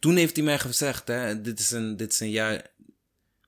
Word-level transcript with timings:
toen 0.00 0.16
heeft 0.16 0.36
hij 0.36 0.44
mij 0.44 0.58
gezegd, 0.58 1.08
hè, 1.08 1.40
dit 1.40 1.58
is 1.58 1.70
een, 1.70 1.96
dit 1.96 2.12
is 2.12 2.20
een 2.20 2.30
jaar, 2.30 2.66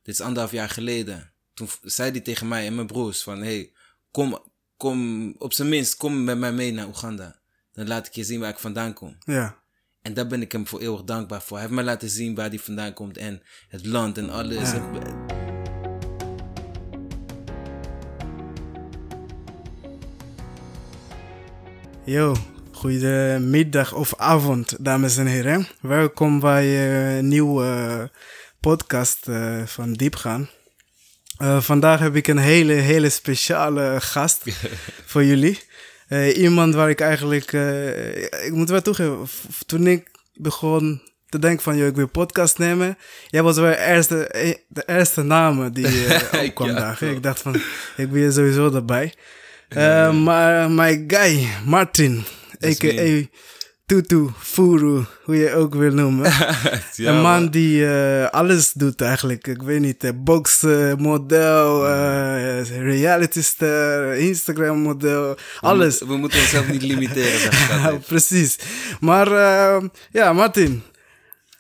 dit 0.02 0.14
is 0.14 0.20
anderhalf 0.20 0.52
jaar 0.52 0.68
geleden. 0.68 1.32
Toen 1.54 1.68
zei 1.82 2.10
hij 2.10 2.20
tegen 2.20 2.48
mij 2.48 2.66
en 2.66 2.74
mijn 2.74 2.86
broers 2.86 3.22
van, 3.22 3.42
hey, 3.42 3.72
kom, 4.10 4.38
kom, 4.76 5.34
op 5.38 5.52
zijn 5.52 5.68
minst, 5.68 5.96
kom 5.96 6.24
met 6.24 6.38
mij 6.38 6.52
mee 6.52 6.72
naar 6.72 6.86
Oeganda. 6.86 7.40
Dan 7.72 7.86
laat 7.86 8.06
ik 8.06 8.12
je 8.12 8.24
zien 8.24 8.40
waar 8.40 8.50
ik 8.50 8.58
vandaan 8.58 8.92
kom. 8.92 9.16
Ja. 9.24 9.60
En 10.02 10.14
daar 10.14 10.26
ben 10.26 10.42
ik 10.42 10.52
hem 10.52 10.66
voor 10.66 10.80
eeuwig 10.80 11.04
dankbaar 11.04 11.42
voor. 11.42 11.56
Hij 11.56 11.66
heeft 11.66 11.76
mij 11.76 11.84
laten 11.84 12.08
zien 12.08 12.34
waar 12.34 12.48
hij 12.48 12.58
vandaan 12.58 12.92
komt 12.92 13.16
en 13.16 13.42
het 13.68 13.86
land 13.86 14.18
en 14.18 14.30
alles. 14.30 14.70
Ja. 14.70 14.90
Yo, 22.04 22.36
goedemiddag 22.82 23.94
of 23.94 24.14
avond, 24.16 24.76
dames 24.80 25.16
en 25.16 25.26
heren. 25.26 25.66
Welkom 25.80 26.40
bij 26.40 26.64
eh, 26.64 27.16
een 27.16 27.28
nieuwe 27.28 27.64
eh, 27.64 28.02
podcast 28.60 29.28
eh, 29.28 29.62
van 29.64 29.92
Diepgaan. 29.92 30.48
Eh, 31.36 31.60
vandaag 31.60 32.00
heb 32.00 32.16
ik 32.16 32.28
een 32.28 32.38
hele, 32.38 32.72
hele 32.72 33.08
speciale 33.08 33.96
gast 34.00 34.42
voor 35.10 35.24
jullie. 35.24 35.58
Iemand 36.34 36.74
waar 36.74 36.90
ik 36.90 37.00
eigenlijk, 37.00 37.52
ik 38.44 38.52
moet 38.52 38.68
wel 38.68 38.82
toegeven, 38.82 39.28
toen 39.66 39.86
ik 39.86 40.10
begon 40.34 41.02
te 41.28 41.38
denken 41.38 41.62
van, 41.62 41.76
joh, 41.76 41.86
ik 41.86 41.96
wil 41.96 42.08
podcast 42.08 42.58
nemen. 42.58 42.98
Jij 43.28 43.42
was 43.42 43.56
wel 43.56 43.70
de 43.70 43.86
eerste, 43.86 44.28
de 44.68 44.82
eerste 44.86 45.22
naam 45.22 45.72
die 45.72 45.86
opkwam 46.46 46.68
Ja, 46.68 46.74
daar. 46.74 47.02
Ik 47.02 47.22
dacht 47.22 47.40
van, 47.40 47.54
ik 47.96 48.10
ben 48.10 48.20
je 48.20 48.30
sowieso 48.32 48.74
erbij. 48.74 49.14
Maar 50.12 50.70
my 50.70 51.04
guy, 51.06 51.48
Martin, 51.64 52.24
a.k.a. 52.64 53.26
Tutu, 53.86 54.28
Furu, 54.38 55.04
hoe 55.24 55.36
je 55.36 55.54
ook 55.54 55.74
wil 55.74 55.92
noemen. 55.92 56.32
Ja, 56.94 57.12
een 57.12 57.20
man 57.20 57.48
die 57.48 57.86
eh, 57.86 58.28
alles 58.30 58.72
doet 58.72 59.00
eigenlijk. 59.00 59.46
Ik 59.46 59.62
weet 59.62 59.80
niet, 59.80 60.04
eh, 60.04 60.10
boksen, 60.16 61.00
model, 61.00 61.88
eh, 61.88 62.62
reality 62.78 63.42
ster, 63.42 64.14
Instagram 64.14 64.78
model, 64.78 65.36
alles. 65.60 65.98
We, 65.98 66.06
we 66.06 66.16
moeten 66.16 66.40
onszelf 66.40 66.68
niet 66.68 66.82
limiteren, 66.82 67.38
zeg 67.40 68.06
precies. 68.06 68.58
Maar 69.00 69.26
eh, 69.32 69.84
ja, 70.10 70.32
Martin, 70.32 70.82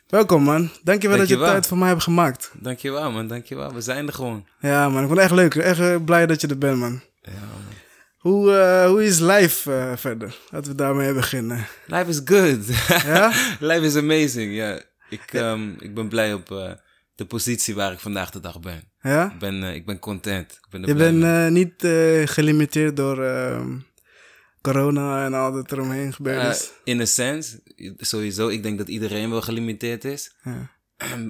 welkom 0.08 0.42
man. 0.42 0.70
Dankjewel 0.82 1.18
dat 1.18 1.28
je 1.28 1.38
tijd 1.38 1.66
voor 1.66 1.78
mij 1.78 1.88
hebt 1.88 2.02
gemaakt. 2.02 2.50
Dankjewel, 2.54 3.10
man. 3.10 3.28
Dankjewel. 3.28 3.74
We 3.74 3.80
zijn 3.80 4.06
er 4.06 4.12
gewoon. 4.12 4.46
Ja 4.60 4.88
man, 4.88 5.00
ik 5.02 5.08
vond 5.08 5.20
het 5.20 5.30
echt 5.30 5.38
leuk. 5.38 5.54
Echt 5.54 5.80
eh, 5.80 5.96
blij 6.04 6.26
dat 6.26 6.40
je 6.40 6.46
er 6.46 6.58
bent 6.58 6.78
man. 6.78 7.00
Ja, 7.22 7.30
man. 7.32 7.80
Hoe, 8.22 8.52
eh, 8.52 8.86
hoe 8.86 9.04
is 9.04 9.18
life 9.18 9.72
eh, 9.72 9.96
verder? 9.96 10.38
Laten 10.50 10.70
we 10.70 10.76
daarmee 10.76 11.12
beginnen. 11.12 11.66
Life 11.86 12.08
is 12.08 12.20
good. 12.24 12.66
Ja? 13.04 13.32
Life 13.70 13.86
is 13.86 13.96
amazing, 13.96 14.54
ja. 14.54 14.82
Ik, 15.10 15.22
ehm, 15.32 15.70
ik 15.78 15.94
ben 15.94 16.08
blij 16.08 16.34
op 16.34 16.50
eh, 16.50 16.72
de 17.14 17.24
positie 17.24 17.74
waar 17.74 17.92
ik 17.92 17.98
vandaag 17.98 18.30
de 18.30 18.40
dag 18.40 18.60
ben. 18.60 18.82
Ja? 19.00 19.32
Ik 19.32 19.38
ben, 19.38 19.62
ik 19.62 19.86
ben 19.86 19.98
content. 19.98 20.52
Ik 20.52 20.66
ben 20.70 20.86
Je 20.86 20.94
bent 20.94 21.50
niet 21.52 21.74
gelimiteerd 22.30 22.96
door 22.96 23.24
ehm, 23.24 23.76
corona 24.60 25.24
en 25.24 25.34
al 25.34 25.52
dat 25.52 25.72
eromheen 25.72 26.12
gebeurd 26.12 26.54
is. 26.54 26.70
in 26.84 27.00
a 27.00 27.04
sense, 27.04 27.60
sowieso. 27.96 28.48
Ik 28.48 28.62
denk 28.62 28.78
dat 28.78 28.88
iedereen 28.88 29.30
wel 29.30 29.42
gelimiteerd 29.42 30.04
is. 30.04 30.34
ja. 30.42 30.70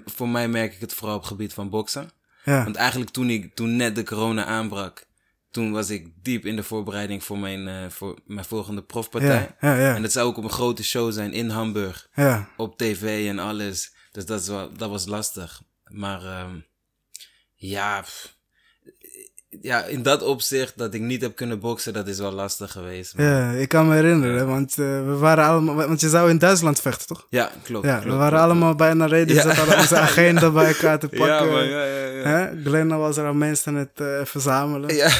Voor 0.04 0.28
mij 0.28 0.48
merk 0.48 0.74
ik 0.74 0.80
het 0.80 0.94
vooral 0.94 1.16
op 1.16 1.20
het 1.20 1.30
gebied 1.30 1.52
van 1.52 1.70
boksen. 1.70 2.10
Ja. 2.44 2.64
Want 2.64 2.76
eigenlijk 2.76 3.10
toen, 3.10 3.30
ik, 3.30 3.54
toen 3.54 3.76
net 3.76 3.96
de 3.96 4.02
corona 4.02 4.44
aanbrak, 4.44 5.06
toen 5.52 5.72
was 5.72 5.90
ik 5.90 6.12
diep 6.22 6.44
in 6.44 6.56
de 6.56 6.62
voorbereiding 6.62 7.24
voor 7.24 7.38
mijn, 7.38 7.68
eh, 7.68 7.90
voor 7.90 8.18
mijn 8.26 8.44
volgende 8.44 8.82
profpartij. 8.82 9.54
ja, 9.60 9.74
ja, 9.74 9.80
ja, 9.80 9.94
En 9.94 10.02
dat 10.02 10.12
zou 10.12 10.26
ook 10.28 10.36
op 10.36 10.44
een 10.44 10.50
grote 10.50 10.84
show 10.84 11.12
zijn 11.12 11.32
in 11.32 11.48
Hamburg. 11.48 12.08
ja. 12.14 12.48
Op 12.56 12.78
tv 12.78 13.28
en 13.28 13.38
alles. 13.38 13.94
Dus 14.12 14.26
dat, 14.26 14.40
is 14.40 14.48
wel, 14.48 14.72
dat 14.72 14.90
was 14.90 15.06
lastig. 15.06 15.62
Maar 15.84 16.24
ehm, 16.24 16.60
ja, 17.54 18.00
pff. 18.00 18.40
Ja, 19.60 19.84
in 19.84 20.02
dat 20.02 20.22
opzicht 20.22 20.72
dat 20.76 20.94
ik 20.94 21.00
niet 21.00 21.20
heb 21.22 21.36
kunnen 21.36 21.60
boksen, 21.60 21.92
dat 21.92 22.08
is 22.08 22.18
wel 22.18 22.32
lastig 22.32 22.72
geweest. 22.72 23.16
Maar- 23.16 23.26
Ja, 23.26 23.50
ik 23.50 23.68
kan 23.68 23.88
me 23.88 23.94
herinneren, 23.94 24.46
want 24.46 24.70
eh, 24.70 24.76
we 24.86 25.16
waren 25.18 25.44
allemaal, 25.44 25.74
want 25.74 26.00
je 26.00 26.08
zou 26.08 26.30
in 26.30 26.38
Duitsland 26.38 26.80
vechten, 26.80 27.06
toch? 27.06 27.26
Ja, 27.30 27.50
klopt. 27.62 27.86
Ja, 27.86 27.92
klopt, 27.92 28.06
we 28.10 28.12
waren 28.16 28.28
klopt, 28.28 28.44
allemaal 28.44 28.74
bijna 28.74 29.06
ready, 29.06 29.32
Ja. 29.32 29.46
we 29.48 29.54
zaten 29.54 29.78
onze 29.78 29.96
agenda 29.98 30.50
bij 30.50 30.66
elkaar 30.66 30.98
te 30.98 31.08
pakken. 31.18 31.26
Ja, 31.26 31.44
man, 31.44 31.64
ja, 31.64 31.84
ja, 31.84 32.06
ja. 32.06 32.22
Hè? 32.28 32.48
Glenna 32.64 32.96
was 32.96 33.16
er 33.16 33.26
aan 33.26 33.38
mensen 33.38 33.74
het 33.74 33.90
eh, 33.94 34.06
verzamelen. 34.24 34.94
Ja. 34.94 35.10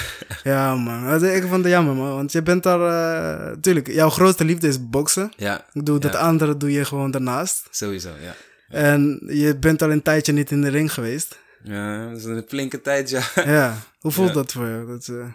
Ja. 0.43 0.75
man. 0.75 1.25
Ik 1.25 1.43
vond 1.49 1.65
het 1.65 1.73
jammer, 1.73 1.95
man. 1.95 2.15
Want 2.15 2.33
je 2.33 2.43
bent 2.43 2.63
daar... 2.63 2.81
eh 2.81 3.53
tuurlijk, 3.61 3.89
jouw 3.93 4.09
grootste 4.11 4.45
liefde 4.45 4.69
is 4.69 4.89
boksen. 4.89 5.33
ja, 5.37 5.65
Ik 5.73 5.87
doe 5.87 5.99
dat 5.99 6.13
Ja. 6.13 6.19
andere 6.19 6.57
doe 6.57 6.73
je 6.73 6.85
gewoon 6.85 7.11
daarnaast. 7.11 7.67
sowieso, 7.71 8.09
ja. 8.23 8.35
En 8.69 9.21
je 9.27 9.57
bent 9.57 9.83
al 9.83 9.91
een 9.91 10.03
tijdje 10.03 10.33
niet 10.33 10.51
in 10.51 10.61
de 10.63 10.69
ring 10.69 10.93
geweest. 10.95 11.39
Ja, 11.65 12.09
dat 12.09 12.19
is 12.19 12.25
een 12.25 12.45
flinke 12.49 12.81
tijd, 12.81 13.11
ja. 13.11 13.23
Ja. 13.35 13.79
Hoe 14.01 14.13
voelt 14.17 14.29
Ja. 14.29 14.35
dat 14.35 14.53
voor 14.53 14.67
je? 14.67 14.85
Dat, 14.87 15.09
eh, 15.09 15.33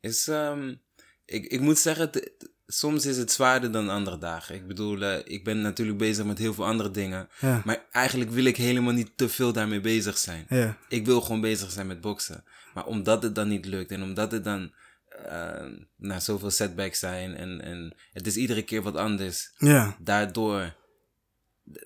Is, 0.00 0.28
ehm, 0.28 0.74
ik, 1.24 1.44
ik 1.46 1.60
moet 1.60 1.78
zeggen, 1.78 2.10
soms 2.66 3.06
is 3.06 3.16
het 3.16 3.32
zwaarder 3.32 3.72
dan 3.72 3.88
andere 3.88 4.18
dagen. 4.18 4.54
Ik 4.54 4.66
bedoel, 4.66 5.02
eh, 5.02 5.18
ik 5.24 5.44
ben 5.44 5.60
natuurlijk 5.60 5.98
bezig 5.98 6.24
met 6.24 6.38
heel 6.38 6.54
veel 6.54 6.66
andere 6.66 6.90
dingen. 6.90 7.28
ja. 7.40 7.62
Maar 7.64 7.84
eigenlijk 7.90 8.30
wil 8.30 8.44
ik 8.44 8.56
helemaal 8.56 8.92
niet 8.92 9.10
te 9.16 9.28
veel 9.28 9.52
daarmee 9.52 9.80
bezig 9.80 10.18
zijn. 10.18 10.46
Ja. 10.48 10.76
Ik 10.88 11.06
wil 11.06 11.20
gewoon 11.20 11.40
bezig 11.40 11.70
zijn 11.70 11.86
met 11.86 12.00
boksen. 12.00 12.44
Maar 12.74 12.86
omdat 12.86 13.22
het 13.22 13.34
dan 13.34 13.48
niet 13.48 13.66
lukt 13.66 13.90
en 13.90 14.02
omdat 14.02 14.32
het 14.32 14.44
dan 14.44 14.72
nou, 15.96 16.20
zoveel 16.20 16.50
setbacks 16.50 16.98
zijn 16.98 17.36
en, 17.36 17.60
en 17.60 17.94
het 18.12 18.26
is 18.26 18.36
iedere 18.36 18.62
keer 18.62 18.82
wat 18.82 18.96
anders. 18.96 19.52
Ja. 19.58 19.96
Daardoor, 20.00 20.74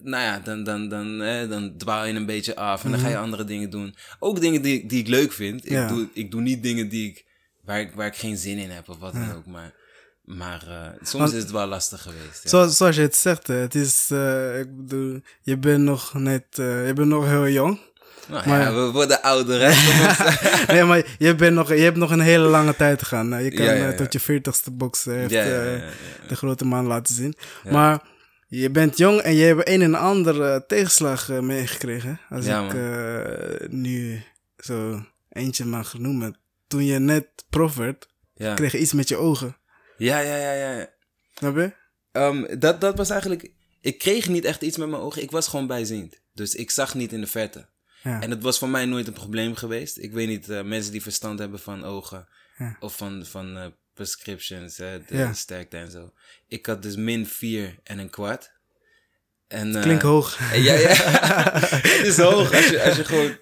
nou 0.03 0.23
ja, 0.25 0.39
dan, 0.45 0.65
dan, 0.65 0.89
dan, 0.89 1.19
dan 1.49 1.75
dwaal 1.77 2.05
je 2.07 2.15
een 2.15 2.27
beetje 2.27 2.57
af 2.57 2.85
en 2.85 2.91
dan 2.91 3.01
ga 3.01 3.09
je 3.09 3.17
andere 3.19 3.45
dingen 3.45 3.71
doen. 3.71 3.95
Ook 4.19 4.41
dingen 4.41 4.63
die, 4.63 4.87
die 4.87 5.01
ik 5.01 5.09
leuk 5.09 5.33
vind. 5.33 5.65
Ik, 5.65 5.71
Mhm. 5.71 5.81
Ja. 5.81 5.89
doe, 5.89 6.09
ik 6.13 6.31
doe 6.31 6.41
niet 6.41 6.63
dingen 6.63 6.89
die 6.89 7.09
ik, 7.09 7.25
waar, 7.65 7.81
ik, 7.81 7.93
waar 7.95 8.07
ik 8.07 8.17
geen 8.17 8.37
zin 8.37 8.59
in 8.59 8.71
heb 8.71 8.89
of 8.89 8.99
wat 8.99 9.13
dan 9.13 9.33
ook. 9.37 9.47
Maar, 9.47 9.73
maar 10.25 10.65
eh, 10.69 10.87
soms 11.03 11.13
Want- 11.23 11.33
is 11.33 11.43
het 11.43 11.51
wel 11.51 11.67
lastig 11.67 12.03
geweest. 12.03 12.41
Ja. 12.43 12.49
Zoals, 12.51 12.77
zoals 12.77 12.97
je 12.97 13.03
het 13.03 13.17
zegt, 13.17 13.47
het 13.47 13.75
is... 13.75 14.09
eh, 14.11 14.59
ik 14.59 14.77
bedoel, 14.77 15.21
je 15.43 15.57
bent 15.57 15.83
nog 15.83 16.15
net... 16.15 16.45
eh, 16.51 16.87
je 16.87 16.93
bent 16.93 17.09
nog 17.09 17.27
heel 17.27 17.49
jong. 17.49 17.81
Nou 18.29 18.49
maar- 18.49 18.61
ja, 18.61 18.75
we 18.75 18.91
worden 18.91 19.23
ouder. 19.23 19.61
Hè? 19.61 19.73
Nee, 20.75 20.85
maar 20.85 21.03
je, 21.19 21.35
bent 21.35 21.55
nog, 21.55 21.69
je 21.69 21.75
hebt 21.83 21.97
nog 21.97 22.11
een 22.11 22.21
hele 22.21 22.45
lange 22.49 22.77
tijd 22.77 22.99
te 22.99 23.05
gaan. 23.05 23.31
hè. 23.33 23.39
Je 23.39 23.51
kan 23.51 23.65
Ja, 23.65 23.73
ja, 23.73 23.87
ja. 23.89 23.95
tot 23.95 24.13
je 24.13 24.21
veertigste 24.21 24.71
boksen 24.71 25.15
heeft 25.19 25.31
de 26.29 26.37
grote 26.37 26.65
man 26.65 26.87
laten 26.87 27.15
zien. 27.15 27.35
Maar 27.71 28.01
je 28.49 28.71
bent 28.71 28.97
jong 28.99 29.21
en 29.21 29.35
je 29.35 29.45
hebt 29.45 29.69
een 29.69 29.83
en 29.83 29.95
ander 29.95 30.43
eh, 30.43 30.61
tegenslag 30.67 31.31
eh, 31.31 31.39
meegekregen. 31.41 32.21
Als 32.29 32.45
Ja, 32.47 32.67
ik 32.67 32.75
eh, 32.75 33.69
nu 33.69 34.23
zo 34.57 35.05
eentje 35.29 35.65
mag 35.65 35.99
noemen. 35.99 36.37
Toen 36.67 36.85
je 36.85 36.99
net 36.99 37.29
prof 37.51 37.75
werd, 37.77 38.09
Ja. 38.35 38.55
kreeg 38.55 38.73
je 38.73 38.79
iets 38.79 38.93
met 38.93 39.09
je 39.09 39.17
ogen. 39.17 39.57
ja, 39.99 40.19
ja, 40.19 40.37
ja, 40.37 40.53
ja. 40.53 40.89
Snap 41.35 41.57
je? 41.57 41.73
Ehm, 42.13 42.59
dat, 42.59 42.81
dat 42.81 42.97
was 42.97 43.11
eigenlijk. 43.11 43.51
Ik 43.81 43.99
kreeg 43.99 44.29
niet 44.29 44.45
echt 44.45 44.63
iets 44.63 44.77
met 44.77 44.89
mijn 44.89 45.03
ogen. 45.03 45.23
Ik 45.23 45.31
was 45.31 45.49
gewoon 45.49 45.67
bijziend. 45.67 46.21
Dus 46.35 46.55
ik 46.55 46.71
zag 46.71 46.95
niet 46.95 47.13
in 47.13 47.21
de 47.21 47.27
verte. 47.27 47.69
Ja. 48.03 48.21
En 48.23 48.31
het 48.31 48.43
was 48.43 48.59
voor 48.59 48.69
mij 48.69 48.85
nooit 48.87 49.07
een 49.07 49.13
probleem 49.13 49.55
geweest. 49.55 49.99
Ik 49.99 50.13
weet 50.13 50.29
niet, 50.29 50.47
mensen 50.65 50.93
die 50.93 51.03
verstand 51.03 51.39
hebben 51.39 51.59
van 51.61 51.85
ogen. 51.85 52.29
Of 52.81 52.97
van, 52.97 53.25
van 53.27 53.75
prescriptions, 54.03 54.77
hè, 54.77 54.99
de 54.99 55.17
Ja. 55.17 55.33
sterkte 55.33 55.77
en 55.77 55.91
zo. 55.91 56.13
Ik 56.49 56.67
had 56.67 56.83
dus 56.83 56.97
min 56.97 57.27
4 57.27 57.75
en 57.83 57.99
een 57.99 58.11
kwart. 58.11 58.51
En, 59.49 59.77
eh, 59.77 59.83
Klinkt 59.83 60.03
hoog. 60.03 60.39
en 60.53 60.63
Ja, 60.69 60.75
ja. 60.75 60.89
het 61.97 62.07
is 62.07 62.17
hoog 62.17 62.55
als 62.55 62.69
je, 62.69 62.83
als 62.83 62.97
je 62.97 63.05
gewoon. 63.05 63.37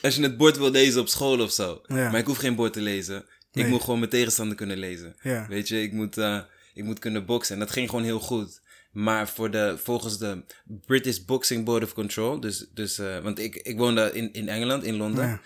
Als 0.00 0.14
je 0.16 0.22
het 0.22 0.36
bord 0.36 0.56
wil 0.56 0.70
lezen 0.70 1.00
op 1.00 1.08
school 1.08 1.40
of 1.40 1.52
zo. 1.52 1.80
Ja. 1.86 2.10
Maar 2.10 2.18
ik 2.20 2.26
hoef 2.26 2.38
geen 2.38 2.54
bord 2.54 2.72
te 2.72 2.80
lezen. 2.80 3.24
Ik 3.52 3.66
moet 3.66 3.80
gewoon 3.80 3.98
mijn 3.98 4.10
tegenstander 4.10 4.56
kunnen 4.56 4.78
lezen. 4.78 5.16
Ja. 5.22 5.46
Weet 5.48 5.68
je, 5.68 5.82
ik 5.82 5.92
moet, 5.92 6.18
eh, 6.18 6.40
ik 6.74 6.84
moet 6.84 6.98
kunnen 6.98 7.26
boksen. 7.26 7.54
En 7.54 7.60
dat 7.60 7.70
ging 7.70 7.88
gewoon 7.88 8.04
heel 8.04 8.20
goed. 8.20 8.60
Maar 8.92 9.28
voor 9.28 9.50
de, 9.50 9.78
volgens 9.82 10.18
de 10.18 10.44
British 10.86 11.18
Boxing 11.18 11.64
Board 11.64 11.82
of 11.82 11.92
Control, 11.92 12.40
dus, 12.40 12.66
dus 12.74 12.98
eh, 12.98 13.18
want 13.18 13.38
ik, 13.38 13.56
ik 13.56 13.78
woonde 13.78 14.12
in, 14.12 14.32
in 14.32 14.48
Engeland, 14.48 14.84
in 14.84 14.96
Londen. 14.96 15.26
Ja. 15.26 15.40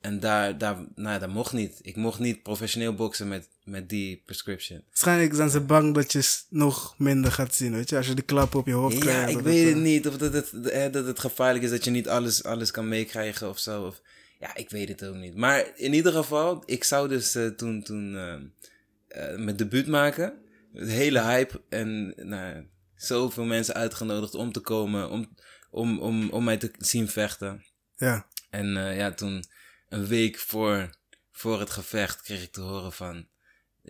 En 0.00 0.20
daar, 0.20 0.58
daar, 0.58 0.76
nou, 0.94 1.18
dat 1.20 1.28
mocht 1.28 1.52
niet. 1.52 1.78
Ik 1.82 1.96
mocht 1.96 2.18
niet 2.18 2.42
professioneel 2.42 2.94
boksen 2.94 3.28
met, 3.28 3.48
met 3.70 3.88
die 3.88 4.22
prescription. 4.26 4.82
Waarschijnlijk 4.86 5.34
zijn 5.34 5.50
ze 5.50 5.60
bang 5.60 5.94
dat 5.94 6.12
je 6.12 6.38
nog 6.48 6.94
minder 6.98 7.32
gaat 7.32 7.54
zien, 7.54 7.72
weet 7.72 7.88
je? 7.88 7.96
Als 7.96 8.06
je 8.06 8.14
die 8.14 8.24
klap 8.24 8.54
op 8.54 8.66
je 8.66 8.72
hoofd 8.72 8.94
Ja, 8.94 9.00
krijgt. 9.00 9.28
ik 9.28 9.34
dat 9.34 9.44
weet 9.44 9.68
het, 9.68 9.76
niet. 9.76 10.08
Of 10.08 10.16
dat 10.16 10.32
het, 10.32 10.52
dat 10.92 11.06
het 11.06 11.18
gevaarlijk 11.18 11.64
is 11.64 11.70
dat 11.70 11.84
je 11.84 11.90
niet 11.90 12.08
alles, 12.08 12.44
alles 12.44 12.70
kan 12.70 12.88
meekrijgen 12.88 13.48
of 13.48 13.58
zo. 13.58 13.82
Of, 13.86 14.00
ja, 14.38 14.54
ik 14.54 14.70
weet 14.70 14.88
het 14.88 15.04
ook 15.04 15.14
niet. 15.14 15.36
Maar 15.36 15.66
in 15.76 15.94
ieder 15.94 16.12
geval, 16.12 16.62
ik 16.66 16.84
zou 16.84 17.08
dus 17.08 17.34
eh, 17.34 17.46
toen, 17.46 17.82
toen 17.82 18.16
eh, 18.16 19.36
mijn 19.36 19.56
debuut 19.56 19.86
maken. 19.86 20.34
Het 20.72 20.88
hele 20.90 21.22
hype 21.22 21.60
en 21.68 22.14
nou, 22.16 22.66
zoveel 22.96 23.44
mensen 23.44 23.74
uitgenodigd 23.74 24.34
om 24.34 24.52
te 24.52 24.60
komen, 24.60 25.10
om, 25.10 25.34
om, 25.70 25.98
om, 25.98 26.30
om 26.30 26.44
mij 26.44 26.56
te 26.56 26.70
zien 26.78 27.08
vechten. 27.08 27.64
Ja. 27.96 28.26
En 28.50 28.76
eh, 28.76 28.96
ja, 28.96 29.12
toen 29.12 29.44
een 29.88 30.06
week 30.06 30.38
voor, 30.38 30.90
voor 31.32 31.60
het 31.60 31.70
gevecht 31.70 32.22
kreeg 32.22 32.42
ik 32.42 32.52
te 32.52 32.60
horen 32.60 32.92
van... 32.92 33.26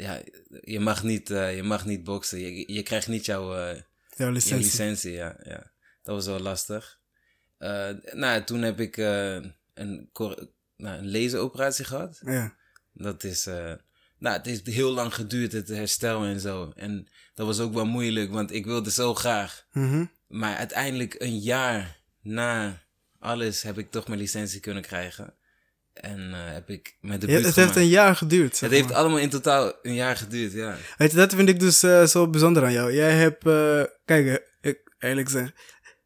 Ja, 0.01 0.23
je 0.61 0.81
mag 0.81 1.03
niet, 1.03 1.31
eh, 1.31 1.57
je 1.57 1.63
mag 1.63 1.87
niet 1.87 2.05
boksen. 2.05 2.39
Je, 2.39 2.73
je 2.73 2.83
krijgt 2.83 3.09
niet 3.09 3.25
jouw, 3.25 3.55
eh, 3.55 3.81
Jouw 4.17 4.29
je 4.33 4.57
licentie. 4.57 5.13
Ja, 5.13 5.37
ja. 5.43 5.71
Dat 6.03 6.15
was 6.15 6.27
wel 6.27 6.41
lastig. 6.41 6.99
Eh, 7.59 7.91
nou, 8.13 8.45
toen 8.45 8.63
heb 8.63 8.81
ik 8.81 8.97
een, 8.97 10.11
nou, 10.77 10.99
een 10.99 11.11
laseroperatie 11.11 11.85
gehad. 11.85 12.21
Ja. 12.25 12.57
Dat 12.93 13.25
is, 13.25 13.45
nou, 14.19 14.37
het 14.37 14.47
heeft 14.47 14.67
heel 14.67 14.93
lang 14.93 15.15
geduurd, 15.15 15.53
het 15.53 15.69
herstel 15.69 16.25
en 16.25 16.41
zo. 16.41 16.73
En 16.77 17.09
dat 17.35 17.47
was 17.47 17.61
ook 17.61 17.75
wel 17.75 17.87
moeilijk, 17.87 18.31
want 18.31 18.53
ik 18.53 18.65
wilde 18.65 18.91
zo 18.91 19.15
graag. 19.15 19.67
Mhm. 19.73 20.05
Maar 20.27 20.57
uiteindelijk 20.57 21.15
een 21.19 21.39
jaar 21.39 22.01
na 22.23 22.83
alles 23.19 23.63
heb 23.63 23.79
ik 23.79 23.91
toch 23.91 24.09
mijn 24.09 24.21
licentie 24.21 24.61
kunnen 24.61 24.83
krijgen. 24.83 25.35
En 25.95 26.33
eh, 26.33 26.53
heb 26.53 26.69
ik 26.71 26.97
Ja, 27.01 27.17
debuut 27.19 27.45
het 27.47 27.57
heeft 27.57 27.77
een 27.77 27.89
jaar 27.89 28.17
geduurd. 28.17 28.57
zeg 28.57 28.71
Het 28.71 28.79
heeft 28.79 28.93
allemaal 28.93 29.19
in 29.19 29.29
totaal 29.31 29.73
een 29.83 29.95
jaar 29.95 30.17
geduurd, 30.17 30.53
ja. 30.53 30.77
Weet 30.97 31.11
je, 31.11 31.17
dat 31.17 31.35
vind 31.35 31.49
ik 31.49 31.61
dus 31.61 31.83
eh, 31.83 32.05
zo 32.05 32.29
bijzonder 32.29 32.65
aan 32.65 32.73
jou. 32.73 32.93
Jij 32.93 33.13
hebt, 33.13 33.47
eh, 33.47 33.83
kijk, 34.05 34.45
ik 34.61 34.79
eerlijk 34.99 35.29
zeg, 35.29 35.51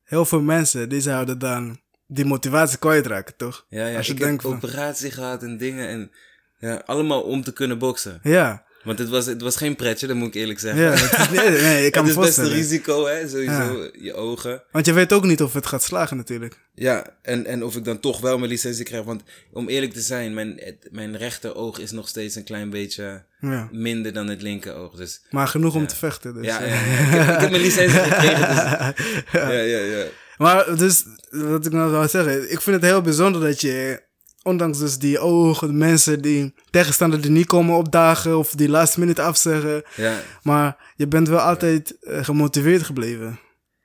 heel 0.05 0.25
veel 0.25 0.41
mensen 0.41 0.89
die 0.89 1.01
zouden 1.01 1.39
dan 1.39 1.81
die 2.07 2.25
motivatie 2.25 2.79
kwijtraken, 2.79 3.37
toch? 3.37 3.67
Ja, 3.69 3.87
ja. 3.87 3.97
Als 3.97 4.07
je 4.07 4.13
ik 4.13 4.19
denkt 4.19 4.43
heb 4.43 4.51
van- 4.53 4.61
operatie 4.63 5.11
gehad 5.11 5.43
en 5.43 5.57
dingen 5.59 5.89
en 5.89 6.11
ja, 6.59 6.83
allemaal 6.87 7.23
om 7.23 7.43
te 7.43 7.53
kunnen 7.53 7.79
boksen. 7.79 8.21
Ja, 8.23 8.65
Want 8.85 8.99
het 8.99 9.09
was, 9.09 9.27
het 9.27 9.43
was 9.43 9.57
geen 9.57 9.77
pretje, 9.77 10.07
dat 10.07 10.17
moet 10.17 10.29
ik 10.29 10.35
eerlijk 10.35 10.59
zeggen. 10.61 10.83
ja. 10.83 10.91
het 10.91 11.19
is- 11.19 11.31
nee, 11.39 11.51
nee, 11.63 11.87
ik 11.87 11.93
kan 11.97 12.03
het 12.07 12.13
is 12.17 12.25
best 12.25 12.39
een 12.39 12.49
risico, 12.49 13.07
hè, 13.07 13.29
sowieso, 13.29 13.89
je 13.99 14.15
ogen. 14.15 14.63
Want 14.73 14.87
je 14.87 14.93
weet 14.93 15.13
ook 15.13 15.25
niet 15.25 15.43
of 15.43 15.53
het 15.53 15.67
gaat 15.67 15.83
slagen 15.83 16.17
natuurlijk. 16.17 16.59
Ja, 16.75 17.07
en, 17.23 17.47
en 17.47 17.65
of 17.65 17.77
ik 17.77 17.85
dan 17.85 18.01
toch 18.01 18.21
wel 18.21 18.39
mijn 18.39 18.51
licentie 18.51 18.85
krijg. 18.85 19.05
Want 19.05 19.23
om 19.53 19.69
eerlijk 19.69 19.93
te 19.93 20.01
zijn, 20.01 20.35
mijn, 20.35 20.53
het- 20.57 20.89
mijn 20.91 21.17
rechteroog 21.17 21.79
is 21.79 21.91
nog 21.91 22.09
steeds 22.09 22.35
een 22.35 22.45
klein 22.45 22.71
beetje 22.71 23.25
Ja. 23.41 23.69
minder 23.73 24.13
dan 24.13 24.29
het 24.29 24.43
linkeroog. 24.43 24.95
Dus 24.95 25.21
Maar 25.31 25.49
genoeg 25.49 25.75
om 25.75 25.87
te 25.87 25.97
vechten. 25.97 26.35
Dus. 26.35 26.45
ja, 26.47 26.61
eh. 26.61 26.73
Ik, 27.07 27.11
heb, 27.11 27.35
ik 27.35 27.41
heb 27.41 27.51
mijn 27.51 27.63
licentie 27.63 27.99
gekregen. 28.11 28.95
Dus, 29.33 29.33
ja, 29.33 29.51
ja, 29.51 29.79
ja. 29.79 30.05
Maar 30.37 30.77
dus, 30.77 31.05
wat 31.31 31.67
ik 31.67 31.73
nou 31.73 31.91
wil 31.91 32.09
zeggen, 32.09 32.53
ik 32.53 32.61
vind 32.61 32.77
het 32.77 32.85
heel 32.85 33.01
bijzonder 33.03 33.41
dat 33.41 33.61
je, 33.61 34.03
ondanks 34.45 34.79
dus 34.79 34.99
die 34.99 35.19
ogen, 35.19 35.69
de 35.69 35.75
mensen 35.75 36.23
die 36.23 36.55
tegenstander 36.71 37.21
die 37.21 37.31
niet 37.31 37.47
komen 37.47 37.77
opdagen 37.77 38.39
of 38.39 38.51
die 38.55 38.69
last 38.69 38.97
minute 38.97 39.23
afzeggen, 39.23 39.83
Ja, 39.97 40.21
maar 40.43 40.93
je 40.97 41.09
bent 41.09 41.29
wel 41.29 41.39
altijd 41.39 41.99
eh, 42.01 42.25
gemotiveerd 42.25 42.83
gebleven. 42.83 43.39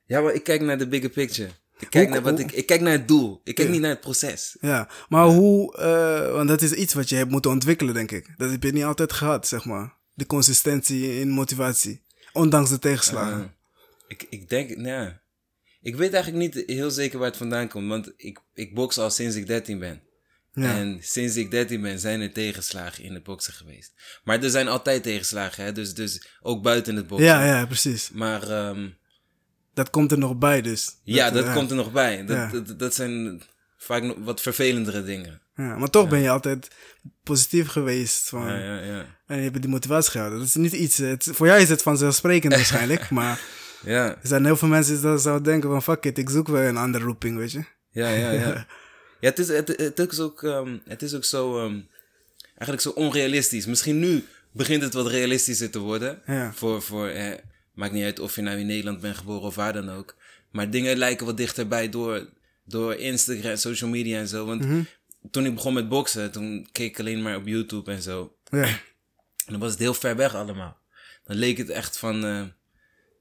ja 0.06 0.22
maar 0.22 0.34
ik 0.34 0.44
kijk 0.44 0.62
naar 0.62 0.78
de 0.78 0.88
bigger 0.88 1.10
picture. 1.10 1.50
Ik 1.80 1.90
kijk, 1.90 2.06
Hoe- 2.06 2.14
naar, 2.14 2.24
wat 2.24 2.32
hoe- 2.40 2.42
ik, 2.50 2.52
ik 2.52 2.66
kijk 2.66 2.82
naar 2.82 2.92
het 2.92 3.08
doel. 3.08 3.42
Ik 3.44 3.56
kijk 3.56 3.68
Ja. 3.68 3.74
niet 3.74 3.82
naar 3.84 3.90
het 3.92 4.02
proces. 4.02 4.58
Ja, 4.62 4.90
maar 5.10 5.26
hoe, 5.26 5.78
eh, 5.78 6.32
want 6.34 6.48
dat 6.48 6.62
is 6.62 6.72
iets 6.72 6.94
wat 6.94 7.10
je 7.10 7.16
hebt 7.16 7.32
moeten 7.32 7.52
ontwikkelen, 7.52 7.94
denk 7.94 8.12
ik. 8.12 8.34
Dat 8.38 8.52
heb 8.52 8.64
je 8.64 8.72
niet 8.72 8.84
altijd 8.84 9.14
gehad, 9.14 9.48
zeg 9.48 9.66
maar. 9.66 9.94
De 10.14 10.26
consistentie 10.26 11.20
in 11.20 11.30
motivatie, 11.30 12.02
ondanks 12.34 12.70
de 12.70 12.80
tegenslagen. 12.80 13.40
Uh, 13.40 13.46
ik, 14.08 14.26
ik 14.30 14.50
denk, 14.50 14.76
nou, 14.78 15.12
ik 15.82 15.96
weet 15.96 16.14
eigenlijk 16.14 16.56
niet 16.56 16.64
heel 16.68 16.92
zeker 16.92 17.20
waar 17.20 17.28
het 17.28 17.38
vandaan 17.38 17.68
komt. 17.68 17.88
Want 17.90 18.12
ik, 18.18 18.40
ik 18.54 18.74
box 18.74 18.98
al 18.98 19.10
sinds 19.10 19.36
ik 19.36 19.48
13 19.48 19.80
ben. 19.80 20.02
Ja. 20.54 20.78
En 20.78 20.98
sinds 21.02 21.36
ik 21.36 21.52
13 21.52 21.82
ben, 21.82 22.00
zijn 22.00 22.22
er 22.22 22.32
tegenslagen 22.34 23.04
in 23.04 23.14
het 23.14 23.24
boksen 23.24 23.54
geweest. 23.54 23.94
Maar 24.24 24.44
er 24.44 24.50
zijn 24.50 24.68
altijd 24.68 25.04
tegenslagen, 25.04 25.64
hè? 25.64 25.72
Dus, 25.72 25.94
dus 25.94 26.28
ook 26.42 26.64
buiten 26.64 26.96
het 26.96 27.08
boksen. 27.08 27.28
ja, 27.28 27.46
ja, 27.46 27.66
precies. 27.66 28.10
Maar 28.14 28.50
ehm, 28.50 28.90
Dat 29.74 29.90
komt 29.90 30.12
er 30.12 30.18
nog 30.18 30.38
bij, 30.38 30.62
dus. 30.62 31.00
ja, 31.04 31.32
dat 31.32 31.46
ja. 31.46 31.54
komt 31.54 31.70
er 31.70 31.76
nog 31.76 31.92
bij. 31.92 32.26
Dat, 32.26 32.38
Ja. 32.38 32.50
dat, 32.50 32.80
dat 32.80 32.96
zijn 32.96 33.42
vaak 33.78 34.14
wat 34.18 34.42
vervelendere 34.42 35.04
dingen. 35.04 35.42
Ja, 35.56 35.78
maar 35.78 35.90
toch 35.90 36.10
ben 36.10 36.20
je 36.20 36.30
altijd 36.30 36.68
positief 37.24 37.68
geweest. 37.68 38.30
Van, 38.30 38.46
Ja, 38.48 38.58
ja, 38.58 38.84
ja. 38.84 39.06
En 39.26 39.38
je 39.38 39.44
hebt 39.44 39.62
die 39.62 39.70
motivatie 39.70 40.12
gehouden. 40.12 40.40
Dat 40.40 40.48
is 40.48 40.56
niet 40.56 40.74
iets. 40.74 40.98
Het, 40.98 41.30
voor 41.32 41.48
jou 41.48 41.62
is 41.62 41.70
het 41.70 41.82
vanzelfsprekend 41.82 42.54
waarschijnlijk. 42.60 43.10
maar 43.10 43.42
Ja, 43.84 44.08
er 44.08 44.18
zijn 44.28 44.46
heel 44.46 44.58
veel 44.58 44.68
mensen 44.68 44.94
die 44.94 45.04
dat 45.04 45.22
zouden 45.22 45.44
denken: 45.44 45.70
van 45.70 45.84
fuck 45.84 46.06
it, 46.06 46.18
ik 46.18 46.30
zoek 46.30 46.48
wel 46.48 46.62
een 46.62 46.78
andere 46.78 47.04
roeping, 47.04 47.38
weet 47.38 47.52
je. 47.52 47.64
ja, 47.90 48.10
ja. 48.10 48.32
Ja, 48.32 48.66
ja 49.20 49.30
het, 49.30 49.40
is, 49.40 49.48
het, 49.48 49.68
het 49.78 50.00
is 50.12 50.20
ook, 50.20 50.44
ehm, 50.44 50.78
het 50.88 51.02
is 51.02 51.14
ook 51.16 51.24
zo, 51.24 51.66
ehm, 51.66 51.80
eigenlijk 52.48 52.82
zo 52.82 52.90
onrealistisch. 52.90 53.66
Misschien 53.66 54.00
nu 54.00 54.26
begint 54.52 54.82
het 54.84 54.94
wat 54.94 55.08
realistischer 55.08 55.70
te 55.70 55.80
worden. 55.80 56.22
Ja. 56.26 56.54
Voor, 56.54 56.82
voor 56.82 57.08
eh, 57.08 57.38
maakt 57.74 57.94
niet 57.94 58.04
uit 58.04 58.20
of 58.20 58.36
je 58.36 58.42
nou 58.42 58.58
in 58.60 58.66
Nederland 58.66 59.02
bent 59.02 59.18
geboren 59.18 59.42
of 59.48 59.56
waar 59.56 59.74
dan 59.74 59.90
ook. 59.90 60.16
Maar 60.52 60.70
dingen 60.70 60.98
lijken 60.98 61.26
wat 61.26 61.38
dichterbij 61.38 61.90
door, 61.90 62.30
door 62.64 62.96
Instagram, 62.96 63.56
social 63.56 63.90
media 63.90 64.20
en 64.20 64.28
zo. 64.28 64.46
Want 64.46 64.62
Mhm. 64.66 64.82
toen 65.32 65.46
ik 65.46 65.54
begon 65.56 65.74
met 65.74 65.90
boksen, 65.90 66.32
toen 66.32 66.68
keek 66.72 66.90
ik 66.90 67.00
alleen 67.00 67.22
maar 67.22 67.36
op 67.36 67.48
YouTube 67.48 67.92
en 67.92 68.02
zo. 68.02 68.36
Ja. 68.52 68.64
En 69.46 69.56
dan 69.56 69.60
was 69.60 69.72
het 69.72 69.80
heel 69.80 69.94
ver 69.94 70.16
weg 70.16 70.36
allemaal. 70.36 70.78
Dan 71.24 71.38
leek 71.38 71.58
het 71.58 71.70
echt 71.70 71.98
van 71.98 72.26
eh, 72.26 72.44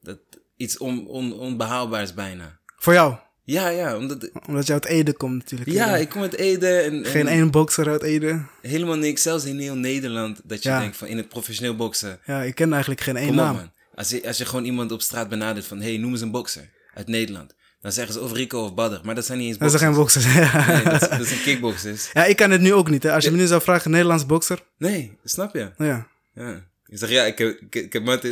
dat, 0.03 0.19
iets 0.57 0.79
on, 0.79 1.07
on, 1.07 1.33
onbehaalbaars 1.33 2.15
bijna. 2.15 2.59
Voor 2.77 2.93
jou, 2.93 3.17
Ja, 3.51 3.69
ja, 3.69 3.97
omdat... 3.97 4.31
omdat 4.47 4.67
je 4.67 4.73
uit 4.73 4.85
Ede 4.85 5.13
komt 5.13 5.35
natuurlijk. 5.35 5.71
Ja, 5.71 5.89
Ede. 5.95 6.01
ik 6.01 6.09
kom 6.09 6.23
uit 6.23 6.35
Ede 6.37 6.69
en, 6.79 6.93
en 7.05 7.11
Geen 7.11 7.27
één 7.29 7.51
bokser 7.51 7.89
uit 7.89 8.03
Ede. 8.03 8.41
helemaal 8.63 8.97
niks. 8.97 9.23
Zelfs 9.23 9.45
in 9.45 9.59
heel 9.59 9.75
Nederland, 9.75 10.41
dat 10.45 10.63
je 10.63 10.69
Ja. 10.69 10.81
denkt 10.81 10.97
van 10.97 11.09
in 11.09 11.17
het 11.17 11.29
professioneel 11.29 11.77
boksen. 11.77 12.19
Ja, 12.25 12.43
ik 12.43 12.55
ken 12.55 12.71
eigenlijk 12.73 13.01
geen 13.01 13.17
één 13.17 13.35
naam. 13.35 13.55
man. 13.55 13.71
Als 13.95 14.09
je, 14.11 14.27
als 14.27 14.39
je 14.39 14.45
gewoon 14.45 14.65
iemand 14.65 14.93
op 14.93 15.03
straat 15.03 15.29
benadert 15.29 15.67
van, 15.67 15.81
hey, 15.81 15.97
noem 15.97 16.11
eens 16.13 16.21
een 16.21 16.31
bokser 16.31 16.71
uit 16.95 17.07
Nederland. 17.09 17.55
Dan 17.81 17.93
zeggen 17.93 18.13
ze 18.15 18.21
of 18.21 18.33
Rico 18.33 18.63
of 18.65 18.75
Badr, 18.75 19.01
maar 19.03 19.15
dat 19.15 19.27
zijn 19.27 19.39
niet 19.39 19.49
eens 19.49 19.59
Dat 19.59 19.75
is 19.75 19.95
boxers. 19.97 20.25
geen 20.25 20.41
bokser. 20.43 20.67
Nee, 20.75 20.83
dat, 20.85 21.03
is- 21.03 21.19
dat 21.19 21.27
zijn 21.27 21.41
kickboxers. 21.41 22.11
ja, 22.13 22.25
ik 22.25 22.37
kan 22.37 22.51
het 22.51 22.61
nu 22.61 22.73
ook 22.75 22.91
niet. 22.91 23.03
Hè. 23.03 23.13
Als 23.13 23.25
je 23.25 23.31
me 23.31 23.37
nu 23.37 23.47
zou 23.47 23.63
vragen, 23.63 23.91
Nederlands 23.91 24.27
bokser. 24.27 24.63
Nee, 24.79 25.19
snap 25.25 25.55
je? 25.55 25.71
Ja. 25.79 26.07
Ja. 26.35 26.67
Ik 26.91 26.99
zeg, 26.99 27.11
ja, 27.11 27.25
ik 27.25 27.39
heb, 27.39 27.61
ik, 27.61 27.75
ik 27.75 27.93
heb 27.93 28.05
Martin. 28.05 28.31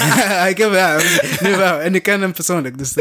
ik 0.52 0.58
heb 0.58 0.72
ja, 0.72 0.96
nu 1.40 1.56
wel. 1.56 1.80
En 1.80 1.94
ik 1.94 2.02
ken 2.02 2.20
hem 2.20 2.32
persoonlijk. 2.32 2.78
Dus, 2.78 2.94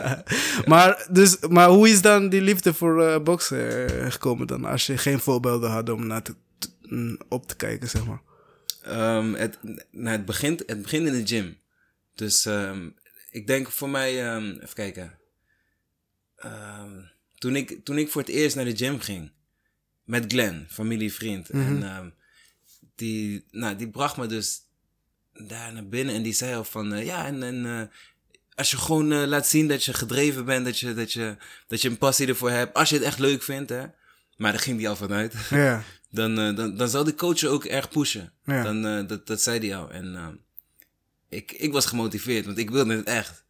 maar, 0.72 1.06
dus, 1.10 1.38
maar 1.38 1.68
hoe 1.68 1.88
is 1.88 2.02
dan 2.02 2.28
die 2.28 2.40
liefde 2.40 2.74
voor 2.74 3.06
eh, 3.06 3.22
boksen 3.22 3.88
eh, 3.88 4.10
gekomen 4.10 4.46
dan? 4.46 4.64
Als 4.64 4.86
je 4.86 4.98
geen 4.98 5.20
voorbeelden 5.20 5.70
had 5.70 5.88
om 5.88 6.06
naar 6.06 6.22
te, 6.22 6.34
mm, 6.82 7.18
op 7.28 7.46
te 7.46 7.56
kijken, 7.56 7.88
zeg 7.88 8.04
maar. 8.06 8.20
Ehm, 8.82 9.32
het, 9.32 9.58
nou, 9.90 10.16
het, 10.16 10.24
begint, 10.24 10.62
het 10.66 10.82
begint 10.82 11.06
in 11.06 11.12
de 11.12 11.26
gym. 11.26 11.58
Dus 12.14 12.46
ehm, 12.46 12.88
ik 13.30 13.46
denk 13.46 13.70
voor 13.70 13.90
mij, 13.90 14.32
ehm, 14.32 14.50
even 14.50 14.74
kijken. 14.74 15.18
Toen, 17.38 17.56
ik, 17.56 17.84
toen 17.84 17.98
ik 17.98 18.10
voor 18.10 18.20
het 18.20 18.30
eerst 18.30 18.56
naar 18.56 18.64
de 18.64 18.76
gym 18.76 19.00
ging, 19.00 19.30
met 20.04 20.24
Glenn, 20.32 20.66
familievriend. 20.70 21.50
En 21.50 21.82
ehm, 21.82 22.08
die, 22.94 23.44
nou, 23.50 23.76
die 23.76 23.88
bracht 23.88 24.16
me 24.16 24.26
dus 24.26 24.60
daar 25.32 25.72
naar 25.72 25.88
binnen 25.88 26.14
en 26.14 26.22
die 26.22 26.32
zei 26.32 26.54
al 26.54 26.64
van, 26.64 26.92
eh, 26.92 27.04
ja, 27.04 27.26
en, 27.26 27.42
en 27.42 27.66
eh, 27.66 27.86
als 28.54 28.70
je 28.70 28.76
gewoon 28.76 29.12
eh, 29.12 29.26
laat 29.26 29.46
zien 29.46 29.68
dat 29.68 29.84
je 29.84 29.94
gedreven 29.94 30.44
bent, 30.44 30.64
dat 30.64 30.78
je, 30.78 30.94
dat, 30.94 31.12
je, 31.12 31.36
dat 31.66 31.82
je 31.82 31.88
een 31.88 31.98
passie 31.98 32.26
ervoor 32.26 32.50
hebt, 32.50 32.74
als 32.74 32.88
je 32.88 32.94
het 32.94 33.04
echt 33.04 33.18
leuk 33.18 33.42
vindt, 33.42 33.70
hè. 33.70 33.84
Maar 34.36 34.52
daar 34.52 34.60
ging 34.60 34.78
die 34.78 34.88
al 34.88 34.96
vanuit. 34.96 35.34
Ja. 35.50 35.84
dan, 36.10 36.34
dan, 36.34 36.76
dan 36.76 36.88
zal 36.88 37.04
de 37.04 37.14
coach 37.14 37.40
je 37.40 37.48
ook 37.48 37.64
erg 37.64 37.88
pushen. 37.88 38.32
Ja. 38.44 38.62
Dan, 38.62 39.06
dat, 39.06 39.26
dat 39.26 39.42
zei 39.42 39.58
hij 39.58 39.76
al. 39.76 39.90
En 39.90 40.40
ik, 41.28 41.52
ik 41.52 41.72
was 41.72 41.86
gemotiveerd, 41.86 42.44
want 42.44 42.58
ik 42.58 42.70
wilde 42.70 42.96
het 42.96 43.06
echt. 43.06 43.44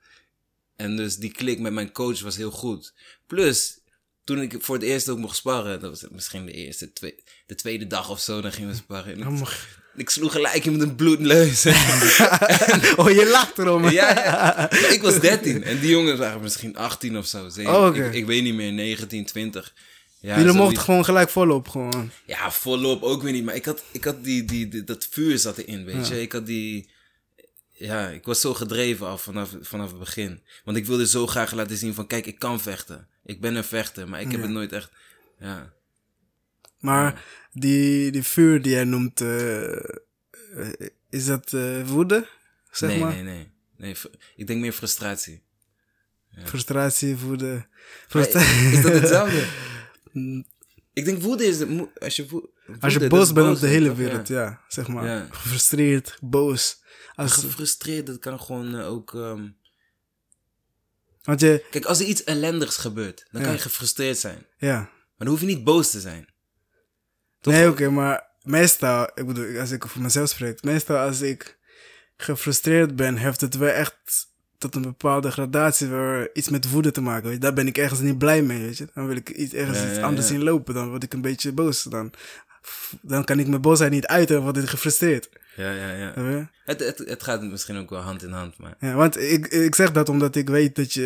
En 0.77 0.97
dus 0.97 1.17
die 1.17 1.33
klik 1.33 1.59
met 1.59 1.73
mijn 1.73 1.93
coach 1.93 2.21
was 2.21 2.37
heel 2.37 2.51
goed. 2.51 2.95
Plus, 3.27 3.79
toen 4.25 4.41
ik 4.41 4.57
voor 4.61 4.75
het 4.75 4.85
eerst 4.85 5.09
ook 5.09 5.19
mocht 5.19 5.37
sparren, 5.37 5.81
dat 5.81 5.91
was 5.91 6.11
misschien 6.11 6.47
de 6.47 6.53
eerste, 6.53 6.93
twee, 6.93 7.15
de 7.47 7.55
tweede 7.55 7.87
dag 7.87 8.11
of 8.11 8.21
zo, 8.21 8.41
dan 8.41 8.53
gingen 8.53 8.71
we 8.71 8.77
sparren. 8.77 9.13
En 9.15 9.21
ik, 9.21 9.27
Oh, 9.43 9.49
ik 9.97 10.11
sloeg 10.11 10.33
gelijk 10.33 10.65
in 10.65 10.73
met 10.73 10.81
een 10.89 10.95
bloedneus. 10.97 11.67
oh, 13.01 13.11
je 13.11 13.29
lacht 13.33 13.59
erom. 13.59 13.89
ja, 13.91 14.71
ik 14.71 15.03
was 15.03 15.21
13 15.21 15.63
en 15.65 15.79
die 15.81 15.91
jongens 15.91 16.19
waren 16.19 16.41
misschien 16.43 16.77
18 16.77 17.17
of 17.19 17.27
zo. 17.27 17.45
Oh, 17.59 17.97
ik, 17.97 18.13
ik 18.15 18.27
weet 18.27 18.43
niet 18.43 18.55
meer, 18.55 18.73
19, 18.73 19.25
20. 19.25 19.75
Ja, 20.21 20.39
Jullie 20.39 20.53
mochten 20.53 20.83
gewoon 20.83 21.05
gelijk 21.05 21.29
volop. 21.31 21.69
Gewoon. 21.69 22.11
Ja, 22.27 22.51
volop 22.51 23.03
ook 23.03 23.23
weer 23.23 23.33
niet. 23.33 23.45
Maar 23.45 23.55
ik 23.55 23.65
had, 23.65 23.83
ik 23.93 24.05
had 24.05 24.25
die, 24.25 24.45
die, 24.45 24.69
die- 24.69 24.85
dat 24.85 25.07
vuur 25.11 25.39
zat 25.39 25.59
erin, 25.59 25.85
weet 25.85 26.09
je. 26.09 26.21
Ik 26.21 26.33
had 26.33 26.47
die... 26.47 26.89
Ja, 27.73 28.09
ik 28.09 28.25
was 28.25 28.41
zo 28.41 28.55
gedreven 28.55 29.07
al 29.07 29.19
vanaf, 29.19 29.51
vanaf 29.61 29.91
het 29.91 29.99
begin. 29.99 30.43
Want 30.65 30.77
ik 30.77 30.87
wilde 30.87 31.07
zo 31.07 31.27
graag 31.27 31.53
laten 31.53 31.77
zien 31.77 31.95
van... 31.95 32.07
Kijk, 32.07 32.27
ik 32.27 32.39
kan 32.39 32.61
vechten. 32.61 33.09
Ik 33.25 33.41
ben 33.41 33.55
een 33.55 33.65
vechter. 33.65 34.09
Maar 34.09 34.21
ik 34.21 34.31
heb 34.31 34.41
Ja. 34.41 34.47
het 34.47 34.55
nooit 34.55 34.73
echt... 34.73 34.91
Ja. 35.39 35.73
Maar 36.79 37.25
die, 37.53 38.11
die 38.13 38.23
vuur 38.23 38.63
die 38.63 38.73
jij 38.73 38.85
noemt, 38.85 39.21
eh, 39.21 39.73
eh, 39.75 39.83
is 41.11 41.27
dat 41.27 41.53
eh, 41.53 41.87
woede? 41.89 42.27
Zeg 42.71 42.91
nee, 42.91 42.99
maar? 42.99 43.13
nee, 43.13 43.23
nee, 43.23 43.49
nee. 43.77 43.97
Ik 44.37 44.47
denk 44.47 44.61
meer 44.61 44.73
frustratie. 44.73 45.43
Frustratie, 46.45 47.17
woede. 47.17 47.47
Maar 47.55 48.07
Frustra- 48.09 48.41
is 48.71 48.83
dat 48.83 48.93
hetzelfde? 48.93 49.47
ik 50.93 51.05
denk 51.05 51.23
woede 51.23 51.45
is... 51.45 51.59
de 51.59 51.89
Als 52.01 52.17
je, 52.17 52.27
wo- 52.29 52.51
Als 52.81 52.93
je 52.93 52.99
woede, 52.99 53.15
boos 53.17 53.33
bent 53.33 53.55
op 53.55 53.61
de 53.61 53.67
hele? 53.67 53.89
Ja. 53.89 53.95
wereld, 53.95 54.29
ja. 54.29 54.61
zeg 54.69 54.89
maar. 54.89 55.27
Gefrustreerd, 55.31 56.19
boos. 56.21 56.81
Als, 57.15 57.33
Gefrustreerd, 57.33 58.07
dat 58.07 58.19
kan 58.19 58.41
gewoon 58.41 58.81
ook... 58.81 59.15
ehm, 59.15 59.49
want 61.23 61.41
je, 61.41 61.65
Kijk, 61.71 61.85
als 61.85 62.01
er 62.01 62.07
iets 62.07 62.25
ellendigs 62.25 62.77
gebeurt, 62.77 63.27
dan 63.31 63.41
Ja. 63.41 63.47
kan 63.47 63.57
je 63.57 63.63
gefrustreerd 63.63 64.19
zijn. 64.19 64.47
ja. 64.59 64.77
Maar 64.77 65.31
dan 65.31 65.41
hoef 65.41 65.41
je 65.41 65.57
niet 65.57 65.65
boos 65.65 65.91
te 65.91 66.01
zijn. 66.01 66.27
Toch? 67.41 67.55
Nee, 67.55 67.69
oké, 67.69 67.91
maar 67.91 68.27
meestal, 68.43 69.11
ik 69.15 69.27
bedoel, 69.27 69.59
als 69.61 69.71
ik 69.71 69.87
voor 69.87 70.03
mezelf 70.03 70.29
spreek, 70.29 70.63
meestal 70.63 70.97
als 70.97 71.21
ik 71.21 71.59
gefrustreerd 72.17 72.97
ben, 72.97 73.17
heeft 73.17 73.41
het 73.41 73.55
wel 73.57 73.69
echt 73.69 73.95
tot 74.59 74.75
een 74.75 74.83
bepaalde 74.83 75.31
gradatie 75.31 75.87
waar 75.89 76.29
iets 76.33 76.49
met 76.49 76.71
woede 76.71 76.91
te 76.91 77.01
maken. 77.01 77.25
Weet 77.25 77.33
je? 77.33 77.39
Daar 77.41 77.53
ben 77.53 77.67
ik 77.67 77.79
ergens 77.79 78.01
niet 78.01 78.19
blij 78.19 78.43
mee, 78.43 78.61
weet 78.63 78.79
je. 78.79 78.89
Dan 78.95 79.07
wil 79.07 79.17
ik 79.17 79.29
iets, 79.29 79.53
ergens 79.53 79.79
Ja, 79.79 79.89
iets 79.89 79.97
ja, 79.97 80.03
anders 80.03 80.27
zien 80.27 80.43
lopen. 80.43 80.75
Dan 80.75 80.89
word 80.89 81.03
ik 81.03 81.13
een 81.13 81.21
beetje 81.21 81.53
boos. 81.53 81.83
Dan, 81.83 82.13
dan 83.01 83.25
kan 83.25 83.39
ik 83.39 83.47
mijn 83.47 83.61
boosheid 83.61 83.91
niet 83.91 84.07
uiten 84.07 84.37
en 84.37 84.43
word 84.43 84.57
ik 84.57 84.69
gefrustreerd. 84.69 85.29
Ja, 85.57 85.71
ja, 85.73 85.91
ja. 85.93 86.51
Het, 86.65 86.81
het, 86.81 86.99
het 87.07 87.23
gaat 87.23 87.43
misschien 87.43 87.79
ook 87.79 87.91
wel 87.91 88.01
hand 88.01 88.23
in 88.23 88.31
hand, 88.31 88.59
maar... 88.59 88.75
Ja, 88.81 88.95
want 88.95 89.21
ik, 89.21 89.47
ik 89.47 89.75
zeg 89.75 89.93
dat 89.93 90.09
omdat 90.09 90.37
ik 90.37 90.49
weet 90.49 90.77
dat 90.77 90.93
je, 90.93 91.05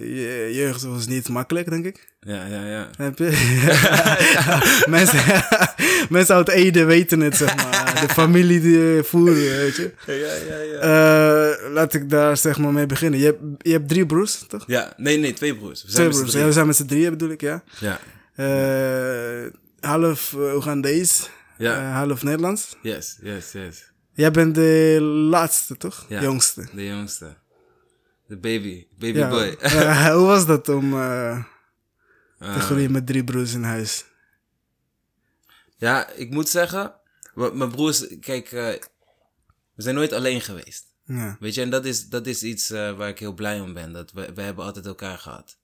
je 0.00 0.50
jeugd 0.54 0.82
was 0.82 1.06
niet 1.06 1.28
makkelijk, 1.28 1.70
denk 1.70 1.84
ik. 1.84 2.08
Ja, 2.20 2.46
ja, 2.46 2.66
ja. 2.66 2.88
Heb 2.96 3.18
je? 3.18 3.30
mensen, 4.96 5.20
mensen 6.16 6.34
uit 6.34 6.48
Ede 6.48 6.84
weten 6.84 7.20
het, 7.20 7.36
zeg 7.36 7.56
maar. 7.56 8.06
De 8.06 8.12
familie 8.14 8.60
die 8.60 9.02
voeren, 9.02 9.34
weet 9.56 9.76
je. 9.76 9.92
Ja, 10.06 10.14
ja, 10.14 10.60
ja. 10.60 10.78
Eh, 10.78 11.72
laat 11.72 11.94
ik 11.94 12.10
daar 12.10 12.36
zeg 12.36 12.58
maar 12.58 12.72
mee 12.72 12.86
beginnen. 12.86 13.20
Je 13.20 13.24
hebt, 13.26 13.40
je 13.58 13.72
hebt 13.72 13.88
drie 13.88 14.06
broers, 14.06 14.44
toch? 14.48 14.64
Ja, 14.66 14.92
nee, 14.96 15.18
nee, 15.18 15.32
twee 15.32 15.56
broers. 15.56 15.82
We 15.82 15.90
zijn 15.90 15.94
Twee 15.94 16.06
met 16.06 16.16
z'n 16.16 16.22
broers. 16.22 16.34
Ja, 16.38 16.46
we 16.46 16.52
zijn 16.52 16.66
met 16.66 16.76
z'n 16.76 16.86
drieën 16.86 17.10
bedoel 17.10 17.30
ik, 17.30 17.40
ja. 17.40 17.62
Ja, 17.78 18.00
Eh, 18.34 19.46
half 19.80 20.32
uh, 20.38 20.54
Oegandees, 20.54 21.30
ja. 21.58 21.76
eh, 21.76 21.94
half 21.94 22.22
Nederlands. 22.22 22.76
yes, 22.82 23.18
yes, 23.22 23.52
yes. 23.52 23.90
Jij 24.12 24.30
bent 24.30 24.54
de 24.54 24.98
laatste, 25.30 25.76
toch? 25.76 26.06
Ja. 26.08 26.22
Jongste. 26.22 26.68
De 26.74 26.86
jongste. 26.86 27.36
De 28.26 28.36
baby. 28.36 28.86
Baby 28.98 29.18
Ja. 29.18 29.28
boy. 29.28 29.56
Eh, 29.60 30.06
hoe 30.14 30.26
was 30.26 30.46
dat 30.46 30.68
om 30.68 30.92
eh, 30.92 31.44
te 32.38 32.60
groeien 32.60 32.92
met 32.92 33.06
drie 33.06 33.24
broers 33.24 33.54
in 33.54 33.62
huis? 33.62 34.04
Ja, 35.76 36.08
ik 36.10 36.30
moet 36.30 36.48
zeggen, 36.48 36.94
mijn 37.34 37.70
broers, 37.70 38.06
kijk, 38.20 38.52
eh, 38.52 38.68
we 39.74 39.82
zijn 39.82 39.94
nooit 39.94 40.12
alleen 40.12 40.40
geweest. 40.40 40.84
Ja. 41.04 41.36
Weet 41.40 41.54
je, 41.54 41.62
en 41.62 41.70
dat 41.70 41.84
is, 41.84 42.08
dat 42.08 42.26
is 42.26 42.42
iets 42.42 42.70
eh, 42.70 42.96
waar 42.96 43.08
ik 43.08 43.18
heel 43.18 43.32
blij 43.34 43.60
om 43.60 43.72
ben. 43.74 43.92
Dat 43.92 44.12
we, 44.12 44.32
we 44.34 44.42
hebben 44.42 44.64
altijd 44.64 44.86
elkaar 44.86 45.18
gehad. 45.18 45.58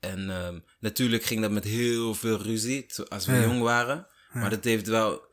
En 0.00 0.30
ehm, 0.30 0.58
natuurlijk 0.80 1.22
ging 1.22 1.40
dat 1.40 1.50
met 1.50 1.64
heel 1.64 2.14
veel 2.14 2.42
ruzie 2.42 2.86
als 3.08 3.26
we 3.26 3.32
Ja. 3.32 3.40
jong 3.42 3.60
waren. 3.62 4.06
Maar 4.40 4.50
dat 4.50 4.64
heeft 4.64 4.86
wel 4.86 5.26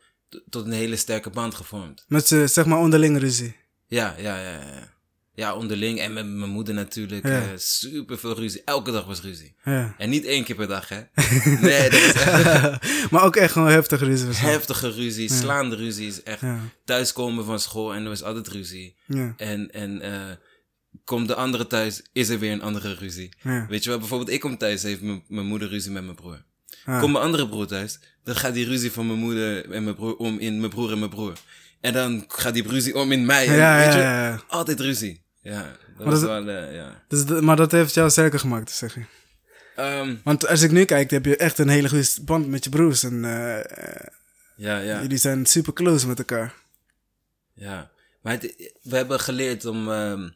tot 0.49 0.65
een 0.65 0.71
hele 0.71 0.95
sterke 0.95 1.29
band 1.29 1.55
gevormd. 1.55 2.05
Met 2.07 2.27
z'n, 2.27 2.45
zeg 2.47 2.65
maar 2.65 2.77
onderling 2.77 3.19
ruzie. 3.19 3.55
Ja, 3.87 4.15
ja, 4.17 4.41
ja, 4.41 4.51
ja. 4.51 4.93
Ja, 5.33 5.55
onderling. 5.55 5.99
En 5.99 6.13
met 6.13 6.25
mijn 6.25 6.49
moeder 6.49 6.73
natuurlijk. 6.73 7.27
Ja. 7.27 7.41
eh, 7.41 7.47
super 7.55 8.17
veel 8.17 8.35
ruzie. 8.35 8.61
Elke 8.65 8.91
dag 8.91 9.05
was 9.05 9.21
ruzie. 9.21 9.55
Ja. 9.63 9.95
En 9.97 10.09
niet 10.09 10.25
één 10.25 10.43
keer 10.43 10.55
per 10.55 10.67
dag, 10.67 10.89
hè. 10.89 11.01
Nee, 11.67 11.89
dat 11.89 11.99
is 11.99 12.13
echt 12.13 12.31
maar 13.11 13.23
ook 13.23 13.35
echt 13.35 13.51
gewoon 13.51 13.69
heftig 13.69 13.99
ruzie. 13.99 14.27
heftige 14.33 14.89
ruzie. 14.91 15.31
Slaande 15.31 15.75
ruzie 15.75 16.07
is 16.07 16.23
echt 16.23 16.41
thuiskomen 16.85 17.45
van 17.45 17.59
school 17.59 17.93
en 17.93 18.03
er 18.03 18.09
was 18.09 18.23
altijd 18.23 18.47
ruzie. 18.47 18.95
Ja. 19.05 19.33
En, 19.37 19.71
en 19.71 20.01
eh, 20.01 20.35
komt 21.03 21.27
de 21.27 21.35
andere 21.35 21.67
thuis, 21.67 22.01
is 22.13 22.29
er 22.29 22.39
weer 22.39 22.51
een 22.51 22.61
andere 22.61 22.93
ruzie. 22.93 23.33
Weet 23.67 23.83
je 23.83 23.89
wel, 23.89 23.99
bijvoorbeeld 23.99 24.29
ik 24.29 24.39
kom 24.39 24.57
thuis, 24.57 24.83
heeft 24.83 25.01
mijn 25.27 25.45
moeder 25.45 25.69
ruzie 25.69 25.91
met 25.91 26.03
mijn 26.03 26.15
broer. 26.15 26.43
Ah. 26.85 26.99
Komt 26.99 27.11
mijn 27.11 27.23
andere 27.23 27.49
broer 27.49 27.67
thuis, 27.67 27.99
dan 28.23 28.35
gaat 28.35 28.53
die 28.53 28.65
ruzie 28.65 28.91
van 28.91 29.07
mijn 29.07 29.19
moeder 29.19 29.71
en 29.71 29.83
mijn 29.83 29.95
broer 29.95 30.15
om 30.15 30.39
in 30.39 30.59
mijn 30.59 30.71
broer 30.71 30.91
en 30.91 30.99
mijn 30.99 31.09
broer. 31.11 31.33
En 31.81 31.93
dan 31.93 32.23
gaat 32.27 32.53
die 32.53 32.67
ruzie 32.67 32.95
om 32.95 33.11
in 33.11 33.25
mij. 33.25 33.47
En, 33.47 33.55
Ja, 33.55 33.75
weet 33.77 33.85
ja, 33.93 33.97
je, 33.97 34.03
ja, 34.03 34.27
ja. 34.27 34.41
Altijd 34.47 34.79
ruzie. 34.79 35.21
Ja, 35.41 35.61
dat 35.97 36.05
Maar 36.05 36.13
dat- 36.13 36.21
wel, 36.21 36.49
eh, 36.49 36.75
ja. 36.75 37.03
Dus 37.07 37.23
maar 37.41 37.55
dat 37.55 37.71
heeft 37.71 37.93
jou 37.93 38.09
sterker 38.09 38.39
gemaakt, 38.39 38.71
zeg 38.71 38.93
je. 38.95 39.01
Ehm, 39.75 40.15
Want 40.23 40.47
als 40.47 40.61
ik 40.61 40.71
nu 40.71 40.85
kijk, 40.85 41.11
heb 41.11 41.25
je 41.25 41.37
echt 41.37 41.57
een 41.57 41.69
hele 41.69 41.89
goede 41.89 42.07
band 42.21 42.47
met 42.47 42.63
je 42.63 42.69
broers. 42.69 43.03
En 43.03 43.25
eh, 43.25 43.57
eh, 43.59 44.07
ja, 44.55 44.77
ja. 44.77 45.01
jullie 45.01 45.17
zijn 45.17 45.45
super 45.45 45.73
close 45.73 46.07
met 46.07 46.17
elkaar. 46.17 46.53
Ja, 47.53 47.91
maar 48.21 48.33
het- 48.33 48.71
we 48.81 48.95
hebben 48.95 49.19
geleerd 49.19 49.65
om 49.65 49.91
ehm, 49.91 50.29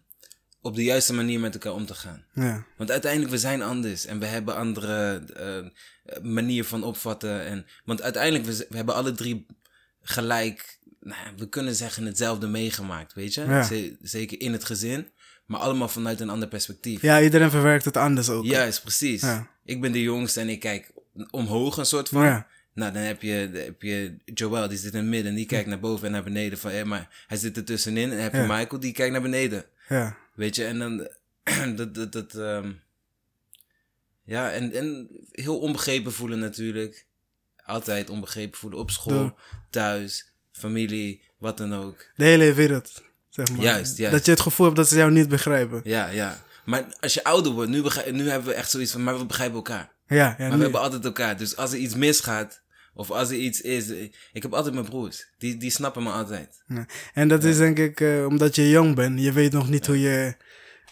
op 0.62 0.76
de 0.76 0.84
juiste 0.84 1.14
manier 1.14 1.40
met 1.40 1.54
elkaar 1.54 1.74
om 1.74 1.86
te 1.86 1.94
gaan. 1.94 2.24
Ja. 2.34 2.66
Want 2.78 2.92
uiteindelijk, 2.92 3.32
we 3.32 3.38
zijn 3.38 3.62
anders 3.62 4.06
en 4.06 4.20
we 4.20 4.26
hebben 4.26 4.56
andere 4.56 5.24
eh 5.36 5.72
manier 6.22 6.66
van 6.66 6.84
opvatten. 6.84 7.46
En, 7.46 7.66
want 7.86 8.02
uiteindelijk, 8.02 8.46
we, 8.46 8.68
hebben 8.70 8.96
alle 8.96 9.12
drie 9.12 9.46
gelijk, 10.02 10.80
nou, 11.00 11.20
we 11.38 11.50
kunnen 11.50 11.76
zeggen, 11.76 12.06
hetzelfde 12.06 12.48
meegemaakt, 12.48 13.14
weet 13.14 13.34
je? 13.34 13.46
Ja. 13.46 13.68
Zeker 14.02 14.42
in 14.42 14.52
het 14.52 14.66
gezin, 14.66 15.08
maar 15.46 15.60
allemaal 15.60 15.88
vanuit 15.88 16.20
een 16.20 16.30
ander 16.30 16.48
perspectief. 16.48 17.02
ja, 17.02 17.22
iedereen 17.22 17.50
verwerkt 17.50 17.86
het 17.86 17.98
anders 17.98 18.30
ook. 18.30 18.46
Juist, 18.46 18.82
precies. 18.82 19.22
Ja. 19.22 19.48
Ik 19.66 19.82
ben 19.82 19.92
de 19.92 20.02
jongste 20.02 20.40
en 20.40 20.50
ik 20.50 20.60
kijk 20.60 20.92
omhoog 21.32 21.78
een 21.78 21.86
soort 21.86 22.10
van. 22.10 22.24
Ja. 22.24 22.48
Nou, 22.74 22.94
dan 22.94 23.02
heb 23.02 23.22
je, 23.22 23.50
dan 23.54 23.62
heb 23.62 23.82
je 23.82 24.18
Joel, 24.26 24.68
die 24.68 24.78
zit 24.78 24.94
in 24.94 25.00
het 25.00 25.08
midden 25.08 25.32
en 25.32 25.38
die 25.38 25.46
kijkt 25.46 25.68
naar 25.68 25.80
boven 25.80 26.06
en 26.06 26.12
naar 26.12 26.24
beneden. 26.24 26.58
Van, 26.58 26.72
hé, 26.72 26.86
maar 26.86 27.26
hij 27.28 27.38
zit 27.38 27.58
er 27.58 27.64
tussenin. 27.64 28.04
En 28.04 28.10
dan 28.10 28.20
heb 28.20 28.34
je. 28.34 28.40
Michael, 28.40 28.80
die 28.80 28.92
kijkt 28.92 29.12
naar 29.12 29.22
beneden. 29.22 29.66
Ja. 29.90 30.18
Weet 30.36 30.56
je, 30.56 30.66
en 30.66 30.80
dan... 30.80 31.08
dat, 31.76 31.96
dat, 31.96 32.12
dat, 32.12 32.36
ehm, 32.36 32.72
ja, 34.24 34.52
en, 34.52 34.72
en 34.74 35.08
heel 35.32 35.60
onbegrepen 35.60 36.14
voelen 36.14 36.40
natuurlijk. 36.40 37.08
Altijd 37.66 38.10
onbegrepen 38.10 38.60
voelen 38.60 38.80
op 38.80 38.92
school, 38.92 39.38
thuis, 39.70 40.32
familie, 40.52 41.22
wat 41.38 41.58
dan 41.58 41.74
ook. 41.74 42.06
De 42.16 42.24
hele 42.24 42.54
wereld, 42.54 43.04
zeg 43.30 43.52
maar. 43.52 43.60
Juist, 43.62 43.98
juist. 43.98 44.16
Dat 44.16 44.26
je 44.26 44.32
het 44.32 44.40
gevoel 44.42 44.66
hebt 44.66 44.78
dat 44.78 44.88
ze 44.88 44.96
jou 44.98 45.12
niet 45.12 45.30
begrijpen. 45.30 45.82
Ja, 45.84 46.08
ja. 46.08 46.44
Maar 46.66 46.86
als 47.00 47.14
je 47.14 47.24
ouder 47.24 47.52
wordt, 47.52 47.70
nu, 47.72 47.82
nu 48.12 48.30
hebben 48.30 48.48
we 48.50 48.54
echt 48.54 48.70
zoiets 48.70 48.92
van, 48.92 49.04
maar 49.04 49.18
we 49.18 49.26
begrijpen 49.26 49.56
elkaar. 49.56 49.92
Ja, 50.08 50.16
ja. 50.16 50.36
Maar 50.38 50.50
nu- 50.50 50.56
we 50.56 50.62
hebben 50.64 50.82
altijd 50.82 51.06
elkaar. 51.06 51.38
Dus 51.38 51.56
als 51.56 51.72
er 51.72 51.78
iets 51.78 51.96
misgaat, 51.96 52.62
of 52.94 53.12
als 53.12 53.30
er 53.30 53.36
iets 53.38 53.62
is... 53.62 53.90
Ik 54.34 54.42
heb 54.44 54.54
altijd 54.54 54.74
mijn 54.74 54.86
broers. 54.86 55.28
Die, 55.38 55.58
die 55.58 55.70
snappen 55.72 56.04
me 56.04 56.12
altijd. 56.12 56.64
Ja. 56.68 56.86
En 57.14 57.28
dat 57.28 57.44
is 57.44 57.58
denk 57.58 57.78
ik 57.78 58.02
eh, 58.02 58.26
omdat 58.26 58.56
je 58.56 58.70
jong 58.70 58.96
bent. 58.96 59.20
Je 59.20 59.32
weet 59.32 59.52
nog 59.52 59.70
niet 59.70 59.86
hoe 59.88 60.00
je 60.00 60.36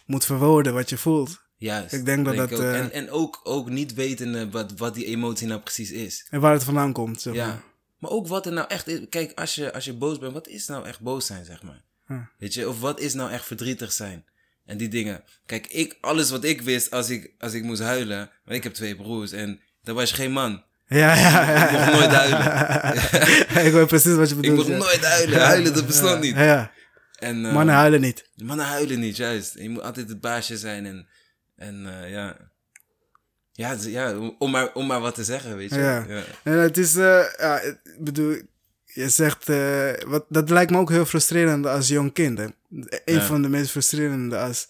moet 0.05 0.25
verwoorden 0.25 0.73
wat 0.73 0.89
je 0.89 0.97
voelt. 0.97 1.45
Juist. 1.57 1.93
Ik 1.93 2.05
denk 2.05 2.25
dat 2.25 2.35
dat, 2.35 2.53
ook. 2.53 2.59
eh, 2.59 2.79
En, 2.79 2.91
en 2.91 3.09
ook, 3.11 3.39
ook 3.43 3.69
niet 3.69 3.93
wetende 3.93 4.49
wat, 4.49 4.73
wat 4.77 4.93
die 4.93 5.05
emotie 5.05 5.47
nou 5.47 5.59
precies 5.61 5.91
is. 5.91 6.27
En 6.29 6.39
waar 6.39 6.53
het 6.53 6.63
vandaan 6.63 6.93
komt. 6.93 7.21
Zeg 7.21 7.33
maar. 7.35 7.45
Ja. 7.47 7.63
Maar 7.97 8.11
ook 8.11 8.27
wat 8.27 8.45
er 8.45 8.51
nou 8.53 8.67
echt 8.67 8.87
is. 8.87 8.99
Kijk, 9.09 9.39
als 9.39 9.55
je, 9.55 9.73
als 9.73 9.85
je 9.85 9.93
boos 9.93 10.17
bent, 10.19 10.33
wat 10.33 10.47
is 10.47 10.67
nou 10.67 10.85
echt 10.85 10.99
boos 10.99 11.25
zijn, 11.25 11.45
zeg 11.45 11.63
maar? 11.63 11.85
Weet 12.37 12.53
je, 12.53 12.69
of 12.69 12.79
wat 12.79 12.99
is 12.99 13.13
nou 13.13 13.31
echt 13.31 13.45
verdrietig 13.45 13.91
zijn? 13.91 14.25
En 14.65 14.77
die 14.77 14.87
dingen. 14.87 15.23
Kijk, 15.45 15.67
ik, 15.67 15.97
alles 16.01 16.29
wat 16.29 16.43
ik 16.43 16.61
wist 16.61 16.91
als 16.91 17.09
ik, 17.09 17.31
als 17.39 17.53
ik 17.53 17.63
moest 17.63 17.81
huilen. 17.81 18.17
Want 18.17 18.57
ik 18.57 18.63
heb 18.63 18.73
twee 18.73 18.95
broers 18.95 19.31
en 19.31 19.59
dan 19.83 19.95
was 19.95 20.09
je 20.09 20.15
geen 20.15 20.31
man. 20.31 20.63
Ja, 20.87 21.15
ja, 21.15 21.51
ja. 21.51 21.69
Ik 21.69 21.71
mocht 21.71 21.91
nooit 21.99 22.11
huilen. 22.11 23.65
ik 23.67 23.73
weet 23.73 23.87
precies 23.87 24.15
wat 24.15 24.29
je 24.29 24.35
Ik 24.35 24.41
bedoelt. 24.41 24.57
mocht 24.57 24.69
ja. 24.69 24.77
nooit 24.77 25.05
huilen. 25.05 25.41
Huilen, 25.41 25.73
dat 25.73 25.85
bestond 25.85 26.21
niet. 26.21 26.35
Ja. 26.35 26.71
En, 27.19 27.45
eh, 27.45 27.53
Mannen 27.53 27.75
huilen 27.75 28.01
niet. 28.01 28.29
Mannen 28.35 28.65
huilen 28.65 28.99
niet, 28.99 29.17
juist. 29.17 29.53
Je 29.59 29.69
moet 29.69 29.81
altijd 29.83 30.09
het 30.09 30.21
baasje 30.21 30.57
zijn 30.57 30.85
en, 30.85 31.07
en 31.55 32.01
eh, 32.03 32.11
ja. 32.11 32.35
Ja, 33.51 33.75
ja 33.79 34.17
om- 34.39 34.51
maar, 34.51 34.73
om 34.73 34.87
maar 34.87 34.99
wat 34.99 35.15
te 35.15 35.23
zeggen, 35.23 35.57
weet 35.57 35.69
je. 35.69 35.79
Ja. 35.79 36.05
ja. 36.07 36.21
En 36.43 36.53
het 36.53 36.77
is, 36.77 36.95
eh, 36.95 37.23
ja, 37.37 37.59
ik 37.61 37.79
bedoel, 37.99 38.41
je 38.85 39.09
zegt, 39.09 39.45
wat, 40.07 40.25
dat 40.29 40.49
lijkt 40.49 40.71
me 40.71 40.77
ook 40.77 40.89
heel 40.89 41.05
frustrerend 41.05 41.65
als 41.65 41.87
jong 41.87 42.13
kind. 42.13 42.37
Hè? 42.37 42.45
Een 42.69 43.13
Ja. 43.13 43.21
van 43.21 43.41
de 43.41 43.49
meest 43.49 43.71
frustrerende 43.71 44.37
als, 44.37 44.67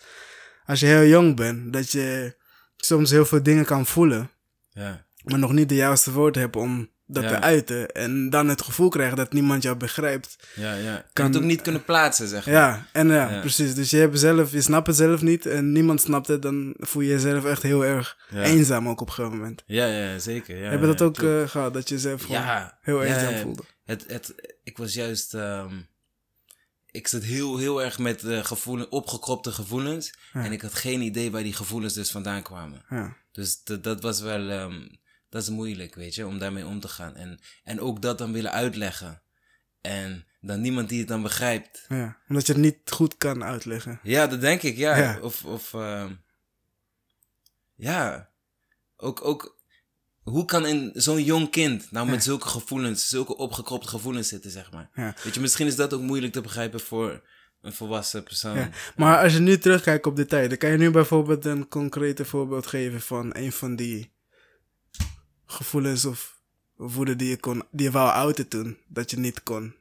als 0.66 0.80
je 0.80 0.86
heel 0.86 1.06
jong 1.06 1.36
bent, 1.36 1.74
dat 1.74 1.92
je 1.92 2.36
soms 2.78 3.10
heel 3.12 3.26
veel 3.26 3.44
dingen 3.44 3.66
kan 3.66 3.86
voelen, 3.86 4.30
ja. 4.70 5.06
Maar 5.30 5.40
nog 5.40 5.52
niet 5.52 5.70
de 5.70 5.76
juiste 5.76 6.12
woorden 6.12 6.42
hebt 6.42 6.56
om 6.56 6.90
dat 7.06 7.24
Ja. 7.24 7.30
te 7.30 7.40
uiten. 7.42 7.92
En 7.92 8.30
dan 8.30 8.48
het 8.48 8.62
gevoel 8.62 8.90
krijgt 8.90 9.16
dat 9.16 9.34
niemand 9.34 9.64
jou 9.64 9.76
begrijpt. 9.78 10.36
Ja, 10.56 10.74
ja. 10.74 11.06
Kan- 11.14 11.26
het 11.26 11.36
ook 11.38 11.44
niet 11.44 11.62
kunnen 11.62 11.84
plaatsen, 11.84 12.28
zeg 12.28 12.46
maar. 12.46 12.56
Ja, 12.56 12.88
en 12.92 13.08
ja, 13.08 13.30
Ja. 13.32 13.40
precies. 13.40 13.74
Dus 13.76 13.90
je, 13.90 13.98
hebt 13.98 14.20
zelf, 14.20 14.52
je 14.52 14.62
snapt 14.62 14.88
het 14.88 14.96
zelf 14.96 15.22
niet 15.22 15.46
en 15.46 15.72
niemand 15.72 16.02
snapt 16.02 16.28
het, 16.28 16.42
dan 16.42 16.74
voel 16.78 17.02
je 17.02 17.10
jezelf 17.10 17.46
echt 17.46 17.64
heel 17.64 17.86
erg 17.86 18.18
Ja. 18.30 18.42
eenzaam 18.44 18.90
ook 18.90 19.02
op 19.02 19.08
een 19.08 19.14
gegeven 19.14 19.38
moment. 19.38 19.64
Ja, 19.66 19.86
ja, 19.86 20.20
zeker. 20.20 20.58
Ja, 20.58 20.70
Heb 20.70 20.80
je 20.80 20.86
dat 20.86 21.00
ja, 21.00 21.06
ook 21.06 21.22
eh, 21.22 21.48
gehad, 21.50 21.74
dat 21.74 21.90
je 21.90 21.96
jezelf 21.96 22.22
gewoon 22.22 22.42
ja, 22.42 22.78
heel 22.82 23.04
eenzaam 23.04 23.34
ja. 23.34 23.42
voelde? 23.42 23.64
Het, 23.86 24.04
het, 24.08 24.56
ik 24.64 24.78
was 24.78 24.94
juist... 24.94 25.34
ehm, 25.34 25.74
ik 26.92 27.08
zat 27.08 27.24
heel, 27.24 27.58
heel 27.58 27.84
erg 27.84 28.00
met 28.00 28.24
eh 28.24 28.44
gevoelen, 28.46 28.92
opgekropte 28.92 29.52
gevoelens. 29.52 30.14
Ja. 30.34 30.44
En 30.44 30.52
ik 30.52 30.62
had 30.62 30.74
geen 30.74 31.02
idee 31.02 31.32
waar 31.32 31.44
die 31.44 31.54
gevoelens 31.54 31.94
dus 31.94 32.12
vandaan 32.12 32.42
kwamen. 32.42 32.86
Ja. 32.90 33.16
Dus 33.32 33.64
dat, 33.64 33.84
dat 33.84 34.02
was 34.02 34.22
wel, 34.22 34.50
ehm, 34.50 34.88
dat 35.30 35.42
is 35.42 35.50
moeilijk, 35.50 35.96
weet 35.96 36.16
je, 36.16 36.28
om 36.28 36.40
daarmee 36.40 36.66
om 36.66 36.80
te 36.80 36.88
gaan. 36.88 37.16
En, 37.16 37.40
en 37.64 37.80
ook 37.80 38.02
dat 38.02 38.18
dan 38.18 38.32
willen 38.32 38.52
uitleggen. 38.52 39.22
En 39.82 40.26
dan 40.42 40.62
niemand 40.62 40.90
die 40.90 41.00
het 41.00 41.08
dan 41.08 41.22
begrijpt. 41.22 41.86
Ja, 41.90 42.18
omdat 42.30 42.48
je 42.48 42.54
het 42.54 42.62
niet 42.62 42.78
goed 42.86 43.18
kan 43.18 43.44
uitleggen. 43.44 44.00
Ja, 44.04 44.28
dat 44.28 44.42
denk 44.42 44.62
ik, 44.62 44.78
ja. 44.78 44.98
Ja. 44.98 45.20
Of, 45.22 45.46
of 45.46 45.74
ehm, 45.74 46.14
ja, 47.76 48.30
ook, 48.98 49.26
ook, 49.26 49.58
hoe 50.24 50.46
kan 50.46 50.66
in 50.66 50.92
zo'n 50.94 51.24
jong 51.24 51.50
kind 51.50 51.92
nou 51.92 52.10
met 52.10 52.24
zulke 52.24 52.48
gevoelens, 52.48 53.10
zulke 53.10 53.38
opgekropte 53.38 53.88
gevoelens 53.88 54.28
zitten, 54.28 54.52
zeg 54.52 54.72
maar. 54.72 54.90
Ja. 54.94 55.16
Weet 55.24 55.34
je, 55.34 55.40
misschien 55.40 55.68
is 55.68 55.76
dat 55.76 55.94
ook 55.94 56.02
moeilijk 56.02 56.34
te 56.34 56.42
begrijpen 56.42 56.80
voor 56.80 57.24
een 57.62 57.74
volwassen 57.74 58.24
persoon. 58.24 58.58
Ja. 58.58 58.70
Maar 58.96 59.24
als 59.24 59.34
je 59.34 59.40
nu 59.40 59.58
terugkijkt 59.58 60.06
op 60.06 60.16
de 60.16 60.26
tijden, 60.26 60.58
kan 60.58 60.72
je 60.72 60.78
nu 60.78 60.92
bijvoorbeeld 60.92 61.46
een 61.46 61.68
concrete 61.68 62.26
voorbeeld 62.26 62.68
geven 62.68 63.02
van 63.02 63.36
een 63.36 63.52
van 63.52 63.76
die 63.76 64.16
gevoelens 65.48 66.06
of 66.06 66.40
woede 66.76 67.16
die 67.16 67.30
je, 67.30 67.38
kon, 67.38 67.64
die 67.72 67.86
je 67.86 67.92
wou 67.92 68.10
uiten 68.12 68.48
toen, 68.48 68.78
dat 68.88 69.12
je 69.12 69.18
niet 69.18 69.44
kon? 69.44 69.76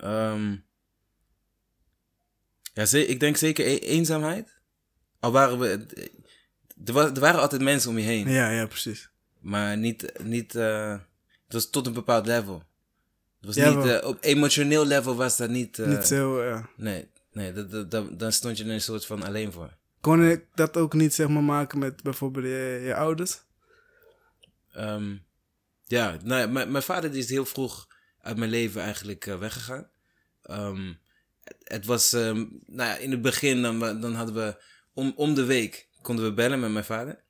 Ehm, 0.00 0.56
Ja, 2.72 2.86
ik 2.92 3.20
denk 3.20 3.36
zeker 3.36 3.66
e- 3.66 3.74
eenzaamheid. 3.76 4.58
Al 5.20 5.32
waren 5.32 5.58
we... 5.58 5.86
Er, 6.84 6.92
wa- 6.92 7.14
er 7.14 7.20
waren 7.20 7.40
altijd 7.40 7.62
mensen 7.62 7.90
om 7.90 7.98
je 7.98 8.04
heen. 8.04 8.28
Ja, 8.28 8.50
ja, 8.50 8.66
precies. 8.66 9.10
Maar 9.40 9.76
niet... 9.76 10.12
niet 10.22 10.54
eh, 10.54 10.90
het 11.44 11.52
was 11.52 11.70
tot 11.70 11.86
een 11.86 11.92
bepaald 11.92 12.26
level. 12.26 12.62
Het 13.36 13.46
was 13.46 13.54
Ja, 13.54 13.74
niet... 13.74 13.84
eh, 13.84 14.08
op 14.08 14.18
emotioneel 14.20 14.84
level 14.86 15.14
was 15.16 15.36
dat 15.36 15.50
niet... 15.50 15.78
eh, 15.78 15.86
Niet 15.88 16.04
zo, 16.06 16.44
ja. 16.44 16.68
Nee, 16.76 17.08
nee 17.32 17.52
dat, 17.52 17.70
dat, 17.70 17.90
dat- 17.90 18.18
dan 18.18 18.32
stond 18.32 18.58
je 18.58 18.64
er 18.64 18.70
een 18.70 18.80
soort 18.80 19.06
van 19.06 19.22
alleen 19.22 19.52
voor. 19.52 19.76
Kon 20.00 20.24
ik 20.24 20.44
dat 20.54 20.76
ook 20.76 20.92
niet, 20.94 21.14
zeg 21.14 21.28
maar, 21.28 21.42
maken 21.44 21.78
met 21.78 22.02
bijvoorbeeld 22.02 22.44
je, 22.44 22.80
je 22.84 22.94
ouders? 22.94 23.40
Ehm, 24.72 25.16
ja, 25.84 26.16
nou, 26.24 26.40
ja, 26.40 26.46
mijn, 26.46 26.70
mijn 26.70 26.82
vader 26.84 27.10
die 27.10 27.22
is 27.22 27.30
heel 27.30 27.46
vroeg 27.46 27.88
uit 28.20 28.36
mijn 28.36 28.50
leven 28.50 28.82
eigenlijk 28.82 29.26
eh, 29.26 29.38
weggegaan. 29.38 29.90
Ehm, 30.42 30.92
het, 31.42 31.56
het 31.64 31.84
was, 31.86 32.12
ehm, 32.12 32.36
nou 32.66 32.88
ja, 32.88 32.96
in 32.96 33.10
het 33.10 33.22
begin 33.22 33.62
dan, 33.62 33.78
dan 34.00 34.14
hadden 34.14 34.34
we 34.34 34.62
om, 34.94 35.12
om 35.16 35.34
de 35.34 35.44
week 35.44 35.88
konden 36.02 36.24
we 36.24 36.32
bellen 36.34 36.60
met 36.60 36.70
mijn 36.70 36.84
vader. 36.84 37.24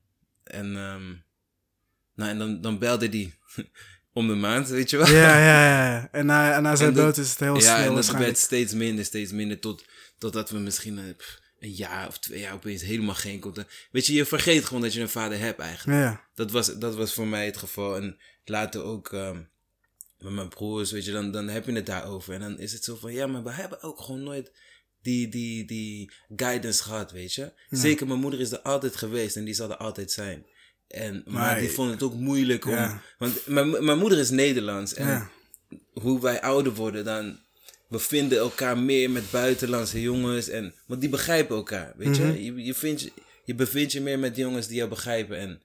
En, 0.45 0.73
nou, 0.73 2.31
en 2.31 2.39
dan, 2.39 2.61
dan 2.61 2.79
belde 2.79 3.09
die 3.09 3.35
om 4.13 4.27
de 4.29 4.35
maand, 4.35 4.69
weet 4.69 4.91
je 4.91 4.97
wel. 4.97 5.07
Ja, 5.07 5.39
ja, 5.39 5.65
ja. 5.67 6.09
En 6.13 6.27
na, 6.27 6.55
en 6.55 6.63
na 6.63 6.77
zijn 6.77 6.89
En 6.89 6.95
dat- 6.95 7.05
dood 7.05 7.17
is 7.25 7.31
het 7.31 7.39
heel 7.39 7.55
ja, 7.55 7.61
snel 7.61 7.89
en 7.89 7.95
dat 7.95 8.11
werd 8.11 8.39
steeds 8.39 8.73
minder, 8.73 9.05
steeds 9.05 9.33
minder. 9.33 9.61
Tot, 9.61 9.85
totdat 10.19 10.51
we 10.51 10.59
misschien 10.59 10.99
eh, 10.99 11.17
pff, 11.17 11.41
een 11.61 11.73
jaar 11.73 12.09
of 12.09 12.19
twee 12.19 12.41
jaar 12.41 12.55
opeens 12.55 12.83
helemaal 12.83 13.15
geen 13.15 13.41
contact. 13.41 13.89
Weet 13.91 14.07
je, 14.07 14.13
je 14.13 14.25
vergeet 14.25 14.65
gewoon 14.65 14.83
dat 14.83 14.93
je 14.93 15.01
een 15.01 15.09
vader 15.09 15.39
hebt 15.39 15.59
eigenlijk. 15.61 15.99
Ja, 15.99 16.29
Dat 16.35 16.51
was, 16.51 16.79
dat 16.79 16.95
was 16.95 17.15
voor 17.15 17.27
mij 17.27 17.45
het 17.47 17.57
geval. 17.57 17.97
En 17.97 18.19
later 18.45 18.83
ook 18.83 19.13
ehm, 19.13 19.41
met 20.19 20.33
mijn 20.33 20.49
broers, 20.49 20.91
weet 20.91 21.05
je, 21.05 21.13
dan, 21.13 21.31
dan 21.31 21.49
heb 21.49 21.67
je 21.67 21.73
het 21.73 21.87
daarover. 21.87 22.35
En 22.35 22.41
dan 22.41 22.59
is 22.59 22.73
het 22.73 22.85
zo 22.85 22.97
van, 22.97 23.13
ja, 23.13 23.27
maar 23.27 23.43
we 23.43 23.51
hebben 23.51 23.83
ook 23.83 24.01
gewoon 24.01 24.23
nooit 24.23 24.53
die, 25.03 25.29
die, 25.29 25.65
die 25.67 26.13
guidance 26.37 26.83
gehad, 26.83 27.13
weet 27.13 27.33
je. 27.35 27.53
Zeker 27.71 28.07
mijn 28.07 28.21
moeder 28.21 28.41
is 28.41 28.53
er 28.53 28.61
altijd 28.61 28.97
geweest 28.97 29.37
en 29.37 29.45
die 29.45 29.55
zal 29.55 29.71
er 29.71 29.77
altijd 29.77 30.11
zijn. 30.13 30.47
En, 30.89 31.23
maar, 31.25 31.33
Maar- 31.33 31.61
die 31.61 31.69
vond 31.71 31.91
het 31.91 32.03
ook 32.03 32.15
moeilijk 32.15 32.65
om... 32.65 32.73
Ja. 32.73 33.03
Want 33.19 33.47
mijn, 33.47 33.85
mijn 33.85 33.99
moeder 33.99 34.19
is 34.19 34.31
Nederlands. 34.31 34.95
En 34.95 35.31
hoe 35.93 36.21
wij 36.21 36.43
ouder 36.43 36.75
worden, 36.75 37.05
dan... 37.05 37.39
We 37.91 37.99
vinden 37.99 38.39
elkaar 38.39 38.79
meer 38.79 39.11
met 39.11 39.31
buitenlandse 39.31 40.01
jongens. 40.01 40.49
En, 40.49 40.75
want 40.87 41.01
die 41.01 41.11
begrijpen 41.11 41.57
elkaar, 41.57 41.93
weet 41.97 42.09
Mhm. 42.19 42.31
je. 42.31 42.45
Je, 42.45 42.65
je, 42.65 42.75
vindt, 42.75 43.01
je. 43.01 43.13
je 43.45 43.55
bevindt 43.55 43.93
je 43.93 44.01
meer 44.01 44.19
met 44.19 44.37
jongens 44.37 44.67
die 44.67 44.77
jou 44.77 44.89
begrijpen. 44.89 45.37
En, 45.39 45.63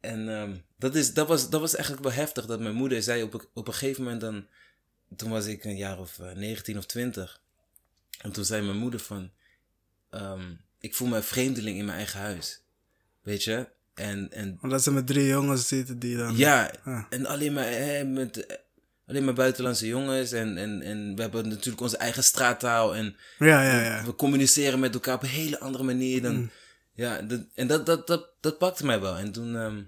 en 0.00 0.28
ehm, 0.28 0.52
dat, 0.78 0.94
is, 0.94 1.14
dat, 1.14 1.28
was, 1.28 1.50
dat 1.50 1.60
was 1.60 1.74
eigenlijk 1.74 2.04
wel 2.04 2.12
heftig. 2.14 2.46
Dat 2.46 2.60
mijn 2.60 2.74
moeder 2.74 3.02
zei 3.02 3.22
op, 3.22 3.34
een- 3.34 3.46
op 3.54 3.66
een 3.66 3.74
gegeven 3.74 4.02
moment 4.02 4.20
dan... 4.20 4.46
Toen 5.16 5.30
was 5.30 5.46
ik 5.46 5.64
een 5.64 5.76
jaar 5.76 5.98
of 5.98 6.18
eh, 6.18 6.32
19 6.36 6.78
of 6.78 6.86
20. 6.86 7.40
En 8.20 8.32
toen 8.32 8.44
zei 8.44 8.62
mijn 8.64 8.76
moeder 8.76 9.00
van... 9.00 9.30
ehm, 10.10 10.52
ik 10.80 10.94
voel 10.94 11.08
me 11.08 11.16
een 11.16 11.22
vreemdeling 11.22 11.78
in 11.78 11.84
mijn 11.84 11.96
eigen 11.96 12.20
huis. 12.20 12.60
Weet 13.22 13.44
je? 13.44 13.68
En, 13.94 14.32
en 14.32 14.58
Omdat 14.62 14.82
ze 14.82 14.92
met 14.92 15.06
drie 15.06 15.26
jongens 15.26 15.68
zitten 15.68 15.98
die 15.98 16.16
dan... 16.16 16.36
ja, 16.36 16.72
Ah. 16.84 17.04
en 17.10 17.26
alleen 17.26 17.52
maar, 17.52 17.68
hè, 17.70 18.04
met, 18.04 18.46
eh, 18.46 18.56
alleen 19.10 19.24
maar 19.24 19.34
buitenlandse 19.34 19.86
jongens. 19.86 20.32
En, 20.32 20.56
en, 20.56 20.82
en 20.82 21.14
we 21.16 21.22
hebben 21.22 21.48
natuurlijk 21.48 21.80
onze 21.82 21.96
eigen 21.96 22.24
straattaal. 22.24 22.94
En 22.94 23.16
Ja, 23.38 23.62
ja, 23.62 23.82
ja. 23.82 24.04
we 24.04 24.14
communiceren 24.14 24.80
met 24.80 24.94
elkaar 24.94 25.14
op 25.14 25.22
een 25.22 25.28
hele 25.28 25.60
andere 25.60 25.84
manier 25.84 26.22
dan. 26.22 26.34
Mm. 26.36 26.50
Ja, 26.94 27.22
dat, 27.22 27.40
en 27.54 27.66
dat, 27.66 27.86
dat, 27.86 28.06
dat, 28.06 28.28
dat 28.40 28.58
pakte 28.58 28.86
mij 28.86 29.00
wel. 29.00 29.16
En 29.16 29.32
toen 29.32 29.56
ehm, 29.56 29.82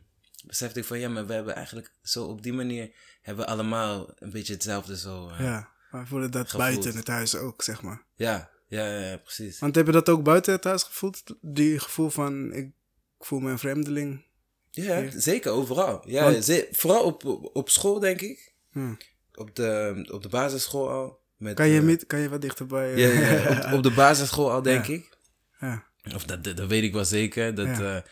besefte 0.46 0.78
ik 0.78 0.84
van 0.84 0.98
ja, 0.98 1.08
maar 1.08 1.26
we 1.26 1.32
hebben 1.32 1.54
eigenlijk 1.54 1.92
zo 2.02 2.24
op 2.24 2.42
die 2.42 2.52
manier. 2.52 2.90
hebben 3.22 3.44
we 3.44 3.50
allemaal 3.50 4.12
een 4.18 4.30
beetje 4.30 4.52
hetzelfde 4.52 4.96
zo. 4.98 5.28
eh, 5.28 5.40
ja. 5.40 5.70
Maar 5.90 6.06
voelde 6.06 6.28
dat 6.28 6.50
Gevoeld. 6.50 6.62
buiten 6.70 6.96
het 6.96 7.06
huis 7.08 7.34
ook, 7.34 7.62
zeg 7.62 7.82
maar. 7.82 8.02
Ja, 8.14 8.50
ja, 8.68 8.98
ja, 8.98 9.16
precies. 9.16 9.58
Want 9.58 9.74
heb 9.74 9.86
je 9.86 9.92
dat 9.92 10.08
ook 10.08 10.22
buiten 10.22 10.52
het 10.52 10.64
huis 10.64 10.82
gevoeld? 10.82 11.22
Die 11.40 11.78
gevoel 11.78 12.10
van, 12.10 12.52
ik 12.52 12.70
voel 13.18 13.40
me 13.40 13.50
een 13.50 13.58
vreemdeling? 13.58 14.24
Ja, 14.70 15.10
zeker 15.20 15.50
overal. 15.50 16.02
Ja, 16.08 16.22
Want- 16.32 16.66
vooral 16.70 17.02
op, 17.04 17.24
op, 17.52 17.68
school, 17.70 17.98
denk 18.00 18.20
ik. 18.20 18.54
Hm. 18.70 18.94
Op 19.34 19.56
de, 19.56 20.04
op 20.12 20.22
de 20.22 20.28
basisschool 20.28 20.90
al. 20.90 21.20
Met, 21.36 21.54
Kan 21.54 21.68
je, 21.68 21.78
eh, 21.78 21.84
met, 21.84 22.06
kan 22.06 22.18
je 22.18 22.28
wat 22.28 22.40
dichterbij? 22.40 22.96
Ja, 22.96 23.08
ja, 23.08 23.30
ja, 23.30 23.66
op, 23.66 23.72
op 23.72 23.82
de 23.82 23.90
basisschool 23.90 24.50
al, 24.52 24.62
denk 24.62 24.86
Ja. 24.86 24.92
ik. 24.94 25.18
ja. 25.60 25.84
Of 26.14 26.24
dat, 26.24 26.44
dat, 26.44 26.66
weet 26.68 26.82
ik 26.82 26.92
wel 26.92 27.04
zeker. 27.04 27.54
Dat 27.54 27.66
Ja. 27.66 28.04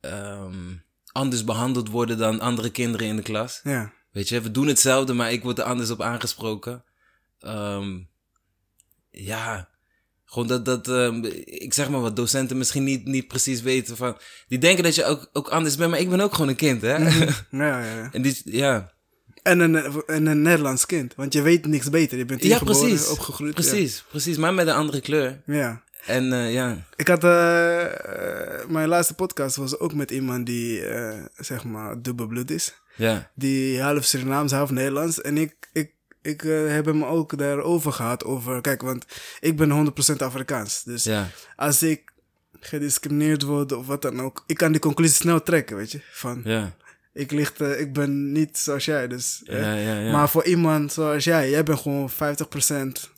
eh, 0.00 0.10
ehm, 0.10 0.72
anders 1.12 1.44
behandeld 1.44 1.88
worden 1.88 2.18
dan 2.18 2.40
andere 2.40 2.70
kinderen 2.70 3.06
in 3.06 3.16
de 3.16 3.22
klas. 3.22 3.60
ja. 3.62 3.92
Weet 4.10 4.28
je, 4.28 4.40
we 4.40 4.50
doen 4.50 4.66
hetzelfde, 4.66 5.12
maar 5.12 5.32
ik 5.32 5.42
word 5.42 5.58
er 5.58 5.64
anders 5.64 5.90
op 5.90 6.00
aangesproken. 6.02 6.84
Ehm, 7.38 7.98
ja, 9.10 9.68
gewoon 10.24 10.48
dat, 10.48 10.64
dat 10.64 10.88
ehm, 10.88 11.24
ik 11.44 11.72
zeg 11.74 11.88
maar 11.88 12.00
wat, 12.00 12.16
docenten 12.16 12.58
misschien 12.58 12.84
niet, 12.84 13.04
niet 13.04 13.28
precies 13.28 13.62
weten 13.62 13.96
van... 13.96 14.18
Die 14.48 14.58
denken 14.58 14.84
dat 14.84 14.94
je 14.94 15.04
ook, 15.04 15.28
ook 15.32 15.48
anders 15.48 15.76
bent, 15.76 15.90
maar 15.90 16.00
ik 16.00 16.08
ben 16.10 16.20
ook 16.20 16.32
gewoon 16.34 16.48
een 16.48 16.56
kind, 16.56 16.82
hè? 16.82 16.98
Ja, 17.10 17.30
ja, 17.50 17.94
ja. 17.94 18.08
en 18.12 18.22
die, 18.22 18.40
ja, 18.44 18.92
En 19.44 19.60
een, 19.60 20.02
en 20.06 20.26
een 20.26 20.42
Nederlands 20.42 20.86
kind, 20.86 21.14
want 21.14 21.32
je 21.32 21.42
weet 21.42 21.66
niks 21.66 21.90
beter. 21.90 22.18
Je 22.18 22.24
bent 22.24 22.40
hier 22.40 22.50
ja 22.50 22.58
geboren, 22.58 22.80
precies. 22.80 23.08
opgegroeid. 23.08 23.54
Precies, 23.54 24.04
precies, 24.08 24.36
maar 24.36 24.54
met 24.54 24.66
een 24.66 24.74
andere 24.74 25.00
kleur. 25.00 25.42
Ja. 25.46 25.54
ja. 25.54 25.82
En 26.06 26.32
eh, 26.32 26.52
ja, 26.52 26.84
Ik 26.96 27.08
had, 27.08 27.24
eh, 27.24 27.84
eh, 27.84 28.68
mijn 28.68 28.88
laatste 28.88 29.14
podcast 29.14 29.56
was 29.56 29.78
ook 29.78 29.94
met 29.94 30.10
iemand 30.10 30.46
die, 30.46 30.82
zeg 31.36 31.64
maar, 31.64 32.02
dubbelbloed 32.02 32.50
is. 32.50 32.74
ja, 32.96 33.30
Die 33.34 33.80
half 33.80 34.04
Surinaams, 34.04 34.52
half 34.52 34.70
Nederlands. 34.70 35.20
En 35.20 35.38
ik, 35.38 35.54
ik, 35.72 35.90
ik 36.22 36.40
heb 36.68 36.84
hem 36.84 37.04
ook 37.04 37.38
daarover 37.38 37.92
gehad. 37.92 38.24
Over, 38.24 38.60
kijk, 38.60 38.82
want 38.82 39.04
ik 39.40 39.56
ben 39.56 39.94
100% 40.12 40.16
Afrikaans. 40.16 40.82
Dus 40.82 41.04
ja, 41.04 41.28
als 41.56 41.82
ik 41.82 42.12
gediscrimineerd 42.60 43.42
word 43.42 43.72
of 43.72 43.86
wat 43.86 44.02
dan 44.02 44.20
ook, 44.20 44.44
ik 44.46 44.56
kan 44.56 44.72
die 44.72 44.80
conclusie 44.80 45.14
snel 45.14 45.42
trekken, 45.42 45.76
weet 45.76 45.92
je. 45.92 46.00
Van, 46.12 46.40
ja, 46.44 46.76
ik, 47.14 47.30
licht, 47.30 47.60
eh, 47.60 47.80
ik 47.80 47.92
ben 47.92 48.32
niet 48.32 48.58
zoals 48.58 48.84
jij, 48.84 49.08
dus... 49.08 49.42
eh, 49.44 49.60
ja, 49.60 49.74
ja, 49.74 49.98
ja. 50.00 50.12
Maar 50.12 50.28
voor 50.28 50.44
iemand 50.44 50.92
zoals 50.92 51.24
jij, 51.24 51.50
jij 51.50 51.62
bent 51.62 51.78
gewoon 51.80 52.10
50%. 52.10 53.12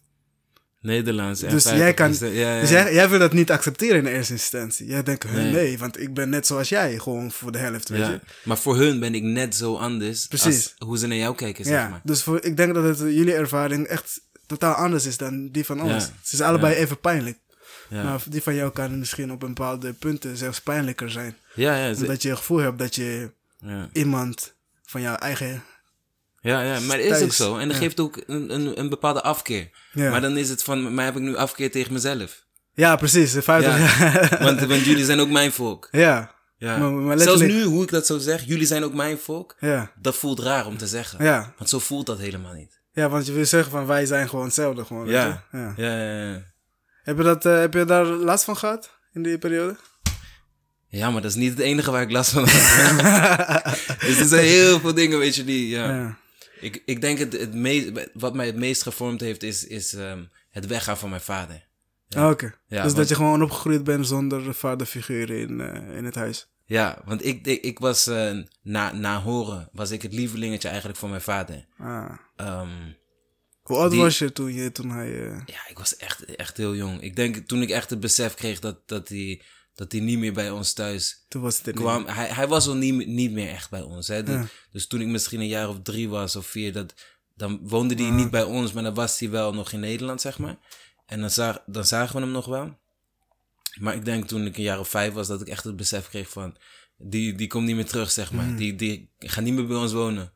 Nederlands. 0.80 1.42
En 1.42 1.50
Dus 1.50 1.64
jij 1.64 1.94
kan- 1.94 2.14
50%, 2.14 2.18
Ja, 2.18 2.54
ja. 2.54 2.60
Dus 2.60 2.70
jij, 2.70 2.94
jij 2.94 3.08
wil 3.08 3.18
dat 3.18 3.32
niet 3.32 3.50
accepteren 3.50 3.98
in 3.98 4.06
eerste 4.06 4.32
instantie. 4.32 4.86
Jij 4.86 5.02
denkt, 5.02 5.32
nee. 5.32 5.52
Nee. 5.52 5.78
want 5.78 6.00
ik 6.00 6.14
ben 6.14 6.28
net 6.28 6.46
zoals 6.46 6.68
jij, 6.68 6.98
gewoon 6.98 7.30
voor 7.30 7.52
de 7.52 7.58
helft, 7.58 7.88
weet 7.88 8.06
je. 8.06 8.20
Maar 8.44 8.58
voor 8.58 8.76
hun 8.76 9.00
ben 9.00 9.14
ik 9.14 9.22
net 9.22 9.54
zo 9.54 9.76
anders 9.76 10.26
Precies. 10.26 10.46
als 10.78 10.88
hoe 10.88 10.98
ze 10.98 11.06
naar 11.06 11.16
jou 11.16 11.34
kijken, 11.34 11.64
zeg 11.64 11.74
Ja, 11.74 11.88
maar. 11.88 12.00
dus 12.04 12.22
voor, 12.22 12.44
ik 12.44 12.56
denk 12.56 12.74
dat 12.74 12.84
het, 12.84 13.00
eh, 13.00 13.16
jullie 13.16 13.34
ervaring 13.34 13.86
echt 13.86 14.20
totaal 14.46 14.74
anders 14.74 15.06
is 15.06 15.16
dan 15.16 15.48
die 15.50 15.64
van 15.64 15.80
ons. 15.82 16.04
Het 16.04 16.32
is 16.32 16.40
allebei 16.40 16.74
even 16.74 17.00
pijnlijk. 17.00 17.38
Ja, 17.88 18.02
Maar 18.02 18.22
die 18.28 18.42
van 18.42 18.54
jou 18.54 18.72
kan 18.72 18.98
misschien 18.98 19.32
op 19.32 19.40
bepaalde 19.40 19.92
punten 19.92 20.36
zelfs 20.36 20.60
pijnlijker 20.60 21.10
zijn. 21.10 21.36
ja, 21.54 21.76
ja, 21.86 21.94
Omdat 21.94 22.22
je 22.22 22.28
het 22.28 22.38
gevoel 22.38 22.58
hebt 22.58 22.78
dat 22.78 22.94
je 22.94 23.30
ja. 23.58 23.88
iemand 23.92 24.54
van 24.82 25.00
jouw 25.00 25.14
eigen... 25.14 25.62
ja, 26.40 26.62
ja, 26.62 26.80
maar 26.80 26.96
dat 26.98 27.06
is 27.06 27.22
ook 27.22 27.32
zo. 27.32 27.56
En 27.56 27.68
dat 27.68 27.76
ja. 27.76 27.82
geeft 27.82 28.00
ook 28.00 28.22
een, 28.26 28.54
een, 28.54 28.78
een 28.80 28.88
bepaalde 28.88 29.22
afkeer. 29.22 29.70
Ja, 29.92 30.10
Maar 30.10 30.20
dan 30.20 30.36
is 30.36 30.48
het 30.48 30.62
van, 30.62 30.94
maar 30.94 31.04
heb 31.04 31.16
ik 31.16 31.22
nu 31.22 31.36
afkeer 31.36 31.70
tegen 31.70 31.92
mezelf? 31.92 32.44
ja 32.74 32.96
precies. 32.96 33.32
De 33.32 33.42
50, 33.42 33.98
Ja. 33.98 34.38
Want, 34.44 34.60
want 34.60 34.84
jullie 34.84 35.04
zijn 35.04 35.20
ook 35.20 35.28
mijn 35.30 35.52
volk. 35.52 35.88
ja, 35.90 36.34
Ja. 36.58 36.76
Maar- 36.78 36.90
maar 36.92 37.18
Zelfs 37.18 37.40
nu, 37.40 37.62
hoe 37.64 37.82
ik 37.82 37.90
dat 37.90 38.06
zo 38.06 38.18
zeg, 38.18 38.44
jullie 38.44 38.66
zijn 38.66 38.84
ook 38.84 38.94
mijn 38.94 39.18
volk. 39.18 39.56
ja, 39.60 39.92
Dat 40.00 40.16
voelt 40.16 40.38
raar 40.40 40.66
om 40.66 40.76
te 40.76 40.86
zeggen. 40.86 41.24
ja. 41.24 41.52
Want 41.58 41.70
zo 41.70 41.78
voelt 41.78 42.06
dat 42.06 42.18
helemaal 42.18 42.52
niet. 42.54 42.80
Ja, 42.92 43.08
want 43.08 43.26
je 43.26 43.32
wil 43.32 43.44
zeggen 43.46 43.70
van 43.70 43.86
wij 43.86 44.06
zijn 44.06 44.28
gewoon 44.28 44.44
hetzelfde. 44.44 44.84
Gewoon, 44.84 45.04
weet 45.04 45.12
Ja. 45.14 45.44
je? 45.50 45.58
ja. 45.58 45.74
Ja, 45.76 45.96
ja, 46.02 46.24
ja. 46.32 46.42
Heb, 47.02 47.16
je 47.16 47.22
dat, 47.22 47.46
eh, 47.46 47.58
heb 47.58 47.74
je 47.74 47.84
daar 47.84 48.04
last 48.04 48.44
van 48.44 48.56
gehad 48.56 48.90
in 49.12 49.22
die 49.22 49.38
periode? 49.38 49.76
Ja, 50.96 51.10
maar 51.10 51.22
dat 51.22 51.30
is 51.30 51.36
niet 51.36 51.50
het 51.50 51.58
enige 51.58 51.90
waar 51.90 52.02
ik 52.02 52.10
last 52.10 52.30
van 52.30 52.44
heb. 52.48 53.98
dus 54.06 54.18
er 54.18 54.26
zijn 54.26 54.44
heel 54.44 54.80
veel 54.80 54.94
dingen, 54.94 55.18
weet 55.18 55.34
je, 55.36 55.44
die... 55.44 55.68
Ja. 55.68 55.94
Ja. 55.94 56.18
Ik, 56.60 56.82
ik 56.84 57.00
denk 57.00 57.18
het, 57.18 57.32
het 57.32 57.54
meest, 57.54 57.90
wat 58.14 58.34
mij 58.34 58.46
het 58.46 58.56
meest 58.56 58.82
gevormd 58.82 59.20
heeft, 59.20 59.42
is, 59.42 59.66
is 59.66 59.94
ehm, 59.94 60.24
het 60.50 60.66
weggaan 60.66 60.98
van 60.98 61.08
mijn 61.10 61.20
vader. 61.20 61.66
Ja. 62.08 62.24
Ah, 62.24 62.30
Oké. 62.30 62.54
Ja, 62.68 62.82
dus 62.82 62.94
dat 62.94 63.08
je 63.08 63.14
gewoon 63.14 63.42
opgegroeid 63.42 63.84
bent 63.84 64.06
zonder 64.06 64.54
vaderfiguur 64.54 65.30
in, 65.30 65.60
eh, 65.60 65.96
in 65.96 66.04
het 66.04 66.14
huis. 66.14 66.48
Ja, 66.64 67.02
want 67.04 67.24
ik, 67.26 67.46
ik, 67.46 67.62
ik 67.62 67.78
was 67.78 68.06
eh, 68.06 68.36
na, 68.62 68.92
na 68.92 69.20
horen, 69.20 69.68
was 69.72 69.90
ik 69.90 70.02
het 70.02 70.12
lievelingetje 70.12 70.68
eigenlijk 70.68 70.98
van 70.98 71.08
mijn 71.10 71.20
vader. 71.22 71.66
Ah. 71.78 72.10
Ehm, 72.36 72.68
Hoe 73.62 73.76
oud 73.76 73.90
Die- 73.90 74.00
was 74.00 74.18
je 74.18 74.32
toen, 74.32 74.54
je, 74.54 74.72
toen 74.72 74.90
hij... 74.90 75.26
eh, 75.26 75.40
ja, 75.46 75.68
ik 75.68 75.78
was 75.78 75.96
echt, 75.96 76.24
echt 76.24 76.56
heel 76.56 76.74
jong. 76.74 77.00
Ik 77.02 77.16
denk 77.16 77.36
toen 77.36 77.62
ik 77.62 77.70
echt 77.70 77.90
het 77.90 78.00
besef 78.00 78.34
kreeg 78.34 78.60
dat, 78.60 78.88
dat, 78.88 79.08
hij, 79.08 79.42
dat 79.76 79.92
hij 79.92 80.00
niet 80.00 80.18
meer 80.18 80.32
bij 80.32 80.50
ons 80.50 80.72
thuis 80.72 81.24
toen 81.28 81.42
was 81.42 81.56
het 81.56 81.66
niet. 81.66 81.74
kwam. 81.74 82.06
Hij, 82.06 82.26
hij 82.28 82.48
was 82.48 82.66
al 82.68 82.74
niet, 82.74 83.06
niet 83.06 83.30
meer 83.32 83.48
echt 83.50 83.70
bij 83.70 83.80
ons. 83.82 84.08
Hè? 84.08 84.22
De- 84.22 84.32
Ja. 84.32 84.46
Dus 84.72 84.86
toen 84.86 85.00
ik 85.00 85.06
misschien 85.06 85.40
een 85.40 85.46
jaar 85.46 85.68
of 85.68 85.82
drie 85.82 86.08
was 86.08 86.36
of 86.36 86.46
vier, 86.46 86.72
dat, 86.72 86.94
dan 87.34 87.58
woonde 87.62 87.94
hij 87.94 88.10
niet 88.10 88.30
bij 88.30 88.42
ons, 88.42 88.72
maar 88.72 88.82
dan 88.82 88.94
was 88.94 89.18
hij 89.18 89.30
wel 89.30 89.54
nog 89.54 89.72
in 89.72 89.80
Nederland, 89.80 90.20
zeg 90.20 90.38
maar. 90.38 90.56
En 91.06 91.20
dan, 91.20 91.30
zag, 91.30 91.62
dan 91.66 91.84
zagen 91.84 92.14
we 92.16 92.22
hem 92.22 92.30
nog 92.30 92.46
wel. 92.46 92.78
Maar 93.80 93.94
ik 93.94 94.04
denk 94.04 94.28
toen 94.28 94.46
ik 94.46 94.56
een 94.56 94.62
jaar 94.62 94.78
of 94.78 94.88
vijf 94.88 95.12
was, 95.12 95.26
dat 95.26 95.40
ik 95.40 95.48
echt 95.48 95.64
het 95.64 95.76
besef 95.76 96.08
kreeg 96.08 96.28
van, 96.28 96.56
die, 96.98 97.34
die 97.34 97.46
komt 97.46 97.66
niet 97.66 97.74
meer 97.76 97.86
terug, 97.86 98.10
zeg 98.10 98.32
maar. 98.32 98.44
Hmm. 98.44 98.56
Die, 98.56 98.74
die 98.74 99.10
gaat 99.18 99.44
niet 99.44 99.54
meer 99.54 99.66
bij 99.66 99.76
ons 99.76 99.92
wonen. 99.92 100.32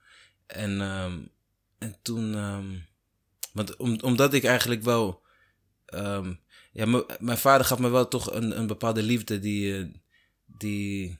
En, 0.46 0.80
ehm, 0.80 1.18
en 1.78 1.96
toen, 2.02 2.34
ehm, 2.34 2.66
want 3.52 3.76
om, 3.76 3.98
omdat 4.00 4.34
ik 4.34 4.44
eigenlijk 4.44 4.82
wel, 4.82 5.22
ehm, 5.86 6.34
ja, 6.86 7.04
mijn 7.20 7.38
vader 7.38 7.66
gaf 7.66 7.78
me 7.78 7.88
wel 7.88 8.08
toch 8.08 8.32
een, 8.32 8.58
een 8.58 8.66
bepaalde 8.66 9.02
liefde 9.02 9.38
die, 9.38 9.76
eh, 9.78 9.84
die, 10.46 11.18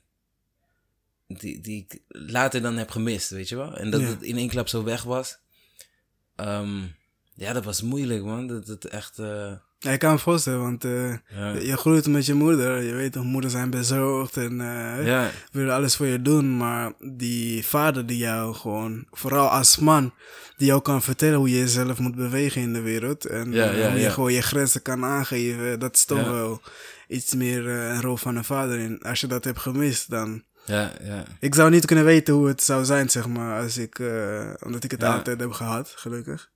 die, 1.27 1.61
die 1.61 1.87
ik 1.89 2.03
later 2.09 2.63
dan 2.63 2.77
heb 2.77 2.91
gemist, 2.91 3.31
weet 3.31 3.49
je 3.49 3.57
wel? 3.57 3.77
En 3.77 3.91
dat 3.91 4.01
Ja. 4.01 4.07
het 4.07 4.23
in 4.23 4.37
één 4.37 4.49
klap 4.49 4.69
zo 4.69 4.85
weg 4.85 5.03
was. 5.03 5.39
Ehm, 6.37 6.83
ja, 7.35 7.53
dat 7.53 7.65
was 7.65 7.83
moeilijk, 7.83 8.25
man. 8.25 8.47
Dat 8.47 8.67
het 8.67 8.85
echt... 8.85 9.19
eh, 9.19 9.53
Ja, 9.83 9.91
ik 9.91 9.99
kan 9.99 10.13
me 10.13 10.19
voorstellen, 10.19 10.61
want 10.61 10.85
eh, 10.85 11.11
ja. 11.11 11.53
je 11.53 11.77
groeit 11.77 12.07
met 12.07 12.27
je 12.27 12.35
moeder. 12.35 12.83
Je 12.83 12.95
weet 12.95 13.13
toch, 13.13 13.25
moeders 13.25 13.53
zijn 13.53 13.71
bezorgd 13.71 14.37
en 14.37 14.61
eh, 14.61 15.07
ja, 15.07 15.31
willen 15.53 15.75
alles 15.75 15.97
voor 15.97 16.07
je 16.07 16.23
doen. 16.23 16.57
Maar 16.57 16.93
die 16.99 17.67
vader 17.67 18.07
die 18.07 18.17
jou 18.17 18.55
gewoon, 18.55 19.07
vooral 19.11 19.49
als 19.49 19.79
man, 19.79 20.13
die 20.57 20.67
jou 20.67 20.83
kan 20.83 21.03
vertellen 21.03 21.39
hoe 21.39 21.51
je 21.51 21.59
jezelf 21.59 21.99
moet 21.99 22.15
bewegen 22.15 22.63
in 22.63 22.73
de 22.73 22.81
wereld. 22.81 23.25
En 23.25 23.53
Ja, 23.53 23.73
eh, 23.73 23.91
hoe 23.91 24.01
je 24.01 24.11
gewoon 24.11 24.33
je 24.33 24.43
grenzen 24.43 24.83
kan 24.83 25.05
aangeven. 25.05 25.79
Dat 25.79 25.95
is 25.95 26.05
toch 26.05 26.29
wel 26.31 26.61
iets 27.09 27.35
meer 27.35 27.69
een 27.69 28.01
rol 28.01 28.17
van 28.17 28.37
een 28.37 28.45
vader. 28.45 28.79
En 28.79 28.99
als 28.99 29.21
je 29.21 29.27
dat 29.27 29.45
hebt 29.45 29.59
gemist, 29.59 30.11
dan... 30.11 30.43
ja, 30.65 30.93
ja. 31.03 31.25
Ik 31.39 31.55
zou 31.55 31.71
niet 31.71 31.85
kunnen 31.85 32.05
weten 32.05 32.35
hoe 32.35 32.49
het 32.49 32.63
zou 32.63 32.85
zijn, 32.85 33.11
zeg 33.11 33.29
maar, 33.29 33.63
als 33.63 33.79
ik, 33.79 34.01
omdat 34.65 34.85
ik 34.85 34.91
het 34.91 35.05
altijd 35.05 35.41
heb 35.41 35.53
gehad, 35.53 35.93
gelukkig. 35.97 36.51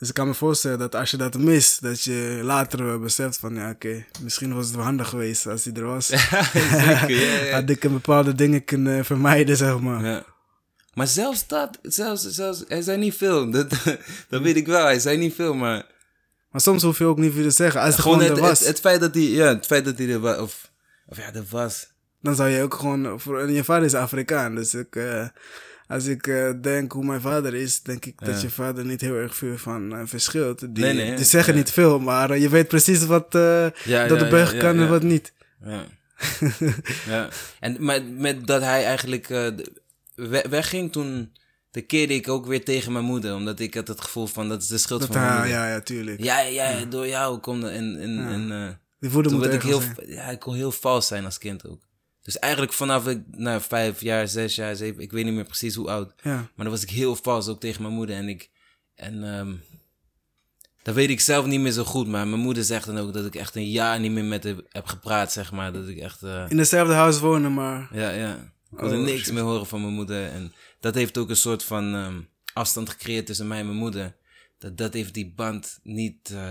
Dus 0.00 0.08
ik 0.08 0.14
kan 0.14 0.26
me 0.26 0.34
voorstellen 0.34 0.78
dat 0.78 0.94
als 0.94 1.10
je 1.10 1.16
dat 1.16 1.38
mist, 1.38 1.82
dat 1.82 2.02
je 2.02 2.40
later 2.42 3.00
beseft 3.00 3.38
van, 3.38 3.54
ja, 3.54 3.70
oké, 3.70 4.04
misschien 4.22 4.54
was 4.54 4.66
het 4.66 4.74
wel 4.74 4.84
handig 4.84 5.08
geweest 5.08 5.46
als 5.46 5.64
hij 5.64 5.74
er 5.74 5.84
was. 5.84 6.06
Zeker, 6.06 7.10
ja, 7.10 7.44
ja. 7.44 7.54
Had 7.60 7.70
ik 7.70 7.84
een 7.84 7.92
bepaalde 7.92 8.34
dingen 8.34 8.64
kunnen 8.64 9.04
vermijden, 9.04 9.56
zeg 9.56 9.80
maar. 9.80 10.04
Ja. 10.04 10.24
Maar 10.94 11.06
zelfs 11.06 11.46
dat, 11.46 11.78
zelfs, 11.82 12.28
zelfs, 12.28 12.64
hij 12.68 12.82
zei 12.82 12.98
niet 12.98 13.14
veel. 13.14 13.50
Dat, 13.50 13.70
dat 14.28 14.42
weet 14.42 14.56
ik 14.56 14.66
wel, 14.66 14.84
hij 14.84 14.98
zei 14.98 15.16
niet 15.16 15.34
veel, 15.34 15.54
maar 15.54 15.86
Maar 16.50 16.60
soms 16.60 16.82
hoef 16.82 16.98
je 16.98 17.04
ook 17.04 17.18
niet 17.18 17.32
veel 17.32 17.42
te 17.42 17.50
zeggen. 17.50 17.80
Als 17.80 17.92
het 17.92 18.02
gewoon 18.02 18.18
gewoon, 18.18 18.30
het, 18.30 18.40
er 18.40 18.48
het, 18.48 18.58
was, 18.58 18.68
het 18.68 18.80
feit 18.80 19.00
dat 19.00 19.14
hij, 19.14 19.22
ja, 19.22 19.46
het 19.46 19.66
feit 19.66 19.84
dat 19.84 19.98
hij 19.98 20.08
er 20.08 20.20
was, 20.20 20.38
of, 20.38 20.70
of 21.06 21.16
ja, 21.16 21.34
er 21.34 21.44
was. 21.50 21.86
dan 22.20 22.34
zou 22.34 22.48
je 22.48 22.62
ook 22.62 22.74
gewoon, 22.74 23.20
voor, 23.20 23.40
en 23.40 23.52
je 23.52 23.64
vader 23.64 23.84
is 23.84 23.94
Afrikaan, 23.94 24.54
dus 24.54 24.74
ik, 24.74 24.96
eh, 24.96 25.26
als 25.90 26.06
ik 26.06 26.26
eh, 26.26 26.50
denk 26.60 26.92
hoe 26.92 27.04
mijn 27.04 27.20
vader 27.20 27.54
is, 27.54 27.82
denk 27.82 28.04
ik 28.04 28.24
dat 28.24 28.42
je 28.42 28.50
vader 28.50 28.84
niet 28.84 29.00
heel 29.00 29.14
erg 29.14 29.34
veel 29.34 29.58
van 29.58 29.96
eh, 29.96 30.02
verschilt. 30.04 30.58
Die, 30.60 30.84
Nee, 30.84 30.94
nee, 30.94 31.16
die 31.16 31.24
zeggen 31.24 31.54
niet 31.54 31.70
veel, 31.70 31.98
maar 31.98 32.30
eh, 32.30 32.40
je 32.40 32.48
weet 32.48 32.68
precies 32.68 33.06
wat 33.06 33.32
dat 33.32 33.74
de 33.84 34.26
berg 34.30 34.56
kan 34.56 34.78
en 34.78 34.88
wat 34.88 35.02
niet. 35.02 35.32
Ja. 35.64 35.84
ja. 37.06 37.28
En 37.60 37.84
met, 37.84 38.18
met 38.18 38.46
dat 38.46 38.62
hij 38.62 38.84
eigenlijk 38.84 39.26
wegging, 40.48 40.92
toen 40.92 41.32
de 41.70 41.80
keerde 41.80 42.14
ik 42.14 42.28
ook 42.28 42.46
weer 42.46 42.64
tegen 42.64 42.92
mijn 42.92 43.04
moeder. 43.04 43.34
Omdat 43.34 43.60
ik 43.60 43.74
had 43.74 43.88
het 43.88 44.00
gevoel 44.00 44.26
van, 44.26 44.48
dat 44.48 44.62
is 44.62 44.68
de 44.68 44.78
schuld 44.78 45.00
Dat 45.00 45.12
van 45.12 45.20
mijn 45.20 45.34
moeder. 45.34 45.52
ja, 45.52 45.68
ja, 45.68 45.80
tuurlijk. 45.80 46.22
Ja, 46.22 46.40
ja, 46.40 46.70
ja, 46.70 46.84
door 46.84 47.08
jou 47.08 47.38
komt. 47.38 47.64
En, 47.64 48.00
en, 48.00 48.18
en 48.28 48.78
eh, 49.00 49.10
Die 49.10 49.32
moet 49.32 49.52
ik 49.52 49.62
heel, 49.62 49.80
zijn. 49.80 49.96
ja, 50.06 50.24
ik 50.24 50.38
kon 50.38 50.54
heel 50.54 50.72
vals 50.72 51.06
zijn 51.06 51.24
als 51.24 51.38
kind 51.38 51.68
ook. 51.68 51.88
Dus 52.22 52.38
eigenlijk 52.38 52.72
vanaf 52.72 53.06
ik, 53.06 53.22
nou, 53.30 53.60
vijf 53.60 54.00
jaar, 54.00 54.28
zes 54.28 54.54
jaar, 54.54 54.76
zeven, 54.76 55.02
ik 55.02 55.12
weet 55.12 55.24
niet 55.24 55.34
meer 55.34 55.44
precies 55.44 55.74
hoe 55.74 55.90
oud. 55.90 56.12
Ja, 56.22 56.34
Maar 56.34 56.50
dan 56.56 56.70
was 56.70 56.82
ik 56.82 56.90
heel 56.90 57.16
vals 57.16 57.48
ook 57.48 57.60
tegen 57.60 57.82
mijn 57.82 57.94
moeder. 57.94 58.16
En 58.16 58.28
ik, 58.28 58.50
en 58.94 59.24
ehm 59.24 59.52
dat 60.82 60.94
weet 60.94 61.10
ik 61.10 61.20
zelf 61.20 61.46
niet 61.46 61.60
meer 61.60 61.72
zo 61.72 61.84
goed. 61.84 62.06
Maar 62.08 62.26
mijn 62.28 62.40
moeder 62.42 62.64
zegt 62.64 62.86
dan 62.86 62.98
ook 62.98 63.12
dat 63.12 63.26
ik 63.26 63.34
echt 63.34 63.56
een 63.56 63.70
jaar 63.70 64.00
niet 64.00 64.10
meer 64.10 64.24
met 64.24 64.44
haar 64.44 64.54
heb 64.68 64.86
gepraat, 64.86 65.32
zeg 65.32 65.52
maar. 65.52 65.72
Dat 65.72 65.88
ik 65.88 65.98
echt, 65.98 66.22
eh, 66.22 66.44
in 66.48 66.58
hetzelfde 66.58 66.94
huis 66.94 67.18
wonen, 67.18 67.54
maar... 67.54 67.88
ja, 67.92 68.10
ja. 68.10 68.34
Ik 68.72 68.78
wilde 68.78 68.96
Oh, 68.96 69.02
niks 69.02 69.22
shit. 69.24 69.32
meer 69.32 69.42
horen 69.42 69.66
van 69.66 69.80
mijn 69.80 69.92
moeder. 69.92 70.28
En 70.28 70.52
dat 70.80 70.94
heeft 70.94 71.18
ook 71.18 71.28
een 71.28 71.36
soort 71.36 71.64
van 71.64 71.94
ehm, 71.94 72.20
afstand 72.52 72.88
gecreëerd 72.88 73.26
tussen 73.26 73.48
mij 73.48 73.58
en 73.58 73.66
mijn 73.66 73.78
moeder. 73.78 74.16
Dat, 74.58 74.76
dat 74.76 74.92
heeft 74.92 75.14
die 75.14 75.32
band 75.36 75.78
niet 75.82 76.30
eh, 76.30 76.50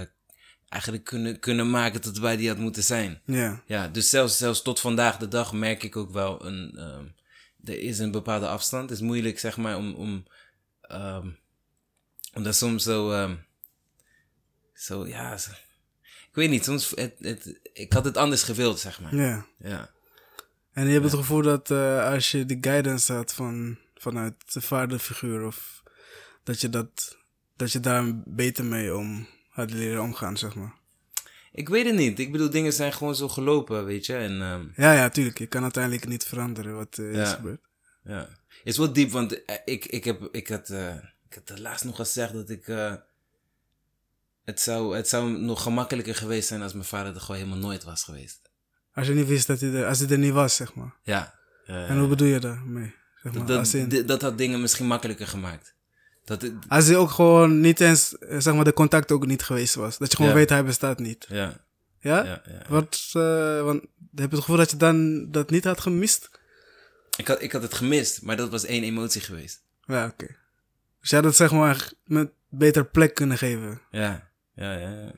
eigenlijk 0.70 1.04
kunnen, 1.04 1.40
kunnen 1.40 1.70
maken 1.70 2.02
tot 2.02 2.18
waar 2.18 2.38
die 2.38 2.48
had 2.48 2.58
moeten 2.58 2.84
zijn. 2.84 3.22
Ja, 3.26 3.64
Ja, 3.66 3.88
dus 3.88 4.10
zelfs, 4.10 4.38
zelfs 4.38 4.62
tot 4.62 4.80
vandaag 4.80 5.18
de 5.18 5.28
dag 5.28 5.54
merk 5.54 5.84
ik 5.84 5.96
ook 5.96 6.12
wel 6.12 6.46
een. 6.46 6.72
ehm, 6.78 7.06
er 7.64 7.80
is 7.80 8.00
een 8.00 8.12
bepaalde 8.12 8.48
afstand. 8.48 8.90
Het 8.90 9.00
is 9.00 9.06
moeilijk, 9.06 9.40
zeg 9.40 9.58
maar, 9.58 9.78
om. 9.78 9.94
om 9.94 10.26
ehm, 10.82 11.30
om 12.34 12.44
dat 12.44 12.56
soms 12.56 12.84
zo. 12.84 13.12
ehm, 13.12 13.36
zo, 14.74 15.08
ja. 15.08 15.38
zo- 15.38 15.52
ik 16.30 16.36
weet 16.36 16.50
niet, 16.50 16.64
soms. 16.64 16.90
Het, 16.96 17.14
het, 17.20 17.60
ik 17.74 17.94
had 17.94 18.06
het 18.06 18.18
anders 18.18 18.44
gewild, 18.44 18.80
zeg 18.80 19.02
maar. 19.02 19.16
ja. 19.16 19.46
Ja. 19.60 19.90
En 20.74 20.86
je 20.86 20.92
hebt 20.92 21.04
het 21.06 21.14
gevoel 21.14 21.42
dat 21.42 21.72
eh, 21.72 22.06
als 22.12 22.32
je 22.32 22.46
die 22.46 22.58
guidance 22.62 23.14
had 23.14 23.34
van, 23.34 23.78
vanuit 23.96 24.54
de 24.54 24.62
vaderfiguur, 24.62 25.46
of 25.46 25.84
dat 26.44 26.62
je, 26.62 26.70
dat, 26.70 27.18
dat 27.56 27.72
je 27.72 27.80
daar 27.80 28.22
beter 28.26 28.66
mee 28.66 28.96
om 28.96 29.28
had 29.60 29.72
leren 29.72 30.02
omgaan, 30.02 30.38
zeg 30.38 30.56
maar. 30.56 30.74
Ik 31.52 31.70
weet 31.70 31.86
het 31.86 31.96
niet. 31.96 32.20
Ik 32.20 32.32
bedoel, 32.32 32.50
dingen 32.50 32.74
zijn 32.74 32.94
gewoon 32.94 33.16
zo 33.16 33.30
gelopen, 33.30 33.86
weet 33.86 34.06
je. 34.06 34.16
En 34.16 34.42
ehm, 34.42 34.66
Ja, 34.76 34.94
ja, 34.94 35.10
tuurlijk. 35.10 35.38
Je 35.40 35.48
kan 35.48 35.64
uiteindelijk 35.64 36.08
niet 36.08 36.24
veranderen 36.24 36.76
wat 36.76 36.98
eh, 36.98 37.12
is 37.22 37.30
gebeurd. 37.32 37.62
ja. 38.04 38.38
Het 38.50 38.68
is 38.68 38.78
wel 38.78 38.94
diep, 38.94 39.12
want 39.12 39.46
eh, 39.46 39.56
ik, 39.66 39.86
ik, 39.86 40.04
heb, 40.04 40.28
ik, 40.32 40.48
had, 40.48 40.70
eh, 40.70 40.96
ik 41.30 41.40
had 41.46 41.60
laatst 41.60 41.86
nog 41.86 41.96
gezegd 41.96 42.34
dat 42.34 42.50
ik. 42.50 42.66
het, 44.46 44.62
zou, 44.62 44.96
het 44.96 45.08
zou 45.08 45.32
nog 45.38 45.62
gemakkelijker 45.64 46.16
geweest 46.16 46.48
zijn 46.48 46.62
als 46.62 46.74
mijn 46.74 46.86
vader 46.86 47.14
er 47.16 47.22
gewoon 47.22 47.42
helemaal 47.42 47.60
nooit 47.62 47.84
was 47.84 48.04
geweest. 48.04 48.50
Als 48.94 49.08
je 49.08 49.14
niet 49.14 49.28
wist 49.28 49.48
dat 49.48 49.60
hij 49.60 49.74
er, 49.74 49.86
als 49.86 50.00
hij 50.00 50.10
er 50.10 50.18
niet 50.18 50.34
was, 50.34 50.56
zeg 50.56 50.74
maar. 50.74 50.96
Ja. 51.04 51.38
En 51.66 52.00
hoe 52.00 52.08
bedoel 52.08 52.28
je 52.28 52.40
daarmee? 52.40 52.94
Zeg 53.24 53.34
maar, 53.34 53.46
dat, 53.46 53.74
in- 53.74 54.06
dat 54.06 54.22
had 54.22 54.38
dingen 54.38 54.62
misschien 54.62 54.88
makkelijker 54.88 55.28
gemaakt. 55.28 55.76
Dat, 56.30 56.42
het- 56.42 56.54
als 56.68 56.86
hij 56.88 56.96
ook 56.96 57.10
gewoon 57.12 57.60
niet 57.60 57.80
eens, 57.80 58.18
eh, 58.18 58.40
zeg 58.40 58.54
maar, 58.54 58.64
de 58.64 58.74
contact 58.74 59.12
ook 59.12 59.26
niet 59.26 59.44
geweest 59.44 59.76
was. 59.76 59.98
Dat 59.98 60.12
je 60.12 60.16
gewoon 60.18 60.34
weet, 60.34 60.50
hij 60.50 60.64
bestaat 60.64 61.00
niet. 61.00 61.26
ja, 61.30 61.62
Ja? 62.02 62.42
Wat, 62.68 63.10
eh, 63.14 63.62
want 63.64 63.82
heb 64.16 64.30
je 64.30 64.36
het 64.36 64.40
gevoel 64.40 64.58
dat 64.58 64.72
je 64.72 64.78
dan 64.78 65.28
dat 65.32 65.50
niet 65.50 65.64
had 65.64 65.80
gemist? 65.82 66.30
Ik, 67.18 67.28
had, 67.28 67.42
ik 67.42 67.52
had 67.52 67.62
het 67.62 67.74
gemist, 67.74 68.22
maar 68.22 68.38
dat 68.38 68.50
was 68.50 68.66
één 68.66 68.84
emotie 68.84 69.22
geweest. 69.22 69.62
Ja, 69.86 70.06
oké. 70.06 70.28
Dus 71.02 71.10
je 71.10 71.16
had 71.16 71.26
het 71.26 71.36
zeg 71.36 71.52
maar 71.52 71.92
met 72.04 72.30
beter 72.50 72.86
plek 72.86 73.14
kunnen 73.16 73.38
geven. 73.38 73.82
Ja, 73.92 74.30
ja, 74.56 74.74
ja. 74.74 74.90
ja. 74.90 75.12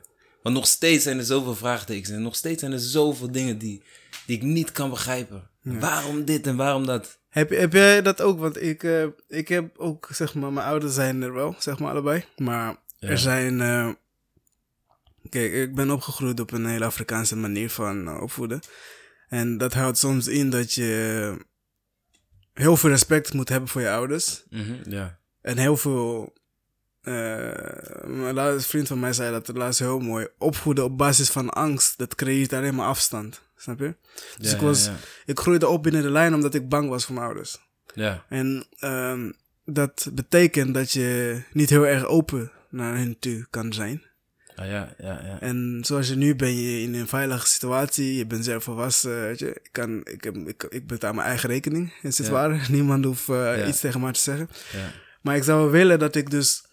Want 0.43 0.55
nog 0.55 0.67
steeds 0.67 1.03
zijn 1.03 1.17
er 1.17 1.23
zoveel 1.25 1.55
vraagtekens 1.55 2.09
en 2.09 2.21
nog 2.21 2.35
steeds 2.35 2.59
zijn 2.59 2.71
er 2.71 2.79
zoveel 2.79 3.31
dingen 3.31 3.57
die, 3.57 3.83
die 4.25 4.35
ik 4.37 4.43
niet 4.43 4.71
kan 4.71 4.89
begrijpen. 4.89 5.49
Waarom 5.61 6.25
dit 6.25 6.47
en 6.47 6.55
waarom 6.55 6.85
dat? 6.85 7.19
Heb, 7.31 7.49
heb 7.49 7.73
jij 7.73 8.01
dat 8.01 8.21
ook? 8.21 8.39
Want 8.39 8.61
ik, 8.61 8.83
eh, 8.83 9.05
ik 9.27 9.47
heb 9.47 9.77
ook, 9.77 10.07
zeg 10.11 10.33
maar, 10.35 10.53
mijn 10.53 10.65
ouders 10.67 10.93
zijn 10.93 11.21
er 11.21 11.33
wel, 11.33 11.55
zeg 11.59 11.79
maar 11.79 11.91
allebei. 11.91 12.25
Maar 12.37 12.75
Ja. 12.97 13.07
er 13.09 13.17
zijn, 13.17 13.61
eh, 13.61 13.89
kijk, 15.29 15.53
ik 15.53 15.75
ben 15.75 15.91
opgegroeid 15.91 16.39
op 16.39 16.51
een 16.51 16.65
hele 16.65 16.85
Afrikaanse 16.85 17.35
manier 17.35 17.69
van 17.69 18.07
eh, 18.07 18.21
opvoeden. 18.21 18.59
En 19.27 19.57
dat 19.57 19.73
houdt 19.73 19.97
soms 19.97 20.27
in 20.27 20.49
dat 20.49 20.73
je 20.73 21.37
heel 22.53 22.77
veel 22.77 22.89
respect 22.89 23.33
moet 23.33 23.49
hebben 23.49 23.69
voor 23.69 23.81
je 23.81 23.89
ouders. 23.91 24.43
Mhm, 24.49 24.89
ja. 24.89 25.19
En 25.41 25.57
heel 25.57 25.77
veel. 25.77 26.33
Eh 27.01 28.05
mijn 28.05 28.33
laatste 28.33 28.69
vriend 28.69 28.87
van 28.87 28.99
mij 28.99 29.13
zei 29.13 29.31
dat 29.31 29.57
laatst 29.57 29.79
heel 29.79 29.99
mooi. 29.99 30.27
Opvoeden 30.37 30.83
op 30.83 30.97
basis 30.97 31.29
van 31.29 31.49
angst, 31.49 31.97
dat 31.97 32.15
creëert 32.15 32.53
alleen 32.53 32.75
maar 32.75 32.87
afstand. 32.87 33.41
Snap 33.57 33.79
je? 33.79 33.95
Dus 34.37 34.49
Ja, 34.49 34.55
ik, 34.55 34.61
was, 34.61 34.85
ja, 34.85 34.95
ik 35.25 35.39
groeide 35.39 35.67
op 35.67 35.83
binnen 35.83 36.01
de 36.01 36.09
lijn 36.11 36.33
omdat 36.33 36.53
ik 36.53 36.69
bang 36.69 36.89
was 36.89 37.05
voor 37.05 37.13
mijn 37.15 37.25
ouders. 37.25 37.57
ja. 37.93 38.25
En 38.29 38.65
ehm, 38.79 39.31
dat 39.65 40.07
betekent 40.13 40.73
dat 40.73 40.91
je 40.91 41.41
niet 41.53 41.69
heel 41.69 41.87
erg 41.87 42.05
open 42.05 42.51
naar 42.69 42.97
hen 42.97 43.19
toe 43.19 43.47
kan 43.49 43.73
zijn. 43.73 44.03
Ah, 44.55 44.67
ja, 44.67 44.93
ja, 44.97 45.21
ja. 45.23 45.39
En 45.39 45.81
zoals 45.85 46.07
je 46.07 46.15
nu 46.15 46.35
ben 46.35 46.55
je 46.55 46.81
in 46.81 46.93
een 46.93 47.07
veilige 47.07 47.47
situatie. 47.47 48.15
Je 48.15 48.25
bent 48.25 48.45
zelf 48.45 48.63
volwassen. 48.63 49.21
Weet 49.21 49.39
je. 49.39 49.47
Ik, 49.49 49.69
kan, 49.71 50.01
ik, 50.03 50.23
heb, 50.23 50.35
ik, 50.35 50.63
ik 50.63 50.87
betaal 50.87 51.13
mijn 51.13 51.27
eigen 51.27 51.49
rekening, 51.49 51.93
is 52.01 52.17
het 52.17 52.29
waar. 52.29 52.65
Niemand 52.71 53.05
hoeft 53.05 53.29
eh, 53.29 53.67
iets 53.67 53.79
tegen 53.79 54.01
mij 54.01 54.11
te 54.11 54.19
zeggen. 54.19 54.49
ja. 54.71 54.91
Maar 55.21 55.35
ik 55.35 55.43
zou 55.43 55.71
willen 55.71 55.99
dat 55.99 56.15
ik 56.15 56.29
dus 56.29 56.65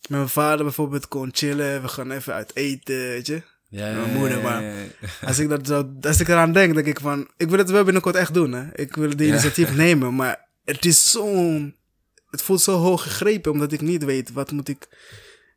met 0.00 0.18
mijn 0.18 0.28
vader 0.28 0.64
bijvoorbeeld 0.64 1.08
kon 1.08 1.28
chillen. 1.32 1.82
We 1.82 1.88
gaan 1.88 2.10
even 2.10 2.34
uit 2.34 2.50
eten, 2.56 2.96
weet 2.96 3.26
je. 3.26 3.42
Ja, 3.70 3.92
Mijn 3.94 4.10
ja, 4.12 4.18
moeder, 4.18 4.36
ja, 4.36 4.42
maar- 4.42 4.62
ja, 4.62 4.72
ja. 4.72 5.08
Als 5.28 5.38
ik, 5.38 5.48
dat 5.48 5.66
zo, 5.66 5.92
als 6.00 6.20
ik 6.20 6.28
eraan 6.28 6.52
denk, 6.52 6.74
denk 6.74 6.86
ik 6.86 7.00
van... 7.00 7.28
Ik 7.36 7.48
wil 7.48 7.58
het 7.58 7.70
wel 7.70 7.84
binnenkort 7.84 8.14
echt 8.16 8.34
doen, 8.34 8.52
hè. 8.52 8.64
Ik 8.74 8.94
wil 8.94 9.16
de 9.16 9.24
Ja. 9.24 9.30
initiatief 9.30 9.74
nemen, 9.84 10.14
maar 10.14 10.48
het 10.64 10.84
is 10.84 11.10
zo... 11.10 11.54
Het 12.30 12.42
voelt 12.42 12.60
zo 12.60 12.76
hoog 12.76 13.02
gegrepen, 13.02 13.52
omdat 13.52 13.72
ik 13.72 13.80
niet 13.80 14.04
weet... 14.04 14.32
Wat 14.32 14.50
moet 14.50 14.68
ik 14.68 14.88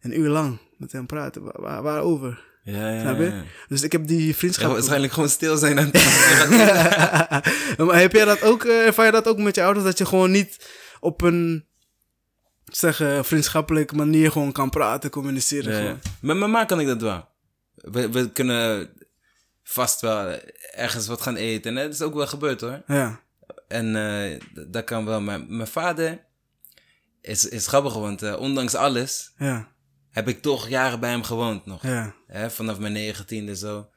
een 0.01 0.19
uur 0.19 0.29
lang 0.29 0.59
met 0.77 0.91
hem 0.91 1.05
praten? 1.05 1.43
Waar, 1.43 1.61
waar- 1.61 1.81
waarover? 1.81 2.49
Ja, 2.63 2.89
ja, 2.91 3.01
Snap 3.01 3.17
je? 3.17 3.23
ja. 3.23 3.43
Dus 3.67 3.81
ik 3.81 3.91
heb 3.91 4.07
die 4.07 4.27
Ja, 4.27 4.33
vriendschap... 4.33 4.71
waarschijnlijk 4.71 5.13
gewoon 5.13 5.29
stil 5.29 5.57
zijn 5.57 5.79
aan 5.79 5.91
maar 7.87 7.99
heb 7.99 8.11
jij 8.11 8.25
dat 8.25 8.41
ook... 8.41 8.63
eh, 8.65 8.85
ervaar 8.85 9.05
je 9.05 9.11
dat 9.11 9.27
ook 9.27 9.37
met 9.37 9.55
je 9.55 9.63
ouders? 9.63 9.85
Dat 9.85 9.97
je 9.97 10.05
gewoon 10.05 10.31
niet 10.31 10.69
op 10.99 11.21
een... 11.21 11.65
Zeggen, 12.71 13.25
vriendschappelijke 13.25 13.95
manier 13.95 14.31
gewoon 14.31 14.51
kan 14.51 14.69
praten, 14.69 15.09
communiceren. 15.09 15.83
Ja. 15.83 15.97
Met 16.21 16.37
mijn 16.37 16.51
ma 16.51 16.65
kan 16.65 16.79
ik 16.79 16.87
dat 16.87 17.01
wel. 17.01 17.27
We, 17.75 18.09
we 18.09 18.31
kunnen 18.31 18.89
vast 19.63 20.01
wel 20.01 20.39
ergens 20.71 21.07
wat 21.07 21.21
gaan 21.21 21.35
eten. 21.35 21.77
En 21.77 21.83
dat 21.83 21.93
is 21.93 22.01
ook 22.01 22.13
wel 22.13 22.27
gebeurd 22.27 22.61
hoor. 22.61 22.81
Ja. 22.87 23.19
En 23.67 23.95
eh, 23.95 24.39
dat 24.67 24.83
kan 24.83 25.05
wel. 25.05 25.21
Maar 25.21 25.45
mijn 25.45 25.67
vader 25.67 26.25
is, 27.21 27.45
is 27.45 27.67
grappig, 27.67 27.93
want 27.93 28.21
eh, 28.21 28.39
ondanks 28.39 28.75
alles 28.75 29.33
Ja. 29.37 29.71
heb 30.09 30.27
ik 30.27 30.41
toch 30.41 30.67
jaren 30.67 30.99
bij 30.99 31.09
hem 31.09 31.23
gewoond 31.23 31.65
nog. 31.65 31.83
Ja. 31.83 32.15
Hè, 32.27 32.49
vanaf 32.51 32.79
mijn 32.79 32.93
negentiende 32.93 33.55
zo. 33.55 33.89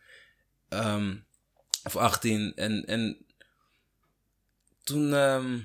Ehm, 0.69 1.17
of 1.85 1.97
18. 1.97 2.53
En, 2.55 2.85
en 2.85 3.27
toen, 4.83 5.15
ehm, 5.15 5.59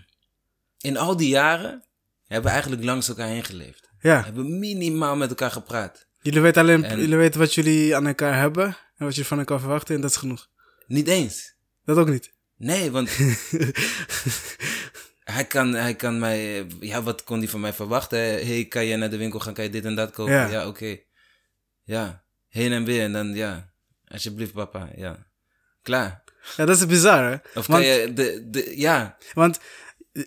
in 0.80 0.98
al 0.98 1.18
die 1.18 1.30
jaren, 1.30 1.84
hebben 2.30 2.44
we 2.48 2.50
eigenlijk 2.52 2.84
langs 2.84 3.08
elkaar 3.08 3.28
heen 3.28 3.44
geleefd. 3.44 3.90
Ja. 4.00 4.24
Hebben 4.24 4.60
minimaal 4.60 5.16
met 5.16 5.30
elkaar 5.30 5.52
gepraat. 5.52 6.08
Jullie 6.22 6.42
weten 6.42 6.62
alleen, 6.62 6.84
En- 6.84 7.00
jullie 7.00 7.18
weten 7.18 7.40
wat 7.40 7.54
jullie 7.54 7.96
aan 7.96 8.08
elkaar 8.08 8.38
hebben 8.38 8.66
en 8.98 9.06
wat 9.06 9.16
je 9.16 9.26
van 9.26 9.40
elkaar 9.40 9.60
verwachten 9.60 9.96
en 9.96 10.02
dat 10.02 10.10
is 10.10 10.16
genoeg. 10.18 10.48
Niet 10.88 11.08
eens. 11.08 11.56
Dat 11.84 11.98
ook 11.98 12.10
niet. 12.10 12.34
Nee, 12.58 12.92
want 12.92 13.10
hij 15.24 15.46
kan, 15.46 15.74
hij 15.74 15.96
kan 15.96 16.20
mij... 16.20 16.68
Ja, 16.80 17.04
wat 17.04 17.24
kon 17.24 17.38
hij 17.40 17.48
van 17.48 17.60
mij 17.60 17.74
verwachten? 17.74 18.20
hey, 18.20 18.66
kan 18.66 18.86
je 18.86 18.96
naar 18.98 19.10
de 19.10 19.18
winkel 19.18 19.40
gaan? 19.40 19.54
Kan 19.54 19.64
je 19.64 19.70
dit 19.70 19.86
en 19.86 19.96
dat 19.96 20.12
kopen? 20.12 20.34
Ja. 20.34 20.48
Ja, 20.48 20.68
oké. 20.68 20.98
Ja, 21.84 22.24
heen 22.48 22.72
en 22.72 22.84
weer. 22.84 23.04
En 23.04 23.12
dan, 23.12 23.34
ja, 23.34 23.74
alsjeblieft 24.08 24.54
papa, 24.54 24.90
ja. 24.96 25.28
Klaar. 25.82 26.24
Ja, 26.58 26.66
dat 26.66 26.78
is 26.78 26.86
bizar, 26.86 27.24
hè? 27.32 27.34
Of 27.60 27.68
Want- 27.68 27.68
kan 27.68 27.86
je... 27.86 28.14
De, 28.14 28.48
de, 28.50 28.74
ja, 28.80 29.18
Want 29.34 29.60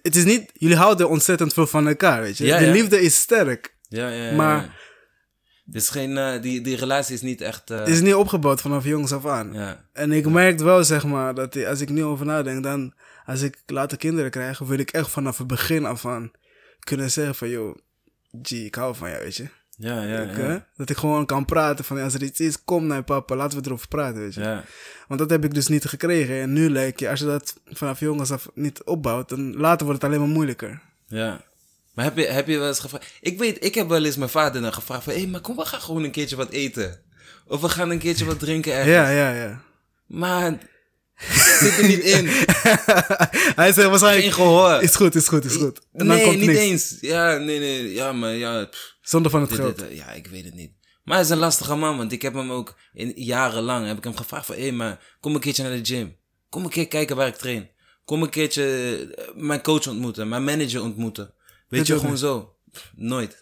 het 0.02 0.16
is 0.16 0.24
niet, 0.24 0.50
jullie 0.54 0.76
houden 0.76 1.08
ontzettend 1.08 1.52
veel 1.52 1.66
van 1.66 1.88
elkaar, 1.88 2.20
weet 2.20 2.38
je. 2.38 2.44
Ja, 2.44 2.58
de 2.58 2.64
ja. 2.64 2.72
liefde 2.72 3.00
is 3.00 3.16
sterk. 3.16 3.76
ja, 3.88 4.08
ja. 4.08 4.24
ja, 4.24 4.32
Maar- 4.36 4.80
is 5.72 5.88
geen... 5.88 6.16
eh, 6.18 6.42
die, 6.42 6.60
die 6.60 6.76
relatie 6.76 7.14
is 7.14 7.20
niet 7.20 7.40
echt... 7.40 7.68
Het 7.68 7.88
is 7.88 8.00
niet 8.00 8.14
opgebouwd 8.14 8.60
vanaf 8.60 8.84
jongs 8.84 9.12
af 9.12 9.26
aan. 9.26 9.52
ja, 9.52 9.88
En 9.92 10.12
ik 10.12 10.26
merk 10.28 10.58
wel, 10.58 10.84
zeg 10.84 11.04
maar, 11.04 11.34
dat 11.34 11.64
als 11.66 11.80
ik 11.80 11.88
nu 11.88 12.04
over 12.04 12.26
nadenk, 12.26 12.62
dan 12.62 12.94
als 13.26 13.40
ik 13.42 13.62
later 13.66 13.98
kinderen 13.98 14.30
krijg, 14.30 14.58
wil 14.58 14.78
ik 14.78 14.90
echt 14.90 15.10
vanaf 15.10 15.38
het 15.38 15.46
begin 15.46 15.84
af 15.84 16.06
aan 16.06 16.30
kunnen 16.78 17.10
zeggen 17.10 17.34
van, 17.34 17.48
joh, 17.48 17.76
G, 18.42 18.50
ik 18.50 18.74
hou 18.74 18.94
van 18.96 19.10
jou, 19.10 19.22
weet 19.22 19.36
je. 19.36 19.46
Ja, 19.82 20.02
ja. 20.02 20.20
Ik, 20.20 20.36
ja. 20.36 20.66
dat 20.76 20.90
ik 20.90 20.96
gewoon 20.96 21.26
kan 21.26 21.44
praten 21.44 21.84
van, 21.84 22.00
als 22.00 22.14
er 22.14 22.22
iets 22.22 22.40
is, 22.40 22.64
kom 22.64 22.86
naar 22.86 23.02
papa, 23.02 23.36
laten 23.36 23.58
we 23.58 23.66
erover 23.66 23.88
praten, 23.88 24.20
weet 24.20 24.34
je. 24.34 24.40
ja. 24.40 24.64
Want 25.08 25.20
dat 25.20 25.30
heb 25.30 25.44
ik 25.44 25.54
dus 25.54 25.68
niet 25.68 25.84
gekregen. 25.84 26.40
En 26.40 26.52
nu 26.52 26.70
lijkt 26.70 27.00
je, 27.00 27.08
als 27.08 27.18
je 27.18 27.24
dat 27.24 27.56
vanaf 27.66 28.00
jongens 28.00 28.30
af 28.30 28.48
niet 28.54 28.82
opbouwt, 28.82 29.28
dan 29.28 29.56
later 29.56 29.86
wordt 29.86 30.02
het 30.02 30.10
alleen 30.10 30.24
maar 30.24 30.34
moeilijker. 30.34 30.80
Ja. 31.06 31.44
Maar 31.94 32.04
heb 32.04 32.16
je, 32.16 32.26
heb 32.26 32.46
je 32.46 32.58
wel 32.58 32.68
eens 32.68 32.80
gevraagd... 32.80 33.12
Ik 33.20 33.38
weet, 33.38 33.64
ik 33.64 33.74
heb 33.74 33.88
wel 33.88 34.04
eens 34.04 34.16
mijn 34.16 34.30
vader 34.30 34.62
dan 34.62 34.72
gevraagd 34.72 35.04
van... 35.04 35.12
Hé, 35.12 35.26
maar 35.26 35.40
kom, 35.40 35.56
we 35.56 35.64
gaan 35.64 35.80
gewoon 35.80 36.04
een 36.04 36.10
keertje 36.10 36.36
wat 36.36 36.50
eten. 36.50 37.00
Of 37.46 37.60
we 37.60 37.68
gaan 37.68 37.90
een 37.90 37.98
keertje 37.98 38.24
wat 38.24 38.38
drinken 38.38 38.72
ergens. 38.72 38.90
Ja, 38.90 39.08
ja, 39.10 39.32
ja. 39.32 39.62
Maar... 40.06 40.58
zit 41.60 41.78
er 41.78 41.86
niet 41.86 42.02
in. 42.04 42.26
Hij 43.60 43.72
zegt 43.72 43.88
waarschijnlijk, 43.88 44.24
Geen 44.24 44.32
gehoor. 44.32 44.82
is 44.82 44.94
goed, 44.94 45.14
is 45.14 45.28
goed, 45.28 45.44
is 45.44 45.56
goed. 45.56 45.78
En 45.92 46.06
dan 46.06 46.16
nee, 46.16 46.24
komt 46.24 46.38
niet 46.38 46.46
niks. 46.46 46.60
eens. 46.60 46.96
Ja, 47.00 47.36
nee, 47.36 47.58
nee. 47.58 47.92
Ja, 47.92 48.12
maar 48.12 48.32
ja... 48.32 48.64
pff, 48.64 48.91
Zonder 49.02 49.30
van 49.30 49.40
het 49.40 49.48
dit, 49.50 49.58
geld. 49.58 49.78
dit, 49.78 49.88
eh, 49.88 49.96
ja, 49.96 50.10
ik 50.12 50.26
weet 50.26 50.44
het 50.44 50.54
niet. 50.54 50.72
Maar 51.04 51.14
hij 51.14 51.24
is 51.24 51.30
een 51.30 51.38
lastige 51.38 51.74
man, 51.74 51.96
want 51.96 52.12
ik 52.12 52.22
heb 52.22 52.34
hem 52.34 52.50
ook... 52.50 52.78
In, 52.92 53.12
jarenlang 53.16 53.86
heb 53.86 53.96
ik 53.96 54.04
hem 54.04 54.16
gevraagd 54.16 54.46
van... 54.46 54.54
Hé, 54.56 54.70
maar 54.70 55.16
kom 55.20 55.34
een 55.34 55.40
keertje 55.40 55.62
naar 55.62 55.72
de 55.82 55.84
gym. 55.84 56.16
Kom 56.48 56.64
een 56.64 56.70
keer 56.70 56.88
kijken 56.88 57.16
waar 57.16 57.26
ik 57.26 57.36
train. 57.36 57.70
Kom 58.04 58.22
een 58.22 58.30
keertje 58.30 58.64
eh, 59.16 59.34
mijn 59.34 59.62
coach 59.62 59.86
ontmoeten. 59.86 60.28
Mijn 60.28 60.44
manager 60.44 60.82
ontmoeten. 60.82 61.34
Weet 61.68 61.86
je, 61.86 61.94
gewoon 61.94 62.10
niet. 62.10 62.20
zo. 62.20 62.56
Pff, 62.70 62.92
nooit. 62.96 63.40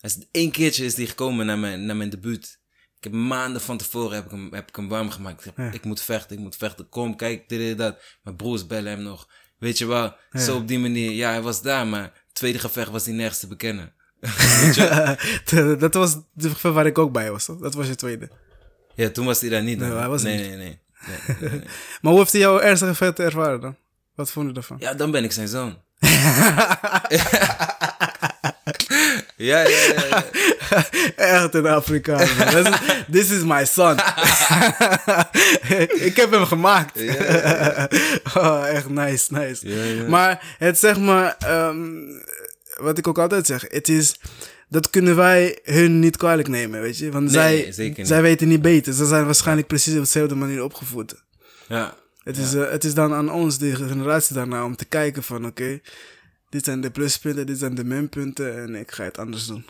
Hij 0.00 0.26
één 0.30 0.50
keertje 0.50 0.84
is 0.84 0.94
die 0.94 1.06
gekomen 1.06 1.46
naar 1.46 1.58
mijn, 1.58 1.86
naar 1.86 1.96
mijn 1.96 2.10
debuut. 2.10 2.58
Ik 2.96 3.04
heb 3.04 3.12
maanden 3.12 3.60
van 3.60 3.76
tevoren 3.76 4.14
heb 4.14 4.24
ik 4.24 4.30
hem, 4.30 4.52
heb 4.54 4.68
ik 4.68 4.76
hem 4.76 4.88
warm 4.88 5.10
gemaakt. 5.10 5.44
Ik, 5.46 5.52
zeg, 5.56 5.66
Ja. 5.66 5.72
ik 5.72 5.84
moet 5.84 6.00
vechten, 6.00 6.36
ik 6.36 6.42
moet 6.42 6.56
vechten. 6.56 6.88
Kom, 6.88 7.16
kijk, 7.16 7.48
dit 7.48 7.70
en 7.70 7.76
dat. 7.76 7.98
Mijn 8.22 8.36
broers 8.36 8.66
bellen 8.66 8.92
hem 8.92 9.02
nog. 9.02 9.28
Weet 9.58 9.78
je 9.78 9.86
wel, 9.86 10.16
Ja. 10.30 10.40
zo 10.40 10.56
op 10.56 10.68
die 10.68 10.78
manier. 10.78 11.10
Ja, 11.10 11.30
hij 11.30 11.42
was 11.42 11.62
daar, 11.62 11.86
maar 11.86 12.24
tweede 12.32 12.58
gevecht 12.58 12.90
was 12.90 13.04
hij 13.04 13.14
nergens 13.14 13.40
te 13.40 13.46
bekennen. 13.46 13.93
dat 15.78 15.94
was 15.94 16.16
de 16.32 16.50
gevecht 16.50 16.74
waar 16.74 16.86
ik 16.86 16.98
ook 16.98 17.12
bij 17.12 17.30
was, 17.30 17.44
toch? 17.44 17.58
Dat 17.58 17.74
was 17.74 17.86
je 17.86 17.94
tweede. 17.94 18.28
Ja, 18.94 19.10
toen 19.10 19.26
was 19.26 19.40
hij 19.40 19.50
daar 19.50 19.62
niet. 19.62 19.78
Nee, 19.78 19.92
hij 19.92 20.08
was 20.08 20.22
nee, 20.22 20.36
niet. 20.38 20.46
nee, 20.46 20.56
nee, 20.56 20.66
nee, 21.06 21.36
nee, 21.40 21.50
nee. 21.50 21.68
Maar 22.00 22.12
hoe 22.12 22.20
heeft 22.20 22.32
hij 22.32 22.40
jouw 22.40 22.60
ernstige 22.60 22.94
vet 22.94 23.18
ervaren 23.18 23.60
dan? 23.60 23.76
Wat 24.14 24.30
vond 24.30 24.50
je 24.50 24.56
ervan? 24.56 24.76
Ja, 24.80 24.94
dan 24.94 25.10
ben 25.10 25.24
ik 25.24 25.32
zijn 25.32 25.48
zoon. 25.48 25.82
ja, 29.36 29.60
ja, 29.60 29.62
ja, 29.62 30.04
ja. 30.10 30.24
Echt 31.16 31.54
een 31.54 31.66
Afrikaan. 31.66 32.26
This 33.10 33.30
is 33.30 33.42
my 33.42 33.64
son. 33.64 33.96
ik 36.08 36.16
heb 36.16 36.30
hem 36.30 36.46
gemaakt. 36.46 37.00
oh, 38.36 38.68
echt 38.68 38.88
nice, 38.88 39.32
nice. 39.32 39.68
Ja, 39.68 39.84
ja. 39.84 40.08
Maar 40.08 40.54
het 40.58 40.78
zeg 40.78 40.98
maar, 40.98 41.36
ehm, 41.38 41.86
wat 42.80 42.98
ik 42.98 43.08
ook 43.08 43.18
altijd 43.18 43.46
zeg, 43.46 43.64
het 43.68 43.88
is, 43.88 44.20
dat 44.68 44.90
kunnen 44.90 45.16
wij 45.16 45.58
hun 45.62 45.98
niet 45.98 46.16
kwalijk 46.16 46.48
nemen, 46.48 46.80
weet 46.80 46.98
je. 46.98 47.10
Want 47.10 47.30
Nee, 47.30 47.72
zij, 47.72 47.94
zij 48.02 48.22
weten 48.22 48.48
niet 48.48 48.62
beter. 48.62 48.92
Ze 48.92 49.06
zijn 49.06 49.24
waarschijnlijk 49.24 49.66
precies 49.66 49.94
op 49.94 50.00
dezelfde 50.00 50.34
manier 50.34 50.62
opgevoed. 50.64 51.14
ja. 51.68 51.96
Het, 52.22 52.36
is, 52.36 52.54
eh, 52.54 52.70
het 52.70 52.84
is 52.84 52.94
dan 52.94 53.12
aan 53.14 53.30
ons, 53.30 53.58
de 53.58 53.74
generatie 53.76 54.34
daarna, 54.34 54.64
om 54.64 54.76
te 54.76 54.84
kijken 54.84 55.22
van 55.22 55.46
oké, 55.46 55.80
dit 56.48 56.64
zijn 56.64 56.80
de 56.80 56.90
pluspunten, 56.90 57.46
dit 57.46 57.58
zijn 57.58 57.74
de 57.74 57.84
minpunten 57.84 58.62
en 58.62 58.74
ik 58.74 58.90
ga 58.90 59.04
het 59.04 59.18
anders 59.18 59.46
doen. 59.46 59.64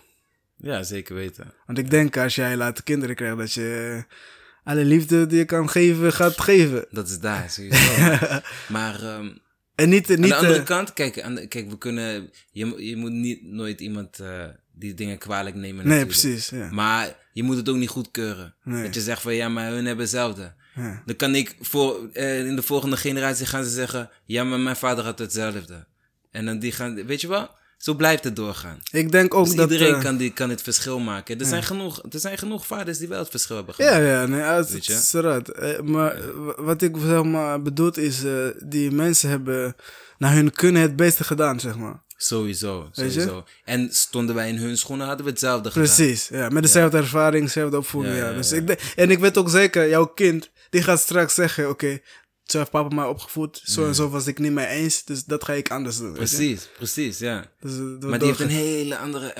Ja, 0.56 0.82
zeker 0.82 1.14
weten. 1.14 1.52
Want 1.66 1.78
ik 1.78 1.90
denk 1.90 2.16
als 2.16 2.34
jij 2.34 2.56
later 2.56 2.84
kinderen 2.84 3.16
krijgt, 3.16 3.36
dat 3.36 3.52
je 3.52 4.04
eh, 4.06 4.72
alle 4.72 4.84
liefde 4.84 5.26
die 5.26 5.38
je 5.38 5.44
kan 5.44 5.68
geven, 5.70 6.12
gaat 6.12 6.40
geven. 6.40 6.86
Dat 6.90 7.08
is 7.08 7.18
daar, 7.18 7.50
sowieso. 7.50 8.16
maar 8.68 9.02
ehm, 9.02 9.28
En 9.74 9.88
niet, 9.88 10.08
niet 10.08 10.18
aan 10.18 10.28
de 10.28 10.34
andere 10.34 10.58
eh, 10.58 10.64
kant, 10.64 10.92
kijk, 10.92 11.20
aan 11.22 11.34
de- 11.34 11.46
kijk 11.46 11.70
we 11.70 11.78
kunnen... 11.78 12.30
Je, 12.52 12.84
je 12.88 12.96
moet 12.96 13.10
niet 13.12 13.42
nooit 13.42 13.80
iemand 13.80 14.18
eh, 14.20 14.44
die 14.72 14.94
dingen 14.94 15.18
kwalijk 15.18 15.54
nemen 15.56 15.86
Nee, 15.86 15.98
natuurlijk. 15.98 16.08
precies. 16.20 16.48
Ja. 16.48 16.70
Maar 16.72 17.16
je 17.32 17.42
moet 17.42 17.56
het 17.56 17.68
ook 17.68 17.76
niet 17.76 17.88
goedkeuren. 17.88 18.54
Nee. 18.64 18.82
Dat 18.82 18.94
je 18.94 19.00
zegt 19.00 19.22
van, 19.22 19.34
ja, 19.34 19.48
maar 19.48 19.70
hun 19.70 19.84
hebben 19.84 20.04
hetzelfde. 20.04 20.52
Ja. 20.74 21.02
Dan 21.06 21.16
kan 21.16 21.34
ik 21.34 21.56
voor, 21.60 22.08
eh, 22.12 22.46
in 22.46 22.56
de 22.56 22.62
volgende 22.62 22.96
generatie 22.96 23.46
gaan 23.46 23.64
ze 23.64 23.70
zeggen... 23.70 24.10
Ja, 24.24 24.44
maar 24.44 24.60
mijn 24.60 24.76
vader 24.76 25.04
had 25.04 25.18
hetzelfde. 25.18 25.86
En 26.30 26.44
dan 26.44 26.58
die 26.58 26.72
gaan... 26.72 27.06
Weet 27.06 27.20
je 27.20 27.28
wel? 27.28 27.50
Zo 27.84 27.94
blijft 27.94 28.24
het 28.24 28.36
doorgaan. 28.36 28.78
Ik 28.90 29.12
denk 29.12 29.34
ook 29.34 29.44
Dus 29.44 29.54
dat... 29.54 29.70
iedereen 29.70 29.94
eh, 29.94 30.00
kan, 30.00 30.16
die, 30.16 30.32
kan 30.32 30.50
het 30.50 30.62
verschil 30.62 30.98
maken. 30.98 31.40
Er, 31.40 31.46
zijn 31.46 31.62
genoeg, 31.62 32.02
er 32.10 32.20
zijn 32.20 32.38
genoeg 32.38 32.66
vaders 32.66 32.98
die 32.98 33.08
wel 33.08 33.18
het 33.18 33.28
verschil 33.28 33.56
hebben 33.56 33.74
gemaakt. 33.74 33.94
Ja, 33.96 34.00
ja, 34.02 34.26
nee, 34.26 34.40
het, 34.40 34.70
Weet 34.70 34.86
je? 34.86 35.42
Eh, 35.54 35.80
Maar 35.80 36.16
wat 36.56 36.82
ik 36.82 36.96
zeg 37.06 37.24
maar 37.24 37.62
bedoel 37.62 37.90
is, 37.90 38.24
eh, 38.24 38.32
die 38.64 38.90
mensen 38.90 39.28
hebben 39.28 39.76
naar 40.18 40.32
hun 40.32 40.52
kunnen 40.52 40.82
het 40.82 40.96
beste 40.96 41.24
gedaan, 41.24 41.60
zeg 41.60 41.76
maar. 41.76 42.02
Sowieso, 42.16 42.88
sowieso. 42.92 43.44
En 43.64 43.88
stonden 43.92 44.34
wij 44.34 44.48
in 44.48 44.56
hun 44.56 44.78
schoenen, 44.78 45.06
hadden 45.06 45.24
we 45.24 45.30
hetzelfde 45.30 45.70
gedaan. 45.70 45.84
Precies, 45.84 46.28
ja, 46.28 46.48
met 46.48 46.62
dezelfde 46.62 46.96
ervaring, 46.96 47.44
dezelfde 47.44 47.76
opvoeding, 47.76 48.14
Ja, 48.14 48.20
ja. 48.20 48.30
ja, 48.30 48.36
Dus. 48.36 48.52
Ik 48.52 48.92
en 48.96 49.10
ik 49.10 49.18
weet 49.18 49.38
ook 49.38 49.50
zeker, 49.50 49.88
jouw 49.88 50.06
kind, 50.06 50.50
die 50.70 50.82
gaat 50.82 51.00
straks 51.00 51.34
zeggen, 51.34 51.68
oké, 51.68 52.00
zo 52.44 52.58
heeft 52.58 52.70
papa 52.70 52.94
mij 52.94 53.04
opgevoed, 53.04 53.60
zo 53.64 53.86
en 53.86 53.94
zo 53.94 54.08
was 54.08 54.26
ik 54.26 54.38
niet 54.38 54.52
mee 54.52 54.66
eens, 54.66 55.04
dus 55.04 55.24
dat 55.24 55.44
ga 55.44 55.52
ik 55.52 55.70
anders 55.70 55.98
doen. 55.98 56.12
Precies, 56.12 56.68
precies, 56.76 57.18
ja. 57.18 57.44
Dus, 57.60 57.72
eh, 57.72 58.08
Maar 58.08 58.18
die 58.18 58.28
heeft 58.28 58.40
een 58.40 58.48
hele 58.48 58.96
andere... 58.98 59.34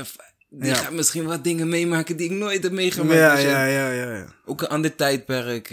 Die 0.50 0.68
Ja. 0.68 0.74
gaat 0.74 0.92
misschien 0.92 1.24
wat 1.24 1.44
dingen 1.44 1.68
meemaken 1.68 2.16
die 2.16 2.30
ik 2.30 2.36
nooit 2.36 2.62
heb 2.62 2.72
meegemaakt. 2.72 3.18
Ja, 3.18 3.36
ja, 3.38 3.64
ja, 3.66 3.90
ja, 3.90 4.14
ja. 4.14 4.26
Ook 4.44 4.62
een 4.62 4.68
ander 4.68 4.94
tijdperk. 4.94 5.70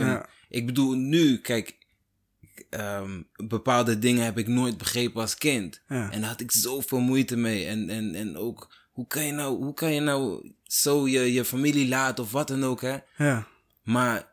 Ik 0.50 0.66
bedoel, 0.66 0.94
nu, 0.94 1.38
kijk... 1.38 1.78
ehm, 2.70 3.22
bepaalde 3.36 4.00
dingen 4.00 4.24
heb 4.24 4.38
ik 4.38 4.48
nooit 4.48 4.78
begrepen 4.78 5.22
als 5.22 5.36
kind. 5.38 5.82
En 5.88 6.10
daar 6.22 6.30
had 6.30 6.40
ik 6.42 6.52
zoveel 6.52 7.00
moeite 7.00 7.36
mee. 7.38 7.66
En, 7.66 7.90
en, 7.90 8.16
en 8.16 8.38
ook, 8.38 8.74
hoe 8.92 9.08
kan 9.08 9.26
je 9.26 9.32
nou, 9.32 9.64
hoe 9.64 9.74
kan 9.74 9.94
je 9.94 10.00
nou 10.00 10.52
zo 10.64 11.08
je, 11.08 11.34
je 11.34 11.46
familie 11.46 11.88
laten 11.88 12.24
of 12.24 12.32
wat 12.32 12.48
dan 12.48 12.64
ook, 12.66 12.82
hè? 12.82 12.98
Ja, 13.18 13.48
Maar 13.84 14.31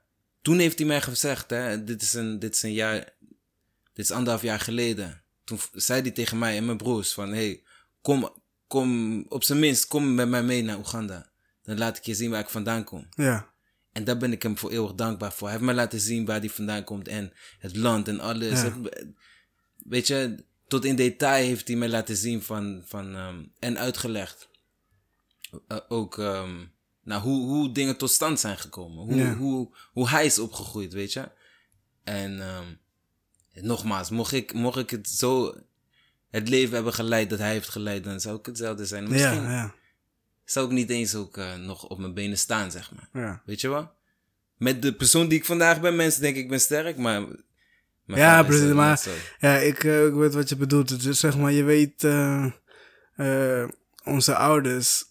toen 0.49 0.59
heeft 0.59 0.79
hij 0.79 0.87
mij 0.87 1.01
gezegd, 1.01 1.51
hè, 1.51 1.85
dit 1.85 2.03
is 2.03 2.15
een, 2.15 2.39
dit 2.39 2.55
is 2.55 2.63
een 2.63 2.73
jaar, 2.73 2.99
dit 3.93 4.05
is 4.05 4.11
anderhalf 4.11 4.43
jaar 4.43 4.61
geleden. 4.61 5.23
Toen 5.45 5.59
zei 5.73 6.03
hij 6.03 6.11
tegen 6.11 6.39
mij 6.39 6.57
en 6.57 6.65
mijn 6.65 6.77
broers 6.77 7.13
van, 7.13 7.33
hey, 7.33 7.63
kom, 8.03 8.33
kom, 8.67 9.25
op 9.29 9.45
zijn 9.45 9.59
minst, 9.59 9.87
kom 9.87 10.15
met 10.15 10.29
mij 10.29 10.43
mee 10.43 10.63
naar 10.63 10.79
Oeganda. 10.79 11.31
Dan 11.63 11.79
laat 11.79 11.97
ik 11.97 12.05
je 12.05 12.15
zien 12.15 12.31
waar 12.31 12.41
ik 12.41 12.49
vandaan 12.49 12.85
kom. 12.85 13.09
ja, 13.15 13.53
En 13.93 14.05
daar 14.05 14.17
ben 14.17 14.33
ik 14.33 14.43
hem 14.43 14.59
voor 14.59 14.71
eeuwig 14.71 14.95
dankbaar 14.95 15.33
voor. 15.33 15.49
Hij 15.49 15.57
heeft 15.57 15.67
mij 15.67 15.75
laten 15.75 16.01
zien 16.01 16.25
waar 16.25 16.41
hij 16.41 16.51
vandaan 16.51 16.85
komt 16.85 17.09
en 17.09 17.33
het 17.59 17.77
land 17.77 18.09
en 18.09 18.21
alles. 18.21 18.61
Ja. 18.63 18.75
Weet 19.77 20.07
je, 20.07 20.45
tot 20.69 20.85
in 20.85 20.97
detail 20.97 21.45
heeft 21.45 21.69
hij 21.69 21.77
mij 21.77 21.89
laten 21.89 22.17
zien 22.17 22.43
van, 22.43 22.83
van 22.87 23.15
ehm, 23.15 23.45
en 23.59 23.79
uitgelegd. 23.79 24.49
Eh, 25.67 25.79
ook 25.89 26.19
ehm, 26.19 26.65
nou, 27.09 27.23
hoe, 27.23 27.47
hoe 27.47 27.73
dingen 27.73 27.97
tot 27.97 28.11
stand 28.11 28.41
zijn 28.41 28.59
gekomen. 28.59 29.05
Hoe, 29.05 29.15
Ja. 29.17 29.35
hoe, 29.35 29.77
hoe 29.93 30.09
hij 30.09 30.25
is 30.25 30.39
opgegroeid, 30.39 30.93
weet 30.93 31.13
je. 31.13 31.29
En 32.05 32.41
ehm, 32.41 32.67
nogmaals, 33.53 34.11
mocht 34.11 34.33
ik, 34.33 34.53
mocht 34.53 34.79
ik 34.79 34.91
het 34.91 35.09
zo 35.09 35.55
het 36.31 36.49
leven 36.49 36.75
hebben 36.75 36.93
geleid 36.95 37.31
dat 37.31 37.39
hij 37.39 37.51
heeft 37.51 37.69
geleid, 37.69 38.05
dan 38.05 38.21
zou 38.21 38.39
ik 38.39 38.47
hetzelfde 38.47 38.87
zijn. 38.87 39.09
Misschien 39.09 39.43
ja, 39.43 39.51
ja, 39.51 39.75
zou 40.45 40.67
ik 40.67 40.73
niet 40.73 40.91
eens 40.91 41.15
ook 41.15 41.37
eh, 41.37 41.55
nog 41.55 41.89
op 41.89 41.99
mijn 41.99 42.15
benen 42.15 42.39
staan, 42.39 42.71
zeg 42.71 42.93
maar. 42.93 43.43
Weet 43.45 43.61
je 43.61 43.69
wel? 43.69 43.91
Met 44.57 44.83
de 44.83 44.95
persoon 44.95 45.29
die 45.29 45.39
ik 45.39 45.45
vandaag 45.45 45.81
ben, 45.81 45.97
mensen 45.97 46.21
denken 46.21 46.43
ik 46.43 46.49
ben 46.49 46.61
sterk, 46.61 46.97
maar... 46.97 47.23
mijn 48.05 48.21
Ja, 48.21 48.43
precies, 48.43 48.73
maar-. 48.73 49.03
Ja, 49.39 49.57
ik, 49.57 49.85
eh, 49.85 50.07
ik 50.07 50.13
weet 50.15 50.35
wat 50.35 50.49
je 50.49 50.57
bedoelt. 50.57 51.03
Dus 51.03 51.21
zeg 51.21 51.37
maar, 51.37 51.53
je 51.53 51.63
weet, 51.63 52.05
eh, 52.05 53.67
onze 54.05 54.35
ouders 54.35 55.05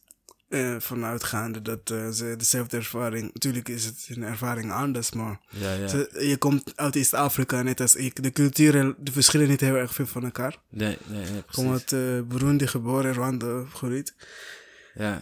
eh, 0.49 0.75
vanuitgaande 0.79 1.61
dat 1.61 1.89
eh, 1.89 2.09
ze 2.09 2.33
dezelfde 2.37 2.77
ervaring... 2.77 3.29
Natuurlijk 3.33 3.69
is 3.69 3.85
het 3.85 4.07
een 4.09 4.23
ervaring 4.23 4.71
anders, 4.71 5.11
maar... 5.11 5.39
Ja, 5.49 5.73
ja. 5.73 5.87
ze- 5.87 6.25
je 6.27 6.37
komt 6.37 6.73
uit 6.75 6.95
East-Afrika, 6.95 7.61
net 7.61 7.79
als 7.81 7.95
ik. 7.95 8.23
De 8.23 8.31
culturen 8.31 8.95
de 8.99 9.11
verschillen 9.11 9.47
niet 9.47 9.59
heel 9.61 9.75
erg 9.75 9.93
veel 9.93 10.07
van 10.07 10.23
elkaar. 10.23 10.57
Nee, 10.69 10.97
nee, 11.07 11.23
precies. 11.23 11.43
kom 11.51 11.71
uit 11.71 11.91
eh, 11.91 12.21
Burundi 12.21 12.67
geboren, 12.67 13.13
Rwanda 13.13 13.59
opgegroeid. 13.59 14.15
Ja. 14.93 15.19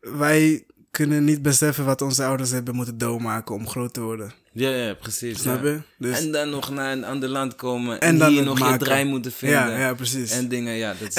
Wij 0.00 0.66
kunnen 0.90 1.24
niet 1.24 1.42
beseffen 1.42 1.84
wat 1.84 2.02
onze 2.02 2.24
ouders 2.24 2.50
hebben 2.50 2.74
moeten 2.74 2.98
doormaken 2.98 3.54
om 3.54 3.68
groot 3.68 3.92
te 3.94 4.00
worden. 4.00 4.32
ja, 4.52 4.70
ja, 4.70 4.94
precies. 4.94 5.38
Snap 5.38 5.64
ja. 5.64 5.82
Dus, 5.98 6.20
En 6.20 6.32
dan 6.32 6.50
nog 6.50 6.70
naar 6.70 6.92
een 6.92 7.04
ander 7.04 7.28
land 7.28 7.54
komen 7.54 8.00
En 8.00 8.08
en, 8.08 8.18
dan 8.18 8.30
hier 8.32 8.42
nog 8.44 8.58
maken. 8.58 8.78
je 8.78 8.84
draai 8.84 9.04
moeten 9.04 9.32
vinden. 9.32 9.58
ja, 9.58 9.78
ja, 9.78 9.94
precies. 9.94 10.30
En 10.30 10.38
En, 10.38 10.48
dingen, 10.48 10.74
ja. 10.74 10.94
Dat 11.00 11.08
is, 11.08 11.14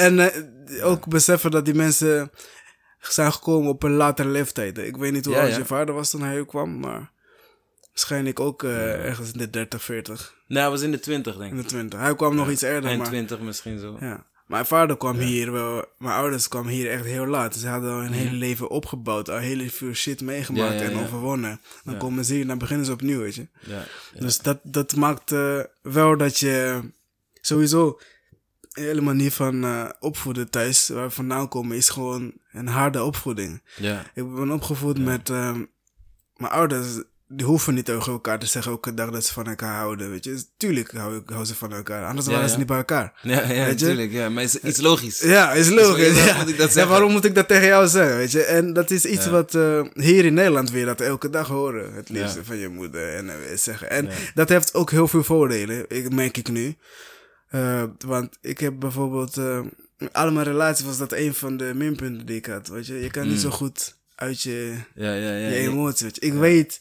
eh, 0.76 0.86
ook 0.86 1.08
beseffen 1.08 1.50
dat 1.50 1.64
die 1.64 1.74
mensen 1.74 2.30
zijn 3.00 3.32
gekomen 3.32 3.68
op 3.70 3.82
een 3.82 3.92
latere 3.96 4.28
leeftijd. 4.28 4.78
Ik 4.78 4.96
weet 4.96 5.12
niet 5.12 5.24
hoe 5.24 5.38
oud 5.38 5.56
je 5.56 5.64
vader 5.64 5.94
was 5.94 6.10
toen 6.10 6.22
hij 6.22 6.34
hier 6.34 6.46
kwam, 6.46 6.78
maar 6.80 7.10
waarschijnlijk 7.88 8.40
ook 8.40 8.62
eh, 8.62 9.04
ergens 9.04 9.32
in 9.32 9.38
de 9.38 9.50
30, 9.50 9.82
40, 9.82 10.34
nou, 10.46 10.60
hij 10.60 10.70
was 10.70 10.82
in 10.82 10.90
de 10.90 11.00
twintig, 11.00 11.36
denk 11.36 11.50
in 11.52 11.56
ik. 11.56 11.62
de 11.62 11.68
20. 11.68 12.00
Hij 12.00 12.14
kwam 12.16 12.34
nog 12.34 12.50
iets 12.50 12.62
eerder, 12.62 12.84
Eind 12.84 12.98
maar... 12.98 13.06
twintig 13.06 13.40
misschien 13.40 13.78
zo. 13.78 13.96
Ja. 14.00 14.26
Mijn 14.52 14.66
vader 14.66 14.96
kwam 14.96 15.18
hier 15.18 15.52
wel, 15.52 15.84
mijn 15.98 16.14
ouders 16.14 16.48
kwamen 16.48 16.72
hier 16.72 16.90
echt 16.90 17.04
heel 17.04 17.26
laat. 17.26 17.54
Ze 17.54 17.68
hadden 17.68 17.92
al 17.92 18.02
een 18.02 18.12
hele 18.12 18.36
leven 18.36 18.70
opgebouwd, 18.70 19.30
al 19.30 19.36
hele 19.36 19.70
veel 19.70 19.92
shit 19.92 20.20
meegemaakt. 20.20 20.80
Ja, 20.80 20.86
en 20.86 20.98
overwonnen. 20.98 21.60
Dan 21.84 21.96
komen 21.96 22.24
ze 22.24 22.34
hier, 22.34 22.46
dan 22.46 22.58
beginnen 22.58 22.86
ze 22.86 22.92
opnieuw, 22.92 23.20
weet 23.20 23.34
je. 23.34 23.46
Dus 24.18 24.38
dat, 24.38 24.58
dat 24.62 24.96
maakt 24.96 25.32
eh, 25.32 25.60
wel 25.82 26.16
dat 26.16 26.38
je 26.38 26.80
sowieso 27.40 28.00
hele 28.72 29.00
manier 29.00 29.32
van 29.32 29.64
eh, 29.64 29.88
opvoeden 30.00 30.50
thuis, 30.50 30.88
waar 30.88 31.06
we 31.06 31.10
vandaan 31.10 31.48
komen, 31.48 31.76
is 31.76 31.88
gewoon 31.88 32.32
een 32.52 32.68
harde 32.68 33.02
opvoeding. 33.02 33.62
ja. 33.76 34.10
Ik 34.14 34.34
ben 34.34 34.50
opgevoed 34.50 34.98
met 34.98 35.30
ehm, 35.30 35.64
mijn 36.36 36.52
ouders. 36.52 37.02
Die 37.34 37.46
hoeven 37.46 37.74
niet 37.74 37.84
tegen 37.84 38.12
elkaar 38.12 38.38
te 38.38 38.46
zeggen 38.46 38.72
elke 38.72 38.94
dag 38.94 39.10
dat 39.10 39.24
ze 39.24 39.32
van 39.32 39.46
elkaar 39.46 39.74
houden, 39.74 40.10
weet 40.10 40.24
je. 40.24 40.42
Tuurlijk 40.56 40.90
houden 40.92 41.22
houden 41.26 41.46
ze 41.46 41.54
van 41.54 41.72
elkaar, 41.72 42.06
anders 42.06 42.26
Ja, 42.26 42.32
waren 42.32 42.46
ja. 42.46 42.52
ze 42.52 42.58
niet 42.58 42.66
bij 42.66 42.76
elkaar. 42.76 43.12
Ja, 43.22 43.40
ja, 43.40 43.46
Weet 43.46 43.56
je? 43.58 43.64
natuurlijk. 43.86 44.12
Ja, 44.12 44.28
maar 44.28 44.42
het 44.42 44.54
is 44.54 44.60
iets 44.70 44.80
logisch. 44.80 45.20
Ja, 45.20 45.52
is 45.52 45.68
logisch. 45.70 46.12
waarom 46.12 46.26
Ja. 46.26 46.38
moet 46.38 46.48
ik 46.48 46.58
dat 46.58 46.72
waarom 46.74 47.12
moet 47.12 47.24
ik 47.24 47.34
dat 47.34 47.48
tegen 47.48 47.66
jou 47.66 47.88
zeggen, 47.88 48.16
weet 48.16 48.32
je? 48.32 48.42
En 48.44 48.72
dat 48.72 48.90
is 48.90 49.04
iets 49.04 49.26
wat 49.26 49.54
eh, 49.54 49.84
hier 49.94 50.24
in 50.24 50.34
Nederland 50.34 50.70
weer 50.70 50.84
dat 50.86 51.00
elke 51.00 51.30
dag 51.30 51.48
horen. 51.48 51.94
Het 51.94 52.08
liefste 52.08 52.44
van 52.44 52.56
je 52.56 52.68
moeder 52.68 53.14
en 53.14 53.28
eh, 53.28 53.56
zeggen. 53.56 53.90
En 53.90 54.08
dat 54.34 54.48
heeft 54.48 54.74
ook 54.74 54.90
heel 54.90 55.08
veel 55.08 55.24
voordelen, 55.24 55.84
ik, 55.88 56.12
merk 56.14 56.36
ik 56.36 56.48
nu. 56.48 56.76
Eh, 57.48 57.82
want 58.06 58.38
ik 58.40 58.58
heb 58.58 58.74
bijvoorbeeld... 58.78 59.36
alle 60.12 60.30
mijn 60.30 60.46
relaties 60.46 60.86
was 60.86 60.98
dat 60.98 61.12
een 61.12 61.34
van 61.34 61.56
de 61.56 61.72
minpunten 61.74 62.26
die 62.26 62.36
ik 62.36 62.46
had, 62.46 62.68
weet 62.68 62.86
je? 62.86 63.00
Je 63.00 63.10
kan 63.10 63.22
niet 63.22 63.32
Mm. 63.32 63.38
zo 63.40 63.50
goed 63.50 63.96
uit 64.14 64.42
je, 64.42 64.74
Ja, 64.94 65.14
ja, 65.14 65.36
ja. 65.36 65.48
je 65.48 65.54
emoties, 65.56 66.02
weet 66.02 66.14
je? 66.14 66.20
Ik 66.26 66.32
weet... 66.32 66.80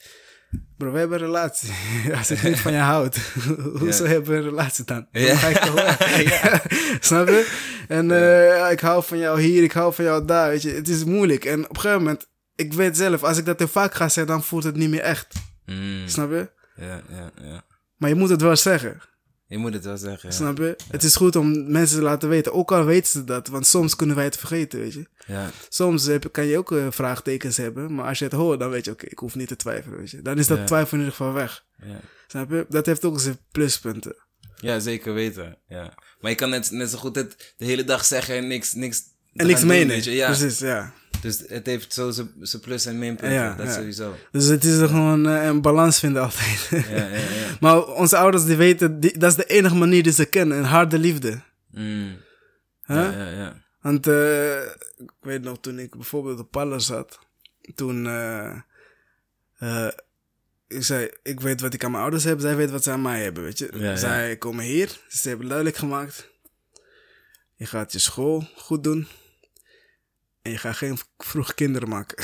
Bro, 0.77 0.91
we 0.91 0.99
hebben 0.99 1.19
een 1.19 1.25
relatie. 1.25 1.73
Als 2.17 2.31
ik 2.31 2.43
niet 2.43 2.59
van 2.59 2.71
je 2.71 2.77
houd, 2.77 3.17
hoezo 3.79 4.05
hebben 4.05 4.31
we 4.31 4.37
een 4.37 4.43
relatie 4.43 4.85
dan? 4.85 5.07
Ja. 5.11 5.27
Dan 5.27 5.37
ga 5.37 5.47
ik 5.47 5.57
toch 5.57 5.73
weg. 5.73 6.65
Snap 6.99 7.27
je? 7.27 7.69
En 7.87 8.11
eh, 8.11 8.71
ik 8.71 8.79
hou 8.79 9.03
van 9.03 9.17
jou 9.17 9.41
hier, 9.41 9.63
ik 9.63 9.71
hou 9.71 9.93
van 9.93 10.05
jou 10.05 10.25
daar, 10.25 10.49
weet 10.49 10.61
je. 10.61 10.69
Het 10.69 10.87
is 10.87 11.03
moeilijk. 11.03 11.45
En 11.45 11.63
op 11.63 11.75
een 11.75 11.81
gegeven 11.81 12.03
moment, 12.03 12.27
ik 12.55 12.73
weet 12.73 12.97
zelf, 12.97 13.23
als 13.23 13.37
ik 13.37 13.45
dat 13.45 13.57
te 13.57 13.67
vaak 13.67 13.93
ga 13.93 14.09
zeggen, 14.09 14.33
dan 14.33 14.43
voelt 14.43 14.63
het 14.63 14.75
niet 14.75 14.89
meer 14.89 15.01
echt. 15.01 15.33
Mm. 15.65 16.07
Snap 16.07 16.29
je? 16.29 16.49
Ja, 16.75 17.01
ja, 17.09 17.31
ja. 17.41 17.63
Maar 17.97 18.09
je 18.09 18.15
moet 18.15 18.29
het 18.29 18.41
wel 18.41 18.55
zeggen. 18.55 19.01
Je 19.51 19.57
moet 19.57 19.73
het 19.73 19.83
wel 19.85 19.97
zeggen. 19.97 20.29
Ja. 20.29 20.35
Snap 20.35 20.57
je? 20.57 20.75
Het 20.91 21.03
is 21.03 21.15
goed 21.15 21.35
om 21.35 21.71
mensen 21.71 21.97
te 21.97 22.03
laten 22.03 22.29
weten. 22.29 22.53
Ook 22.53 22.71
al 22.71 22.85
weten 22.85 23.11
ze 23.11 23.23
dat, 23.23 23.47
want 23.47 23.67
soms 23.67 23.95
kunnen 23.95 24.15
wij 24.15 24.25
het 24.25 24.37
vergeten, 24.37 24.79
weet 24.79 24.93
je. 24.93 25.05
Ja, 25.27 25.49
Soms 25.69 26.05
heb, 26.05 26.27
kan 26.31 26.45
je 26.45 26.57
ook 26.57 26.71
eh, 26.71 26.87
vraagtekens 26.89 27.57
hebben, 27.57 27.93
maar 27.95 28.07
als 28.07 28.19
je 28.19 28.23
het 28.25 28.33
hoort, 28.33 28.59
dan 28.59 28.69
weet 28.69 28.85
je, 28.85 28.91
oké, 28.91 29.05
ik 29.05 29.19
hoef 29.19 29.35
niet 29.35 29.47
te 29.47 29.55
twijfelen, 29.55 29.97
weet 29.97 30.09
je. 30.09 30.21
Dan 30.21 30.37
is 30.37 30.47
dat 30.47 30.67
twijfel 30.67 30.97
in 30.97 31.03
ieder 31.03 31.15
geval 31.17 31.33
weg. 31.33 31.65
ja. 31.83 31.99
Snap 32.27 32.49
je? 32.49 32.65
Dat 32.69 32.85
heeft 32.85 33.05
ook 33.05 33.19
zijn 33.19 33.37
pluspunten. 33.51 34.15
ja, 34.55 34.79
zeker 34.79 35.13
weten. 35.13 35.57
Ja. 35.67 35.93
Maar 36.19 36.31
je 36.31 36.37
kan 36.37 36.49
net, 36.49 36.71
net 36.71 36.89
zo 36.89 36.97
goed 36.97 37.15
het 37.15 37.53
de 37.57 37.65
hele 37.65 37.83
dag 37.83 38.05
zeggen 38.05 38.35
en 38.35 38.47
niks, 38.47 38.73
niks, 38.73 39.01
En 39.33 39.47
niks 39.47 39.59
doen, 39.59 39.69
menen. 39.69 39.87
weet 39.87 40.03
je. 40.03 40.11
Ja. 40.11 40.27
Precies, 40.27 40.59
ja. 40.59 40.93
Dus 41.21 41.43
het 41.47 41.65
heeft 41.65 41.93
zo 41.93 42.11
zijn 42.11 42.61
plus 42.61 42.85
en 42.85 42.99
minpunten. 42.99 43.33
Ja, 43.33 43.55
dat 43.55 43.65
ja. 43.65 43.73
sowieso. 43.73 44.15
Dus 44.31 44.45
het 44.45 44.63
is 44.63 44.77
er 44.77 44.87
gewoon 44.87 45.27
eh, 45.27 45.45
een 45.45 45.61
balans 45.61 45.99
vinden 45.99 46.21
altijd. 46.21 46.67
Ja, 46.69 46.97
ja, 46.97 47.07
ja. 47.07 47.57
maar 47.59 47.87
onze 47.87 48.17
ouders 48.17 48.45
die 48.45 48.55
weten, 48.55 48.99
die, 48.99 49.17
dat 49.17 49.29
is 49.29 49.35
de 49.35 49.45
enige 49.45 49.75
manier 49.75 50.03
die 50.03 50.11
ze 50.11 50.25
kennen. 50.25 50.57
Een 50.57 50.63
harde 50.63 50.99
liefde. 50.99 51.41
Mm. 51.71 52.17
Huh? 52.83 52.97
Ja, 52.97 53.11
ja, 53.11 53.29
ja. 53.29 53.63
Want 53.81 54.07
eh, 54.07 54.61
ik 54.97 55.11
weet 55.19 55.43
nog, 55.43 55.57
toen 55.59 55.79
ik 55.79 55.95
bijvoorbeeld 55.95 56.39
op 56.39 56.51
Pallas 56.51 56.85
zat, 56.85 57.19
toen 57.75 58.07
eh, 58.07 59.87
ik 60.67 60.83
zei, 60.83 61.09
ik 61.23 61.39
weet 61.39 61.61
wat 61.61 61.73
ik 61.73 61.83
aan 61.83 61.91
mijn 61.91 62.03
ouders 62.03 62.23
heb, 62.23 62.39
zij 62.39 62.55
weten 62.55 62.73
wat 62.73 62.83
ze 62.83 62.91
aan 62.91 63.01
mij 63.01 63.23
hebben, 63.23 63.43
weet 63.43 63.57
je. 63.57 63.93
Zij 63.95 64.37
komen 64.37 64.63
hier, 64.63 64.99
ze 65.07 65.27
hebben 65.27 65.47
duidelijk 65.47 65.77
gemaakt, 65.77 66.29
je 67.55 67.65
gaat 67.65 67.91
je 67.91 67.99
school 67.99 68.47
goed 68.55 68.83
doen 68.83 69.07
en 70.41 70.51
je 70.51 70.57
gaat 70.57 70.75
geen 70.77 70.97
vroeg 71.17 71.53
kinderen 71.53 71.89
maken. 71.89 72.17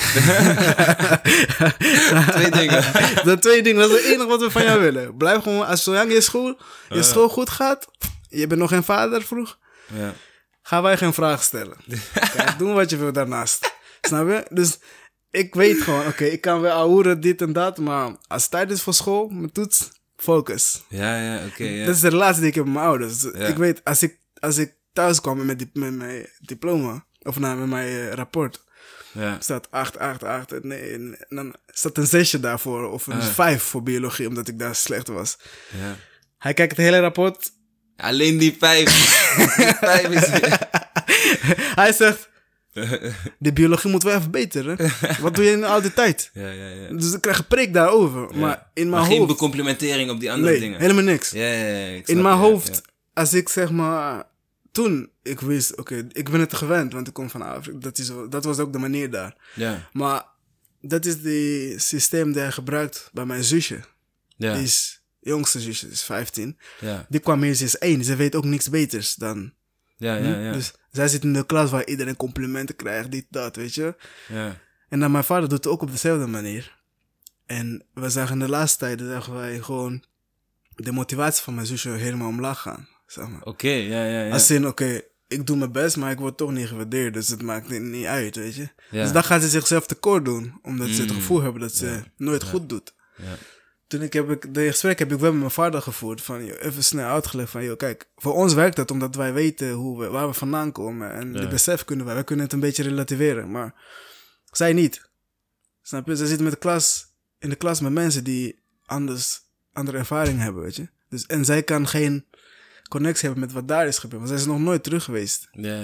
Twee 2.32 2.50
dingen. 2.50 2.84
Dat 3.24 3.42
twee 3.42 3.62
dingen, 3.62 3.80
dat 3.80 3.90
is 3.90 3.96
het 3.96 4.04
enige 4.12 4.26
wat 4.26 4.40
we 4.40 4.50
van 4.50 4.62
jou 4.62 4.80
willen. 4.80 5.16
Blijf 5.16 5.42
gewoon, 5.42 5.66
als 5.66 5.82
zolang 5.82 6.12
je 6.12 6.20
school, 6.20 6.58
je 6.88 7.02
school 7.02 7.28
goed 7.28 7.50
gaat, 7.50 7.86
je 8.28 8.46
bent 8.46 8.60
nog 8.60 8.70
geen 8.70 8.84
vader 8.84 9.22
vroeg, 9.22 9.58
Ja. 9.94 10.14
gaan 10.62 10.82
wij 10.82 10.96
geen 10.96 11.12
vragen 11.12 11.44
stellen. 11.44 11.76
Kijk, 12.34 12.58
doen 12.58 12.74
wat 12.74 12.90
je 12.90 12.96
wil 12.96 13.12
daarnaast. 13.12 13.72
Snap 14.00 14.28
je? 14.28 14.46
Dus 14.50 14.78
ik 15.30 15.54
weet 15.54 15.80
gewoon, 15.82 16.06
oké, 16.06 16.24
ik 16.24 16.40
kan 16.40 16.60
wel 16.60 16.76
ahoeren, 16.76 17.20
dit 17.20 17.40
en 17.42 17.52
dat, 17.52 17.78
maar 17.78 18.16
als 18.26 18.42
het 18.42 18.50
tijd 18.50 18.70
is 18.70 18.82
voor 18.82 18.94
school, 18.94 19.28
mijn 19.28 19.52
toets, 19.52 19.90
focus. 20.16 20.82
Ja, 20.88 21.20
ja, 21.22 21.46
oké. 21.46 21.64
ja. 21.64 21.86
Dat 21.86 21.94
is 21.94 22.00
de 22.00 22.08
relatie 22.08 22.40
die 22.40 22.48
ik 22.48 22.54
heb 22.54 22.64
met 22.64 22.74
mijn 22.74 22.86
ouders. 22.86 23.22
Ja. 23.22 23.30
Ik 23.46 23.56
weet, 23.56 23.84
als 23.84 24.02
ik, 24.02 24.18
als 24.40 24.56
ik 24.58 24.74
thuis 24.92 25.20
kwam 25.20 25.46
met, 25.46 25.58
die, 25.58 25.70
met 25.72 25.94
mijn 25.94 26.26
diploma, 26.38 27.04
of 27.28 27.38
nou, 27.38 27.58
met 27.58 27.68
mijn 27.68 27.88
eh, 27.88 28.12
rapport, 28.12 28.64
ja. 29.12 29.36
staat 29.40 29.70
8, 29.70 29.98
8, 29.98 30.22
8, 30.22 30.52
en 30.52 30.60
nee, 30.62 30.92
en 30.92 31.16
dan 31.28 31.54
staat 31.66 31.96
een 31.96 32.06
zesje 32.06 32.40
daarvoor, 32.40 32.90
of 32.90 33.06
een 33.06 33.20
Ah. 33.20 33.26
5 33.26 33.62
voor 33.62 33.82
biologie, 33.82 34.28
omdat 34.28 34.48
ik 34.48 34.58
daar 34.58 34.74
slecht 34.74 35.08
was. 35.08 35.38
ja. 35.80 35.96
Hij 36.38 36.54
kijkt 36.54 36.76
het 36.76 36.84
hele 36.84 37.00
rapport, 37.00 37.50
Alleen 37.96 38.38
die 38.38 38.56
vijf. 38.58 38.84
die 39.56 39.74
vijf 39.74 40.08
is... 40.08 40.28
hij 41.82 41.92
zegt, 41.92 42.28
de 43.38 43.52
biologie 43.52 43.90
moet 43.90 44.02
wel 44.02 44.14
even 44.16 44.30
beter, 44.30 44.66
hè? 44.76 44.86
Wat 45.20 45.34
doe 45.34 45.44
je 45.44 45.50
in 45.50 45.64
al 45.64 45.80
die 45.82 45.92
tijd? 45.92 46.30
Ja, 46.32 46.50
ja, 46.50 46.68
ja. 46.68 46.88
Dus 46.96 47.12
ik 47.12 47.20
krijg 47.20 47.38
een 47.38 47.46
preek 47.46 47.72
daarover. 47.72 48.20
Maar 48.36 48.70
in 48.74 48.88
mijn 48.88 49.00
Maar 49.00 49.10
geen 49.10 49.18
hoofd... 49.18 49.30
becomplimentering 49.30 50.10
op 50.10 50.20
die 50.20 50.32
andere 50.32 50.50
nee, 50.50 50.60
dingen. 50.60 50.80
helemaal 50.80 51.02
niks. 51.02 51.30
Ja, 51.30 51.46
ja, 51.52 51.66
ja. 51.76 51.86
ik 51.96 52.08
in 52.08 52.22
mijn 52.22 52.36
hoofd, 52.36 52.82
als 53.14 53.32
ik 53.34 53.48
zeg 53.48 53.70
maar... 53.70 54.24
Toen, 54.78 55.10
ik 55.22 55.40
wist, 55.40 55.76
oké, 55.76 56.06
ik 56.12 56.30
ben 56.30 56.40
het 56.40 56.54
gewend, 56.54 56.92
want 56.92 57.06
ik 57.08 57.12
kom 57.12 57.30
van 57.30 57.42
Afrika. 57.42 57.78
Dat, 57.78 57.98
is, 57.98 58.10
dat 58.28 58.44
was 58.44 58.58
ook 58.58 58.72
de 58.72 58.78
manier 58.78 59.10
daar. 59.10 59.36
Ja, 59.54 59.88
Maar 59.92 60.26
dat 60.80 61.04
is 61.04 61.14
het 61.14 61.82
systeem 61.82 62.32
dat 62.32 62.42
hij 62.42 62.52
gebruikt 62.52 63.10
bij 63.12 63.24
mijn 63.24 63.44
zusje. 63.44 63.80
ja, 64.36 64.54
Die 64.54 64.62
is, 64.62 65.02
jongste 65.20 65.60
zusje, 65.60 65.84
die 65.84 65.94
is 65.94 66.02
15. 66.02 66.58
ja, 66.80 67.06
Die 67.08 67.20
kwam 67.20 67.42
hier, 67.42 67.54
ze 67.54 67.64
is 67.64 67.78
één. 67.78 68.04
Ze 68.04 68.16
weet 68.16 68.34
ook 68.34 68.44
niks 68.44 68.70
beters 68.70 69.14
dan... 69.14 69.52
ja, 69.96 70.16
ja, 70.16 70.38
ja. 70.38 70.52
Dus 70.52 70.72
zij 70.90 71.08
zit 71.08 71.22
in 71.24 71.32
de 71.32 71.46
klas 71.46 71.70
waar 71.70 71.86
iedereen 71.86 72.16
complimenten 72.16 72.76
krijgt, 72.76 73.10
dit, 73.10 73.26
dat, 73.30 73.56
weet 73.56 73.74
je. 73.74 73.94
ja. 74.28 74.60
En 74.88 75.00
dan 75.00 75.10
mijn 75.10 75.24
vader 75.24 75.48
doet 75.48 75.64
het 75.64 75.72
ook 75.72 75.82
op 75.82 75.90
dezelfde 75.90 76.26
manier. 76.26 76.76
En 77.46 77.84
we 77.94 78.10
zagen 78.10 78.38
de 78.38 78.48
laatste 78.48 78.78
tijd, 78.78 79.00
zagen 79.00 79.34
wij 79.34 79.60
gewoon 79.60 80.04
de 80.74 80.92
motivatie 80.92 81.42
van 81.42 81.54
mijn 81.54 81.66
zusje 81.66 81.88
helemaal 81.90 82.28
omlaag 82.28 82.60
gaan. 82.60 82.88
Zeg 83.08 83.28
maar. 83.28 83.42
Oké, 83.42 83.68
ja, 83.68 84.04
ja, 84.04 84.22
ja. 84.24 84.32
Als 84.32 84.50
in, 84.50 84.66
oké, 84.66 85.00
ik 85.28 85.46
doe 85.46 85.56
mijn 85.56 85.72
best, 85.72 85.96
maar 85.96 86.10
ik 86.10 86.18
word 86.18 86.36
toch 86.36 86.52
niet 86.52 86.66
gewaardeerd. 86.68 87.14
Dus 87.14 87.28
het 87.28 87.42
maakt 87.42 87.68
niet- 87.68 87.82
niet 87.82 88.06
uit, 88.06 88.36
weet 88.36 88.54
je. 88.54 88.68
Ja. 88.90 89.02
Dus 89.02 89.12
dan 89.12 89.24
gaat 89.24 89.42
ze 89.42 89.48
zichzelf 89.48 89.86
tekort 89.86 90.24
doen. 90.24 90.58
Omdat 90.62 90.88
ze 90.88 91.00
het 91.00 91.10
Mm. 91.10 91.16
gevoel 91.16 91.42
hebben 91.42 91.60
dat 91.60 91.74
ze 91.74 91.86
Ja. 91.86 92.04
nooit 92.16 92.42
goed 92.42 92.68
doet. 92.68 92.94
Ja. 93.16 93.34
Toen 93.86 94.02
ik 94.02 94.12
heb 94.12 94.30
ik, 94.30 94.54
de 94.54 94.66
gesprek 94.70 94.98
heb 94.98 95.12
ik 95.12 95.18
wel 95.18 95.30
met 95.30 95.38
mijn 95.40 95.50
vader 95.50 95.82
gevoerd. 95.82 96.22
Van, 96.22 96.44
joh, 96.44 96.56
even 96.60 96.84
snel 96.84 97.08
uitgelegd 97.08 97.50
van, 97.50 97.64
joh, 97.64 97.76
kijk, 97.76 98.08
voor 98.16 98.34
ons 98.34 98.54
werkt 98.54 98.76
dat 98.76 98.90
omdat 98.90 99.14
wij 99.14 99.32
weten 99.32 99.72
hoe 99.72 99.98
we, 99.98 100.08
waar 100.08 100.26
we 100.28 100.34
vandaan 100.34 100.72
komen. 100.72 101.12
En 101.12 101.32
de 101.32 101.48
besef 101.48 101.84
kunnen 101.84 102.06
wij, 102.06 102.14
wij 102.14 102.24
kunnen 102.24 102.44
het 102.44 102.54
een 102.54 102.60
beetje 102.60 102.82
relativeren. 102.82 103.50
Maar 103.50 103.74
zij 104.52 104.72
niet. 104.72 105.10
Snap 105.82 106.06
je? 106.06 106.16
Ze 106.16 106.26
zit 106.26 106.40
met 106.40 106.52
de 106.52 106.58
klas, 106.58 107.12
in 107.38 107.48
de 107.48 107.56
klas 107.56 107.80
met 107.80 107.92
mensen 107.92 108.24
die 108.24 108.62
anders, 108.84 109.40
andere 109.72 109.98
ervaring 109.98 110.38
hebben, 110.40 110.62
weet 110.62 110.76
je. 110.76 110.88
Dus, 111.08 111.26
en 111.26 111.44
zij 111.44 111.62
kan 111.62 111.86
geen 111.88 112.26
connectie 112.88 113.24
hebben 113.24 113.44
met 113.44 113.54
wat 113.54 113.68
daar 113.68 113.86
is 113.86 113.98
gebeurd. 113.98 114.22
Want 114.22 114.28
zij 114.28 114.38
is 114.40 114.46
nog 114.46 114.58
nooit 114.58 114.82
terug 114.82 115.04
geweest. 115.04 115.48
Ja. 115.52 115.80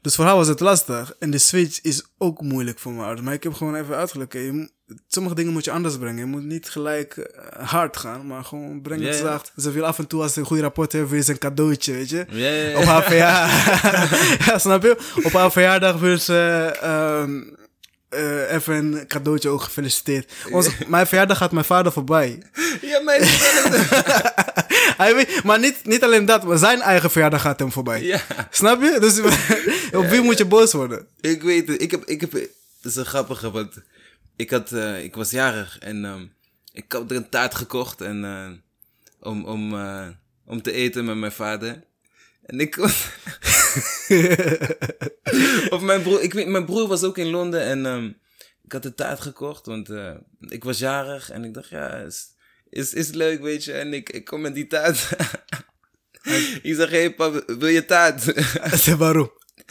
Dus 0.00 0.14
voor 0.14 0.24
haar 0.24 0.36
was 0.36 0.48
het 0.48 0.60
lastig. 0.60 1.14
En 1.18 1.30
de 1.30 1.38
switch 1.38 1.80
is 1.82 2.04
ook 2.18 2.40
moeilijk 2.40 2.78
voor 2.78 2.92
mijn 2.92 3.04
ouders. 3.04 3.26
Maar 3.26 3.34
ik 3.34 3.42
heb 3.42 3.52
gewoon 3.52 3.74
even 3.74 3.96
uitgelegd. 3.96 4.36
sommige 5.08 5.34
dingen 5.34 5.52
moet 5.52 5.64
je 5.64 5.70
anders 5.70 5.96
brengen. 5.96 6.18
Je 6.18 6.24
moet 6.24 6.44
niet 6.44 6.68
gelijk 6.68 7.16
eh, 7.16 7.68
hard 7.68 7.96
gaan, 7.96 8.26
maar 8.26 8.44
gewoon 8.44 8.82
breng 8.82 9.02
het 9.04 9.16
zacht. 9.16 9.52
Ze 9.56 9.70
wil 9.70 9.84
af 9.84 9.98
en 9.98 10.06
toe, 10.06 10.22
als 10.22 10.32
ze 10.32 10.40
een 10.40 10.46
goede 10.46 10.62
rapport 10.62 10.92
heeft, 10.92 11.10
weer 11.10 11.22
ze 11.22 11.30
een 11.30 11.38
cadeautje, 11.38 11.92
weet 11.92 12.10
je. 12.10 12.26
Ja. 12.28 12.78
Op 12.78 12.84
haar 12.84 13.02
verjaardag. 13.02 13.66
ja, 14.46 14.58
snap 14.58 14.82
je? 14.82 14.96
Op 15.22 15.32
haar 15.32 15.52
verjaardag 15.52 15.98
wil 15.98 16.18
ze 16.18 16.70
ehm, 16.80 17.42
eh, 18.10 18.52
even 18.52 18.74
een 18.74 19.06
cadeautje 19.06 19.48
ook 19.48 19.62
gefeliciteerd. 19.62 20.32
Onze, 20.50 20.70
mijn 20.86 21.06
verjaardag 21.06 21.36
gaat 21.36 21.52
mijn 21.52 21.64
vader 21.64 21.92
voorbij. 21.92 22.42
Ja, 22.80 23.00
mijn 23.00 23.20
Hij 25.04 25.14
weet, 25.14 25.42
maar 25.44 25.58
niet, 25.58 25.84
niet 25.84 26.04
alleen 26.04 26.24
dat, 26.24 26.44
maar 26.44 26.58
zijn 26.58 26.80
eigen 26.80 27.10
verjaardag 27.10 27.40
gaat 27.40 27.58
hem 27.58 27.72
voorbij. 27.72 28.02
Ja, 28.02 28.20
Snap 28.50 28.82
je? 28.82 28.96
Dus 29.00 29.20
op 30.00 30.06
wie 30.06 30.20
moet 30.20 30.38
je 30.38 30.44
boos 30.44 30.72
worden? 30.72 31.06
ik 31.20 31.42
weet 31.42 31.68
het. 31.68 31.82
Ik 31.82 31.90
heb, 31.90 32.04
ik 32.04 32.20
heb, 32.20 32.30
dat 32.30 32.42
is 32.82 32.96
een 32.96 33.04
grappige, 33.04 33.50
want 33.50 33.74
ik 34.36 34.50
had, 34.50 34.72
eh, 34.72 35.04
ik 35.04 35.14
was 35.14 35.30
jarig 35.30 35.78
en 35.78 36.04
ehm, 36.04 36.26
ik 36.72 36.92
had 36.92 37.10
er 37.10 37.16
een 37.16 37.28
taart 37.28 37.54
gekocht 37.54 38.00
en, 38.00 38.24
eh, 38.24 38.50
om, 39.20 39.44
om, 39.44 39.74
eh, 39.74 40.08
om 40.44 40.62
te 40.62 40.72
eten 40.72 41.04
met 41.04 41.16
mijn 41.16 41.32
vader. 41.32 41.84
En 42.46 42.60
ik 42.60 42.78
of 45.70 45.80
mijn 45.80 46.02
broer, 46.02 46.22
ik 46.22 46.32
weet, 46.32 46.46
mijn 46.46 46.64
broer 46.64 46.88
was 46.88 47.02
ook 47.02 47.18
in 47.18 47.30
Londen 47.30 47.62
en 47.62 47.86
ehm, 47.86 48.06
ik 48.64 48.72
had 48.72 48.82
de 48.82 48.94
taart 48.94 49.20
gekocht, 49.20 49.66
want 49.66 49.90
ik 50.40 50.64
was 50.64 50.78
jarig 50.78 51.30
en 51.30 51.44
ik 51.44 51.54
dacht, 51.54 51.68
ja, 51.68 51.94
is, 51.94 52.26
is, 52.70 52.94
is 52.94 53.10
leuk, 53.10 53.40
weet 53.40 53.64
je. 53.64 53.72
En 53.72 53.94
ik, 53.94 54.10
ik 54.10 54.24
kom 54.24 54.40
met 54.40 54.54
die 54.54 54.66
taart. 54.66 55.08
ik 56.62 56.74
zeg, 56.74 56.90
hé 56.90 56.98
hey, 56.98 57.14
pap, 57.14 57.44
wil 57.46 57.68
je 57.68 57.84
taart? 57.84 58.22
Zeg 58.84 58.96
waarom? 58.96 59.32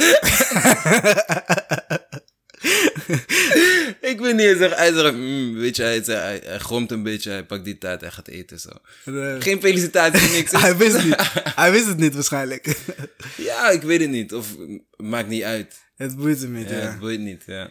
ik 4.02 4.20
weet 4.20 4.36
niet, 4.36 4.46
hij 4.46 4.56
zegt, 4.56 4.76
hij 4.76 4.94
zegt 4.94 5.14
mm, 5.14 5.56
weet 5.56 5.76
je, 5.76 5.84
hij, 5.84 6.04
zegt, 6.04 6.22
hij, 6.22 6.42
hij 6.46 6.60
gromt 6.60 6.92
een 6.92 7.04
beetje, 7.04 7.32
hij 7.32 7.46
pakt 7.46 7.66
die 7.66 7.78
taart 7.78 8.04
en 8.04 8.12
gaat 8.12 8.28
eten 8.28 8.60
zo. 8.60 8.70
Nee. 9.06 9.42
Geen 9.42 9.60
felicitaties, 9.60 10.32
niks. 10.32 10.52
Hij 10.52 10.78
wist 10.78 10.96
het 10.96 11.06
niet. 11.06 11.32
Hij 11.56 11.72
wist 11.72 11.86
het 11.86 11.98
niet 11.98 12.14
waarschijnlijk. 12.14 12.78
ja, 13.38 13.70
ik 13.70 13.82
weet 13.82 14.00
het 14.00 14.10
niet, 14.10 14.34
of 14.34 14.48
maakt 14.98 15.28
niet 15.28 15.44
uit. 15.44 15.76
Het 15.96 16.16
boeit 16.16 16.42
hem 16.42 16.52
niet, 16.52 16.70
Ja, 16.70 16.78
ja. 16.78 16.90
het 16.90 17.00
boeit 17.00 17.20
niet, 17.20 17.44
ja. 17.46 17.70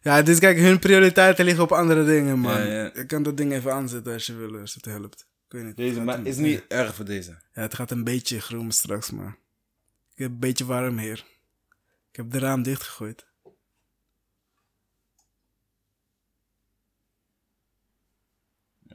Ja, 0.00 0.22
dus 0.22 0.38
kijk, 0.38 0.58
hun 0.58 0.78
prioriteiten 0.78 1.44
liggen 1.44 1.64
op 1.64 1.72
andere 1.72 2.04
dingen, 2.04 2.38
man. 2.38 2.60
Ja, 2.60 2.64
ja. 2.72 2.90
Je 2.94 3.06
kan 3.06 3.22
dat 3.22 3.36
ding 3.36 3.52
even 3.52 3.72
aanzetten 3.72 4.12
als 4.12 4.26
je 4.26 4.34
wil, 4.34 4.60
als 4.60 4.74
het 4.74 4.84
helpt. 4.84 5.20
Ik 5.46 5.52
weet 5.52 5.64
niet. 5.64 5.76
Deze 5.76 6.00
maar 6.00 6.26
is 6.26 6.36
niet 6.36 6.64
erg 6.68 6.94
voor 6.94 7.04
deze. 7.04 7.30
Ja, 7.52 7.62
het 7.62 7.74
gaat 7.74 7.90
een 7.90 8.04
beetje 8.04 8.40
groen 8.40 8.72
straks, 8.72 9.10
maar... 9.10 9.36
Ik 10.14 10.24
heb 10.24 10.30
een 10.30 10.38
beetje 10.38 10.64
warm 10.64 10.98
hier. 10.98 11.24
Ik 12.10 12.16
heb 12.16 12.30
de 12.30 12.38
raam 12.38 12.62
dichtgegooid. 12.62 13.26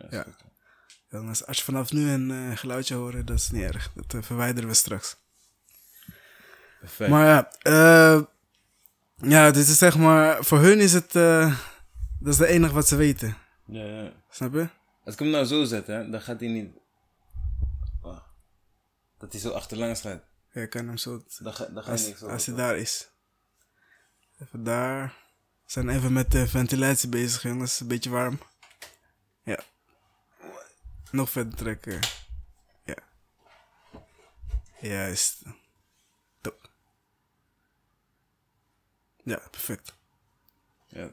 Ja, 0.10 0.26
Ja. 1.10 1.20
als 1.46 1.58
je 1.58 1.64
vanaf 1.64 1.92
nu 1.92 2.10
een 2.10 2.32
eh, 2.32 2.58
geluidje 2.58 2.96
hoort, 2.96 3.28
dat 3.28 3.38
is 3.38 3.52
niet 3.52 3.64
erg. 3.64 3.92
Dat 3.94 4.14
eh, 4.14 4.22
verwijderen 4.22 4.70
we 4.70 4.76
straks. 4.76 5.16
Perfect. 6.80 7.10
Maar 7.10 7.26
ja, 7.26 7.52
eh, 7.62 8.22
ja, 9.16 9.52
dit 9.52 9.68
is 9.68 9.78
zeg 9.78 9.98
maar... 9.98 10.44
Voor 10.44 10.60
hun 10.60 10.80
is 10.80 10.94
het... 10.94 11.16
eh, 11.16 11.60
dat 12.20 12.34
is 12.34 12.38
de 12.40 12.48
enige 12.48 12.74
wat 12.74 12.88
ze 12.88 12.96
weten. 12.96 13.38
ja, 13.66 13.84
ja. 13.86 14.12
Snap 14.30 14.54
je? 14.54 14.68
Als 15.04 15.14
ik 15.14 15.20
hem 15.20 15.30
nou 15.30 15.46
zo 15.46 15.64
zet, 15.64 15.88
hè, 15.88 16.10
dan 16.10 16.22
gaat 16.22 16.40
hij 16.40 16.50
niet... 16.50 16.82
Dat 19.18 19.32
hij 19.32 19.42
zo 19.42 19.50
achterlangs 19.50 20.02
gaat. 20.02 20.24
Ja, 20.52 20.62
ik 20.62 20.70
kan 20.70 20.88
hem 20.88 20.98
zo... 20.98 21.24
Dan 21.40 21.54
ga, 21.54 21.66
dan 21.66 21.84
ga 21.84 21.92
Als, 21.92 22.06
niks 22.06 22.22
als 22.22 22.46
hij 22.46 22.56
daar 22.56 22.78
is. 22.78 23.10
Even 24.40 24.64
daar. 24.64 25.06
We 25.66 25.72
zijn 25.72 25.90
even 25.90 26.14
met 26.14 26.32
de 26.32 26.48
ventilatie 26.48 27.10
bezig, 27.10 27.42
jongens. 27.44 27.80
Een 27.80 27.88
beetje 27.88 28.10
warm. 28.10 28.40
Ja. 29.44 29.60
Nog 31.12 31.30
verder 31.30 31.56
trekken. 31.56 32.00
Ja. 32.86 32.96
Juist. 34.80 35.42
Top. 35.44 35.63
Ja, 39.24 39.40
perfect. 39.52 39.96
Ja. 40.88 41.10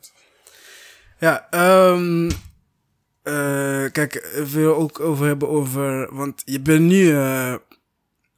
Ja, 1.19 1.47
ehm 1.51 2.31
eh, 3.23 3.85
kijk, 3.93 4.15
ik 4.15 4.47
wil 4.47 4.77
ook 4.77 5.01
over 5.01 5.27
hebben 5.27 5.49
over, 5.49 6.15
want 6.15 6.43
je 6.45 6.61
bent 6.61 6.81
nu, 6.81 7.17
eh, 7.17 7.55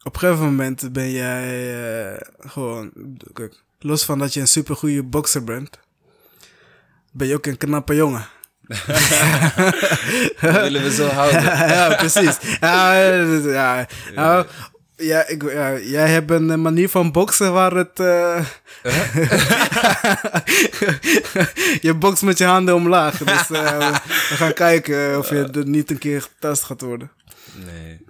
op 0.03 0.15
een 0.15 0.21
gegeven 0.21 0.45
moment 0.45 0.93
ben 0.93 1.11
jij 1.11 1.75
eh, 2.15 2.21
gewoon, 2.39 2.93
kijk, 3.33 3.63
los 3.79 4.05
van 4.05 4.19
dat 4.19 4.35
je 4.35 4.41
een 4.41 4.49
supergoeie 4.49 5.03
bokser 5.03 5.45
bent, 5.45 5.79
ben 7.13 7.29
je 7.29 7.35
ook 7.35 7.47
een 7.47 7.57
knappe 7.57 7.95
jongen. 7.95 8.27
Dat 10.41 10.61
willen 10.61 10.83
we 10.83 10.93
zo 10.93 11.07
houden. 11.07 11.43
ja, 11.77 11.95
precies. 11.95 12.37
Ja, 12.61 12.95
ja, 12.95 13.87
ja. 14.15 14.47
Ja, 15.03 15.27
ik, 15.27 15.43
ja, 15.43 15.79
jij 15.79 16.09
hebt 16.09 16.31
een 16.31 16.63
manier 16.63 16.89
van 16.89 17.13
boksen 17.13 17.53
waar 17.53 17.73
het. 17.73 18.01
eh, 18.01 18.45
je 21.87 21.95
bokst 21.99 22.23
met 22.23 22.39
je 22.39 22.45
handen 22.45 22.75
omlaag. 22.75 23.19
Dus 23.19 23.51
eh, 23.51 23.79
we 24.31 24.35
gaan 24.37 24.53
kijken 24.53 25.19
of 25.19 25.29
je 25.29 25.49
er 25.53 25.67
niet 25.69 25.91
een 25.91 25.99
keer 25.99 26.23
getast 26.23 26.63
gaat 26.63 26.81
worden. 26.81 27.11
Nee. 27.67 28.05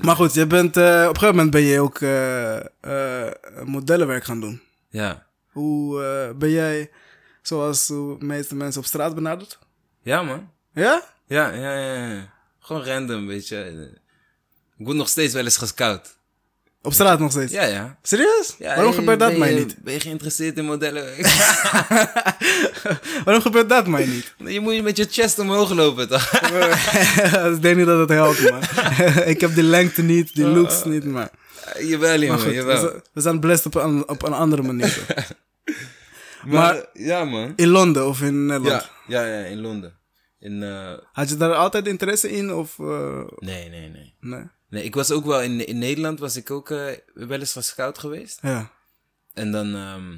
Maar 0.00 0.16
goed, 0.16 0.34
je 0.34 0.46
bent, 0.46 0.76
eh, 0.76 0.82
op 0.84 1.14
een 1.14 1.20
gegeven 1.20 1.34
moment 1.34 1.50
ben 1.50 1.62
je 1.62 1.80
ook 1.80 1.98
eh, 2.00 2.56
eh, 2.80 3.32
modellenwerk 3.64 4.24
gaan 4.24 4.40
doen. 4.40 4.62
Ja. 4.88 5.26
Hoe 5.50 6.04
eh, 6.04 6.36
ben 6.38 6.50
jij, 6.50 6.90
zoals 7.42 7.86
de 7.86 8.16
meeste 8.18 8.54
mensen 8.54 8.80
op 8.80 8.86
straat 8.86 9.14
benaderd? 9.14 9.58
Ja, 10.02 10.22
man. 10.22 10.50
Ja? 10.72 11.02
Ja, 11.26 11.50
ja, 11.52 11.74
ja, 11.74 12.06
ja. 12.08 12.32
Gewoon 12.60 12.84
random, 12.84 13.26
weet 13.26 13.48
je. 13.48 13.90
Ik 14.78 14.86
word 14.86 14.96
nog 14.96 15.08
steeds 15.08 15.34
wel 15.34 15.44
eens 15.44 15.56
gescout. 15.56 16.16
Op 16.82 16.92
straat 16.92 17.18
nog 17.18 17.30
steeds? 17.30 17.52
Ja, 17.52 17.62
ja. 17.64 17.98
Serieus? 18.02 18.54
ja 18.58 18.74
Waarom 18.74 18.92
gebeurt 18.92 19.18
dat 19.18 19.36
mij 19.36 19.52
je- 19.54 19.58
niet? 19.58 19.76
Ben 19.82 19.92
je 19.92 20.00
geïnteresseerd 20.00 20.58
in 20.58 20.64
modellen? 20.64 21.04
Waarom 23.24 23.42
gebeurt 23.42 23.68
dat 23.68 23.86
mij 23.86 24.06
niet? 24.06 24.34
je 24.52 24.60
moet 24.60 24.82
met 24.82 24.96
je 24.96 25.06
chest 25.10 25.38
omhoog 25.38 25.70
lopen, 25.72 26.08
toch? 26.08 26.32
ik 27.54 27.62
denk 27.62 27.76
niet 27.76 27.86
dat 27.86 27.98
het 27.98 28.08
helpt, 28.08 28.50
man. 28.50 28.60
ik 29.26 29.40
heb 29.40 29.54
die 29.54 29.62
lengte 29.62 30.02
niet, 30.02 30.34
die 30.34 30.46
looks 30.46 30.84
niet, 30.84 31.04
maar... 31.04 31.30
jawel, 31.78 32.20
jongen, 32.20 32.38
goed, 32.38 32.48
we 32.48 32.54
jawel. 32.54 32.80
zijn- 32.80 33.02
we 33.12 33.20
zijn 33.20 33.40
blessed 33.40 33.66
op 33.66 33.74
een, 33.74 34.08
op 34.08 34.22
een 34.22 34.32
andere 34.32 34.62
manier. 34.62 34.98
Maar, 36.44 36.74
maar- 36.74 36.84
ja, 36.92 37.24
man. 37.24 37.52
In 37.56 37.68
Londen 37.68 38.06
of 38.08 38.20
in 38.20 38.46
Nederland? 38.46 38.90
Ja, 39.06 39.24
ja, 39.24 39.38
ja, 39.38 39.44
in 39.44 39.60
Londen. 39.60 39.92
In, 40.42 40.62
eh, 40.62 40.98
Had 41.12 41.28
je 41.28 41.36
daar 41.36 41.54
altijd 41.54 41.86
interesse 41.86 42.30
in 42.30 42.52
of... 42.52 42.78
eh, 42.78 43.22
nee, 43.36 43.68
nee, 43.68 43.88
nee. 43.88 44.14
nee? 44.20 44.44
Nee, 44.68 44.84
ik 44.84 44.94
was 44.94 45.10
ook 45.10 45.24
wel 45.24 45.42
in, 45.42 45.66
in 45.66 45.78
Nederland, 45.78 46.18
was 46.18 46.36
ik 46.36 46.50
ook 46.50 46.70
eh, 46.70 46.86
wel 47.14 47.38
eens 47.38 47.52
gescout 47.52 47.98
geweest. 47.98 48.38
Ja. 48.42 48.70
En 49.34 49.52
dan, 49.52 49.74
ehm, 49.74 50.16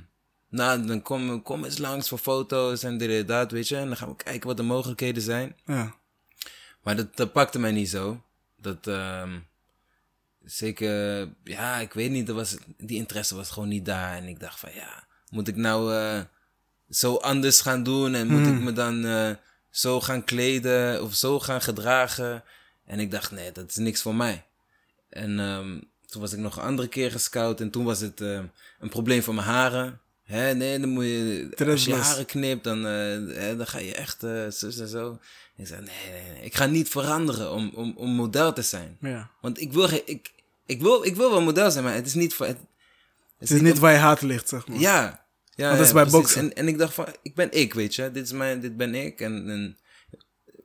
nou, 0.49 0.87
dan 0.87 1.03
kom, 1.03 1.43
kom 1.43 1.65
eens 1.65 1.79
langs 1.79 2.09
voor 2.09 2.19
foto's 2.19 2.83
en 2.83 2.99
dit 2.99 3.11
en 3.11 3.27
dat, 3.27 3.51
weet 3.51 3.69
je. 3.69 3.77
En 3.77 3.87
dan 3.87 3.97
gaan 3.97 4.09
we 4.09 4.17
kijken 4.17 4.47
wat 4.47 4.57
de 4.57 4.63
mogelijkheden 4.63 5.23
zijn. 5.23 5.57
Ja. 5.65 5.95
Maar 6.83 6.97
dat, 6.97 7.17
dat 7.17 7.33
pakte 7.33 7.59
mij 7.59 7.73
niet 7.73 7.89
zo. 7.89 8.23
Dat, 8.57 8.87
ehm, 8.87 9.39
zeker, 10.45 11.29
ja, 11.45 11.77
ik 11.79 11.93
weet 11.93 12.11
niet, 12.11 12.29
er 12.29 12.35
was, 12.35 12.57
die 12.77 12.97
interesse 12.97 13.35
was 13.37 13.51
gewoon 13.51 13.69
niet 13.69 13.85
daar. 13.85 14.17
En 14.17 14.25
ik 14.25 14.41
dacht 14.41 14.61
van, 14.61 14.75
ja, 14.75 15.07
moet 15.31 15.49
ik 15.49 15.57
nou 15.57 15.93
zo 16.91 17.17
anders 17.17 17.61
gaan 17.61 17.83
doen? 17.83 18.15
En 18.15 18.27
moet 18.27 18.47
ik 18.47 18.61
me 18.61 18.73
dan 18.73 19.05
eh, 19.05 19.31
zo 19.75 20.01
gaan 20.01 20.25
kleden 20.25 21.03
of 21.03 21.15
zo 21.15 21.41
gaan 21.41 21.61
gedragen? 21.61 22.45
En 22.87 22.99
ik 23.01 23.11
dacht, 23.11 23.31
nee, 23.31 23.53
dat 23.53 23.69
is 23.71 23.77
niks 23.77 24.03
voor 24.03 24.15
mij. 24.15 24.45
En 25.09 25.41
ehm, 25.41 25.81
toen 26.07 26.21
was 26.21 26.33
ik 26.33 26.39
nog 26.39 26.57
een 26.57 26.63
andere 26.63 26.89
keer 26.89 27.11
gescout 27.11 27.61
en 27.61 27.71
toen 27.71 27.85
was 27.85 28.01
het 28.01 28.21
eh, 28.21 28.41
een 28.81 28.89
probleem 28.89 29.23
van 29.23 29.35
mijn 29.35 29.47
haren. 29.47 30.01
Hè, 30.25 30.55
nee, 30.55 30.79
dan 30.79 30.89
moet 30.89 31.05
je, 31.05 31.49
als 31.67 31.85
je 31.85 31.95
haren 31.95 32.27
knipt, 32.27 32.65
dan, 32.65 32.79
eh, 32.87 33.37
hè, 33.43 33.57
dan 33.57 33.67
ga 33.67 33.79
je 33.79 33.95
echt 33.95 34.23
eh 34.23 34.47
zus 34.49 34.79
en 34.79 34.89
zo. 34.89 35.19
En 35.57 35.63
ik 35.63 35.67
zei, 35.67 35.81
nee, 35.81 36.21
nee, 36.21 36.31
nee, 36.33 36.43
ik 36.43 36.55
ga 36.55 36.67
niet 36.67 36.89
veranderen 36.89 37.53
om, 37.53 37.71
om, 37.75 37.95
om 37.97 38.11
model 38.11 38.53
te 38.53 38.63
zijn. 38.63 38.97
ja. 39.01 39.31
Want 39.41 39.61
ik 39.61 39.73
wil, 39.73 39.89
ik, 40.05 40.33
ik, 40.67 40.81
wil, 40.81 41.05
ik 41.05 41.17
wil 41.17 41.31
wel 41.31 41.41
model 41.43 41.71
zijn, 41.71 41.85
maar 41.85 41.95
het 41.95 42.07
is 42.07 42.15
niet 42.15 42.35
voor... 42.35 42.47
Het, 42.47 42.59
Het 43.39 43.51
is 43.51 43.61
niet 43.61 43.79
waar 43.79 43.93
je 43.93 43.99
hart 43.99 44.23
ligt, 44.23 44.49
zeg 44.49 44.67
maar. 44.67 44.79
ja. 44.79 45.24
Ja 45.57 45.77
dat 45.77 45.87
is 45.87 45.93
bij 45.93 46.07
boksen. 46.07 46.41
En, 46.41 46.55
en 46.55 46.69
ik 46.69 46.79
dacht 46.79 46.95
van, 46.95 47.07
ik 47.23 47.35
ben 47.35 47.53
ik, 47.53 47.75
weet 47.75 47.95
je. 47.95 48.11
Dit, 48.11 48.25
is 48.25 48.33
mijn, 48.33 48.61
dit 48.61 48.77
ben 48.77 48.95
ik. 48.95 49.21
En, 49.21 49.51
en 49.51 49.79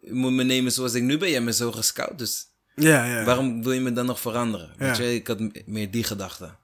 je 0.01 0.13
moet 0.13 0.31
me 0.31 0.43
nemen 0.43 0.71
zoals 0.71 0.93
ik 0.93 1.03
nu 1.03 1.17
ben. 1.17 1.31
Hebt 1.31 1.45
me 1.45 1.53
zo 1.53 1.71
gescout, 1.71 2.17
dus 2.17 2.45
Ja, 2.75 3.05
ja. 3.05 3.23
waarom 3.23 3.63
wil 3.63 3.71
je 3.71 3.79
me 3.79 3.91
dan 3.91 4.05
nog 4.05 4.19
veranderen? 4.19 4.73
Weet 4.77 4.97
je, 4.97 5.13
ik 5.13 5.27
had 5.27 5.39
meer 5.65 5.91
die 5.91 6.03
gedachte. 6.03 6.57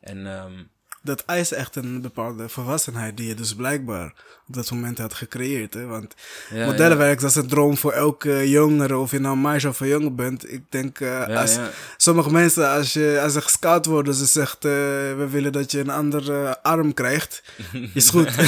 En 0.00 0.26
ehm, 0.26 0.64
dat 1.06 1.24
eist 1.24 1.52
echt 1.52 1.76
een 1.76 2.00
bepaalde 2.00 2.48
volwassenheid 2.48 3.16
die 3.16 3.26
je 3.26 3.34
dus 3.34 3.54
blijkbaar 3.54 4.14
op 4.48 4.54
dat 4.54 4.70
moment 4.70 4.98
had 4.98 5.14
gecreëerd. 5.14 5.74
Hè? 5.74 5.86
Want 5.86 6.14
Ja, 6.50 6.66
modellenwerk 6.66 7.20
dat 7.20 7.30
is 7.30 7.36
een 7.36 7.48
droom 7.48 7.76
voor 7.76 7.92
elke 7.92 8.50
jongere, 8.50 8.96
of 8.96 9.10
je 9.10 9.18
nou 9.18 9.36
meisje 9.36 9.68
of 9.68 9.80
een 9.80 9.88
jongen 9.88 10.14
bent. 10.14 10.52
Ik 10.52 10.62
denk, 10.68 11.00
eh, 11.00 11.08
Ja, 11.08 11.40
als, 11.40 11.58
sommige 11.96 12.30
mensen, 12.30 12.70
als, 12.70 12.92
je, 12.92 13.20
als 13.22 13.32
ze 13.32 13.40
gescout 13.40 13.86
worden, 13.86 14.14
ze 14.14 14.26
zegt, 14.26 14.64
eh, 14.64 14.70
we 15.16 15.26
willen 15.30 15.52
dat 15.52 15.70
je 15.70 15.78
een 15.78 15.90
andere 15.90 16.62
arm 16.62 16.94
krijgt. 16.94 17.42
Is 17.94 18.08
goed. 18.08 18.34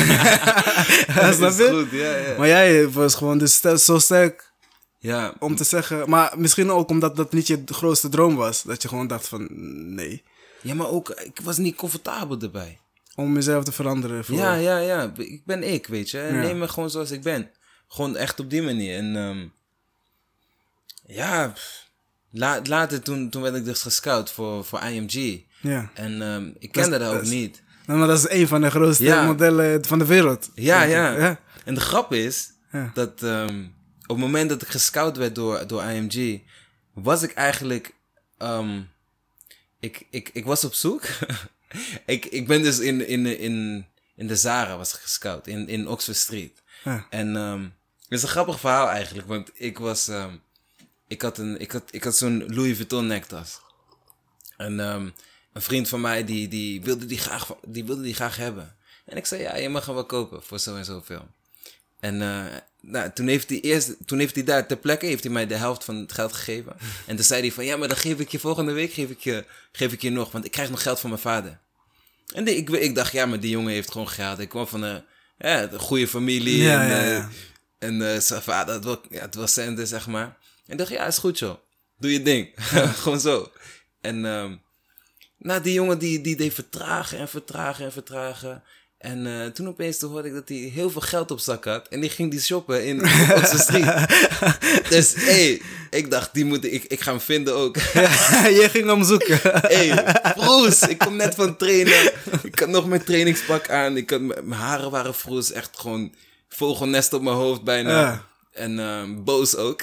Ja, 1.07 1.33
snap 1.33 1.51
Is 1.51 1.69
goed, 1.69 1.91
ja, 1.91 2.17
ja. 2.17 2.39
Maar 2.39 2.47
jij 2.47 2.89
was 2.89 3.15
gewoon 3.15 3.39
dus 3.39 3.61
zo 3.61 3.99
sterk 3.99 4.53
ja, 4.99 5.35
om 5.39 5.57
te 5.57 5.65
zeggen, 5.65 6.11
maar 6.11 6.33
misschien 6.37 6.71
ook 6.71 6.91
omdat 6.91 7.17
dat 7.17 7.33
niet 7.33 7.47
je 7.47 7.63
grootste 7.65 8.09
droom 8.09 8.37
was. 8.37 8.63
Dat 8.63 8.83
je 8.83 8.89
gewoon 8.89 9.07
dacht 9.07 9.29
van, 9.29 9.49
nee, 9.95 10.23
ja, 10.69 10.75
maar 10.75 10.89
ook, 10.89 11.09
ik 11.11 11.41
was 11.43 11.59
niet 11.59 11.77
comfortabel 11.77 12.39
erbij. 12.41 12.79
om 13.15 13.35
jezelf 13.35 13.65
te 13.65 13.73
veranderen. 13.73 14.25
Voor, 14.25 14.37
Ja, 14.37 14.55
ja, 14.55 14.79
ja. 14.79 15.13
Ik 15.17 15.45
ben 15.45 15.63
ik, 15.73 15.87
weet 15.87 16.11
je. 16.11 16.19
Ja. 16.19 16.31
Neem 16.31 16.59
me 16.59 16.69
gewoon 16.69 16.91
zoals 16.91 17.11
ik 17.11 17.23
ben. 17.23 17.51
Gewoon 17.89 18.17
echt 18.17 18.41
op 18.41 18.51
die 18.51 18.63
manier. 18.63 18.97
En 18.97 19.17
ehm, 19.17 19.47
ja, 21.07 21.53
la- 22.31 22.61
later 22.65 23.03
toen, 23.03 23.31
toen 23.31 23.43
werd 23.43 23.55
ik 23.55 23.65
dus 23.65 23.83
gescout 23.83 24.31
voor, 24.31 24.65
voor 24.65 24.81
IMG. 24.83 25.41
ja. 25.61 25.91
En 25.95 26.23
ehm, 26.23 26.51
ik 26.59 26.73
kende 26.73 26.99
dat 26.99 27.15
ook 27.15 27.23
is- 27.23 27.29
niet. 27.31 27.63
Nou, 27.87 27.99
maar 27.99 28.09
dat 28.09 28.19
is 28.19 28.31
een 28.41 28.49
van 28.49 28.61
de 28.61 28.71
grootste 28.71 29.05
Ja. 29.05 29.25
modellen 29.27 29.85
van 29.85 29.99
de 29.99 30.07
wereld. 30.07 30.51
Ja, 30.55 30.83
ja. 30.83 31.17
ja. 31.17 31.41
En 31.65 31.75
de 31.75 31.81
grap 31.81 32.13
is 32.13 32.51
dat 32.95 33.23
ehm, 33.23 33.65
op 34.03 34.09
het 34.09 34.19
moment 34.19 34.49
dat 34.49 34.63
ik 34.63 34.69
gescout 34.69 35.17
werd 35.17 35.35
door, 35.35 35.67
door 35.67 35.83
IMG, 35.83 36.41
was 36.95 37.23
ik 37.23 37.33
eigenlijk. 37.33 37.95
Ik, 39.81 40.07
ik, 40.11 40.31
ik 40.33 40.45
was 40.45 40.65
op 40.65 40.75
zoek. 40.75 41.03
ik, 42.07 42.25
ik 42.25 42.47
ben 42.47 42.63
dus 42.63 42.79
in, 42.79 43.07
in, 43.07 43.27
in, 43.39 43.87
in 44.15 44.27
de 44.27 44.37
Zara 44.37 44.77
was 44.77 44.93
gescout, 44.93 45.47
in, 45.47 45.69
in 45.69 45.89
Oxford 45.89 46.17
Street. 46.17 46.63
En 47.11 47.37
ehm 47.37 47.69
het 48.09 48.19
is 48.19 48.23
een 48.23 48.29
grappig 48.29 48.61
verhaal 48.61 48.89
eigenlijk, 48.89 49.29
want 49.29 49.51
ik 49.55 49.79
was. 49.79 50.09
ehm, 50.09 50.35
ik 51.07 51.23
had, 51.23 51.39
een, 51.39 51.61
ik 51.61 51.73
had, 51.73 51.83
ik 51.91 52.05
had 52.05 52.17
zo'n 52.17 52.55
Louis 52.55 52.77
Vuitton 52.77 53.07
nektas. 53.07 53.61
En 54.57 54.81
ehm, 54.81 55.09
een 55.53 55.63
vriend 55.63 55.89
van 55.89 56.01
mij 56.01 56.25
die, 56.25 56.49
die, 56.49 56.83
wilde 56.83 57.07
die, 57.07 57.19
graag, 57.19 57.55
die 57.67 57.85
wilde 57.85 58.03
die 58.03 58.15
graag 58.15 58.37
hebben. 58.37 58.77
En 59.05 59.17
ik 59.17 59.27
zei, 59.27 59.43
ja, 59.43 59.57
je 59.57 59.69
mag 59.69 59.87
hem 59.87 59.95
wel 59.95 60.07
kopen 60.07 60.43
voor 60.43 60.59
zo 60.59 60.77
en 60.77 60.85
zoveel. 60.85 61.29
En 62.01 62.23
eh, 62.23 62.45
nou, 62.81 63.11
toen, 63.15 63.27
heeft 63.27 63.49
hij 63.49 63.61
eerst, 63.61 63.95
toen 64.07 64.19
heeft 64.19 64.35
hij 64.35 64.45
daar 64.45 64.67
ter 64.67 64.77
plekke 64.77 65.07
heeft 65.07 65.23
hij 65.25 65.33
mij 65.33 65.47
de 65.47 65.55
helft 65.55 65.85
van 65.85 65.97
het 65.97 66.13
geld 66.13 66.33
gegeven. 66.33 66.77
En 67.07 67.17
toen 67.17 67.25
zei 67.25 67.41
hij 67.41 67.53
van, 67.53 67.65
ja, 67.65 67.77
maar 67.77 67.89
dan 67.89 67.97
geef 67.97 68.19
ik 68.19 68.29
je 68.29 68.39
volgende 68.39 68.73
week 68.73 68.93
geef 68.93 69.11
ik 69.11 69.21
je, 69.21 69.45
geef 69.73 69.93
ik 69.93 70.03
je 70.03 70.11
nog, 70.11 70.33
want 70.33 70.45
ik 70.45 70.51
krijg 70.51 70.71
nog 70.71 70.83
geld 70.83 71.01
van 71.01 71.11
mijn 71.11 71.23
vader. 71.23 71.59
En 72.35 72.45
die- 72.45 72.57
ik, 72.57 72.71
ik 72.71 72.95
dacht, 72.95 73.13
ja, 73.13 73.27
maar 73.27 73.41
die 73.41 73.51
jongen 73.51 73.73
heeft 73.73 73.91
gewoon 73.91 74.09
geld. 74.09 74.39
Ik 74.39 74.49
kwam 74.49 74.67
van 74.67 74.83
een, 74.83 75.05
ja, 75.39 75.63
een 75.73 75.79
goede 75.79 76.09
familie. 76.09 76.63
Ja, 76.63 76.83
en 76.83 76.89
ja, 76.89 77.03
eh, 77.03 77.11
ja. 77.11 77.29
en 77.79 78.13
eh, 78.15 78.21
zijn 78.21 78.43
vader, 78.43 78.75
het 78.75 78.85
was, 78.85 78.99
ja, 79.11 79.21
het 79.21 79.35
was 79.35 79.53
centen, 79.53 79.87
zeg 79.87 80.07
maar. 80.07 80.25
En 80.67 80.73
ik 80.73 80.79
dacht, 80.79 80.91
ja, 80.91 81.07
is 81.07 81.19
goed, 81.19 81.39
joh. 81.39 81.57
Doe 81.99 82.13
je 82.13 82.23
ding. 82.23 82.53
Gewoon 83.03 83.21
zo. 83.21 83.53
En 84.01 84.25
ehm 84.25 84.55
nou, 85.39 85.63
die 85.63 85.73
jongen 85.73 85.99
die, 85.99 86.21
die 86.21 86.37
deed 86.37 86.55
vertragen 86.55 87.19
en 87.19 87.29
vertragen 87.29 87.85
en 87.85 87.93
vertragen. 87.93 88.63
En 88.99 89.27
eh, 89.27 89.47
toen 89.47 89.69
opeens 89.69 89.99
toen 89.99 90.11
hoorde 90.11 90.29
ik 90.29 90.35
dat 90.35 90.49
hij 90.49 90.57
heel 90.59 90.91
veel 90.91 91.01
geld 91.01 91.31
op 91.31 91.39
zak 91.39 91.65
had. 91.65 91.89
En 91.89 92.01
die 92.01 92.11
ging 92.11 92.31
die 92.31 92.41
shoppen 92.41 92.85
in 92.85 93.07
zijn 93.47 93.59
street. 93.59 94.09
dus 94.91 95.15
hé, 95.15 95.23
hey, 95.23 95.61
ik 95.91 96.11
dacht, 96.11 96.31
die 96.33 96.45
moet, 96.45 96.65
ik, 96.65 96.85
ik 96.85 97.01
ga 97.01 97.11
hem 97.11 97.21
vinden 97.21 97.55
ook. 97.55 97.77
Jij 98.43 98.69
ging 98.75 98.87
hem 98.87 99.05
zoeken. 99.05 99.39
Hé, 99.43 99.87
hey, 99.89 100.15
vroes, 100.37 100.81
ik 100.81 100.99
kom 100.99 101.17
net 101.17 101.35
van 101.35 101.57
trainen. 101.57 102.13
Ik 102.43 102.59
had 102.59 102.69
nog 102.69 102.87
mijn 102.87 103.05
trainingspak 103.05 103.71
aan. 103.71 103.97
Ik 103.97 104.11
had, 104.11 104.21
mijn 104.21 104.53
haren 104.53 104.91
waren 104.91 105.15
vroes, 105.15 105.53
echt 105.53 105.71
gewoon 105.79 106.15
vogelnest 106.49 107.13
op 107.13 107.23
mijn 107.23 107.37
hoofd 107.37 107.63
bijna. 107.63 108.01
Ja. 108.01 108.27
En 108.53 108.79
ehm, 108.79 109.25
boos 109.25 109.57
ook. 109.57 109.83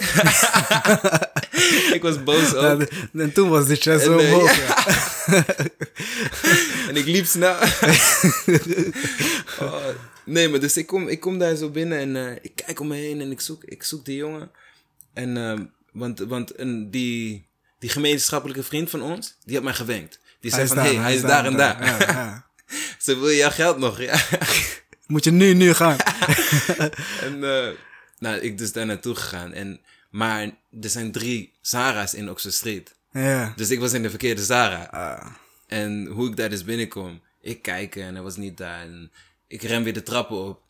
ik 1.93 1.99
was 2.01 2.23
boos 2.23 2.53
ook. 2.53 2.79
De- 2.79 2.89
en 3.13 3.33
toen 3.33 3.49
was 3.49 3.67
dit 3.67 3.81
chest 3.81 4.03
zo 4.03 4.17
eh, 4.17 4.31
ja. 4.31 4.51
ja. 5.27 5.43
En 6.87 6.95
ik 6.95 7.05
liep 7.05 7.25
snel. 7.25 7.55
Oh, 9.59 9.85
nee, 10.25 10.49
maar 10.49 10.59
dus 10.59 10.77
ik 10.77 10.87
kom, 10.87 11.07
ik 11.07 11.19
kom 11.19 11.37
daar 11.37 11.55
zo 11.55 11.69
binnen 11.69 11.99
en 11.99 12.15
eh, 12.15 12.35
ik 12.41 12.51
kijk 12.55 12.79
om 12.79 12.87
me 12.87 12.95
heen 12.95 13.21
en 13.21 13.31
ik 13.31 13.41
zoek, 13.41 13.63
ik 13.63 13.83
zoek 13.83 14.05
die 14.05 14.15
jongen. 14.15 14.51
En, 15.13 15.37
ehm, 15.37 15.65
want, 15.91 16.19
want 16.19 16.59
een, 16.59 16.91
die, 16.91 17.47
die 17.79 17.89
gemeenschappelijke 17.89 18.63
vriend 18.63 18.89
van 18.89 19.01
ons, 19.01 19.35
die 19.43 19.55
had 19.55 19.63
mij 19.63 19.73
gewenkt. 19.73 20.19
Die 20.39 20.51
zei 20.51 20.67
van, 20.67 20.77
hé, 20.77 20.83
hey, 20.83 20.95
hij 20.95 21.15
is 21.15 21.21
daar 21.21 21.45
en 21.45 21.57
daar. 21.57 21.85
Ja, 21.85 21.97
ja. 21.99 22.45
Ze 23.03 23.19
wil 23.19 23.29
je 23.29 23.35
jouw 23.35 23.49
geld 23.49 23.77
nog? 23.77 24.01
Ja. 24.01 24.21
Moet 25.07 25.23
je 25.23 25.31
nu, 25.31 25.53
nu 25.53 25.73
gaan. 25.73 25.97
en 27.21 27.43
eh, 27.43 27.67
nou, 28.19 28.37
ik 28.39 28.57
dus 28.57 28.71
daar 28.71 28.85
naartoe 28.85 29.15
gegaan. 29.15 29.53
En, 29.53 29.81
maar 30.09 30.41
er 30.81 30.89
zijn 30.89 31.11
drie 31.11 31.53
Zara's 31.61 32.13
in 32.13 32.29
Oxford 32.29 32.53
Street. 32.53 32.95
Ja. 33.11 33.53
Dus 33.55 33.69
ik 33.69 33.79
was 33.79 33.93
in 33.93 34.01
de 34.01 34.09
verkeerde 34.09 34.43
Zara. 34.43 34.83
Ah. 34.91 35.25
En 35.67 36.05
hoe 36.05 36.29
ik 36.29 36.35
daar 36.35 36.49
dus 36.49 36.63
binnenkom, 36.63 37.21
ik 37.41 37.61
kijk 37.61 37.95
en 37.95 38.13
hij 38.13 38.23
was 38.23 38.35
niet 38.37 38.57
daar. 38.57 38.81
En 38.81 39.11
ik 39.47 39.61
ren 39.61 39.83
weer 39.83 39.93
de 39.93 40.03
trappen 40.03 40.37
op. 40.45 40.61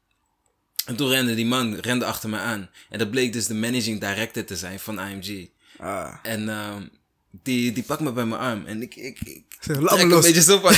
En 0.86 0.96
toen 0.96 1.10
rende 1.10 1.36
die 1.36 1.46
man 1.46 1.76
rende 1.76 2.06
achter 2.06 2.30
me 2.30 2.38
aan. 2.38 2.70
En 2.90 3.00
dat 3.00 3.12
bleek 3.12 3.34
dus 3.34 3.48
de 3.48 3.54
managing 3.54 4.00
director 4.00 4.44
te 4.44 4.56
zijn 4.56 4.80
van 4.80 5.00
IMG. 5.00 5.48
Ah. 5.78 6.14
En 6.24 6.50
ehm, 6.50 6.82
die, 7.44 7.72
die 7.72 7.84
pakt 7.84 8.02
me 8.02 8.12
bij 8.12 8.26
mijn 8.26 8.42
arm. 8.42 8.66
En 8.66 8.82
ik, 8.82 8.96
ik, 8.96 9.20
ik 9.22 9.44
trek 9.60 9.78
een 10.02 10.08
los. 10.08 10.26
beetje 10.26 10.42
zo 10.42 10.60
van. 10.60 10.74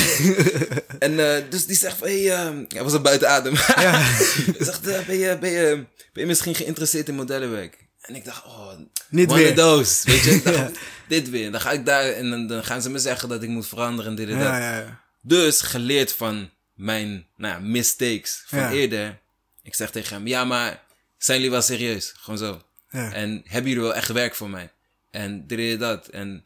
en 0.99 1.35
eh, 1.35 1.43
dus 1.49 1.65
die 1.65 1.75
zegt 1.75 1.97
van, 1.97 2.07
hey, 2.07 2.31
ehm, 2.31 2.63
hij 2.67 2.83
was 2.83 2.93
al 2.93 3.01
buiten 3.01 3.29
adem. 3.29 3.53
Hij 3.57 4.55
zegt, 4.59 4.87
eh, 4.87 5.05
ben, 5.05 5.17
je, 5.17 5.37
ben, 5.39 5.51
je, 5.51 5.85
ben 6.13 6.23
je 6.23 6.25
misschien 6.25 6.55
geïnteresseerd 6.55 7.07
in 7.07 7.15
modellenwerk? 7.15 7.85
En 8.01 8.15
ik 8.15 8.25
dacht, 8.25 8.45
oh, 8.45 8.71
Niet 9.09 9.29
one 9.29 9.39
weer. 9.39 9.49
of 9.49 9.55
those. 9.55 10.11
Weet 10.11 10.23
je, 10.23 10.31
ik 10.31 10.43
dacht, 10.53 10.71
dit 11.07 11.29
weer. 11.29 11.51
Dan 11.51 11.61
ga 11.61 11.71
ik 11.71 11.85
daar 11.85 12.03
en 12.03 12.29
dan, 12.29 12.47
dan 12.47 12.63
gaan 12.63 12.81
ze 12.81 12.89
me 12.89 12.99
zeggen 12.99 13.29
dat 13.29 13.43
ik 13.43 13.49
moet 13.49 13.67
veranderen 13.67 14.11
en 14.11 14.17
dit 14.17 14.29
en 14.29 14.39
dat. 14.39 14.47
Ja, 14.47 14.77
ja. 14.77 15.01
Dus 15.21 15.61
geleerd 15.61 16.13
van 16.13 16.49
mijn 16.73 17.25
nou, 17.35 17.61
mistakes 17.61 18.43
van 18.45 18.69
eerder. 18.69 19.19
Ik 19.63 19.75
zeg 19.75 19.91
tegen 19.91 20.15
hem, 20.15 20.27
ja, 20.27 20.45
maar 20.45 20.83
zijn 21.17 21.37
jullie 21.37 21.51
wel 21.51 21.61
serieus? 21.61 22.13
Gewoon 22.17 22.37
zo. 22.37 22.61
En 22.89 23.41
hebben 23.45 23.69
jullie 23.71 23.85
wel 23.85 23.95
echt 23.95 24.11
werk 24.11 24.35
voor 24.35 24.49
mij? 24.49 24.71
En 25.11 25.47
dit 25.47 25.59
en 25.59 25.79
dat. 25.79 26.07
En 26.07 26.45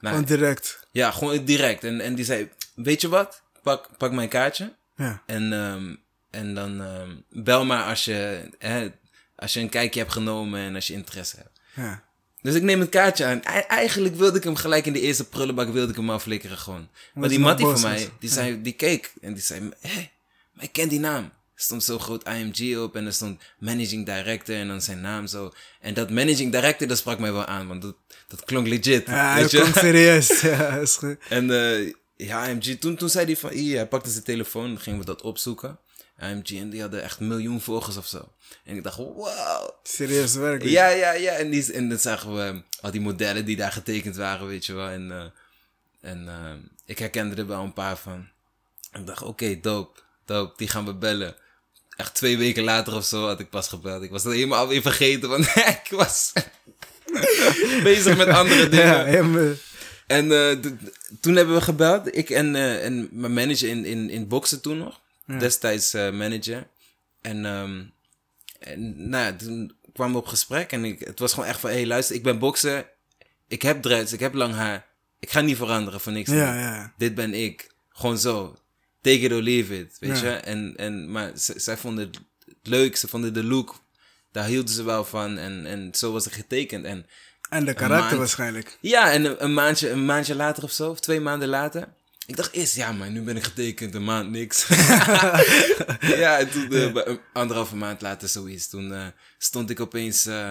nou, 0.00 0.14
Gewoon 0.14 0.24
direct. 0.24 0.86
ja, 0.90 1.10
gewoon 1.10 1.44
direct. 1.44 1.84
En, 1.84 2.00
en 2.00 2.14
die 2.14 2.24
zei, 2.24 2.48
weet 2.74 3.00
je 3.00 3.08
wat? 3.08 3.42
Pak, 3.62 3.88
pak 3.96 4.12
mijn 4.12 4.28
kaartje. 4.28 4.72
Ja. 4.96 5.22
En, 5.26 5.52
ehm, 5.52 5.94
en 6.30 6.54
dan 6.54 6.82
ehm, 6.82 7.10
bel 7.28 7.64
maar 7.64 7.84
als 7.84 8.04
je, 8.04 8.50
hè, 8.58 8.88
als 9.36 9.52
je 9.52 9.60
een 9.60 9.68
kijkje 9.68 10.00
hebt 10.00 10.12
genomen 10.12 10.60
en 10.60 10.74
als 10.74 10.86
je 10.86 10.92
interesse 10.92 11.36
hebt. 11.36 11.60
Ja. 11.74 12.02
Dus 12.42 12.54
ik 12.54 12.62
neem 12.62 12.80
het 12.80 12.88
kaartje 12.88 13.24
aan. 13.24 13.40
E- 13.44 13.58
eigenlijk 13.68 14.16
wilde 14.16 14.38
ik 14.38 14.44
hem 14.44 14.56
gelijk 14.56 14.86
in 14.86 14.92
de 14.92 15.00
eerste 15.00 15.28
prullenbak 15.28 15.72
wilde 15.72 15.90
ik 15.90 15.96
hem 15.96 16.10
aflikkeren 16.10 16.58
gewoon. 16.58 16.88
Maar 17.14 17.28
die 17.28 17.38
mattie 17.38 17.66
van 17.66 17.80
mij, 17.80 18.08
die, 18.20 18.30
zei, 18.30 18.62
die 18.62 18.72
keek 18.72 19.12
en 19.20 19.34
die 19.34 19.42
zei, 19.42 19.70
hé, 19.80 20.10
maar 20.52 20.64
ik 20.64 20.72
ken 20.72 20.88
die 20.88 21.00
naam. 21.00 21.24
Er 21.24 21.66
stond 21.66 21.84
zo 21.84 21.98
groot 21.98 22.28
IMG 22.28 22.78
op 22.78 22.96
en 22.96 23.06
er 23.06 23.12
stond 23.12 23.40
Managing 23.58 24.06
Director 24.06 24.56
en 24.56 24.68
dan 24.68 24.82
zijn 24.82 25.00
naam 25.00 25.26
zo. 25.26 25.52
En 25.80 25.94
dat 25.94 26.10
Managing 26.10 26.52
Director, 26.52 26.88
dat 26.88 26.98
sprak 26.98 27.18
mij 27.18 27.32
wel 27.32 27.44
aan, 27.44 27.66
want 27.68 27.82
dat, 27.82 27.94
dat 28.28 28.44
klonk 28.44 28.66
legit. 28.66 29.06
Ja, 29.06 29.34
weet 29.34 29.50
je? 29.50 29.56
klonk 29.60 29.74
serieus. 29.76 30.40
Ja, 30.40 30.76
is 30.76 30.96
goed. 30.96 31.16
En 31.28 31.50
eh, 31.50 31.92
ja, 32.16 32.46
IMG, 32.46 32.80
toen, 32.80 32.96
toen 32.96 33.08
zei 33.08 33.24
hij 33.26 33.36
van, 33.36 33.50
hij 33.50 33.86
pakte 33.86 34.10
zijn 34.10 34.24
telefoon, 34.24 34.66
dan 34.66 34.80
gingen 34.80 34.98
we 34.98 35.04
dat 35.04 35.22
opzoeken. 35.22 35.78
IMG, 36.20 36.48
en 36.50 36.70
die 36.70 36.80
hadden 36.80 37.02
echt 37.02 37.20
een 37.20 37.28
miljoen 37.28 37.60
volgers 37.60 37.96
of 37.96 38.06
zo. 38.06 38.32
En 38.64 38.76
ik 38.76 38.82
dacht, 38.82 38.96
wow. 38.96 39.70
Serieus 39.82 40.34
werk. 40.34 40.62
Ja, 40.62 40.88
ja, 40.88 41.12
ja. 41.12 41.32
En, 41.32 41.50
die, 41.50 41.72
en 41.72 41.88
dan 41.88 41.98
zagen 41.98 42.34
we 42.34 42.62
al 42.80 42.90
die 42.90 43.00
modellen 43.00 43.44
die 43.44 43.56
daar 43.56 43.72
getekend 43.72 44.16
waren, 44.16 44.46
weet 44.46 44.66
je 44.66 44.72
wel. 44.72 44.88
En, 44.88 45.10
eh, 45.10 45.24
en 46.10 46.28
eh, 46.28 46.52
ik 46.84 46.98
herkende 46.98 47.34
er 47.36 47.46
wel 47.46 47.62
een 47.62 47.72
paar 47.72 47.96
van. 47.98 48.28
En 48.92 49.00
ik 49.00 49.06
dacht, 49.06 49.22
oké, 49.22 49.60
dope, 49.60 50.00
dope, 50.24 50.52
die 50.56 50.68
gaan 50.68 50.84
we 50.84 50.94
bellen. 50.94 51.36
Echt 51.96 52.14
twee 52.14 52.38
weken 52.38 52.64
later 52.64 52.94
of 52.94 53.04
zo 53.04 53.26
had 53.26 53.40
ik 53.40 53.50
pas 53.50 53.68
gebeld. 53.68 54.02
Ik 54.02 54.10
was 54.10 54.22
dat 54.22 54.32
helemaal 54.32 54.58
alweer 54.58 54.82
vergeten, 54.82 55.28
want 55.28 55.46
ik 55.84 55.86
was 55.90 56.32
bezig 57.82 58.16
met 58.16 58.28
andere 58.28 58.68
dingen. 58.76 59.10
Ja, 59.12 59.22
maar- 59.22 59.54
En 60.06 60.32
eh, 60.32 60.56
toen 61.20 61.36
hebben 61.36 61.54
we 61.54 61.60
gebeld. 61.60 62.16
Ik 62.16 62.30
en, 62.30 62.54
eh, 62.56 62.84
en 62.84 63.08
mijn 63.12 63.32
manager 63.32 63.68
in, 63.68 63.84
in, 63.84 64.10
in 64.10 64.28
boksen 64.28 64.60
toen 64.60 64.78
nog. 64.78 65.00
Destijds 65.38 65.94
eh, 65.94 66.10
manager. 66.10 66.66
En, 67.20 67.44
ehm, 67.44 67.82
en 68.58 69.08
nou 69.08 69.24
ja, 69.24 69.36
toen 69.36 69.72
kwamen 69.92 70.14
we 70.14 70.20
op 70.20 70.26
gesprek. 70.26 70.72
En 70.72 70.84
ik, 70.84 71.00
het 71.00 71.18
was 71.18 71.32
gewoon 71.32 71.48
echt 71.48 71.60
van... 71.60 71.70
Hé, 71.70 71.76
hey, 71.76 71.86
luister, 71.86 72.16
ik 72.16 72.22
ben 72.22 72.38
bokser. 72.38 72.88
Ik 73.48 73.62
heb 73.62 73.82
dreads, 73.82 74.12
ik 74.12 74.20
heb 74.20 74.34
lang 74.34 74.54
haar. 74.54 74.86
Ik 75.18 75.30
ga 75.30 75.40
niet 75.40 75.56
veranderen 75.56 76.00
voor 76.00 76.12
niks. 76.12 76.30
ja. 76.30 76.92
Dit 76.98 77.14
ben 77.14 77.34
ik. 77.34 77.70
Gewoon 77.88 78.18
zo. 78.18 78.56
Take 79.00 79.18
it 79.18 79.32
or 79.32 79.42
leave 79.42 79.78
it. 79.78 79.96
Weet 80.00 80.20
je? 80.20 80.30
En, 80.30 80.74
en, 80.76 81.10
maar 81.10 81.30
zij 81.34 81.76
vonden 81.76 82.06
het 82.06 82.20
leuk. 82.62 82.96
Ze 82.96 83.08
vonden 83.08 83.34
de 83.34 83.44
look. 83.44 83.82
Daar 84.32 84.44
hielden 84.44 84.74
ze 84.74 84.82
wel 84.82 85.04
van. 85.04 85.38
En, 85.38 85.66
en 85.66 85.90
zo 85.94 86.12
was 86.12 86.24
het 86.24 86.34
getekend. 86.34 86.84
En 86.84 87.06
En 87.50 87.64
de 87.64 87.74
karakter 87.74 88.04
maand. 88.06 88.18
waarschijnlijk. 88.18 88.78
ja, 88.80 89.12
en 89.12 89.24
een, 89.24 89.44
een 89.44 89.54
maandje, 89.54 89.90
een 89.90 90.04
maandje 90.04 90.34
later 90.34 90.62
of 90.62 90.72
zo, 90.72 90.90
of 90.90 91.00
twee 91.00 91.20
maanden 91.20 91.48
later. 91.48 91.88
Ik 92.30 92.36
dacht 92.36 92.52
eerst, 92.52 92.74
ja, 92.76 92.92
maar 92.92 93.10
nu 93.10 93.20
ben 93.22 93.36
ik 93.36 93.44
getekend, 93.44 93.94
een 93.94 94.04
maand 94.04 94.30
niks. 94.30 94.66
ja, 96.22 96.38
en 96.38 96.50
toen, 96.50 96.68
een 97.08 97.20
anderhalve 97.32 97.76
maand 97.76 98.00
later 98.02 98.28
zoiets, 98.28 98.68
toen 98.68 98.92
eh, 98.94 99.06
stond 99.38 99.70
ik 99.70 99.80
opeens 99.80 100.26
eh, 100.26 100.50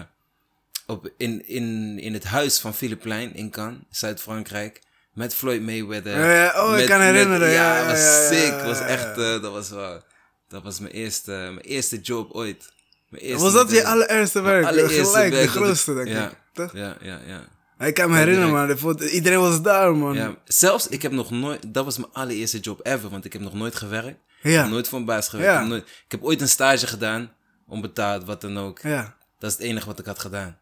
op, 0.88 1.12
in, 1.18 1.48
in, 1.48 2.00
in 2.00 2.14
het 2.14 2.24
huis 2.24 2.60
van 2.60 2.74
Philippe 2.76 3.04
Plein 3.04 3.36
in 3.36 3.50
Cannes, 3.50 3.80
Zuid-Frankrijk, 3.90 4.82
met 5.14 5.36
Floyd 5.36 5.62
Mayweather. 5.62 6.16
Oh, 6.56 6.78
ik 6.80 6.88
kan 6.88 6.98
met- 6.98 7.08
herinneren, 7.08 7.50
ja, 7.50 7.78
ja, 7.80 7.86
was 7.86 8.00
ja, 8.00 8.28
sick. 8.28 8.62
was 8.64 8.80
echt, 8.80 9.16
dat 9.16 9.52
was 9.52 9.70
wel, 9.70 10.04
dat 10.48 10.64
was 10.64 10.80
mijn 10.80 10.94
eerste, 10.94 11.32
mijn 11.32 11.60
eerste 11.60 12.00
job 12.02 12.32
ooit. 12.32 12.72
Mijn 13.10 13.24
eerste 13.24 13.44
Was 13.44 13.54
dat 13.54 13.70
je 13.70 13.76
de- 13.76 13.86
allereerste 13.88 14.42
werk? 14.42 14.66
allereerste 14.66 15.04
Gelijk, 15.06 15.30
de 15.30 15.36
werk 15.36 15.50
ik- 15.50 15.56
grootste, 15.56 15.94
denk 15.94 16.08
ik. 16.08 16.38
Toch? 16.54 16.74
Ja, 16.74 16.98
ja, 17.02 17.20
ja. 17.28 17.44
Ik 17.80 17.94
kan 17.94 18.10
me 18.10 18.18
herinneren, 18.18 18.50
man. 18.68 18.78
Vond- 18.78 19.02
Iedereen 19.02 19.40
was 19.40 19.62
daar, 19.62 19.96
man. 19.96 20.14
Ja, 20.16 20.36
zelfs, 20.46 20.88
ik 20.88 21.02
heb 21.02 21.12
nog 21.12 21.32
nooit, 21.32 21.74
dat 21.74 21.86
was 21.86 21.98
mijn 21.98 22.14
allereerste 22.14 22.60
job 22.60 22.80
ever, 22.86 23.10
want 23.10 23.26
ik 23.26 23.34
heb 23.34 23.42
nog 23.42 23.54
nooit 23.54 23.76
gewerkt. 23.76 24.20
Ja. 24.42 24.68
nooit 24.68 24.88
voor 24.88 25.00
een 25.00 25.06
baas 25.06 25.28
gewerkt. 25.30 25.52
Ja. 25.52 25.56
Ik, 25.56 25.62
heb 25.62 25.70
nooit, 25.70 25.84
ik 26.06 26.12
heb 26.12 26.24
ooit 26.24 26.42
een 26.42 26.50
stage 26.50 26.88
gedaan, 26.88 27.32
onbetaald, 27.68 28.24
wat 28.26 28.42
dan 28.42 28.58
ook. 28.60 28.80
Ja. 28.82 29.16
Dat 29.40 29.50
is 29.52 29.58
het 29.58 29.66
enige 29.66 29.86
wat 29.86 30.00
ik 30.00 30.06
had 30.06 30.20
gedaan. 30.20 30.58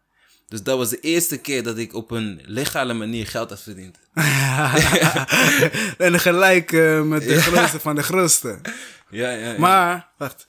Dus 0.48 0.62
dat 0.62 0.78
was 0.78 0.88
de 0.88 1.00
eerste 1.00 1.36
keer 1.38 1.62
dat 1.62 1.78
ik 1.78 1.94
op 1.94 2.10
een 2.10 2.40
legale 2.44 2.94
manier 2.94 3.26
geld 3.26 3.50
had 3.50 3.60
verdiend. 3.62 3.98
en 5.98 6.20
gelijk 6.20 6.72
eh, 6.72 7.02
met 7.02 7.22
de 7.22 7.40
grootste 7.40 7.80
van 7.80 7.94
de 7.94 8.02
grootste. 8.02 8.58
Ja, 9.10 9.30
ja, 9.30 9.50
ja. 9.52 9.58
Maar, 9.58 10.08
wacht. 10.18 10.46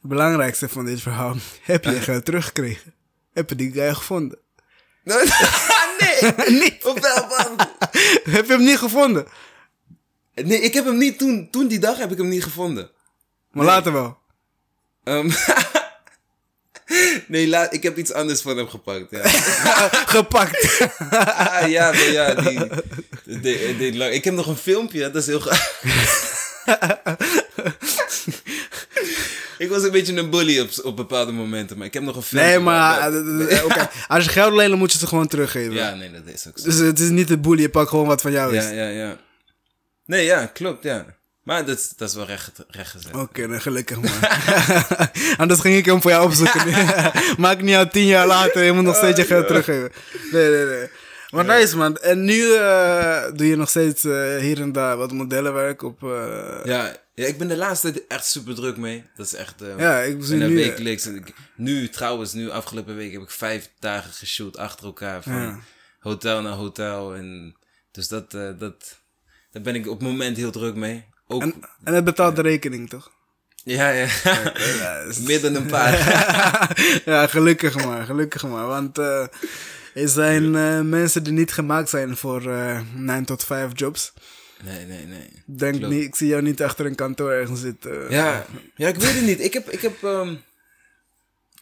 Het 0.00 0.10
belangrijkste 0.10 0.68
van 0.68 0.84
dit 0.84 1.00
verhaal. 1.00 1.36
Heb 1.62 1.84
je 1.84 1.90
je 1.90 2.00
geld 2.10 2.24
teruggekregen? 2.24 2.94
Heb 3.32 3.48
je 3.48 3.56
die 3.56 3.72
guy 3.72 3.94
gevonden? 3.94 4.38
Nee! 6.36 6.60
niet. 6.60 6.84
Op 6.84 6.98
welk 6.98 7.28
band? 7.28 7.68
Heb 8.36 8.46
je 8.46 8.52
hem 8.52 8.64
niet 8.64 8.78
gevonden? 8.78 9.26
Nee, 10.34 10.60
ik 10.60 10.74
heb 10.74 10.84
hem 10.84 10.98
niet 10.98 11.18
toen, 11.18 11.48
toen 11.50 11.68
die 11.68 11.78
dag 11.78 11.98
heb 11.98 12.10
ik 12.10 12.18
hem 12.18 12.28
niet 12.28 12.42
gevonden. 12.42 12.90
Maar 13.50 13.64
later 13.64 13.92
wel. 13.92 14.18
Ehm, 15.04 15.30
nee, 17.26 17.48
laat, 17.48 17.74
ik 17.74 17.82
heb 17.82 17.96
iets 17.98 18.12
anders 18.12 18.40
van 18.40 18.56
hem 18.56 18.68
gepakt. 18.68 19.10
Ja. 19.10 19.28
Gepakt. 20.16 20.88
Ah, 21.10 21.68
ja, 21.68 21.90
maar 21.90 22.10
ja, 22.10 22.34
die, 22.34 23.76
die, 23.76 24.10
ik 24.10 24.24
heb 24.24 24.34
nog 24.34 24.46
een 24.46 24.56
filmpje, 24.56 25.10
dat 25.10 25.22
is 25.22 25.26
heel. 25.26 25.42
Ik 29.62 29.68
was 29.70 29.82
een 29.82 29.90
beetje 29.90 30.16
een 30.16 30.30
bully 30.30 30.60
op, 30.60 30.68
op 30.82 30.96
bepaalde 30.96 31.32
momenten, 31.32 31.78
maar 31.78 31.86
ik 31.86 31.94
heb 31.94 32.02
nog 32.02 32.16
een 32.16 32.22
filmpje. 32.22 32.50
nee, 32.50 32.58
maar 32.60 33.12
eh, 33.12 33.84
als 34.08 34.24
je 34.24 34.30
geld 34.30 34.52
leent, 34.52 34.70
dan 34.70 34.78
moet 34.78 34.92
je 34.92 34.98
het 34.98 35.08
gewoon 35.08 35.26
teruggeven. 35.26 35.72
Ja, 35.72 35.94
nee, 35.94 36.10
dat 36.10 36.34
is 36.34 36.46
ook 36.48 36.58
zo. 36.58 36.64
Dus 36.64 36.76
het 36.78 36.98
is 36.98 37.08
niet 37.08 37.28
de 37.28 37.38
boel, 37.38 37.56
je 37.58 37.68
pakt 37.68 37.88
gewoon 37.88 38.06
wat 38.06 38.20
van 38.20 38.32
jou 38.32 38.56
is. 38.56 38.64
Ja, 38.64 38.70
ja, 38.70 38.88
ja. 38.88 39.16
Nee, 40.06 40.24
ja, 40.24 40.46
klopt, 40.46 40.82
ja. 40.82 41.04
Maar 41.42 41.64
dat, 41.66 41.78
is- 41.78 41.92
dat 41.96 42.08
is 42.08 42.14
wel 42.14 42.26
recht, 42.26 42.50
recht 42.68 42.90
gezet. 42.90 43.14
Oké, 43.16 43.48
dan 43.48 43.60
gelukkig 43.60 43.96
man. 44.00 44.10
Anders 45.36 45.60
ging 45.60 45.76
ik 45.76 45.84
hem 45.86 46.00
voor 46.02 46.10
jou 46.10 46.24
opzoeken. 46.24 46.62
Maakt 47.42 47.62
niet 47.62 47.74
uit, 47.74 47.92
tien 47.92 48.06
jaar 48.06 48.26
later, 48.26 48.62
je 48.62 48.72
moet 48.72 48.84
nog 48.84 48.96
steeds 48.96 49.18
je 49.20 49.24
geld 49.26 49.46
teruggeven. 49.46 49.90
Nee, 50.32 50.50
nee, 50.50 50.64
nee. 50.64 50.88
Maar 51.30 51.44
nice 51.44 51.76
man. 51.76 51.96
En 51.96 52.24
nu 52.24 52.54
eh, 52.54 53.22
doe 53.34 53.46
je 53.46 53.56
nog 53.56 53.68
steeds 53.68 54.04
eh, 54.04 54.36
hier 54.36 54.60
en 54.60 54.72
daar 54.72 54.96
wat 54.96 55.12
modellenwerk 55.12 55.82
op... 55.82 56.00
Ja, 56.64 56.96
ja, 57.14 57.26
ik 57.26 57.38
ben 57.38 57.48
de 57.48 57.56
laatste 57.56 57.92
tijd 57.92 58.06
echt 58.06 58.26
super 58.26 58.54
druk 58.54 58.76
mee. 58.76 59.04
Dat 59.16 59.26
is 59.26 59.34
echt... 59.34 59.62
eh, 59.62 59.78
Ja, 59.78 60.00
ik 60.00 60.18
bijna 60.28 60.46
nu, 60.46 60.54
wekelijks. 60.54 61.08
Nu, 61.56 61.88
trouwens, 61.88 62.32
nu 62.32 62.50
afgelopen 62.50 62.96
week 62.96 63.12
heb 63.12 63.22
ik 63.22 63.30
vijf 63.30 63.70
dagen 63.78 64.12
geshoot 64.12 64.56
achter 64.56 64.84
elkaar. 64.86 65.22
Van 65.22 65.32
Ja. 65.32 65.58
hotel 66.00 66.42
naar 66.42 66.52
hotel. 66.52 67.14
En, 67.14 67.56
dus 67.90 68.08
dat, 68.08 68.34
eh, 68.34 68.48
dat, 68.58 68.98
daar 69.50 69.62
ben 69.62 69.74
ik 69.74 69.86
op 69.88 69.98
het 70.00 70.08
moment 70.08 70.36
heel 70.36 70.50
druk 70.50 70.74
mee. 70.74 71.04
Ook, 71.26 71.42
En, 71.42 71.54
en 71.84 71.94
het 71.94 72.04
betaalt 72.04 72.36
de 72.36 72.42
rekening, 72.42 72.88
toch? 72.88 73.10
ja, 73.64 73.88
ja. 73.88 74.06
Ja, 74.54 74.98
is- 74.98 75.18
Meer 75.28 75.40
dan 75.40 75.54
een 75.54 75.66
paar. 75.66 75.92
ja, 77.04 77.26
gelukkig 77.26 77.84
maar, 77.84 78.04
gelukkig 78.04 78.42
maar. 78.42 78.66
Want 78.66 78.98
eh, 78.98 79.26
er 79.94 80.08
zijn 80.08 80.54
eh, 80.56 80.80
mensen 80.80 81.22
die 81.22 81.32
niet 81.32 81.52
gemaakt 81.52 81.88
zijn 81.88 82.16
voor 82.16 82.52
eh 82.52 82.80
9 82.94 83.24
tot 83.24 83.44
5 83.44 83.70
jobs. 83.74 84.12
Nee, 84.62 84.86
nee, 84.86 85.06
nee. 85.06 85.28
Denk 85.46 85.76
Klopt. 85.76 85.92
niet, 85.92 86.04
ik 86.04 86.14
zie 86.14 86.28
jou 86.28 86.42
niet 86.42 86.62
achter 86.62 86.86
een 86.86 86.94
kantoor 86.94 87.30
ergens 87.30 87.60
zitten. 87.60 88.10
Ja, 88.10 88.46
ja, 88.76 88.88
ik 88.88 88.96
weet 88.96 89.14
het 89.14 89.24
niet. 89.24 89.40
Ik 89.40 89.52
heb, 89.52 89.70
ik 89.70 89.80
heb 89.80 90.02
ehm, 90.02 90.34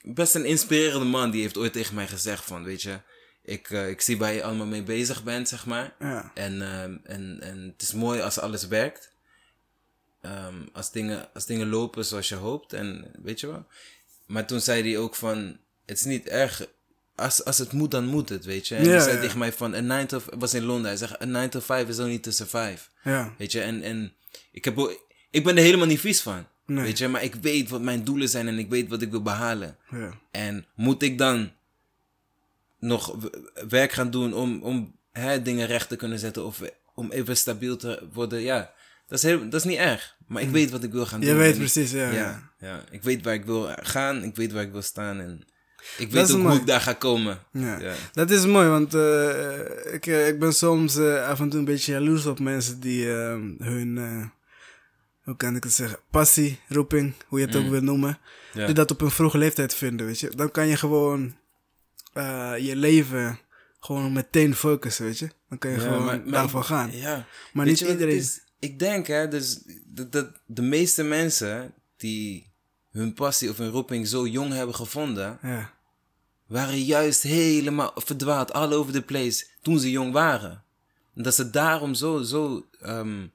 best 0.03 0.35
een 0.35 0.45
inspirerende 0.45 1.07
man 1.07 1.31
die 1.31 1.43
heeft 1.43 1.57
ooit 1.57 1.73
tegen 1.73 1.95
mij 1.95 2.09
gezegd 2.09 2.45
van, 2.45 2.65
weet 2.65 2.83
je, 2.83 3.01
ik, 3.43 3.71
eh, 3.71 3.89
ik 3.89 4.01
zie 4.01 4.19
waar 4.19 4.33
je 4.33 4.43
allemaal 4.43 4.67
mee 4.67 4.83
bezig 4.83 5.23
bent, 5.23 5.49
zeg 5.49 5.67
maar. 5.67 5.95
Ja. 5.99 6.31
En, 6.35 6.63
ehm, 6.63 6.97
en, 7.05 7.39
en 7.41 7.59
het 7.73 7.83
is 7.83 7.93
mooi 7.93 8.21
als 8.21 8.39
alles 8.39 8.67
werkt. 8.67 9.11
Ehm, 10.21 10.67
als, 10.73 10.93
dingen, 10.93 11.33
als 11.35 11.47
dingen 11.47 11.69
lopen 11.69 12.05
zoals 12.05 12.29
je 12.29 12.35
hoopt 12.35 12.73
en 12.73 13.11
weet 13.23 13.41
je 13.41 13.47
wel. 13.47 13.67
Maar 14.27 14.47
toen 14.47 14.61
zei 14.61 14.83
hij 14.83 14.99
ook 14.99 15.15
van, 15.15 15.59
het 15.87 15.99
is 15.99 16.05
niet 16.05 16.27
erg. 16.27 16.67
Als, 17.21 17.45
als 17.45 17.59
het 17.59 17.73
moet, 17.73 17.91
dan 17.91 18.07
moet 18.07 18.29
het, 18.29 18.45
weet 18.45 18.69
je. 18.69 18.75
En 18.75 18.85
Ja, 18.85 18.91
hij 18.91 19.01
zei 19.01 19.15
ja. 19.15 19.21
tegen 19.21 19.39
mij 19.39 19.53
van, 19.53 19.75
een 19.75 19.87
9 19.87 20.07
to, 20.07 20.21
was 20.39 20.55
in 20.55 20.65
Londen, 20.65 20.87
hij 20.87 20.97
zegt, 20.97 21.15
een 21.19 21.31
9 21.31 21.51
to 21.51 21.61
5 21.61 21.89
is 21.89 21.99
ook 21.99 22.09
niet 22.09 22.23
tussen 22.23 22.49
5. 22.49 22.91
Ja. 23.03 23.35
Weet 23.39 23.53
je, 23.53 23.61
en, 23.61 23.83
en 23.83 24.13
ik, 24.53 24.65
heb, 24.65 24.97
ik 25.31 25.45
ben 25.45 25.57
er 25.57 25.63
helemaal 25.63 25.87
niet 25.87 26.01
vies 26.01 26.21
van. 26.21 26.47
Nee. 26.67 26.85
Weet 26.85 26.99
je, 26.99 27.09
maar 27.09 27.23
ik 27.23 27.35
weet 27.35 27.69
wat 27.69 27.81
mijn 27.81 28.05
doelen 28.05 28.29
zijn 28.29 28.49
en 28.49 28.59
ik 28.59 28.69
weet 28.69 28.89
wat 28.89 29.03
ik 29.03 29.11
wil 29.11 29.23
behalen. 29.23 29.77
ja. 29.91 30.19
En 30.31 30.67
moet 30.75 31.03
ik 31.03 31.19
dan 31.19 31.51
nog 32.79 33.17
werk 33.69 33.93
gaan 33.93 34.11
doen 34.11 34.35
om, 34.35 34.63
om 34.63 34.97
hè, 35.13 35.43
dingen 35.43 35.67
recht 35.67 35.89
te 35.89 35.97
kunnen 35.97 36.19
zetten 36.19 36.45
of 36.45 36.61
om 36.95 37.11
even 37.11 37.37
stabiel 37.37 37.77
te 37.77 38.03
worden? 38.13 38.41
Ja, 38.41 38.73
dat 39.09 39.19
is, 39.19 39.25
heel, 39.25 39.49
dat 39.49 39.61
is 39.61 39.65
niet 39.65 39.79
erg. 39.79 40.17
Maar 40.27 40.43
ik 40.43 40.51
weet 40.51 40.71
wat 40.71 40.83
ik 40.83 40.93
wil 40.93 41.07
gaan 41.07 41.21
Je 41.21 41.27
doen. 41.27 41.37
weet 41.37 41.53
En 41.53 41.59
precies, 41.59 41.91
ja, 41.91 42.51
ja, 42.59 42.85
ik 42.91 43.03
weet 43.03 43.25
waar 43.25 43.35
ik 43.35 43.45
wil 43.45 43.69
gaan, 43.83 44.23
ik 44.23 44.37
weet 44.37 44.53
waar 44.53 44.63
ik 44.63 44.73
wil 44.73 44.83
staan 44.83 45.21
en 45.21 45.43
ik 45.99 46.11
weet 46.11 46.31
ook 46.33 46.37
mooi. 46.39 46.51
hoe 46.51 46.61
ik 46.61 46.67
daar 46.67 46.81
ga 46.81 46.93
komen. 46.93 47.39
Ja. 47.53 47.79
Ja. 47.81 47.95
Dat 48.13 48.31
is 48.31 48.47
mooi, 48.47 48.69
want 48.69 48.95
eh, 48.95 49.95
ik, 49.95 50.07
eh, 50.07 50.29
ik 50.29 50.39
ben 50.39 50.53
soms 50.55 50.97
eh, 50.97 51.29
af 51.29 51.41
en 51.41 51.49
toe 51.49 51.59
een 51.59 51.65
beetje 51.65 51.93
jaloers 51.93 52.27
op 52.27 52.39
mensen 52.39 52.81
die 52.81 53.13
eh, 53.13 53.39
hun, 53.59 54.31
hoe 55.23 55.37
kan 55.37 55.57
ik 55.57 55.65
het 55.65 55.73
zeggen, 55.73 55.99
passie, 56.11 56.59
roeping, 56.69 57.15
hoe 57.27 57.41
je 57.41 57.47
het 57.47 57.57
ook 57.57 57.69
wil 57.69 57.81
noemen, 57.83 58.19
Ja. 58.53 58.67
die 58.67 58.75
dat 58.75 58.91
op 58.91 59.01
een 59.01 59.11
vroege 59.11 59.39
leeftijd 59.39 59.75
vinden, 59.75 60.07
weet 60.07 60.21
je. 60.21 60.31
Dan 60.37 60.51
kan 60.51 60.67
je 60.67 60.77
gewoon 60.77 61.37
je 62.59 62.73
leven 62.77 63.39
gewoon 63.81 64.13
meteen 64.13 64.55
focussen, 64.55 65.05
weet 65.05 65.19
je. 65.19 65.31
Dan 65.49 65.59
kan 65.59 65.71
je 65.71 65.77
Ja, 65.77 65.83
gewoon 65.83 66.05
maar- 66.05 66.21
maar 66.21 66.33
daarvoor 66.33 66.61
ik- 66.61 66.67
gaan. 66.67 66.91
Ja. 66.97 67.27
Maar 67.53 67.65
Weet 67.67 67.81
niet 67.81 67.91
iedereen. 67.91 68.17
is? 68.17 68.41
ik 68.59 68.79
denk, 68.79 69.07
hè, 69.07 69.29
dus 69.29 69.63
dat, 69.87 70.13
dat 70.13 70.31
de 70.47 70.63
meeste 70.63 71.03
mensen 71.03 71.75
die 71.97 72.50
hun 72.91 73.15
passie 73.15 73.51
of 73.51 73.57
hun 73.57 73.71
roeping 73.71 74.09
zo 74.09 74.27
jong 74.27 74.53
hebben 74.53 74.75
gevonden, 74.75 75.39
Ja, 75.43 75.73
waren 76.47 76.83
juist 76.83 77.23
helemaal 77.23 77.93
verdwaald, 77.95 78.53
all 78.53 78.73
over 78.73 78.93
the 78.93 79.03
place, 79.03 79.47
toen 79.63 79.79
ze 79.79 79.91
jong 79.91 80.13
waren. 80.13 80.63
En 81.15 81.23
dat 81.23 81.35
ze 81.35 81.51
daarom 81.51 81.95
zo, 81.95 82.23
zo 82.23 82.67
ehm 82.81 83.27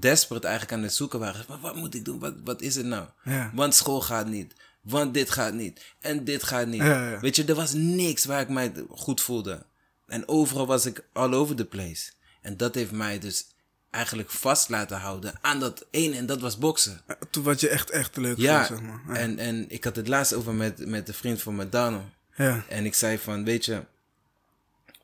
desperate 0.00 0.46
eigenlijk 0.46 0.76
aan 0.76 0.82
het 0.82 0.94
zoeken 0.94 1.18
waren. 1.18 1.44
Maar 1.48 1.60
wat 1.60 1.76
moet 1.76 1.94
ik 1.94 2.04
doen? 2.04 2.18
Wat, 2.18 2.34
wat 2.44 2.60
is 2.60 2.74
het 2.74 2.86
nou? 2.86 3.06
ja. 3.24 3.50
Want 3.54 3.74
school 3.74 4.00
gaat 4.00 4.26
niet. 4.26 4.54
Want 4.80 5.14
dit 5.14 5.30
gaat 5.30 5.54
niet. 5.54 5.94
En 6.00 6.24
dit 6.24 6.42
gaat 6.42 6.66
niet. 6.66 6.82
Ja. 6.82 7.20
Weet 7.20 7.36
je, 7.36 7.44
er 7.44 7.54
was 7.54 7.72
niks 7.72 8.24
waar 8.24 8.40
ik 8.40 8.48
mij 8.48 8.72
goed 8.90 9.20
voelde. 9.20 9.66
En 10.06 10.28
overal 10.28 10.66
was 10.66 10.86
ik 10.86 11.04
all 11.12 11.32
over 11.32 11.56
the 11.56 11.64
place. 11.64 12.12
En 12.40 12.56
dat 12.56 12.74
heeft 12.74 12.92
mij 12.92 13.18
dus 13.18 13.46
eigenlijk 13.92 14.30
vast 14.30 14.68
laten 14.68 14.96
houden 14.98 15.34
aan 15.40 15.60
dat 15.60 15.86
ene. 15.90 16.16
En 16.16 16.26
dat 16.26 16.40
was 16.40 16.58
boksen. 16.58 17.00
Toen 17.30 17.42
wat 17.44 17.60
je 17.60 17.68
echt, 17.68 17.90
echt 17.90 18.16
leuk 18.16 18.36
Ja, 18.36 18.66
vond, 18.66 18.78
zeg 18.78 18.88
maar. 18.88 19.02
Ja. 19.08 19.20
en, 19.20 19.38
en 19.38 19.64
ik 19.68 19.84
had 19.84 19.96
het 19.96 20.08
laatst 20.08 20.34
over 20.34 20.54
met, 20.54 20.86
met 20.86 21.08
een 21.08 21.14
vriend 21.14 21.42
van 21.42 21.54
Madano. 21.54 22.04
ja. 22.36 22.64
En 22.68 22.84
ik 22.84 22.94
zei 22.94 23.18
van, 23.18 23.44
weet 23.44 23.64
je... 23.64 23.84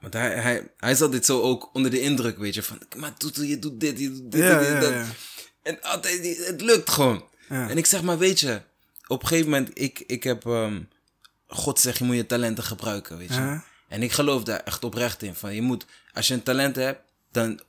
Want 0.00 0.12
hij, 0.12 0.30
hij, 0.40 0.70
hij 0.76 0.90
is 0.90 1.02
altijd 1.02 1.24
zo 1.24 1.40
ook 1.40 1.70
onder 1.72 1.90
de 1.90 2.00
indruk, 2.00 2.38
weet 2.38 2.54
je. 2.54 2.62
Van, 2.62 2.78
maar 2.96 3.14
Toetel, 3.14 3.42
je 3.42 3.58
doet 3.58 3.80
dit, 3.80 3.98
je 3.98 4.10
doet 4.12 4.32
dit, 4.32 4.40
Ja, 4.40 4.58
dit, 4.58 4.68
ja, 4.68 4.80
dat. 4.80 4.92
En 5.62 5.82
altijd, 5.82 6.46
het 6.46 6.60
lukt 6.60 6.90
gewoon. 6.90 7.24
En 7.48 7.76
ik 7.76 7.86
zeg 7.86 8.02
maar, 8.02 8.18
weet 8.18 8.40
je... 8.40 8.60
Op 9.06 9.22
een 9.22 9.28
gegeven 9.28 9.50
moment, 9.50 9.70
ik, 9.74 10.04
ik 10.06 10.22
heb... 10.22 10.46
ehm, 10.46 10.80
God 11.46 11.80
zegt, 11.80 11.98
je 11.98 12.04
moet 12.04 12.16
je 12.16 12.26
talenten 12.26 12.64
gebruiken, 12.64 13.18
weet 13.18 13.34
je. 13.34 13.60
En 13.88 14.02
ik 14.02 14.12
geloof 14.12 14.42
daar 14.42 14.60
echt 14.60 14.84
oprecht 14.84 15.22
in. 15.22 15.34
Van, 15.34 15.54
je 15.54 15.62
moet, 15.62 15.86
als 16.12 16.28
je 16.28 16.34
een 16.34 16.42
talent 16.42 16.76
hebt, 16.76 17.00
dan... 17.32 17.60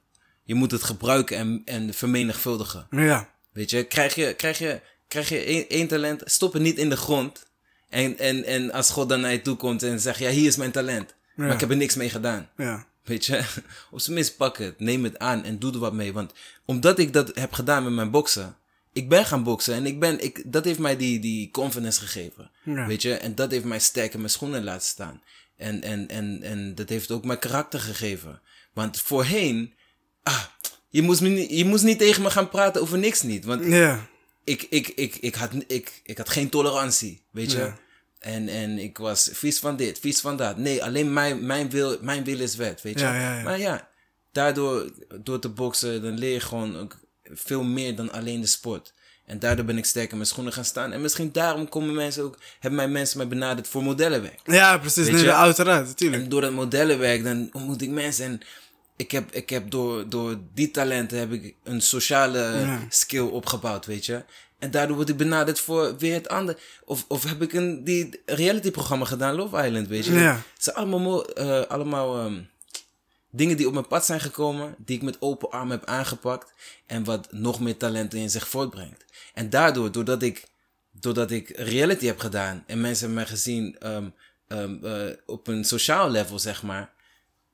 Je 0.50 0.56
moet 0.56 0.72
het 0.72 0.84
gebruiken 0.84 1.38
en, 1.38 1.62
en 1.66 1.94
vermenigvuldigen. 1.94 2.88
Ja, 2.90 3.30
Weet 3.52 3.70
je, 3.70 3.84
krijg 3.84 4.16
je, 4.16 4.34
krijg 4.34 4.58
je, 4.58 4.82
krijg 5.08 5.30
je 5.30 5.44
één, 5.44 5.70
één 5.70 5.88
talent, 5.88 6.22
stop 6.26 6.54
het 6.54 6.62
niet 6.62 6.78
in 6.78 6.90
de 6.90 6.98
grond. 6.98 7.46
En, 7.90 8.18
en, 8.18 8.44
en 8.44 8.72
als 8.72 8.90
God 8.90 9.10
dan 9.10 9.22
naar 9.22 9.32
je 9.32 9.42
toe 9.42 9.56
komt 9.56 9.84
en 9.84 10.00
zegt, 10.00 10.20
ja, 10.20 10.30
hier 10.30 10.48
is 10.48 10.56
mijn 10.56 10.72
talent. 10.72 11.16
Maar 11.36 11.54
ik 11.54 11.60
heb 11.60 11.70
er 11.70 11.78
niks 11.78 11.96
mee 11.96 12.10
gedaan. 12.10 12.50
ja. 12.58 12.88
Weet 13.04 13.26
je, 13.26 13.44
op 13.92 14.00
zijn 14.00 14.16
minst 14.16 14.38
pak 14.38 14.58
het, 14.58 14.80
neem 14.80 15.04
het 15.04 15.20
aan 15.20 15.44
en 15.44 15.60
doe 15.60 15.74
er 15.74 15.80
wat 15.80 15.94
mee. 15.94 16.14
Want 16.14 16.34
omdat 16.66 17.00
ik 17.00 17.14
dat 17.14 17.36
heb 17.36 17.54
gedaan 17.54 17.84
met 17.84 17.94
mijn 17.94 18.12
boksen, 18.12 18.56
ik 18.94 19.10
ben 19.10 19.26
gaan 19.26 19.44
boksen 19.44 19.74
en 19.74 19.86
ik 19.86 20.00
ben, 20.00 20.24
ik, 20.24 20.44
dat 20.46 20.66
heeft 20.66 20.80
mij 20.80 20.98
die, 20.98 21.20
die 21.20 21.52
confidence 21.52 22.00
gegeven. 22.00 22.52
Ja. 22.64 22.88
Weet 22.88 23.02
je, 23.02 23.14
en 23.14 23.36
dat 23.36 23.52
heeft 23.52 23.66
mij 23.66 23.80
sterk 23.80 24.14
in 24.14 24.20
mijn 24.20 24.32
schoenen 24.32 24.64
laten 24.64 24.88
staan. 24.88 25.22
En, 25.58 25.82
en, 25.82 26.08
en, 26.08 26.44
en 26.44 26.76
dat 26.76 26.90
heeft 26.90 27.12
ook 27.12 27.26
mijn 27.26 27.40
karakter 27.40 27.80
gegeven. 27.80 28.42
Want 28.74 29.02
voorheen, 29.02 29.74
ah, 30.24 30.44
je 30.90 31.02
moest, 31.02 31.22
me 31.22 31.30
niet, 31.30 31.50
je 31.50 31.66
moest 31.66 31.84
niet 31.84 31.98
tegen 32.00 32.22
me 32.22 32.30
gaan 32.30 32.50
praten 32.50 32.82
over 32.82 32.98
niks 32.98 33.22
niet. 33.22 33.46
Want 33.46 33.66
Ja. 33.66 34.08
ik, 34.44 34.68
ik, 34.70 34.88
ik, 34.88 35.16
ik, 35.16 35.36
had, 35.36 35.50
ik, 35.68 36.02
ik 36.04 36.18
had 36.18 36.30
geen 36.30 36.50
tolerantie, 36.50 37.22
weet 37.32 37.52
je. 37.52 37.58
Ja. 37.58 37.78
En, 38.20 38.48
en 38.48 38.78
ik 38.78 38.98
was 38.98 39.30
vies 39.34 39.60
van 39.60 39.76
dit, 39.76 40.00
vies 40.00 40.20
van 40.20 40.38
dat. 40.38 40.58
Nee, 40.58 40.84
alleen 40.84 41.14
mijn, 41.14 41.46
mijn, 41.46 41.70
wil, 41.70 41.98
mijn 42.02 42.24
wil 42.24 42.40
is 42.40 42.56
wet, 42.56 42.82
weet 42.82 43.00
je. 43.00 43.06
Ja. 43.06 43.42
Maar 43.44 43.60
ja, 43.60 43.88
daardoor, 44.32 44.90
door 45.24 45.40
te 45.40 45.50
boksen, 45.50 46.02
dan 46.02 46.18
leer 46.18 46.34
je 46.34 46.40
gewoon 46.40 46.78
ook 46.78 47.00
veel 47.24 47.64
meer 47.64 47.96
dan 47.96 48.12
alleen 48.12 48.42
de 48.42 48.48
sport. 48.48 48.94
En 49.26 49.40
daardoor 49.40 49.66
ben 49.66 49.78
ik 49.78 49.86
sterk 49.86 50.10
in 50.10 50.16
mijn 50.18 50.30
schoenen 50.30 50.54
gaan 50.54 50.66
staan. 50.66 50.92
En 50.92 51.02
misschien 51.02 51.32
daarom 51.32 51.70
komen 51.70 51.94
mensen 51.96 52.24
ook, 52.24 52.38
hebben 52.60 52.80
mij 52.80 52.88
mensen 52.88 53.18
mij 53.18 53.28
benaderd 53.28 53.68
voor 53.68 53.84
modellenwerk. 53.84 54.40
Ja, 54.44 54.78
precies. 54.78 55.10
Nee, 55.10 55.32
uiteraard, 55.32 55.86
natuurlijk. 55.88 56.24
En 56.24 56.30
door 56.30 56.42
dat 56.42 56.52
modellenwerk, 56.52 57.24
dan 57.24 57.50
ontmoet 57.52 57.82
ik 57.82 57.90
mensen. 57.90 58.26
En 58.26 58.42
ik 59.00 59.12
heb, 59.12 59.32
ik 59.32 59.50
heb 59.50 59.72
door, 59.72 60.10
door 60.10 60.38
die 60.54 60.72
talenten 60.72 61.18
heb 61.20 61.32
ik 61.32 61.56
een 61.64 61.82
sociale 61.82 62.40
Ja. 62.40 62.86
skill 62.90 63.22
opgebouwd, 63.28 63.86
weet 63.86 64.06
je. 64.06 64.24
En 64.60 64.72
daardoor 64.72 64.96
word 64.96 65.10
ik 65.10 65.18
benaderd 65.18 65.60
voor 65.60 65.98
weer 65.98 66.14
het 66.14 66.28
andere. 66.30 66.58
Of, 66.86 67.06
of 67.08 67.24
heb 67.24 67.42
ik 67.42 67.54
een 67.54 67.84
die 67.84 68.22
reality-programma 68.26 69.06
gedaan, 69.06 69.36
Love 69.36 69.66
Island, 69.66 69.88
weet 69.88 70.06
je. 70.06 70.14
Ja. 70.14 70.34
Het 70.34 70.64
zijn 70.64 70.76
allemaal, 70.76 71.26
eh, 71.34 71.62
allemaal 71.62 72.18
ehm, 72.18 72.42
dingen 73.32 73.58
die 73.58 73.68
op 73.68 73.74
mijn 73.74 73.88
pad 73.88 74.06
zijn 74.06 74.20
gekomen, 74.20 74.76
die 74.78 74.96
ik 74.96 75.02
met 75.04 75.18
open 75.22 75.50
armen 75.52 75.80
heb 75.80 75.86
aangepakt. 75.90 76.54
En 76.86 77.04
wat 77.04 77.28
nog 77.32 77.60
meer 77.60 77.78
talenten 77.78 78.20
in 78.20 78.30
zich 78.30 78.48
voortbrengt. 78.48 79.06
En 79.34 79.50
daardoor, 79.50 79.92
doordat 79.92 80.22
ik, 80.22 80.48
doordat 80.92 81.32
ik 81.32 81.50
reality 81.50 82.06
heb 82.06 82.20
gedaan 82.20 82.64
en 82.68 82.82
mensen 82.82 83.06
hebben 83.06 83.24
mij 83.24 83.32
gezien 83.34 83.76
ehm, 83.80 84.08
ehm, 84.48 84.86
eh, 84.86 85.16
op 85.26 85.48
een 85.48 85.64
sociaal 85.64 86.10
level, 86.10 86.40
zeg 86.40 86.64
maar. 86.64 86.98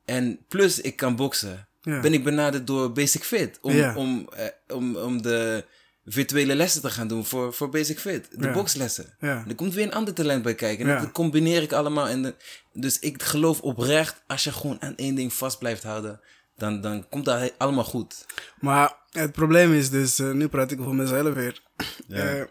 En 0.05 0.39
plus 0.47 0.81
ik 0.81 0.95
kan 0.95 1.15
boksen, 1.15 1.67
Ja. 1.81 1.99
ben 1.99 2.13
ik 2.13 2.23
benaderd 2.23 2.67
door 2.67 2.91
Basic 2.91 3.23
Fit. 3.23 3.57
Om, 3.61 3.73
Ja. 3.73 3.95
om, 3.95 4.29
eh, 4.35 4.45
om, 4.75 4.95
om 4.95 5.21
de 5.21 5.65
virtuele 6.05 6.55
lessen 6.55 6.81
te 6.81 6.89
gaan 6.89 7.07
doen 7.07 7.25
voor, 7.25 7.53
voor 7.53 7.69
Basic 7.69 7.99
Fit. 7.99 8.27
De 8.31 8.45
Ja. 8.47 8.53
bokslessen. 8.53 9.15
Ja. 9.19 9.45
Er 9.47 9.55
komt 9.55 9.73
weer 9.73 9.85
een 9.85 9.93
ander 9.93 10.13
talent 10.13 10.43
bij 10.43 10.55
kijken. 10.55 10.89
En 10.89 11.01
dat 11.01 11.11
combineer 11.11 11.61
ik 11.61 11.71
allemaal. 11.71 12.07
En 12.07 12.21
de- 12.21 12.35
dus 12.73 12.99
ik 12.99 13.23
geloof 13.23 13.61
oprecht, 13.61 14.21
als 14.27 14.43
je 14.43 14.51
gewoon 14.51 14.81
aan 14.81 14.95
één 14.95 15.15
ding 15.15 15.33
vast 15.33 15.59
blijft 15.59 15.83
houden, 15.83 16.19
dan, 16.57 16.81
dan 16.81 17.09
komt 17.09 17.25
dat 17.25 17.53
allemaal 17.57 17.83
goed. 17.83 18.25
Maar 18.59 18.95
het 19.11 19.31
probleem 19.31 19.73
is 19.73 19.89
dus, 19.89 20.19
eh, 20.19 20.31
nu 20.31 20.47
praat 20.47 20.71
ik 20.71 20.79
over 20.81 20.95
mezelf 20.95 21.33
weer. 21.33 21.61
Eh, 22.09 22.41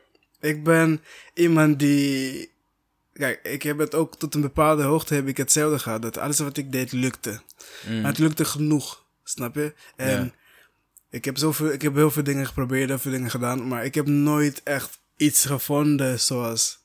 ik 0.41 0.65
ben 0.65 1.03
iemand 1.35 1.79
die. 1.79 2.53
Kijk, 3.15 3.41
ik 3.43 3.63
heb 3.63 3.79
het 3.79 3.95
ook 3.95 4.17
tot 4.19 4.35
een 4.35 4.41
bepaalde 4.41 4.83
hoogte 4.83 5.15
heb 5.15 5.29
ik 5.29 5.37
hetzelfde 5.37 5.79
gehad. 5.79 6.03
Dat 6.03 6.19
alles 6.19 6.39
wat 6.39 6.57
ik 6.57 6.73
deed 6.73 6.93
lukte. 6.93 7.41
Maar 7.87 8.05
het 8.05 8.19
lukte 8.19 8.45
genoeg, 8.45 9.05
snap 9.25 9.55
je? 9.55 9.75
En 9.97 10.19
Mm. 10.21 10.25
Ja. 10.25 10.31
ik, 11.11 11.25
heb 11.25 11.39
zoveel, 11.39 11.73
ik 11.73 11.83
heb 11.83 11.95
heel 11.95 12.11
veel 12.11 12.23
dingen 12.23 12.47
geprobeerd, 12.47 12.89
heel 12.89 12.99
veel 12.99 13.11
dingen 13.13 13.31
gedaan. 13.31 13.69
Maar 13.69 13.85
ik 13.85 13.95
heb 13.95 14.07
nooit 14.07 14.63
echt 14.63 14.99
iets 15.17 15.45
gevonden 15.45 16.21
zoals 16.21 16.79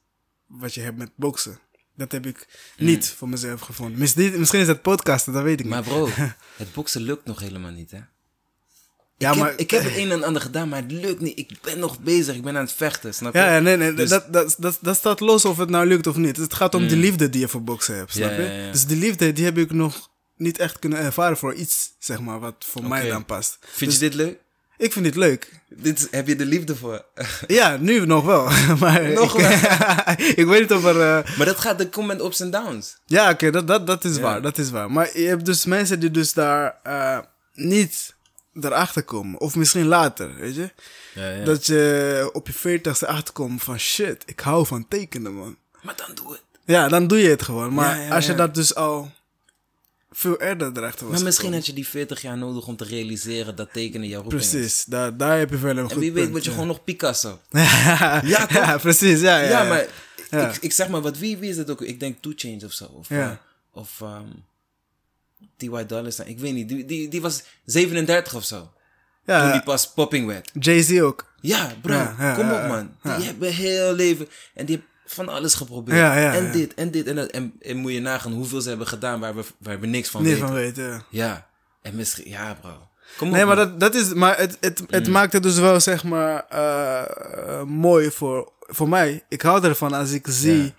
wat 0.48 0.74
je 0.74 0.82
hebt 0.82 0.98
met 0.98 1.12
boksen. 1.16 1.60
Dat 1.96 2.12
heb 2.12 2.26
ik 2.26 2.48
niet 2.78 3.08
voor 3.10 3.30
mezelf 3.30 3.62
gevonden. 3.62 4.00
Misschien, 4.00 4.40
misschien 4.40 4.60
is 4.60 4.68
het 4.68 4.82
podcasten, 4.82 5.34
dat 5.34 5.44
weet 5.44 5.60
ik 5.60 5.66
Mm. 5.66 5.72
Maar 5.72 5.80
niet. 5.82 5.90
bro, 5.90 6.10
het 6.58 6.74
boksen 6.74 7.02
lukt 7.02 7.26
nog 7.26 7.40
helemaal 7.40 7.72
niet, 7.72 7.92
hè? 7.92 8.00
Ja, 9.20 9.32
ik, 9.32 9.38
maar- 9.38 9.50
heb, 9.50 9.60
ik 9.60 9.72
heb 9.72 9.84
het 9.84 9.96
een 9.96 10.12
en 10.12 10.24
ander 10.24 10.42
gedaan, 10.42 10.70
maar 10.70 10.82
het 10.82 10.92
lukt 10.92 11.20
niet. 11.22 11.40
Ik 11.40 11.58
ben 11.62 11.80
nog 11.80 12.00
bezig, 12.00 12.36
ik 12.36 12.42
ben 12.44 12.56
aan 12.58 12.64
het 12.64 12.74
vechten, 12.74 13.14
snap 13.14 13.34
je? 13.34 13.40
Ja, 13.40 13.60
nee, 13.60 13.78
nee, 13.78 13.94
Dus- 13.94 14.10
dat, 14.10 14.34
dat, 14.34 14.56
dat, 14.58 14.78
dat 14.82 14.96
staat 14.96 15.20
los 15.20 15.46
of 15.46 15.58
het 15.58 15.70
nou 15.70 15.86
lukt 15.88 16.08
of 16.08 16.16
niet. 16.16 16.38
Het 16.38 16.54
gaat 16.54 16.76
om 16.76 16.88
de 16.88 16.96
liefde 16.96 17.30
die 17.30 17.40
je 17.42 17.48
voor 17.48 17.64
boksen 17.64 17.96
hebt, 17.96 18.12
snap 18.14 18.30
Ja, 18.30 18.36
je? 18.36 18.42
ja, 18.44 18.52
ja. 18.66 18.72
Dus 18.72 18.86
die 18.86 18.98
liefde, 18.98 19.34
die 19.34 19.46
heb 19.46 19.58
ik 19.58 19.72
nog 19.72 20.10
niet 20.38 20.58
echt 20.58 20.80
kunnen 20.80 21.00
ervaren 21.00 21.38
voor 21.38 21.54
iets, 21.54 21.92
zeg 22.00 22.20
maar, 22.20 22.40
wat 22.40 22.56
voor 22.60 22.84
mij 22.88 23.10
dan 23.10 23.26
past. 23.26 23.58
Vind 23.72 23.94
je 23.94 24.00
dit 24.00 24.14
leuk? 24.14 24.38
Ik 24.78 24.94
vind 24.94 25.06
dit 25.06 25.16
leuk. 25.16 25.60
Dit, 25.70 26.08
heb 26.12 26.28
je 26.28 26.36
de 26.36 26.46
liefde 26.46 26.76
voor? 26.76 27.06
Ja, 27.48 27.78
nu 27.80 28.06
nog 28.06 28.26
wel. 28.26 28.50
maar 28.80 29.10
Nog 29.12 29.40
ik, 29.40 29.60
ik 30.42 30.46
weet 30.46 30.60
niet 30.62 30.72
of 30.74 30.86
er... 30.86 31.02
eh, 31.02 31.38
maar 31.38 31.46
dat 31.46 31.60
gaat, 31.60 31.78
dat 31.78 31.90
komt 31.90 32.08
met 32.08 32.22
ups 32.22 32.40
en 32.40 32.52
downs. 32.52 32.98
ja, 33.06 33.30
oké, 33.32 33.52
dat, 33.52 33.68
dat, 33.68 33.88
dat 33.88 34.04
is 34.04 34.18
waar, 34.20 34.42
dat 34.42 34.58
is 34.58 34.70
waar. 34.70 34.92
Maar 34.92 35.20
je 35.20 35.28
hebt 35.28 35.46
dus 35.46 35.66
mensen 35.66 36.00
die 36.00 36.12
dus 36.12 36.34
daar 36.34 36.76
eh, 36.84 37.18
niet 37.54 38.16
erachter 38.54 39.04
komen. 39.04 39.40
Of 39.40 39.56
misschien 39.56 39.86
later, 39.86 40.36
weet 40.36 40.56
je? 40.56 40.70
Ja, 41.14 41.30
ja. 41.30 41.44
Dat 41.44 41.66
je 41.66 42.30
op 42.34 42.48
je 42.48 42.54
veertigste 42.54 43.08
achterkomt 43.08 43.64
van 43.64 43.80
shit, 43.80 44.24
ik 44.26 44.40
hou 44.40 44.66
van 44.66 44.88
tekenen, 44.88 45.34
man. 45.34 45.58
Maar 45.82 45.96
dan 45.96 46.16
doe 46.16 46.32
het. 46.32 46.42
Ja, 46.66 46.88
dan 46.88 47.08
doe 47.08 47.18
je 47.22 47.30
het 47.30 47.42
gewoon. 47.42 47.74
Maar 47.74 48.02
Ja, 48.02 48.16
als 48.16 48.26
je 48.26 48.36
dat 48.36 48.56
dus 48.56 48.76
al 48.76 49.12
veel 50.12 50.42
eerder 50.42 50.78
erachter 50.78 51.06
was 51.06 51.16
Maar 51.16 51.24
misschien 51.24 51.54
had 51.54 51.66
je 51.66 51.74
die 51.74 51.88
40 51.88 52.22
jaar 52.22 52.38
nodig 52.38 52.68
om 52.68 52.76
te 52.76 52.84
realiseren 52.84 53.56
dat 53.56 53.74
tekenen 53.74 54.08
jouw 54.08 54.22
roeping 54.22 54.42
is. 54.42 54.50
Precies, 54.50 54.84
daar, 54.86 55.18
daar 55.18 55.38
heb 55.38 55.50
je 55.50 55.58
wel 55.58 55.78
een 55.78 55.84
goed 55.84 55.92
En 55.92 56.00
wie 56.00 56.12
weet 56.14 56.30
word 56.30 56.44
je 56.44 56.52
gewoon 56.52 56.68
nog 56.68 56.84
Picasso. 56.84 57.40
ja, 57.50 58.22
Ja, 58.26 58.46
toch? 58.46 58.52
ja, 58.66 58.78
precies, 58.78 59.20
ja. 59.20 59.40
Ja, 59.40 59.50
Ja, 59.50 59.64
maar. 59.64 59.88
Ik, 60.50 60.58
ik 60.62 60.72
zeg 60.74 60.90
maar, 60.90 61.02
wat, 61.02 61.18
wie, 61.18 61.38
wie 61.38 61.50
is 61.50 61.56
dat 61.56 61.70
ook? 61.70 61.82
Ik 61.82 62.00
denk 62.00 62.22
Two 62.22 62.32
Chainz 62.36 62.64
of 62.64 62.72
zo. 62.72 62.86
Of, 62.86 63.10
Ja. 63.10 63.30
eh, 63.32 63.38
of 63.72 64.02
ehm 64.02 64.28
T.Y. 65.60 65.86
Dollar 65.88 66.12
Sign. 66.12 66.30
Ik 66.30 66.40
weet 66.40 66.54
niet. 66.54 66.70
Die, 66.70 66.86
die, 66.86 67.08
die 67.10 67.22
was 67.22 67.44
37 67.66 68.34
of 68.36 68.44
zo. 68.44 68.58
Toen 69.26 69.36
ja 69.36 69.52
die 69.52 69.64
pas 69.64 69.94
popping 69.94 70.28
werd. 70.28 70.52
Jay-Z 70.60 71.00
ook. 71.02 71.34
Ja, 71.42 71.72
bro. 71.82 71.94
Ja, 71.94 72.16
ja, 72.20 72.34
kom 72.34 72.52
op, 72.52 72.68
man. 72.68 72.96
Die 73.18 73.26
hebben 73.26 73.54
heel 73.54 73.94
leven. 73.94 74.28
En 74.54 74.66
die 74.66 74.76
hebben 74.76 74.94
van 75.06 75.30
alles 75.30 75.54
geprobeerd. 75.54 75.98
Ja, 75.98 76.18
ja, 76.20 76.34
en 76.36 76.52
dit 76.52 76.74
en 76.74 76.92
dit 76.92 77.08
en 77.08 77.16
dat. 77.16 77.30
En, 77.30 77.54
en 77.62 77.78
moet 77.78 77.92
je 77.92 78.00
nagaan 78.02 78.32
hoeveel 78.32 78.62
ze 78.62 78.70
hebben 78.70 78.88
gedaan 78.88 79.20
waar 79.20 79.36
we, 79.36 79.44
waar 79.58 79.80
we 79.80 79.88
niks 79.88 80.10
van 80.10 80.22
Niet 80.22 80.32
weten. 80.32 80.48
van 80.48 80.56
weten, 80.56 81.04
ja. 81.10 81.48
En 81.82 81.96
misschien, 81.96 82.30
ja, 82.30 82.54
bro. 82.62 82.88
Kom 83.18 83.28
op. 83.28 83.34
Nee, 83.34 83.46
maar 83.46 83.56
man. 83.56 83.66
dat, 83.70 83.80
dat 83.80 83.96
is, 83.96 84.14
maar 84.14 84.38
het, 84.38 84.58
het, 84.60 84.84
het 84.88 85.06
Mm. 85.06 85.12
maakt 85.12 85.34
het 85.34 85.44
dus 85.44 85.58
wel, 85.60 85.80
zeg 85.80 86.04
maar, 86.04 86.46
eh, 86.50 87.00
eh, 87.60 87.64
mooi 87.64 88.12
voor, 88.12 88.52
voor 88.60 88.90
mij. 88.90 89.24
Ik 89.30 89.42
hou 89.42 89.64
ervan 89.64 89.94
als 89.94 90.12
ik 90.12 90.26
zie. 90.30 90.74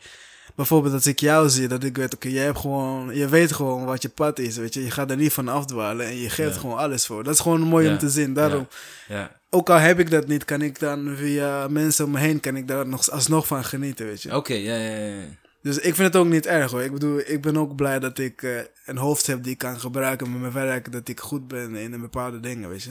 Bijvoorbeeld 0.54 0.94
als 0.94 1.06
ik 1.06 1.20
jou 1.20 1.48
zie, 1.48 1.68
dat 1.68 1.84
ik 1.84 1.96
weet, 1.96 2.14
oké, 2.14 2.28
jij 2.28 2.44
hebt 2.44 2.58
gewoon, 2.58 3.14
je 3.16 3.28
weet 3.28 3.52
gewoon 3.52 3.84
wat 3.84 4.02
je 4.02 4.08
pad 4.08 4.38
is, 4.38 4.56
weet 4.56 4.74
je. 4.74 4.84
Je 4.84 4.90
gaat 4.90 5.10
er 5.10 5.16
niet 5.16 5.32
van 5.32 5.48
afdwalen 5.48 6.06
en 6.06 6.16
je 6.16 6.30
geeft 6.30 6.54
Ja. 6.54 6.60
gewoon 6.60 6.76
alles 6.78 7.06
voor. 7.06 7.24
Dat 7.24 7.34
is 7.34 7.40
gewoon 7.40 7.60
mooi 7.60 7.86
Ja. 7.86 7.92
om 7.92 7.98
te 7.98 8.08
zien. 8.10 8.34
Daarom, 8.34 8.68
Ja. 9.08 9.40
ook 9.50 9.70
al 9.70 9.76
heb 9.78 9.98
ik 9.98 10.10
dat 10.10 10.26
niet, 10.26 10.44
kan 10.44 10.62
ik 10.62 10.78
dan 10.78 11.14
via 11.16 11.68
mensen 11.68 12.04
om 12.04 12.10
me 12.10 12.18
heen, 12.18 12.40
kan 12.40 12.56
ik 12.56 12.68
daar 12.68 12.86
nog, 12.86 13.10
alsnog 13.10 13.46
van 13.46 13.64
genieten, 13.64 14.06
weet 14.06 14.22
je. 14.22 14.36
Oké, 14.36 14.54
ja, 14.54 14.74
ja, 14.76 14.96
ja. 14.96 15.22
Dus 15.62 15.76
ik 15.76 15.94
vind 15.94 16.12
het 16.12 16.16
ook 16.16 16.26
niet 16.28 16.46
erg 16.46 16.70
hoor. 16.70 16.82
Ik 16.82 16.92
bedoel, 16.92 17.18
ik 17.26 17.40
ben 17.42 17.56
ook 17.56 17.76
blij 17.76 17.98
dat 17.98 18.18
ik 18.18 18.42
eh, 18.42 18.50
een 18.84 18.96
hoofd 18.96 19.26
heb 19.26 19.42
die 19.42 19.52
ik 19.52 19.58
kan 19.58 19.80
gebruiken 19.80 20.30
met 20.32 20.40
mijn 20.40 20.52
werk. 20.52 20.92
Dat 20.92 21.08
ik 21.08 21.20
goed 21.20 21.48
ben 21.48 21.74
in 21.74 21.92
een 21.92 22.00
bepaalde 22.00 22.40
dingen, 22.40 22.68
weet 22.68 22.82
je. 22.82 22.90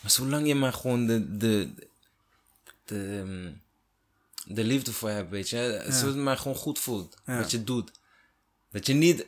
Maar 0.00 0.10
zolang 0.10 0.46
je 0.46 0.54
maar 0.54 0.72
gewoon 0.72 1.06
de, 1.06 1.36
de, 1.36 1.68
de, 2.84 3.18
ehm, 3.24 3.52
de 4.54 4.64
liefde 4.64 4.92
voor 4.92 5.10
hebt, 5.10 5.30
weet 5.30 5.48
je. 5.48 5.84
Zodat 5.88 6.14
het 6.14 6.16
maar 6.16 6.36
gewoon 6.36 6.56
goed 6.56 6.78
voelt. 6.78 7.16
Ja. 7.24 7.38
Wat 7.38 7.50
je 7.50 7.64
doet. 7.64 7.90
Dat 8.70 8.86
je 8.86 8.94
niet... 8.94 9.26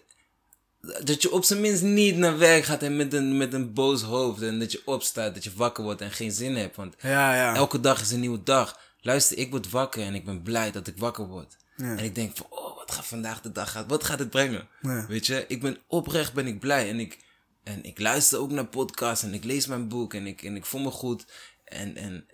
Dat 1.04 1.22
je 1.22 1.32
op 1.32 1.44
zijn 1.44 1.60
minst 1.60 1.82
niet 1.82 2.16
naar 2.16 2.38
werk 2.38 2.64
gaat 2.64 2.82
en 2.82 2.96
met 2.96 3.12
een, 3.12 3.36
met 3.36 3.52
een 3.52 3.72
boos 3.72 4.02
hoofd. 4.02 4.42
En 4.42 4.58
dat 4.58 4.72
je 4.72 4.82
opstaat, 4.84 5.34
dat 5.34 5.44
je 5.44 5.52
wakker 5.54 5.84
wordt 5.84 6.00
en 6.00 6.10
geen 6.10 6.32
zin 6.32 6.56
hebt. 6.56 6.76
Want 6.76 6.94
Ja, 7.00 7.34
ja. 7.34 7.54
elke 7.54 7.80
dag 7.80 8.00
is 8.00 8.10
een 8.10 8.20
nieuwe 8.20 8.42
dag. 8.42 8.80
Luister, 9.00 9.38
ik 9.38 9.50
word 9.50 9.70
wakker 9.70 10.02
en 10.02 10.14
ik 10.14 10.24
ben 10.24 10.42
blij 10.42 10.70
dat 10.70 10.86
ik 10.86 10.98
wakker 10.98 11.26
word. 11.26 11.56
Ja. 11.76 11.96
En 11.96 12.04
ik 12.04 12.14
denk 12.14 12.36
van, 12.36 12.46
oh, 12.48 12.76
wat 12.76 12.90
gaat 12.92 13.06
vandaag 13.06 13.40
de 13.40 13.52
dag 13.52 13.70
gaan? 13.70 13.88
Wat 13.88 14.04
gaat 14.04 14.18
het 14.18 14.30
brengen? 14.30 14.68
Ja. 14.82 15.06
Weet 15.06 15.26
je, 15.26 15.44
ik 15.48 15.60
ben 15.60 15.78
oprecht 15.86 16.32
ben 16.32 16.46
ik 16.46 16.60
blij. 16.60 16.88
En 16.88 17.00
ik, 17.00 17.18
en 17.64 17.84
ik 17.84 17.98
luister 18.00 18.38
ook 18.38 18.50
naar 18.50 18.66
podcasts 18.66 19.24
en 19.24 19.34
ik 19.34 19.44
lees 19.44 19.66
mijn 19.66 19.88
boek 19.88 20.14
en 20.14 20.26
ik, 20.26 20.42
en 20.42 20.56
ik 20.56 20.66
voel 20.66 20.80
me 20.80 20.90
goed. 20.90 21.24
En, 21.64 21.96
en 21.96 22.26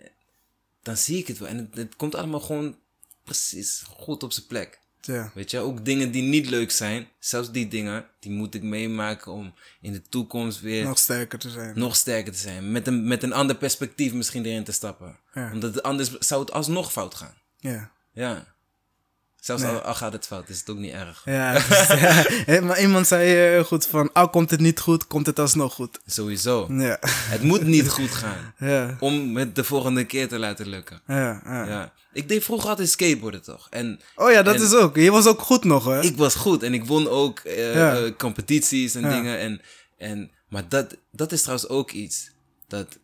dan 0.81 0.97
zie 0.97 1.17
ik 1.17 1.27
het 1.27 1.37
wel. 1.37 1.47
En 1.47 1.57
het, 1.57 1.75
het 1.75 1.95
komt 1.95 2.15
allemaal 2.15 2.39
gewoon 2.39 2.77
precies 3.23 3.83
goed 3.87 4.23
op 4.23 4.31
zijn 4.31 4.45
plek. 4.47 4.79
ja. 5.01 5.31
Weet 5.33 5.51
je, 5.51 5.59
ook 5.59 5.85
dingen 5.85 6.11
die 6.11 6.21
niet 6.21 6.49
leuk 6.49 6.71
zijn, 6.71 7.07
zelfs 7.19 7.51
die 7.51 7.67
dingen, 7.67 8.05
die 8.19 8.31
moet 8.31 8.55
ik 8.55 8.63
meemaken 8.63 9.31
om 9.31 9.53
in 9.81 9.91
de 9.91 10.01
toekomst 10.01 10.59
weer 10.61 10.83
Nog 10.83 10.97
sterker 10.97 11.39
te 11.39 11.49
zijn. 11.49 11.79
nog 11.79 11.95
sterker 11.95 12.31
te 12.33 12.39
zijn. 12.39 12.71
Met 12.71 12.87
een, 12.87 13.07
met 13.07 13.23
een 13.23 13.33
ander 13.33 13.55
perspectief 13.55 14.13
misschien 14.13 14.45
erin 14.45 14.63
te 14.63 14.71
stappen. 14.71 15.19
Ja. 15.33 15.51
Omdat 15.51 15.73
het 15.75 15.83
anders 15.83 16.17
zou 16.17 16.41
het 16.41 16.51
alsnog 16.51 16.91
fout 16.91 17.15
gaan. 17.15 17.33
Ja. 17.57 17.91
Ja. 18.11 18.57
Zelfs 19.39 19.63
Nee. 19.63 19.71
al, 19.71 19.79
al 19.81 19.95
gaat 19.95 20.13
het 20.13 20.25
fout, 20.25 20.49
is 20.49 20.59
het 20.59 20.69
ook 20.69 20.77
niet 20.77 20.93
erg. 20.93 21.21
Ja, 21.25 21.53
dus, 21.69 21.87
ja. 22.45 22.61
Maar 22.61 22.81
iemand 22.81 23.07
zei 23.07 23.29
heel 23.29 23.63
goed 23.63 23.85
van, 23.87 24.13
al 24.13 24.29
komt 24.29 24.49
het 24.51 24.59
niet 24.59 24.79
goed, 24.79 25.07
komt 25.07 25.25
het 25.25 25.39
alsnog 25.39 25.73
goed. 25.73 25.99
Sowieso. 26.05 26.67
Ja, 26.73 26.97
Het 27.01 27.41
moet 27.43 27.61
niet 27.63 27.89
goed 27.89 28.09
gaan. 28.11 28.53
ja, 28.69 28.97
Om 28.99 29.37
het 29.37 29.55
de 29.55 29.63
volgende 29.63 30.05
keer 30.05 30.27
te 30.27 30.39
laten 30.39 30.67
lukken. 30.67 31.01
ja. 31.07 31.41
ja. 31.45 31.65
Ja. 31.67 31.93
Ik 32.13 32.27
deed 32.29 32.43
vroeger 32.43 32.69
altijd 32.69 32.89
skateboarden 32.89 33.41
toch. 33.41 33.67
En 33.69 33.99
Oh 34.15 34.31
ja, 34.31 34.41
dat 34.41 34.55
En- 34.55 34.61
is 34.61 34.73
ook. 34.73 34.95
Je 34.95 35.11
was 35.11 35.25
ook 35.25 35.39
goed 35.41 35.63
nog, 35.63 35.85
hè? 35.85 36.01
ik 36.01 36.17
was 36.17 36.35
goed. 36.35 36.63
En 36.63 36.73
ik 36.73 36.85
won 36.85 37.07
ook 37.07 37.39
eh, 37.39 38.05
eh, 38.05 38.15
competities 38.17 38.95
en 38.95 39.01
dingen. 39.09 39.37
En, 39.39 39.61
en, 39.97 40.31
maar 40.49 40.67
dat, 40.69 40.95
dat 41.11 41.31
is 41.31 41.41
trouwens 41.41 41.69
ook 41.69 41.91
iets. 41.91 42.31
Dat 42.67 42.97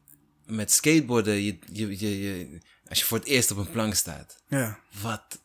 met 0.46 0.72
skateboarden, 0.72 1.44
je, 1.44 1.58
je, 1.72 2.00
je, 2.00 2.22
je- 2.22 2.60
als 2.90 3.00
je 3.00 3.06
voor 3.06 3.18
het 3.18 3.28
eerst 3.28 3.52
op 3.52 3.58
een 3.58 3.72
plank 3.72 3.94
staat. 3.96 4.44
Ja, 4.48 4.80
Wat? 5.02 5.40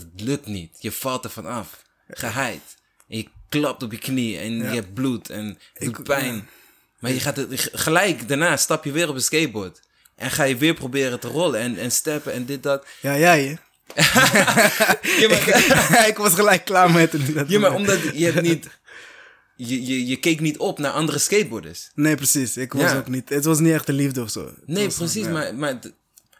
Dat 0.00 0.06
lukt 0.16 0.46
niet. 0.46 0.76
Je 0.80 0.92
valt 0.92 1.24
er 1.24 1.30
van 1.30 1.46
af. 1.46 1.82
Geheid. 2.08 2.60
En 3.08 3.16
je 3.16 3.26
klapt 3.48 3.82
op 3.82 3.92
je 3.92 3.98
knie 3.98 4.38
en 4.38 4.52
je 4.56 4.62
hebt 4.64 4.94
bloed 4.94 5.30
en 5.30 5.58
Ik- 5.74 6.02
pijn. 6.02 6.48
Maar 6.98 7.10
je 7.10 7.20
gaat 7.20 7.36
het, 7.36 7.68
gelijk 7.72 8.28
daarna 8.28 8.56
stap 8.56 8.84
je 8.84 8.92
weer 8.92 9.08
op 9.08 9.14
een 9.14 9.20
skateboard. 9.22 9.80
En 10.16 10.30
ga 10.30 10.42
je 10.44 10.56
weer 10.56 10.74
proberen 10.74 11.20
te 11.20 11.28
rollen 11.28 11.60
en, 11.60 11.78
en 11.78 11.92
steppen 11.92 12.32
en 12.32 12.44
dit, 12.44 12.62
dat. 12.62 12.86
Ja, 13.00 13.18
jij 13.18 13.42
hè? 13.44 13.54
Ja, 15.20 15.28
maar, 15.28 16.08
ik 16.12 16.16
was 16.16 16.34
gelijk 16.34 16.64
klaar 16.64 16.90
met 16.90 17.12
het. 17.12 17.48
ja, 17.48 17.58
maar 17.58 17.74
omdat 17.74 17.98
je 18.14 18.24
hebt 18.24 18.42
niet... 18.42 18.68
Je, 19.56 19.86
je, 19.86 20.06
je 20.06 20.16
keek 20.16 20.40
niet 20.40 20.58
op 20.58 20.78
naar 20.78 20.90
andere 20.92 21.18
skateboarders. 21.18 21.90
Nee, 21.94 22.14
precies. 22.14 22.56
Ik 22.56 22.72
was 22.72 22.82
Ja. 22.90 22.96
ook 22.96 23.08
niet... 23.08 23.28
Het 23.28 23.44
was 23.44 23.58
niet 23.58 23.72
echt 23.72 23.86
de 23.86 23.92
liefde 23.92 24.22
of 24.22 24.30
zo. 24.30 24.46
Het 24.46 24.54
Nee, 24.66 24.88
precies. 24.88 25.24
ja. 25.24 25.30
Maar, 25.30 25.54
maar 25.54 25.78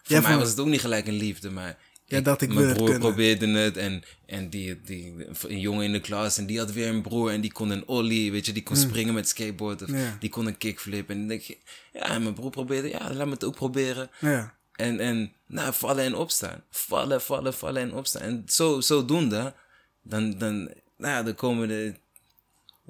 voor 0.02 0.20
mij 0.22 0.36
was 0.36 0.48
het 0.48 0.60
ook 0.60 0.66
niet 0.66 0.80
gelijk 0.80 1.06
een 1.06 1.14
liefde. 1.16 1.50
Maar 1.50 1.76
Ik 2.12 2.54
mijn 2.54 2.74
broer 2.74 2.98
probeerde 2.98 3.46
het. 3.46 3.76
En, 3.76 4.02
en 4.26 4.48
die, 4.48 4.80
die, 4.80 5.14
een 5.48 5.60
jongen 5.60 5.84
in 5.84 5.92
de 5.92 6.00
klas. 6.00 6.38
En 6.38 6.46
die 6.46 6.58
had 6.58 6.72
weer 6.72 6.88
een 6.88 7.02
broer. 7.02 7.30
En 7.30 7.40
die 7.40 7.52
kon 7.52 7.70
een 7.70 7.86
ollie. 7.86 8.32
Weet 8.32 8.46
je, 8.46 8.52
die 8.52 8.62
kon 8.62 8.76
springen 8.76 9.14
met 9.14 9.28
skateboard. 9.28 9.82
Of 9.82 9.88
Hmm. 9.88 9.98
Ja. 9.98 10.16
die 10.20 10.30
kon 10.30 10.46
een 10.46 10.58
kickflip. 10.58 11.10
En 11.10 11.18
dan 11.18 11.26
denk 11.26 11.40
je... 11.40 11.56
Ja, 11.92 12.08
en 12.08 12.22
mijn 12.22 12.34
broer 12.34 12.50
probeerde... 12.50 12.88
Ja, 12.88 13.14
laat 13.14 13.26
me 13.26 13.32
het 13.32 13.44
ook 13.44 13.54
proberen. 13.54 14.10
Ja. 14.18 14.54
En, 14.72 15.00
en 15.00 15.32
nou, 15.46 15.74
vallen 15.74 16.04
en 16.04 16.14
opstaan. 16.14 16.64
Vallen, 16.70 17.20
vallen, 17.20 17.54
vallen 17.54 17.82
en 17.82 17.94
opstaan. 17.94 18.22
En 18.22 18.42
zo, 18.46 18.80
zodoende, 18.80 19.54
dan, 20.02 20.38
dan, 20.38 20.70
nou, 20.96 21.24
dan 21.24 21.34
komen 21.34 21.68
de, 21.68 21.94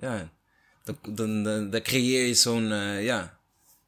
ja, 0.00 0.30
dan, 0.84 0.98
dan, 1.08 1.42
dan, 1.42 1.70
dan 1.70 1.82
creëer 1.82 2.26
je 2.26 2.34
zo'n, 2.34 2.72
eh, 2.72 3.04
ja, 3.04 3.38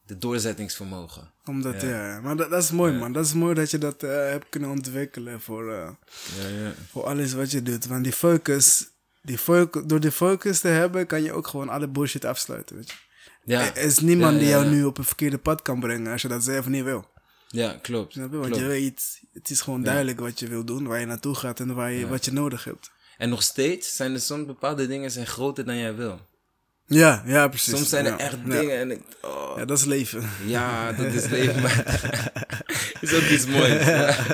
de 0.06 0.18
doorzettingsvermogen. 0.18 1.32
Omdat, 1.46 1.80
ja. 1.82 2.20
Maar 2.22 2.36
dat, 2.36 2.50
dat 2.50 2.62
is 2.62 2.70
mooi, 2.70 2.92
man. 2.92 3.12
Dat 3.12 3.24
is 3.24 3.32
mooi 3.32 3.54
dat 3.54 3.70
je 3.70 3.78
dat 3.78 4.02
eh, 4.02 4.10
hebt 4.10 4.46
kunnen 4.48 4.70
ontwikkelen 4.70 5.40
voor, 5.40 5.72
eh, 5.72 5.88
Ja, 6.40 6.48
ja. 6.48 6.72
voor 6.90 7.04
alles 7.04 7.32
wat 7.32 7.50
je 7.50 7.62
doet. 7.62 7.86
Want 7.86 8.04
die 8.04 8.12
focus, 8.12 8.88
die 9.22 9.38
focus, 9.38 9.82
door 9.86 10.00
die 10.00 10.10
focus 10.12 10.60
te 10.60 10.68
hebben, 10.68 11.06
kan 11.06 11.22
je 11.22 11.32
ook 11.32 11.46
gewoon 11.46 11.68
alle 11.68 11.88
bullshit 11.88 12.24
afsluiten, 12.24 12.76
weet 12.76 12.90
je. 12.90 12.96
Ja, 13.44 13.60
Er 13.60 13.76
is 13.76 13.98
niemand 13.98 14.38
die 14.38 14.48
jou 14.48 14.66
nu 14.66 14.84
op 14.84 14.98
een 14.98 15.04
verkeerde 15.04 15.38
pad 15.38 15.62
kan 15.62 15.80
brengen 15.80 16.12
als 16.12 16.22
je 16.22 16.28
dat 16.28 16.44
zelf 16.44 16.66
niet 16.68 16.84
wil. 16.84 17.10
ja, 17.48 17.78
klopt. 17.82 18.12
Snap 18.12 18.30
je? 18.30 18.36
Want 18.36 18.48
klopt. 18.48 18.62
je 18.62 18.68
weet, 18.68 19.20
het 19.32 19.50
is 19.50 19.60
gewoon 19.60 19.82
duidelijk 19.82 20.20
wat 20.20 20.38
je 20.38 20.48
wil 20.48 20.64
doen, 20.64 20.86
waar 20.86 21.00
je 21.00 21.06
naartoe 21.06 21.34
gaat 21.34 21.60
en 21.60 21.74
waar 21.74 21.92
je, 21.92 22.06
wat 22.08 22.24
je 22.24 22.32
nodig 22.32 22.64
hebt. 22.64 22.90
En 23.18 23.28
nog 23.28 23.42
steeds 23.42 23.96
zijn 23.96 24.12
er 24.14 24.20
soms 24.20 24.46
bepaalde 24.46 24.86
dingen 24.86 25.10
zijn 25.10 25.26
groter 25.26 25.64
dan 25.64 25.76
jij 25.76 25.94
wil. 25.94 26.20
Ja, 26.86 27.22
ja, 27.26 27.48
precies. 27.48 27.74
Soms 27.74 27.88
zijn 27.88 28.04
er 28.06 28.10
Ja, 28.12 28.18
echt 28.18 28.36
ja. 28.46 28.60
dingen 28.60 28.78
en 28.78 28.90
ik, 28.90 29.00
oh, 29.22 29.52
Ja, 29.56 29.64
dat 29.64 29.78
is 29.78 29.84
leven. 29.84 30.22
ja, 30.46 30.92
dat 30.92 31.06
is 31.12 31.26
leven, 31.26 31.62
is 33.00 33.14
ook 33.14 33.22
iets 33.22 33.46
moois. 33.46 33.84
Ja. 33.86 34.14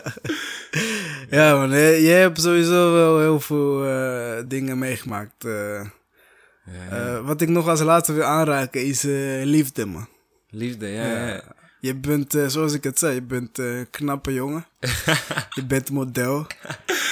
Ja, 1.30 1.56
man. 1.56 1.70
Je 1.78 2.08
hebt 2.08 2.40
sowieso 2.40 2.92
wel 2.92 3.18
heel 3.20 3.40
veel 3.40 3.84
eh, 3.86 4.42
dingen 4.46 4.78
meegemaakt. 4.78 5.44
eh. 5.44 5.80
Eh, 5.80 7.20
wat 7.26 7.40
ik 7.40 7.48
nog 7.48 7.68
als 7.68 7.80
laatste 7.80 8.12
wil 8.12 8.24
aanraken 8.24 8.84
is 8.84 9.02
liefde, 9.44 9.86
man. 9.86 10.08
Liefde, 10.50 10.86
ja, 10.88 11.26
ja. 11.28 11.42
Je 11.80 11.94
bent, 11.94 12.34
eh, 12.34 12.46
zoals 12.46 12.72
ik 12.72 12.84
het 12.84 12.98
zei, 12.98 13.14
je 13.14 13.22
bent 13.22 13.58
eh, 13.58 13.78
een 13.78 13.90
knappe 13.90 14.32
jongen. 14.32 14.66
je 15.56 15.64
bent 15.66 15.90
model. 15.90 16.46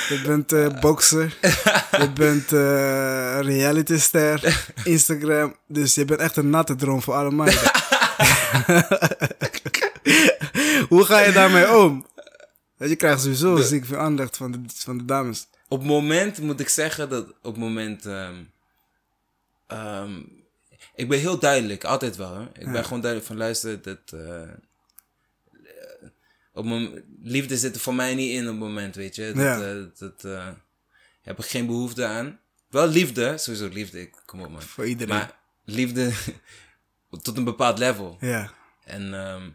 Je 0.09 0.23
bent 0.27 0.53
eh 0.53 0.81
bokser. 0.81 1.37
je 1.91 2.11
bent 2.15 2.51
realityster. 3.47 4.65
Instagram. 4.85 5.57
Dus 5.67 5.95
je 5.95 6.05
bent 6.05 6.21
echt 6.21 6.37
een 6.37 6.51
natte 6.51 6.75
droom 6.75 7.03
voor 7.03 7.15
alle 7.15 7.31
meiden. 7.31 7.61
Hoe 10.89 11.05
ga 11.05 11.19
je 11.19 11.33
daarmee 11.33 11.77
om? 11.77 12.07
Je 12.77 12.97
krijgt 12.97 13.21
sowieso 13.21 13.57
ziek 13.57 13.85
veel 13.87 13.99
aandacht 13.99 14.37
van 14.37 14.53
de, 14.53 14.61
van 14.75 14.99
de 14.99 15.05
dames. 15.05 15.47
Op 15.69 15.79
het 15.79 15.89
moment 15.89 16.39
moet 16.39 16.61
ik 16.61 16.69
zeggen 16.69 17.09
dat 17.09 17.27
op 17.29 17.53
het 17.53 17.57
moment. 17.57 18.07
ehm, 18.07 18.35
ehm, 19.67 20.21
ik 20.99 21.09
ben 21.09 21.19
heel 21.19 21.39
duidelijk, 21.39 21.85
altijd 21.85 22.17
wel. 22.17 22.35
Hè? 22.35 22.43
Ik 22.59 22.73
ben 22.73 22.85
gewoon 22.85 23.01
duidelijk 23.01 23.31
van 23.31 23.37
luister, 23.39 23.83
dat. 23.83 23.99
eh, 24.13 24.43
eh, 24.43 24.49
op 26.53 26.65
moment- 26.65 27.05
liefde 27.23 27.57
zit 27.59 27.75
er 27.75 27.81
voor 27.81 27.95
mij 27.95 28.15
niet 28.15 28.31
in 28.33 28.41
op 28.43 28.49
het 28.49 28.59
moment, 28.59 28.95
weet 28.95 29.15
je. 29.15 29.33
Dat, 29.33 29.45
Ja. 29.45 29.63
eh, 29.63 29.85
dat 29.99 30.23
heb 31.23 31.39
ik 31.39 31.45
geen 31.45 31.67
behoefte 31.67 32.05
aan. 32.07 32.41
Wel 32.69 32.87
liefde, 32.89 33.39
sowieso 33.39 33.69
liefde, 33.69 34.01
ik- 34.01 34.23
kom 34.25 34.41
op 34.41 34.51
man. 34.51 34.63
Voor 34.63 34.87
iedereen. 34.87 35.15
Maar 35.15 35.39
liefde 35.65 36.13
tot 37.23 37.37
een 37.37 37.45
bepaald 37.45 37.79
level. 37.79 38.17
Ja. 38.21 38.53
En, 38.85 39.15
ehm, 39.15 39.51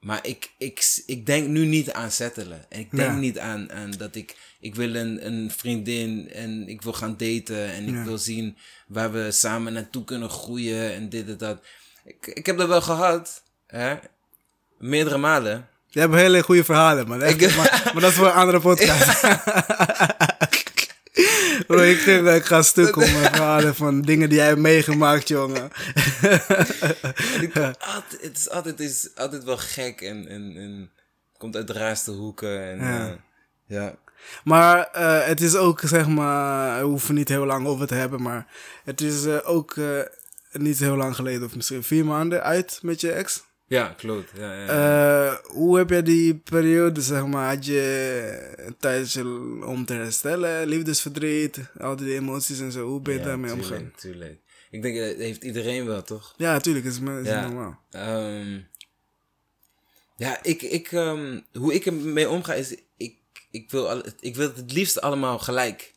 maar 0.00 0.18
ik, 0.26 0.50
ik, 0.58 1.02
ik 1.06 1.26
denk 1.26 1.48
nu 1.48 1.66
niet 1.66 1.92
aan 1.92 2.10
settelen. 2.10 2.64
En 2.68 2.80
ik 2.80 2.90
denk 2.90 3.10
Ja. 3.10 3.16
niet 3.16 3.38
aan, 3.38 3.72
aan 3.72 3.90
dat 3.90 4.14
ik... 4.14 4.36
Ik 4.60 4.74
wil 4.74 4.94
een, 4.94 5.26
een 5.26 5.50
vriendin 5.56 6.30
en 6.32 6.68
ik 6.68 6.82
wil 6.82 6.92
gaan 6.92 7.16
daten. 7.16 7.72
En 7.72 7.88
ik 7.88 7.94
Ja. 7.94 8.04
wil 8.04 8.18
zien 8.18 8.56
waar 8.86 9.12
we 9.12 9.30
samen 9.30 9.72
naartoe 9.72 10.04
kunnen 10.04 10.30
groeien 10.30 10.94
en 10.94 11.08
dit 11.08 11.28
en 11.28 11.36
dat. 11.36 11.62
Ik, 12.04 12.26
ik 12.26 12.46
heb 12.46 12.56
dat 12.58 12.68
wel 12.68 12.80
gehad. 12.82 13.42
Hè? 13.66 13.96
Meerdere 14.78 15.18
malen. 15.18 15.68
Je 15.88 16.00
hebt 16.00 16.14
hele 16.14 16.42
goede 16.42 16.64
verhalen, 16.64 17.08
man. 17.08 17.22
Echt, 17.22 17.40
Ik- 17.42 17.56
maar, 17.56 17.90
maar 17.92 18.02
dat 18.02 18.10
is 18.10 18.16
voor 18.16 18.26
een 18.26 18.32
andere 18.32 18.60
podcast. 18.60 19.22
Bro, 21.66 21.78
ik, 21.80 22.44
ga 22.44 22.62
stuk 22.62 22.96
om 22.96 23.12
mijn 23.12 23.34
verhalen 23.34 23.74
van 23.74 24.00
dingen 24.00 24.28
die 24.28 24.38
jij 24.38 24.46
hebt 24.46 24.58
meegemaakt, 24.58 25.28
jongen. 25.28 25.70
Altijd, 27.78 28.20
het 28.20 28.36
is 28.36 28.50
altijd, 28.50 28.78
het 28.78 28.88
is 28.88 29.10
altijd 29.14 29.44
wel 29.44 29.58
gek 29.58 30.00
en, 30.00 30.28
en, 30.28 30.56
en 30.56 30.90
komt 31.36 31.56
uit 31.56 31.66
de 31.66 31.72
raarste 31.72 32.10
hoeken. 32.10 32.62
En, 32.62 32.78
Ja. 32.78 33.06
ja. 33.06 33.18
ja. 33.66 33.98
Maar 34.44 34.86
eh, 34.86 35.26
het 35.26 35.40
is 35.40 35.54
ook, 35.56 35.80
zeg 35.84 36.08
maar, 36.08 36.80
we 36.80 36.86
hoeven 36.86 37.14
niet 37.14 37.28
heel 37.28 37.46
lang 37.46 37.66
over 37.66 37.86
te 37.86 37.94
hebben, 37.94 38.22
maar 38.22 38.46
het 38.84 39.00
is 39.00 39.24
eh, 39.24 39.38
ook 39.44 39.76
eh, 39.76 40.00
niet 40.52 40.78
heel 40.78 40.96
lang 40.96 41.14
geleden, 41.14 41.46
of 41.46 41.56
misschien 41.56 41.82
vier 41.82 42.04
maanden, 42.04 42.42
uit 42.42 42.78
met 42.82 43.00
je 43.00 43.12
ex. 43.12 43.42
Ja, 43.70 43.94
klopt. 43.96 44.30
Ja, 44.36 44.54
ja, 44.54 44.64
ja. 44.64 45.28
Eh, 45.30 45.36
hoe 45.44 45.78
heb 45.78 45.90
jij 45.90 46.02
die 46.02 46.34
periode, 46.36 47.00
zeg 47.00 47.26
maar, 47.26 47.54
had 47.54 47.66
je 47.66 48.54
een 48.56 48.76
tijdje 48.76 49.22
om 49.66 49.84
te 49.84 49.92
herstellen, 49.92 50.66
liefdesverdriet, 50.68 51.58
al 51.78 51.96
die 51.96 52.14
emoties 52.14 52.60
en 52.60 52.72
zo, 52.72 52.86
hoe 52.88 53.00
ben 53.00 53.14
je 53.14 53.20
daarmee 53.20 53.50
tuurlijk, 53.50 53.70
omgegaan? 53.72 53.92
Tuurlijk. 53.96 54.40
Ik 54.70 54.82
denk, 54.82 54.96
dat 54.98 55.16
heeft 55.16 55.44
iedereen 55.44 55.86
wel, 55.86 56.02
toch? 56.02 56.34
Ja, 56.36 56.52
natuurlijk, 56.52 56.84
is, 56.84 56.94
is 56.98 57.28
Ja. 57.28 57.48
normaal. 57.48 57.80
Ehm, 57.90 58.58
ja, 60.16 60.42
ik, 60.42 60.62
ik, 60.62 60.92
ehm, 60.92 61.40
hoe 61.52 61.74
ik 61.74 61.86
ermee 61.86 62.28
omga 62.28 62.54
is, 62.54 62.74
ik, 62.96 63.16
ik, 63.50 63.70
wil 63.70 63.88
al, 63.90 64.02
ik 64.20 64.36
wil 64.36 64.46
het 64.48 64.56
het 64.56 64.72
liefst 64.72 65.00
allemaal 65.00 65.38
gelijk 65.38 65.94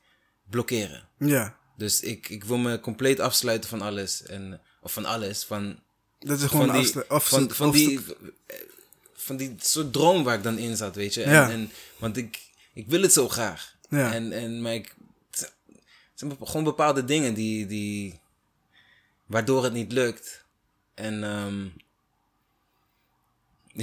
blokkeren. 0.49 1.07
Ja, 1.17 1.57
Dus 1.78 2.01
ik, 2.01 2.30
ik 2.30 2.43
wil 2.43 2.57
me 2.57 2.80
compleet 2.80 3.19
afsluiten 3.19 3.69
van 3.69 3.82
alles. 3.82 4.24
En, 4.24 4.61
of 4.82 4.93
van 4.93 5.05
alles, 5.05 5.43
van, 5.43 5.80
dat 6.26 6.39
is 6.39 6.45
gewoon 6.45 6.67
van, 6.67 6.82
die, 6.82 6.91
van, 7.07 7.51
van, 7.51 7.71
die, 7.71 7.99
van 9.15 9.38
die 9.38 9.55
soort 9.59 9.93
droom 9.93 10.24
waar 10.24 10.38
ik 10.38 10.43
dan 10.43 10.57
in 10.57 10.78
zat, 10.78 10.95
weet 10.95 11.13
je. 11.13 11.24
En, 11.24 11.32
Ja. 11.32 11.49
en, 11.49 11.71
want 11.97 12.17
ik, 12.17 12.39
ik 12.74 12.88
wil 12.88 13.01
het 13.01 13.13
zo 13.13 13.30
graag. 13.30 13.76
Ja. 13.89 14.13
En, 14.13 14.32
en, 14.32 14.61
maar 14.61 14.74
ik, 14.74 14.95
het 15.32 15.51
zijn 16.13 16.38
gewoon 16.43 16.63
bepaalde 16.63 17.05
dingen 17.05 17.34
die, 17.34 17.65
die, 17.65 18.19
waardoor 19.26 19.63
het 19.63 19.74
niet 19.74 19.91
lukt. 19.91 20.43
En, 20.93 21.24
ehm 21.24 21.65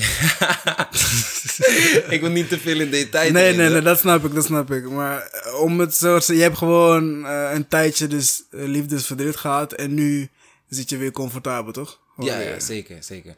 ik 2.14 2.18
wil 2.20 2.30
niet 2.30 2.48
te 2.48 2.58
veel 2.58 2.80
in 2.80 2.90
detail 2.90 3.32
Nee, 3.32 3.54
nee, 3.54 3.68
nee, 3.68 3.82
dat 3.82 3.98
snap 3.98 4.24
ik, 4.24 4.34
dat 4.34 4.44
snap 4.44 4.70
ik. 4.70 4.90
Maar 4.90 5.22
eh, 5.22 5.60
om 5.60 5.80
het 5.80 5.94
zo 5.94 6.18
te 6.18 6.34
je 6.34 6.42
hebt 6.42 6.58
gewoon 6.58 7.26
eh, 7.26 7.50
een 7.52 7.68
tijdje 7.68 8.06
dus 8.06 8.42
eh, 8.50 8.64
liefdesverdriet 8.64 9.36
gehad 9.36 9.72
en 9.72 9.94
nu 9.94 10.28
zit 10.68 10.90
je 10.90 10.96
weer 10.96 11.10
comfortabel, 11.10 11.72
toch? 11.72 12.00
Ja, 12.24 12.38
ja, 12.38 12.60
zeker, 12.60 13.02
zeker. 13.02 13.36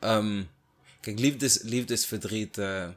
Ehm, 0.00 0.42
kijk, 1.00 1.18
liefdes, 1.18 1.62
liefdesverdriet. 1.62 2.58
eh, 2.58 2.88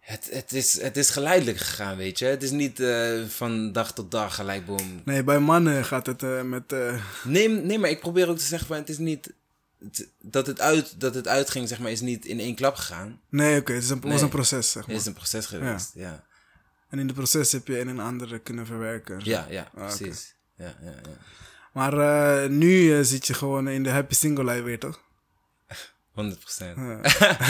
het, 0.00 0.28
het, 0.32 0.52
is, 0.52 0.80
het 0.80 0.96
is 0.96 1.10
geleidelijk 1.10 1.56
gegaan, 1.58 1.96
weet 1.96 2.18
je. 2.18 2.24
Het 2.24 2.42
is 2.42 2.50
niet 2.50 2.80
eh, 2.80 3.24
van 3.28 3.72
dag 3.72 3.92
tot 3.94 4.10
dag 4.10 4.34
gelijk 4.34 4.66
boom. 4.66 5.00
Nee, 5.04 5.24
bij 5.24 5.38
mannen 5.38 5.84
gaat 5.84 6.06
het 6.06 6.22
eh, 6.22 6.42
met... 6.42 6.74
Nee, 7.24 7.48
nee, 7.48 7.78
maar 7.78 7.90
ik 7.90 8.00
probeer 8.00 8.28
ook 8.28 8.38
te 8.38 8.44
zeggen 8.44 8.68
van 8.68 8.76
het 8.76 8.88
is 8.88 8.98
niet. 8.98 9.32
het- 9.78 10.08
dat, 10.20 10.46
het 10.46 10.60
uit, 10.60 11.00
dat 11.00 11.14
het 11.14 11.28
uitging, 11.28 11.68
zeg 11.68 11.78
maar, 11.78 11.90
is 11.90 12.00
niet 12.00 12.24
in 12.24 12.40
één 12.40 12.54
klap 12.54 12.74
gegaan. 12.74 13.20
nee, 13.28 13.60
oké, 13.60 13.72
het 13.72 13.82
is 13.82 13.90
een, 13.90 14.00
was 14.00 14.12
Nee. 14.12 14.22
een 14.22 14.28
proces, 14.28 14.70
zeg 14.70 14.82
Het 14.82 14.86
maar. 14.92 15.00
is 15.00 15.06
een 15.06 15.12
proces 15.14 15.46
geweest. 15.46 15.90
Ja, 15.94 16.24
En 16.88 16.98
in 16.98 17.06
het 17.06 17.16
proces 17.16 17.52
heb 17.52 17.66
je 17.66 17.80
een 17.80 17.88
en 17.88 17.98
ander 18.00 18.38
kunnen 18.40 18.66
verwerken. 18.66 19.20
ja, 19.24 19.46
ja, 19.50 19.70
Ah, 19.74 19.86
precies. 19.86 20.34
Ja, 20.56 20.74
ja, 20.82 20.90
ja. 20.90 21.16
Maar 21.76 21.92
eh, 21.98 22.48
nu 22.50 22.98
eh, 22.98 23.04
zit 23.04 23.26
je 23.26 23.34
gewoon 23.34 23.68
in 23.68 23.82
de 23.82 23.90
happy 23.90 24.14
single 24.14 24.44
life 24.44 24.62
weer, 24.62 24.78
toch? 24.78 25.00
100 26.14 26.40
procent. 26.40 26.76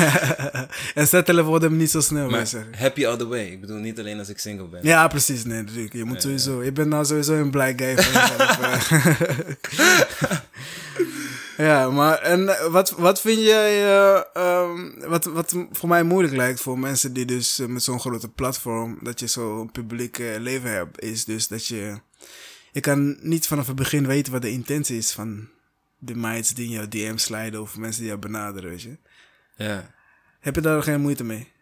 en 0.95 1.07
settelen 1.07 1.45
wordt 1.45 1.65
hem 1.65 1.77
niet 1.77 1.91
zo 1.91 2.01
snel, 2.01 2.31
Maar 2.31 2.47
zeggen. 2.47 2.75
happy 2.75 3.07
all 3.07 3.17
the 3.17 3.27
way. 3.27 3.47
Ik 3.47 3.61
bedoel, 3.61 3.79
niet 3.79 3.99
alleen 3.99 4.19
als 4.19 4.29
ik 4.29 4.39
single 4.39 4.67
ben. 4.67 4.81
Ja, 4.83 5.09
precies. 5.09 5.45
Nee, 5.45 5.63
natuurlijk. 5.63 5.93
Je 5.93 6.05
moet 6.05 6.23
sowieso... 6.23 6.63
Je 6.63 6.73
bent 6.73 6.89
nou 6.89 7.05
sowieso 7.05 7.35
een 7.35 7.51
blij 7.51 7.73
guy 7.77 7.97
eh. 7.97 8.11
ja, 11.67 11.91
maar... 11.91 12.19
En 12.19 12.71
wat, 12.71 12.91
wat 12.91 13.21
vind 13.21 13.41
jij... 13.41 13.85
eh, 13.85 14.21
ehm, 14.35 15.09
wat, 15.09 15.25
wat 15.25 15.55
voor 15.73 15.89
mij 15.89 16.03
moeilijk 16.03 16.35
lijkt 16.35 16.61
voor 16.61 16.79
mensen 16.79 17.13
die 17.13 17.25
dus 17.25 17.63
met 17.67 17.83
zo'n 17.83 18.01
grote 18.01 18.29
platform... 18.29 18.99
Dat 19.03 19.21
je 19.21 19.27
zo'n 19.27 19.71
publiek 19.73 20.19
leven 20.39 20.71
hebt... 20.71 21.01
Is 21.01 21.25
dus 21.25 21.49
dat 21.49 21.67
je... 21.67 22.01
Je 22.77 22.83
kan 22.83 23.17
niet 23.21 23.47
vanaf 23.47 23.67
het 23.67 23.77
begin 23.77 24.07
weten 24.07 24.33
wat 24.33 24.43
de 24.43 24.51
intentie 24.51 24.97
is 24.97 25.13
van 25.13 25.49
de 25.99 26.15
meids 26.15 26.55
die 26.55 26.65
in 26.65 26.71
jouw 26.71 26.89
DM 26.89 27.17
slijden 27.17 27.61
of 27.61 27.77
mensen 27.77 28.01
die 28.01 28.11
jou 28.11 28.21
benaderen, 28.21 28.71
weet 28.71 28.83
je. 28.83 28.99
Ja. 29.57 29.95
Heb 30.41 30.55
je 30.55 30.61
daar 30.61 30.83
geen 30.83 31.01
moeite 31.01 31.25
mee? 31.25 31.53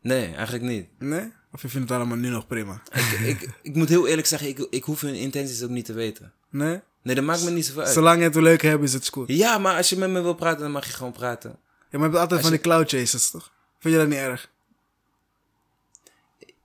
Nee, 0.00 0.34
eigenlijk 0.34 0.64
niet. 0.64 0.88
Nee? 0.98 1.32
Of 1.52 1.62
je 1.62 1.68
vindt 1.68 1.88
het 1.88 1.98
allemaal 1.98 2.16
nu 2.16 2.28
nog 2.28 2.46
prima? 2.46 2.82
Ik, 2.92 3.20
ik, 3.20 3.50
ik 3.62 3.74
moet 3.74 3.88
heel 3.88 4.06
eerlijk 4.06 4.26
zeggen, 4.26 4.48
ik, 4.48 4.66
ik 4.70 4.84
hoef 4.84 5.00
hun 5.00 5.14
intenties 5.14 5.62
ook 5.62 5.70
niet 5.70 5.84
te 5.84 5.92
weten. 5.92 6.32
Nee? 6.50 6.80
Nee, 7.02 7.14
dat 7.14 7.24
maakt 7.24 7.44
me 7.44 7.50
niet 7.50 7.66
zoveel 7.66 7.82
uit. 7.82 7.92
Zolang 7.92 8.18
je 8.18 8.24
het 8.24 8.34
leuk 8.34 8.62
hebt, 8.62 8.82
is 8.82 8.92
het 8.92 9.08
goed. 9.08 9.28
Ja, 9.28 9.58
maar 9.58 9.76
als 9.76 9.88
je 9.88 9.96
met 9.96 10.10
me 10.10 10.22
wil 10.22 10.34
praten, 10.34 10.60
dan 10.60 10.70
mag 10.70 10.86
je 10.86 10.92
gewoon 10.92 11.12
praten. 11.12 11.50
Ja, 11.50 11.98
maar 11.98 12.00
je 12.00 12.04
hebt 12.04 12.16
altijd 12.16 12.32
Als 12.32 12.40
van 12.40 12.50
die 12.50 12.60
cloud 12.60 12.90
chasers, 12.90 13.30
toch? 13.30 13.52
Vind 13.78 13.94
je 13.94 14.00
dat 14.00 14.08
niet 14.08 14.18
erg? 14.18 14.50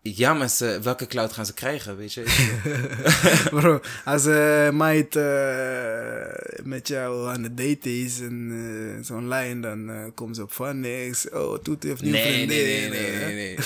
Ja, 0.04 0.34
maar 0.34 0.50
ze, 0.50 0.80
welke 0.84 1.08
cloud 1.08 1.34
gaan 1.34 1.46
ze 1.46 1.54
krijgen, 1.54 1.98
weet 1.98 2.14
je? 2.14 2.24
Bro, 3.60 3.82
als 4.06 4.26
een 4.26 4.78
meid 4.78 5.16
eh, 5.16 6.64
met 6.64 6.88
jou 6.88 7.30
aan 7.30 7.44
het 7.44 7.58
daten 7.58 8.04
is 8.04 8.20
en 8.20 8.52
eh, 9.00 9.06
zo'n 9.06 9.28
lijn, 9.28 9.62
dan 9.62 9.90
eh, 9.90 10.04
komt 10.16 10.36
ze 10.36 10.42
op 10.42 10.52
van 10.54 10.80
niks. 10.80 11.30
Oh, 11.30 11.58
Toet 11.58 11.84
heeft 11.84 12.02
nieuw 12.02 12.12
nee, 12.12 12.24
vriendin. 12.34 12.48
nee, 12.48 12.90
nee, 12.90 13.12
nee, 13.12 13.26
nee, 13.26 13.34
nee. 13.34 13.58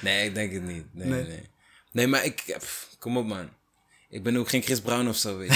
Nee, 0.00 0.26
ik 0.26 0.34
denk 0.34 0.52
het 0.52 0.66
niet. 0.66 0.84
Nee, 0.92 1.08
Nee. 1.08 1.42
nee, 1.92 2.06
maar 2.06 2.24
ik... 2.24 2.42
pff, 2.58 2.88
kom 2.98 3.16
op, 3.16 3.26
man. 3.26 3.48
Ik 4.10 4.22
ben 4.22 4.36
ook 4.36 4.48
geen 4.48 4.62
Chris 4.62 4.80
Brown 4.80 5.08
of 5.08 5.16
zo, 5.16 5.36
weet 5.38 5.48
je. 5.48 5.54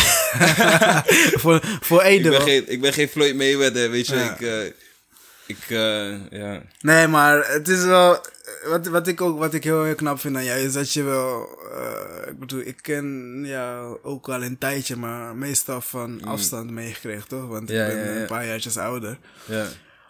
voor, 1.41 1.61
voor 1.81 2.01
ik, 2.01 2.07
Ede 2.07 2.23
ben 2.23 2.31
wel. 2.31 2.41
geen, 2.41 2.65
ik 2.71 2.81
ben 2.81 2.93
geen 2.93 3.09
Floyd 3.09 3.35
Mayweather, 3.37 3.91
weet 3.91 4.07
je. 4.07 4.15
Ja. 4.15 4.37
Ik... 4.39 4.75
ik 5.47 5.69
ja. 6.31 6.63
Nee, 6.81 7.07
maar 7.07 7.53
het 7.53 7.69
is 7.69 7.85
wel. 7.85 8.21
Wat, 8.65 8.87
wat, 8.87 9.07
ik 9.07 9.21
ook, 9.21 9.39
wat 9.39 9.55
ik 9.55 9.65
heel, 9.65 9.83
heel 9.85 9.95
knap 9.95 10.21
vind 10.21 10.37
aan 10.37 10.45
jou 10.45 10.59
is 10.61 10.73
dat 10.73 10.93
je 10.93 11.03
wel. 11.03 11.59
eh, 11.73 12.29
ik 12.29 12.39
bedoel, 12.39 12.61
ik 12.61 12.79
ken 12.83 13.41
jou 13.45 13.99
ook 14.03 14.29
al 14.29 14.43
een 14.43 14.59
tijdje, 14.59 14.97
maar 14.97 15.37
meestal 15.37 15.81
van 15.81 16.25
afstand 16.25 16.71
meegekregen, 16.71 17.29
toch? 17.29 17.47
Want 17.47 17.69
Mm. 17.69 17.75
Ja, 17.75 17.87
ik 17.87 17.95
ben 17.95 18.07
ja, 18.07 18.13
ja. 18.15 18.21
een 18.21 18.27
paar 18.27 18.47
jaartjes 18.47 18.77
ouder. 18.77 19.19
Ja. 19.45 19.67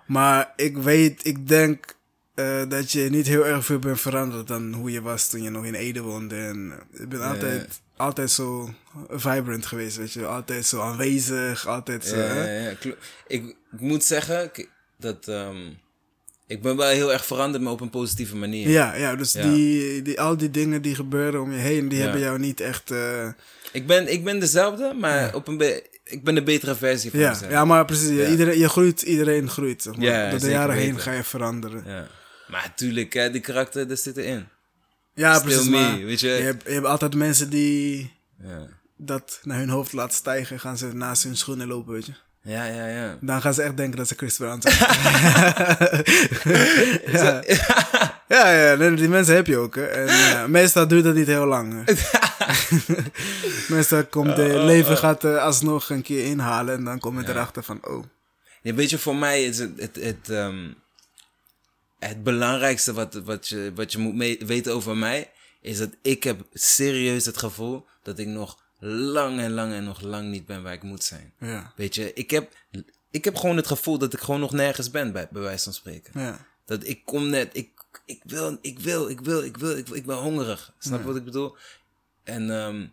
Maar 0.07 0.53
ik 0.57 0.76
weet, 0.76 1.26
ik 1.26 1.49
denk 1.49 1.97
eh, 2.34 2.62
dat 2.68 2.93
je 2.93 3.01
niet 3.11 3.26
heel 3.26 3.47
erg 3.47 3.64
veel 3.64 3.78
bent 3.78 4.01
veranderd 4.01 4.47
dan 4.47 4.72
hoe 4.72 4.91
je 4.91 5.03
was 5.03 5.28
toen 5.28 5.43
je 5.43 5.51
nog 5.51 5.64
in 5.64 5.74
Ede 5.74 6.01
woonde. 6.01 6.36
En 6.36 6.72
je 6.99 7.07
bent 7.07 7.22
altijd, 7.22 7.80
altijd 7.97 8.30
zo 8.30 8.70
vibrant 9.09 9.66
geweest, 9.66 9.97
weet 9.97 10.12
je. 10.12 10.26
Altijd 10.26 10.66
zo 10.66 10.80
aanwezig, 10.80 11.66
altijd 11.66 12.05
zo. 12.05 12.16
Ja, 12.16 12.22
hè? 12.22 12.70
Ik, 12.70 12.97
ik 13.26 13.55
moet 13.70 14.05
zeggen 14.05 14.51
dat 14.97 15.28
ehm, 15.28 15.70
ik 16.49 16.63
ben 16.63 16.77
wel 16.77 16.89
heel 16.89 17.13
erg 17.13 17.25
veranderd, 17.27 17.63
maar 17.63 17.73
op 17.73 17.81
een 17.81 17.91
positieve 17.91 18.37
manier. 18.37 18.69
Ja, 18.69 18.95
ja, 18.95 19.17
dus 19.17 19.33
Ja. 19.33 19.43
Die, 19.43 20.03
die, 20.03 20.21
al 20.21 20.37
die 20.37 20.51
dingen 20.51 20.83
die 20.83 20.95
gebeuren 20.95 21.41
om 21.41 21.53
je 21.53 21.59
heen, 21.59 21.89
die 21.89 21.99
Ja. 21.99 22.05
hebben 22.05 22.21
jou 22.23 22.39
niet 22.39 22.61
echt... 22.61 22.91
eh, 22.91 23.29
Ik, 23.73 23.87
ben, 23.87 24.13
ik 24.13 24.25
ben 24.25 24.39
dezelfde, 24.41 24.95
maar 25.01 25.35
op 25.35 25.49
een 25.49 25.83
ik 26.05 26.25
ben 26.25 26.37
een 26.37 26.45
betere 26.45 26.75
versie 26.75 27.11
van 27.11 27.21
ja, 27.21 27.31
mezelf. 27.31 27.51
ja, 27.51 27.65
maar 27.65 27.85
precies. 27.85 28.09
Ja. 28.09 28.29
Iedereen, 28.29 28.59
je 28.59 28.69
groeit, 28.69 29.03
iedereen 29.03 29.49
groeit. 29.51 29.83
Zeg 29.83 29.97
maar. 29.97 30.05
Ja, 30.07 30.31
Door 30.31 30.39
de 30.41 30.51
jaren 30.51 30.75
heen 30.77 30.99
ga 31.01 31.13
je 31.13 31.25
veranderen. 31.25 31.83
Ja, 31.87 31.97
Ja. 31.97 32.07
Maar 32.49 32.63
natuurlijk, 32.67 33.13
hè, 33.13 33.31
die 33.31 33.41
karakter, 33.41 33.89
dat 33.89 33.99
zit 33.99 34.17
erin. 34.17 34.47
precies. 35.15 35.53
Still 35.53 35.65
me, 35.65 35.71
maar 35.71 36.05
weet 36.05 36.21
je. 36.21 36.29
je, 36.29 36.33
hebt, 36.43 36.65
je 36.67 36.73
hebt 36.73 36.87
altijd 36.87 37.15
mensen 37.15 37.51
die 37.51 38.13
Ja. 38.43 38.69
dat 38.97 39.41
naar 39.43 39.59
hun 39.59 39.69
hoofd 39.69 39.93
laten 39.93 40.15
stijgen, 40.17 40.61
gaan 40.61 40.79
ze 40.79 40.87
naast 40.95 41.23
hun 41.23 41.37
schoenen 41.37 41.67
lopen, 41.67 41.93
weet 41.93 42.07
je. 42.07 42.13
Ja, 42.49 42.65
ja, 42.65 42.87
ja. 42.87 43.19
Dan 43.21 43.41
gaan 43.41 43.55
ze 43.55 43.63
echt 43.63 43.77
denken 43.77 43.97
dat 43.97 44.09
ze 44.09 44.15
Chris 44.15 44.37
Brown 44.37 44.61
zijn. 44.61 44.77
ja. 47.19 47.43
ja, 48.29 48.51
ja, 48.51 48.91
die 48.91 49.09
mensen 49.09 49.35
heb 49.35 49.47
je 49.47 49.57
ook. 49.57 49.75
Hè. 49.75 49.85
En, 49.87 50.07
ja, 50.07 50.47
meestal 50.47 50.89
duurt 50.89 51.05
dat 51.05 51.15
niet 51.15 51.27
heel 51.27 51.47
lang. 51.47 51.85
meestal 53.69 54.07
komt 54.07 54.37
het 54.37 54.63
leven 54.63 54.97
gaat 54.97 55.23
er 55.23 55.39
alsnog 55.39 55.91
een 55.91 56.03
keer 56.03 56.25
inhalen 56.25 56.75
en 56.75 56.85
dan 56.85 56.99
kom 56.99 57.21
je 57.21 57.29
erachter 57.29 57.63
van, 57.63 57.87
oh. 57.87 58.05
Ja, 58.63 58.75
weet 58.75 58.91
je, 58.91 58.99
voor 58.99 59.17
mij 59.17 59.45
is 59.45 59.59
het 59.59 59.81
het, 59.81 59.97
het, 59.97 60.29
ehm, 60.29 60.73
het 61.99 62.23
belangrijkste 62.23 62.93
wat, 62.93 63.15
wat, 63.15 63.49
je, 63.49 63.73
wat 63.75 63.93
je 63.93 63.99
moet 63.99 64.37
weten 64.39 64.75
over 64.75 64.97
mij, 64.97 65.31
is 65.61 65.79
dat 65.79 65.91
ik 66.03 66.25
heb 66.25 66.41
serieus 66.53 67.27
het 67.27 67.39
gevoel 67.39 67.87
dat 68.03 68.19
ik 68.19 68.27
nog 68.27 68.59
lang 68.79 69.39
en 69.41 69.51
lang 69.53 69.72
en 69.72 69.85
nog 69.85 70.01
lang 70.01 70.31
niet 70.31 70.47
ben 70.47 70.62
waar 70.62 70.72
ik 70.72 70.83
moet 70.83 71.05
zijn. 71.05 71.33
Ja, 71.41 71.72
Weet 71.76 71.95
je, 71.95 72.12
ik 72.12 72.31
heb, 72.31 72.53
ik 73.11 73.24
heb 73.24 73.37
gewoon 73.37 73.57
het 73.57 73.66
gevoel 73.66 73.99
dat 73.99 74.12
ik 74.12 74.20
gewoon 74.20 74.41
nog 74.41 74.53
nergens 74.53 74.91
ben, 74.91 75.12
bij, 75.12 75.29
bij 75.31 75.43
wijze 75.43 75.64
van 75.64 75.72
spreken. 75.72 76.20
ja. 76.20 76.47
Dat 76.64 76.87
ik 76.87 77.05
kom 77.05 77.29
net, 77.29 77.49
ik, 77.53 77.70
ik 78.05 78.22
wil, 78.24 78.59
ik 78.61 78.79
wil, 78.79 79.09
ik 79.09 79.20
wil, 79.20 79.43
ik 79.45 79.57
wil, 79.57 79.76
ik, 79.76 79.87
wil, 79.87 79.97
ik 79.97 80.07
ben 80.07 80.16
hongerig. 80.16 80.72
Snap 80.79 81.01
je 81.01 81.07
wat 81.07 81.16
ik 81.16 81.24
bedoel? 81.24 81.57
En 82.24 82.51
ehm, 82.51 82.87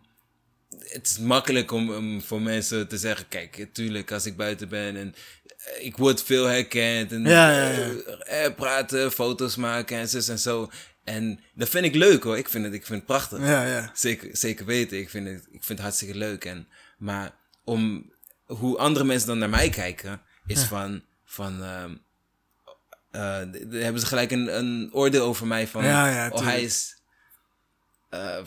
het 0.78 1.06
is 1.06 1.18
makkelijk 1.18 1.70
om, 1.72 2.22
voor 2.22 2.42
mensen 2.42 2.88
te 2.88 2.98
zeggen, 2.98 3.28
kijk, 3.28 3.68
tuurlijk, 3.72 4.12
als 4.12 4.26
ik 4.26 4.36
buiten 4.36 4.68
ben 4.68 4.96
en 4.96 5.14
eh, 5.58 5.84
ik 5.86 5.96
word 5.96 6.22
veel 6.22 6.44
herkend 6.44 7.12
en 7.12 7.24
Ja, 7.24 7.50
ja, 7.50 7.70
ja. 7.70 7.90
eh, 7.94 8.44
eh, 8.44 8.54
praten, 8.54 9.12
foto's 9.12 9.56
maken 9.56 9.98
en 9.98 10.08
zus 10.08 10.28
en 10.28 10.38
zo. 10.38 10.70
En 11.06 11.40
dat 11.54 11.68
vind 11.68 11.84
ik 11.84 11.94
leuk 11.94 12.22
hoor, 12.22 12.38
ik 12.38 12.48
vind 12.48 12.64
het, 12.64 12.74
ik 12.74 12.86
vind 12.86 12.98
het 12.98 13.06
prachtig. 13.06 13.38
Ja, 13.38 13.64
ja. 13.66 13.90
Zeker, 13.94 14.28
zeker 14.36 14.64
weten. 14.66 14.98
Ik 14.98 15.10
vind, 15.10 15.26
het, 15.28 15.42
ik 15.50 15.64
vind 15.64 15.68
het 15.68 15.80
hartstikke 15.80 16.14
leuk. 16.14 16.44
En, 16.44 16.68
maar 16.98 17.34
om 17.64 18.12
hoe 18.46 18.78
andere 18.78 19.04
mensen 19.04 19.28
dan 19.28 19.38
naar 19.38 19.50
mij 19.50 19.68
kijken, 19.68 20.20
is 20.46 20.62
van. 20.62 21.02
van 21.24 21.62
ehm, 21.62 21.94
eh, 23.10 23.80
hebben 23.82 24.00
ze 24.00 24.06
gelijk 24.06 24.30
een, 24.30 24.58
een 24.58 24.88
oordeel 24.92 25.24
over 25.24 25.46
mij 25.46 25.66
van. 25.66 25.84
Oh, 26.32 26.46
hij 26.46 26.62
is. 26.62 26.96
eh, 28.10 28.38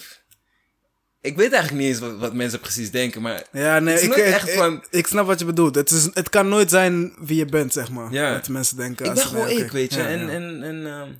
ik 1.21 1.35
weet 1.35 1.51
eigenlijk 1.51 1.83
niet 1.83 1.91
eens 1.91 1.99
wat, 1.99 2.17
wat 2.17 2.33
mensen 2.33 2.59
precies 2.59 2.91
denken, 2.91 3.21
maar. 3.21 3.43
Ja, 3.51 3.79
nee, 3.79 3.99
ik, 4.01 4.11
ik, 4.15 4.23
echt 4.23 4.47
ik, 4.49 4.53
van- 4.57 4.83
ik 4.89 5.07
snap 5.07 5.25
wat 5.25 5.39
je 5.39 5.45
bedoelt. 5.45 5.75
Het, 5.75 5.91
is, 5.91 6.03
het 6.13 6.29
kan 6.29 6.49
nooit 6.49 6.69
zijn 6.69 7.13
wie 7.19 7.37
je 7.37 7.45
bent, 7.45 7.73
zeg 7.73 7.89
maar. 7.91 8.11
Wat 8.33 8.47
mensen 8.47 8.77
denken. 8.77 9.05
Ik 9.05 9.13
ben 9.13 9.23
gewoon 9.23 9.49
ik, 9.49 9.71
weet 9.71 9.93
je. 9.93 10.01
en, 10.29 10.63
en 10.63 10.87
ehm, 10.87 11.11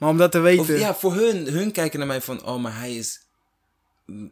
Maar 0.00 0.08
om 0.08 0.16
dat 0.16 0.32
te 0.32 0.38
weten... 0.38 0.74
Of, 0.74 0.78
ja, 0.80 0.94
voor 0.94 1.14
hun, 1.14 1.46
hun 1.48 1.72
kijken 1.72 1.98
naar 1.98 2.08
mij 2.08 2.20
van, 2.20 2.44
oh, 2.46 2.62
maar 2.62 2.76
hij 2.78 2.94
is 2.96 3.20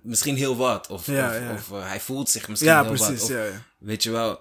misschien 0.02 0.36
heel 0.36 0.56
wat. 0.56 0.86
Of, 0.88 1.06
Ja, 1.06 1.28
of, 1.28 1.34
ja. 1.40 1.52
of, 1.52 1.70
eh, 1.72 1.88
hij 1.88 2.00
voelt 2.00 2.30
zich 2.30 2.48
misschien 2.48 2.70
ja, 2.70 2.82
heel 2.82 2.90
wat. 2.96 3.06
precies. 3.06 3.22
Of, 3.22 3.28
ja. 3.30 3.44
Weet 3.78 4.02
je 4.02 4.10
wel. 4.10 4.40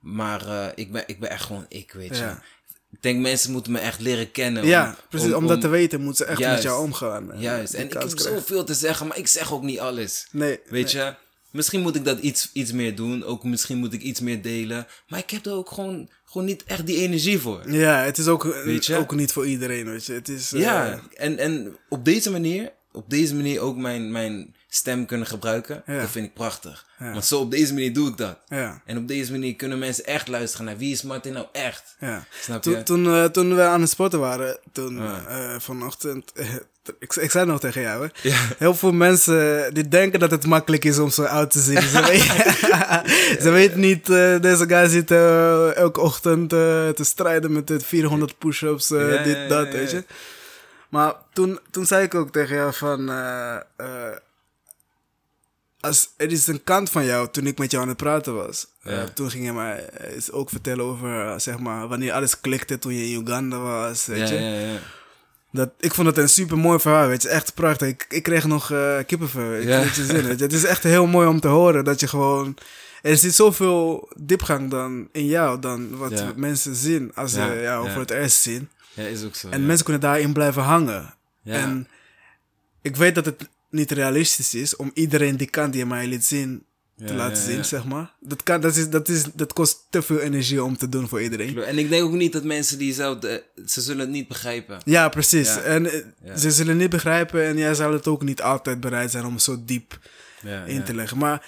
Maar 0.00 0.46
eh, 0.48 0.66
ik, 0.74 0.92
ben, 0.92 1.02
ik 1.06 1.20
ben 1.20 1.30
echt 1.30 1.44
gewoon 1.44 1.66
ik, 1.68 1.92
weet 1.92 2.16
je. 2.16 2.34
Ik 2.92 3.02
denk 3.02 3.20
mensen 3.20 3.52
moeten 3.52 3.72
me 3.72 3.78
echt 3.78 4.00
leren 4.00 4.30
kennen. 4.30 4.66
ja, 4.66 4.86
om- 4.88 4.94
precies. 5.08 5.32
Om, 5.32 5.46
dat 5.46 5.60
te 5.60 5.68
weten 5.68 6.00
moeten 6.00 6.24
ze 6.24 6.30
echt 6.30 6.38
Juist. 6.40 6.54
met 6.62 6.72
jou 6.72 6.84
omgaan. 6.84 7.32
eh, 7.32 7.40
Juist. 7.42 7.74
En 7.74 7.84
ik 7.84 7.92
heb 7.92 8.02
krijgen. 8.02 8.20
zoveel 8.20 8.64
te 8.64 8.74
zeggen, 8.74 9.06
maar 9.06 9.18
ik 9.18 9.26
zeg 9.26 9.52
ook 9.52 9.62
niet 9.62 9.78
alles. 9.80 10.26
Nee. 10.30 10.60
Weet 10.66 10.90
je? 10.92 11.14
Misschien 11.50 11.80
moet 11.80 11.96
ik 11.96 12.04
dat 12.04 12.18
iets, 12.18 12.50
iets 12.52 12.72
meer 12.72 12.94
doen. 12.96 13.24
Ook 13.24 13.44
misschien 13.44 13.78
moet 13.78 13.92
ik 13.92 14.02
iets 14.02 14.20
meer 14.20 14.42
delen. 14.42 14.86
Maar 15.08 15.18
ik 15.18 15.30
heb 15.30 15.46
er 15.46 15.52
ook 15.52 15.70
gewoon, 15.70 16.10
gewoon 16.30 16.46
niet 16.46 16.64
echt 16.64 16.86
die 16.86 16.96
energie 16.96 17.38
voor. 17.38 17.70
Ja, 17.70 18.02
het 18.02 18.18
is 18.18 18.26
ook, 18.28 18.42
Weet 18.64 18.86
je? 18.86 18.96
ook 18.96 19.14
niet 19.14 19.32
voor 19.32 19.46
iedereen, 19.46 19.84
weet 19.90 20.04
je. 20.06 20.12
Het 20.12 20.28
is... 20.28 20.52
eh, 20.52 20.60
Ja, 20.60 21.00
en, 21.14 21.38
en 21.38 21.76
op 21.88 22.04
deze 22.04 22.30
manier, 22.30 22.72
op 22.92 23.10
deze 23.10 23.34
manier 23.34 23.60
ook 23.60 23.76
mijn, 23.76 24.12
mijn 24.12 24.54
stem 24.68 25.06
kunnen 25.06 25.26
gebruiken, 25.26 25.82
Ja. 25.86 26.00
dat 26.00 26.10
vind 26.10 26.26
ik 26.26 26.34
prachtig. 26.34 26.86
Ja. 26.98 27.12
Want 27.12 27.24
zo 27.24 27.40
op 27.40 27.50
deze 27.50 27.72
manier 27.72 27.92
doe 27.92 28.08
ik 28.08 28.16
dat. 28.16 28.38
Ja, 28.48 28.82
En 28.86 28.98
op 28.98 29.08
deze 29.08 29.30
manier 29.30 29.54
kunnen 29.56 29.78
mensen 29.78 30.04
echt 30.04 30.28
luisteren 30.28 30.66
naar 30.66 30.76
wie 30.78 30.92
is 30.92 31.02
Martin 31.02 31.32
nou 31.32 31.46
echt. 31.52 31.96
ja. 32.00 32.26
Snap 32.40 32.62
Toen, 32.62 32.72
je? 32.76 32.82
toen, 32.82 33.06
eh, 33.06 33.24
toen 33.24 33.54
we 33.54 33.62
aan 33.62 33.80
het 33.80 33.90
sporten 33.90 34.18
waren, 34.20 34.58
toen 34.72 34.98
eh, 34.98 35.58
vanochtend, 35.58 36.32
ik, 36.98 37.14
ik 37.14 37.30
zei 37.30 37.46
nog 37.46 37.60
tegen 37.60 37.82
jou, 37.82 38.02
hè. 38.02 38.28
Ja. 38.28 38.36
Heel 38.58 38.74
veel 38.74 38.92
mensen 38.92 39.74
die 39.74 39.88
denken 39.88 40.20
dat 40.20 40.30
het 40.30 40.46
makkelijk 40.46 40.84
is 40.84 40.98
om 40.98 41.10
zo 41.10 41.22
oud 41.22 41.50
te 41.50 41.60
zien. 41.60 41.82
Ze, 41.82 42.02
weten, 42.02 43.70
ze 43.72 43.78
niet, 43.78 44.10
eh, 44.10 44.40
deze 44.40 44.66
guy 44.68 44.88
zit 44.88 45.10
eh, 45.10 45.76
elke 45.76 46.00
ochtend 46.00 46.52
eh, 46.52 46.88
te 46.88 47.04
strijden 47.04 47.52
met 47.52 47.68
het 47.68 47.84
400 47.84 48.38
push-ups, 48.38 48.88
dit, 48.88 49.48
dat, 49.48 49.68
weet 49.72 49.90
je. 49.90 50.04
Maar 50.88 51.14
toen, 51.32 51.58
toen 51.70 51.86
zei 51.86 52.04
ik 52.04 52.14
ook 52.14 52.32
tegen 52.32 52.56
jou 52.56 52.74
van... 52.74 53.08
als, 55.80 56.08
er 56.16 56.32
is 56.32 56.46
een 56.46 56.64
kant 56.64 56.90
van 56.90 57.04
jou, 57.04 57.28
toen 57.30 57.46
ik 57.46 57.58
met 57.58 57.70
jou 57.70 57.82
aan 57.82 57.88
het 57.88 57.96
praten 57.96 58.34
was. 58.34 58.66
toen 59.14 59.30
ging 59.30 59.44
je 59.44 59.52
mij 59.52 59.88
ook 60.30 60.50
vertellen 60.50 60.84
over, 60.84 61.40
zeg 61.40 61.58
maar, 61.58 61.88
wanneer 61.88 62.12
alles 62.12 62.40
klikte 62.40 62.78
toen 62.78 62.94
je 62.94 63.06
in 63.08 63.20
Uganda 63.22 63.58
was, 63.58 64.06
weet 64.06 64.28
Ja, 64.28 64.34
je. 64.34 64.40
ja, 64.40 64.58
ja. 64.72 64.78
Dat, 65.52 65.70
ik 65.78 65.94
vond 65.94 66.06
het 66.06 66.16
een 66.18 66.28
super 66.28 66.58
mooi 66.58 66.78
verhaal, 66.80 67.08
weet 67.08 67.22
je. 67.22 67.28
Echt 67.28 67.54
prachtig. 67.54 67.88
Ik, 67.88 68.06
ik 68.08 68.22
kreeg 68.22 68.46
nog 68.46 68.70
eh 68.70 68.96
kippenvel. 69.06 69.54
Ik 69.54 69.68
Ja. 69.68 69.80
weet 69.80 69.94
je 69.94 70.04
zin, 70.04 70.24
weet 70.26 70.38
je. 70.38 70.44
Het 70.44 70.52
is 70.52 70.64
echt 70.64 70.82
heel 70.82 71.06
mooi 71.06 71.28
om 71.28 71.40
te 71.40 71.48
horen 71.48 71.84
dat 71.84 72.00
je 72.00 72.08
gewoon... 72.08 72.56
Er 73.02 73.16
zit 73.16 73.34
zoveel 73.34 74.08
diepgang 74.16 74.70
dan 74.70 75.08
in 75.12 75.26
jou 75.26 75.60
dan 75.60 75.96
wat 75.96 76.10
Ja. 76.18 76.32
mensen 76.36 76.74
zien 76.74 77.12
als 77.14 77.32
ze 77.32 77.38
Ja, 77.40 77.54
jou 77.54 77.86
ja. 77.86 77.92
voor 77.92 78.00
het 78.00 78.10
eerst 78.10 78.40
zien. 78.40 78.68
Ja, 78.94 79.02
is 79.04 79.24
ook 79.24 79.34
zo. 79.34 79.48
En 79.48 79.66
mensen 79.66 79.84
kunnen 79.84 80.02
daarin 80.02 80.32
blijven 80.32 80.62
hangen. 80.62 81.14
En 81.44 81.88
ik 82.82 82.96
weet 82.96 83.14
dat 83.14 83.24
het 83.24 83.48
niet 83.70 83.90
realistisch 83.90 84.54
is 84.54 84.76
om 84.76 84.90
iedereen 84.94 85.36
die 85.36 85.50
kant 85.50 85.72
die 85.72 85.80
je 85.80 85.86
mij 85.88 86.06
liet 86.06 86.24
zien 86.24 86.64
te 87.06 87.14
laten 87.14 87.42
zien, 87.42 87.64
zeg 87.64 87.84
maar. 87.84 88.12
Dat, 88.20 88.42
kan, 88.42 88.60
dat, 88.60 88.76
is, 88.76 88.90
dat, 88.90 89.08
is, 89.08 89.24
dat 89.34 89.52
kost 89.52 89.86
te 89.90 90.02
veel 90.02 90.18
energie 90.18 90.62
om 90.64 90.76
te 90.76 90.88
doen 90.88 91.08
voor 91.08 91.22
iedereen. 91.22 91.62
En 91.62 91.78
ik 91.78 91.88
denk 91.88 92.02
ook 92.04 92.12
niet 92.12 92.32
dat 92.32 92.44
mensen 92.44 92.78
die 92.78 92.92
zo... 92.92 93.18
de- 93.18 93.42
ze 93.66 93.80
zullen 93.80 94.00
het 94.00 94.08
niet 94.10 94.28
begrijpen. 94.28 94.80
Ja, 94.84 95.08
precies. 95.08 95.56
En 95.62 95.86
eh, 95.90 96.36
ze 96.36 96.50
zullen 96.50 96.76
niet 96.76 96.90
begrijpen 96.90 97.44
en 97.44 97.56
jij 97.56 97.74
zal 97.74 97.92
het 97.92 98.06
ook 98.06 98.22
niet 98.22 98.42
altijd 98.42 98.80
bereid 98.80 99.10
zijn 99.10 99.24
om 99.24 99.38
zo 99.38 99.62
diep 99.64 99.98
in 100.66 100.84
te 100.84 100.94
leggen. 100.94 101.18
Maar 101.18 101.46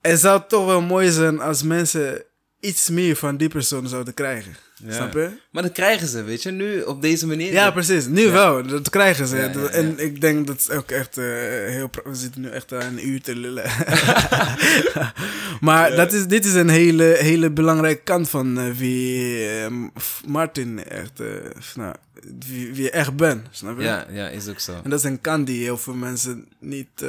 het 0.00 0.20
zou 0.20 0.42
toch 0.48 0.66
wel 0.66 0.80
mooi 0.82 1.10
zijn 1.10 1.40
als 1.40 1.62
mensen 1.62 2.22
iets 2.60 2.88
meer 2.88 3.16
van 3.16 3.36
die 3.36 3.48
persoon 3.48 3.88
zouden 3.88 4.14
krijgen. 4.14 4.56
Ja. 4.86 4.92
Snap 4.92 5.12
je? 5.12 5.30
Maar 5.50 5.62
dat 5.62 5.72
krijgen 5.72 6.08
ze, 6.08 6.22
weet 6.22 6.42
je, 6.42 6.50
nu 6.50 6.80
op 6.82 7.02
deze 7.02 7.26
manier. 7.26 7.52
Ja, 7.52 7.70
precies. 7.70 8.06
Nu 8.06 8.30
wel. 8.30 8.66
Dat 8.66 8.90
krijgen 8.90 9.26
ze. 9.26 9.36
Ja. 9.36 9.52
En 9.68 9.98
ik 9.98 10.20
denk 10.20 10.46
dat 10.46 10.58
is 10.58 10.70
ook 10.70 10.90
echt 10.90 11.18
eh, 11.18 11.24
heel... 11.66 11.90
We 12.04 12.14
zitten 12.14 12.40
nu 12.40 12.48
echt 12.48 12.72
aan 12.72 12.80
een 12.80 13.08
uur 13.08 13.20
te 13.22 13.36
lullen. 13.36 13.64
maar 15.60 15.96
dat 15.96 16.12
is, 16.12 16.26
dit 16.26 16.44
is 16.44 16.54
een 16.54 16.68
hele, 16.68 17.16
hele 17.18 17.50
belangrijke 17.50 18.02
kant 18.02 18.28
van 18.30 18.58
eh, 18.58 18.70
wie 18.70 19.48
eh, 19.48 19.72
F- 20.00 20.22
Martin 20.26 20.84
echt... 20.84 21.20
nou, 21.74 21.94
wie, 22.48 22.72
wie 22.74 22.82
je 22.82 22.90
echt 22.90 23.16
bent. 23.16 23.46
Snap 23.50 23.78
je? 23.78 23.84
ja, 23.84 24.06
ja, 24.10 24.28
is 24.28 24.48
ook 24.48 24.60
zo. 24.60 24.80
En 24.84 24.90
dat 24.90 24.98
is 24.98 25.04
een 25.04 25.20
kant 25.20 25.46
die 25.46 25.62
heel 25.62 25.78
veel 25.78 25.94
mensen 25.94 26.46
niet... 26.60 27.04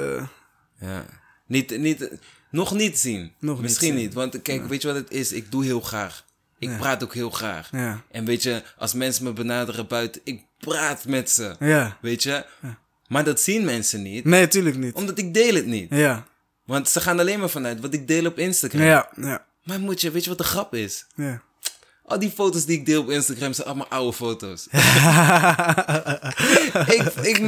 Ja. 0.79 1.05
Niet, 1.47 1.77
niet, 1.79 2.09
nog 2.51 2.73
niet 2.73 2.99
zien. 2.99 3.31
Nog 3.39 3.53
niet 3.55 3.61
Misschien 3.63 3.93
zien. 3.93 4.01
niet. 4.01 4.13
Want 4.13 4.41
kijk, 4.41 4.67
weet 4.67 4.81
je 4.81 4.87
wat 4.87 4.97
het 4.97 5.11
is? 5.11 5.31
Ik 5.31 5.51
doe 5.51 5.63
heel 5.65 5.81
graag. 5.81 6.23
Ik 6.65 6.71
Ja. 6.71 6.77
praat 6.77 7.03
ook 7.03 7.13
heel 7.13 7.29
graag. 7.29 7.69
ja. 7.71 8.01
En 8.11 8.25
weet 8.25 8.43
je, 8.43 8.63
als 8.77 8.93
mensen 8.93 9.23
me 9.23 9.33
benaderen 9.33 9.87
buiten, 9.87 10.21
ik 10.23 10.41
praat 10.59 11.05
met 11.05 11.29
ze. 11.29 11.55
Ja. 11.59 11.97
Weet 12.01 12.23
je? 12.23 12.45
Maar 13.07 13.23
dat 13.23 13.39
zien 13.41 13.65
mensen 13.65 14.01
niet. 14.01 14.25
Nee, 14.25 14.47
tuurlijk 14.47 14.77
niet. 14.77 14.93
Omdat 14.95 15.17
ik 15.17 15.33
deel 15.33 15.55
het 15.55 15.65
niet. 15.65 15.87
Ja. 15.89 16.25
Want 16.65 16.89
ze 16.89 17.01
gaan 17.01 17.19
alleen 17.19 17.39
maar 17.39 17.49
vanuit 17.49 17.79
wat 17.81 17.93
ik 17.93 18.07
deel 18.07 18.25
op 18.25 18.39
Instagram. 18.39 18.81
Ja. 18.81 19.09
Ja. 19.15 19.45
Maar 19.63 19.79
moet 19.79 20.01
je, 20.01 20.11
weet 20.11 20.23
je 20.23 20.29
wat 20.29 20.37
de 20.37 20.43
grap 20.43 20.73
is? 20.73 21.05
Ja. 21.15 21.41
Al 22.03 22.19
die 22.19 22.31
foto's 22.31 22.65
die 22.65 22.79
ik 22.79 22.85
deel 22.85 23.01
op 23.01 23.09
Instagram 23.09 23.53
zijn 23.53 23.67
allemaal 23.67 23.87
oude 23.87 24.13
foto's. 24.13 24.67
ik, 26.95 27.01
ik, 27.21 27.39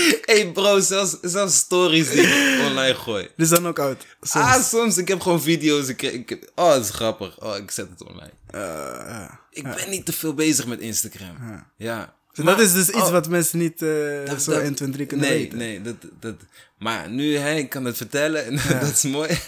hey 0.30 0.50
bro, 0.52 0.80
zelfs, 0.80 1.16
zelfs 1.22 1.56
stories 1.56 2.10
die 2.10 2.20
ik 2.22 2.60
online 2.66 2.94
gooi. 2.94 3.28
Is 3.36 3.48
dan 3.48 3.66
ook 3.66 3.78
oud. 3.78 4.06
Soms. 4.20 4.44
Ah, 4.44 4.62
soms. 4.62 4.98
Ik 4.98 5.08
heb 5.08 5.20
gewoon 5.20 5.42
video's. 5.42 5.88
Ik, 5.88 6.02
ik, 6.02 6.50
oh, 6.54 6.68
dat 6.70 6.84
is 6.84 6.90
grappig. 6.90 7.40
Oh, 7.40 7.56
ik 7.56 7.70
zet 7.70 7.88
het 7.90 8.08
online. 8.08 8.32
Eh. 8.50 9.28
Ik 9.50 9.62
ben 9.62 9.90
niet 9.90 10.06
te 10.06 10.12
veel 10.12 10.34
bezig 10.34 10.66
met 10.66 10.80
Instagram. 10.80 11.64
Ja. 11.76 12.16
Dus 12.32 12.44
Maar- 12.44 12.56
dat 12.56 12.64
is 12.66 12.72
dus 12.72 12.88
iets 12.88 12.96
oh, 12.96 13.10
wat 13.10 13.28
mensen 13.28 13.58
niet 13.58 13.82
eh, 13.82 13.88
dat- 14.24 14.42
zo 14.42 14.52
dat- 14.52 14.62
1, 14.62 14.74
2, 14.74 14.90
3 14.90 15.06
kunnen 15.06 15.28
nee, 15.28 15.38
weten. 15.38 15.58
Nee, 15.58 15.80
dat, 15.82 15.94
dat, 16.20 16.34
maar 16.78 17.08
nu, 17.10 17.36
hè, 17.36 17.54
ik 17.54 17.68
kan 17.70 17.84
het 17.84 17.96
vertellen 17.96 18.44
en 18.46 18.60
dat 18.80 18.90
is 18.92 19.02
mooi. 19.02 19.38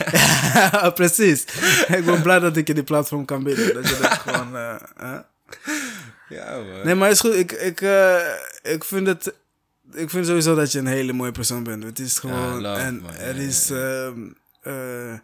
Precies. 0.94 1.44
ik 1.88 2.04
ben 2.04 2.22
blij 2.22 2.38
dat 2.38 2.56
ik 2.56 2.66
je 2.66 2.74
die 2.74 2.82
platform 2.82 3.24
kan 3.24 3.42
bieden. 3.42 3.74
Dat 3.74 3.88
je 3.88 3.98
dat 4.00 4.12
gewoon... 4.12 4.56
eh, 4.56 5.18
ja, 6.28 6.56
man. 6.56 6.84
Nee, 6.84 6.94
maar 6.94 7.10
is 7.10 7.20
goed. 7.20 7.34
Ik, 7.34 7.52
ik, 7.52 7.80
ik 8.62 8.84
vind 8.84 9.06
het... 9.06 9.32
Ik 9.92 10.10
vind 10.10 10.26
sowieso 10.26 10.54
dat 10.54 10.72
je 10.72 10.78
een 10.78 10.86
hele 10.86 11.12
mooie 11.12 11.32
persoon 11.32 11.62
bent. 11.62 11.82
Het 11.82 11.98
is 11.98 12.18
gewoon... 12.18 12.64
en 12.66 13.00
man. 13.00 13.14
er 13.14 13.36
Ja, 13.36 13.42
is 13.42 13.70
ehm, 13.70 14.30
eh, 14.62 15.18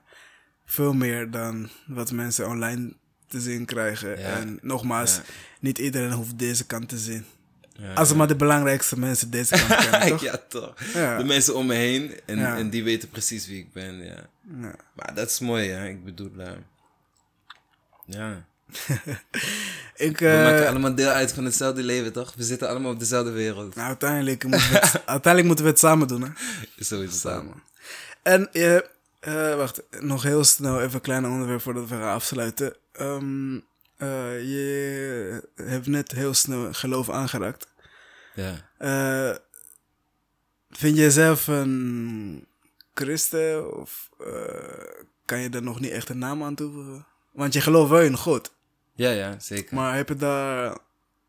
veel 0.64 0.92
meer 0.92 1.30
dan 1.30 1.68
wat 1.86 2.12
mensen 2.12 2.48
online 2.48 2.92
te 3.26 3.40
zien 3.40 3.64
krijgen. 3.64 4.16
En 4.24 4.58
nogmaals, 4.62 5.20
niet 5.60 5.78
iedereen 5.78 6.12
hoeft 6.12 6.38
deze 6.38 6.66
kant 6.66 6.88
te 6.88 6.98
zien. 6.98 7.24
Ja. 7.78 7.92
Als 7.92 8.14
maar 8.14 8.28
de 8.28 8.36
belangrijkste 8.36 8.98
mensen 8.98 9.30
deze 9.30 9.54
kant 9.66 9.80
kennen, 9.88 10.08
toch? 10.08 10.22
ja, 10.22 10.40
toch. 10.48 10.74
Ja. 10.94 11.18
De 11.18 11.24
mensen 11.24 11.54
om 11.54 11.66
me 11.66 11.74
heen 11.74 12.20
en, 12.26 12.38
Ja. 12.38 12.56
en 12.56 12.70
die 12.70 12.84
weten 12.84 13.08
precies 13.08 13.46
wie 13.46 13.58
ik 13.58 13.72
ben, 13.72 14.04
ja. 14.04 14.26
Ja. 14.60 14.74
Maar 14.94 15.14
dat 15.14 15.30
is 15.30 15.38
mooi, 15.40 15.68
hè. 15.68 15.88
Ik 15.88 16.04
bedoel, 16.04 16.30
eh, 16.38 16.52
ja. 18.06 18.46
Ik, 19.96 20.18
We 20.18 20.28
eh, 20.28 20.42
maken 20.42 20.68
allemaal 20.68 20.94
deel 20.94 21.08
uit 21.08 21.32
van 21.32 21.44
hetzelfde 21.44 21.82
leven, 21.82 22.12
toch? 22.12 22.34
We 22.36 22.44
zitten 22.44 22.68
allemaal 22.68 22.92
op 22.92 22.98
dezelfde 22.98 23.30
wereld. 23.30 23.74
nou, 23.74 23.88
uiteindelijk, 23.88 24.44
moeten 24.44 24.70
we 24.70 24.78
het, 24.78 24.92
uiteindelijk 25.16 25.46
moeten 25.46 25.64
we 25.64 25.70
het 25.70 25.78
samen 25.78 26.08
doen, 26.08 26.22
hè? 26.22 26.28
Het 27.02 27.14
samen. 27.14 27.62
En 28.22 28.48
je, 28.52 28.88
eh, 29.20 29.56
wacht, 29.56 29.82
nog 30.00 30.22
heel 30.22 30.44
snel 30.44 30.80
even 30.80 30.94
een 30.94 31.00
klein 31.00 31.26
onderwerp 31.26 31.60
voordat 31.60 31.88
we 31.88 31.94
gaan 31.94 32.14
afsluiten. 32.14 32.74
Ehm, 32.92 33.54
eh, 33.96 34.40
je 34.40 35.42
hebt 35.54 35.86
net 35.86 36.12
heel 36.12 36.34
snel 36.34 36.72
geloof 36.72 37.10
aangeraakt. 37.10 37.68
Ja. 38.34 38.70
Eh, 38.78 39.36
vind 40.70 40.96
je 40.96 41.02
jezelf 41.02 41.46
een 41.46 42.46
christen 42.94 43.76
of 43.76 44.10
eh, 44.18 45.04
kan 45.24 45.38
je 45.38 45.48
daar 45.48 45.62
nog 45.62 45.80
niet 45.80 45.90
echt 45.90 46.08
een 46.08 46.18
naam 46.18 46.42
aan 46.42 46.54
toevoegen? 46.54 47.06
Want 47.32 47.52
je 47.52 47.60
gelooft 47.60 47.90
wel 47.90 48.00
in 48.00 48.16
God, 48.16 48.54
Ja, 48.96 49.10
ja, 49.10 49.38
zeker. 49.38 49.74
maar 49.74 49.96
heb 49.96 50.08
je 50.08 50.14
daar 50.16 50.78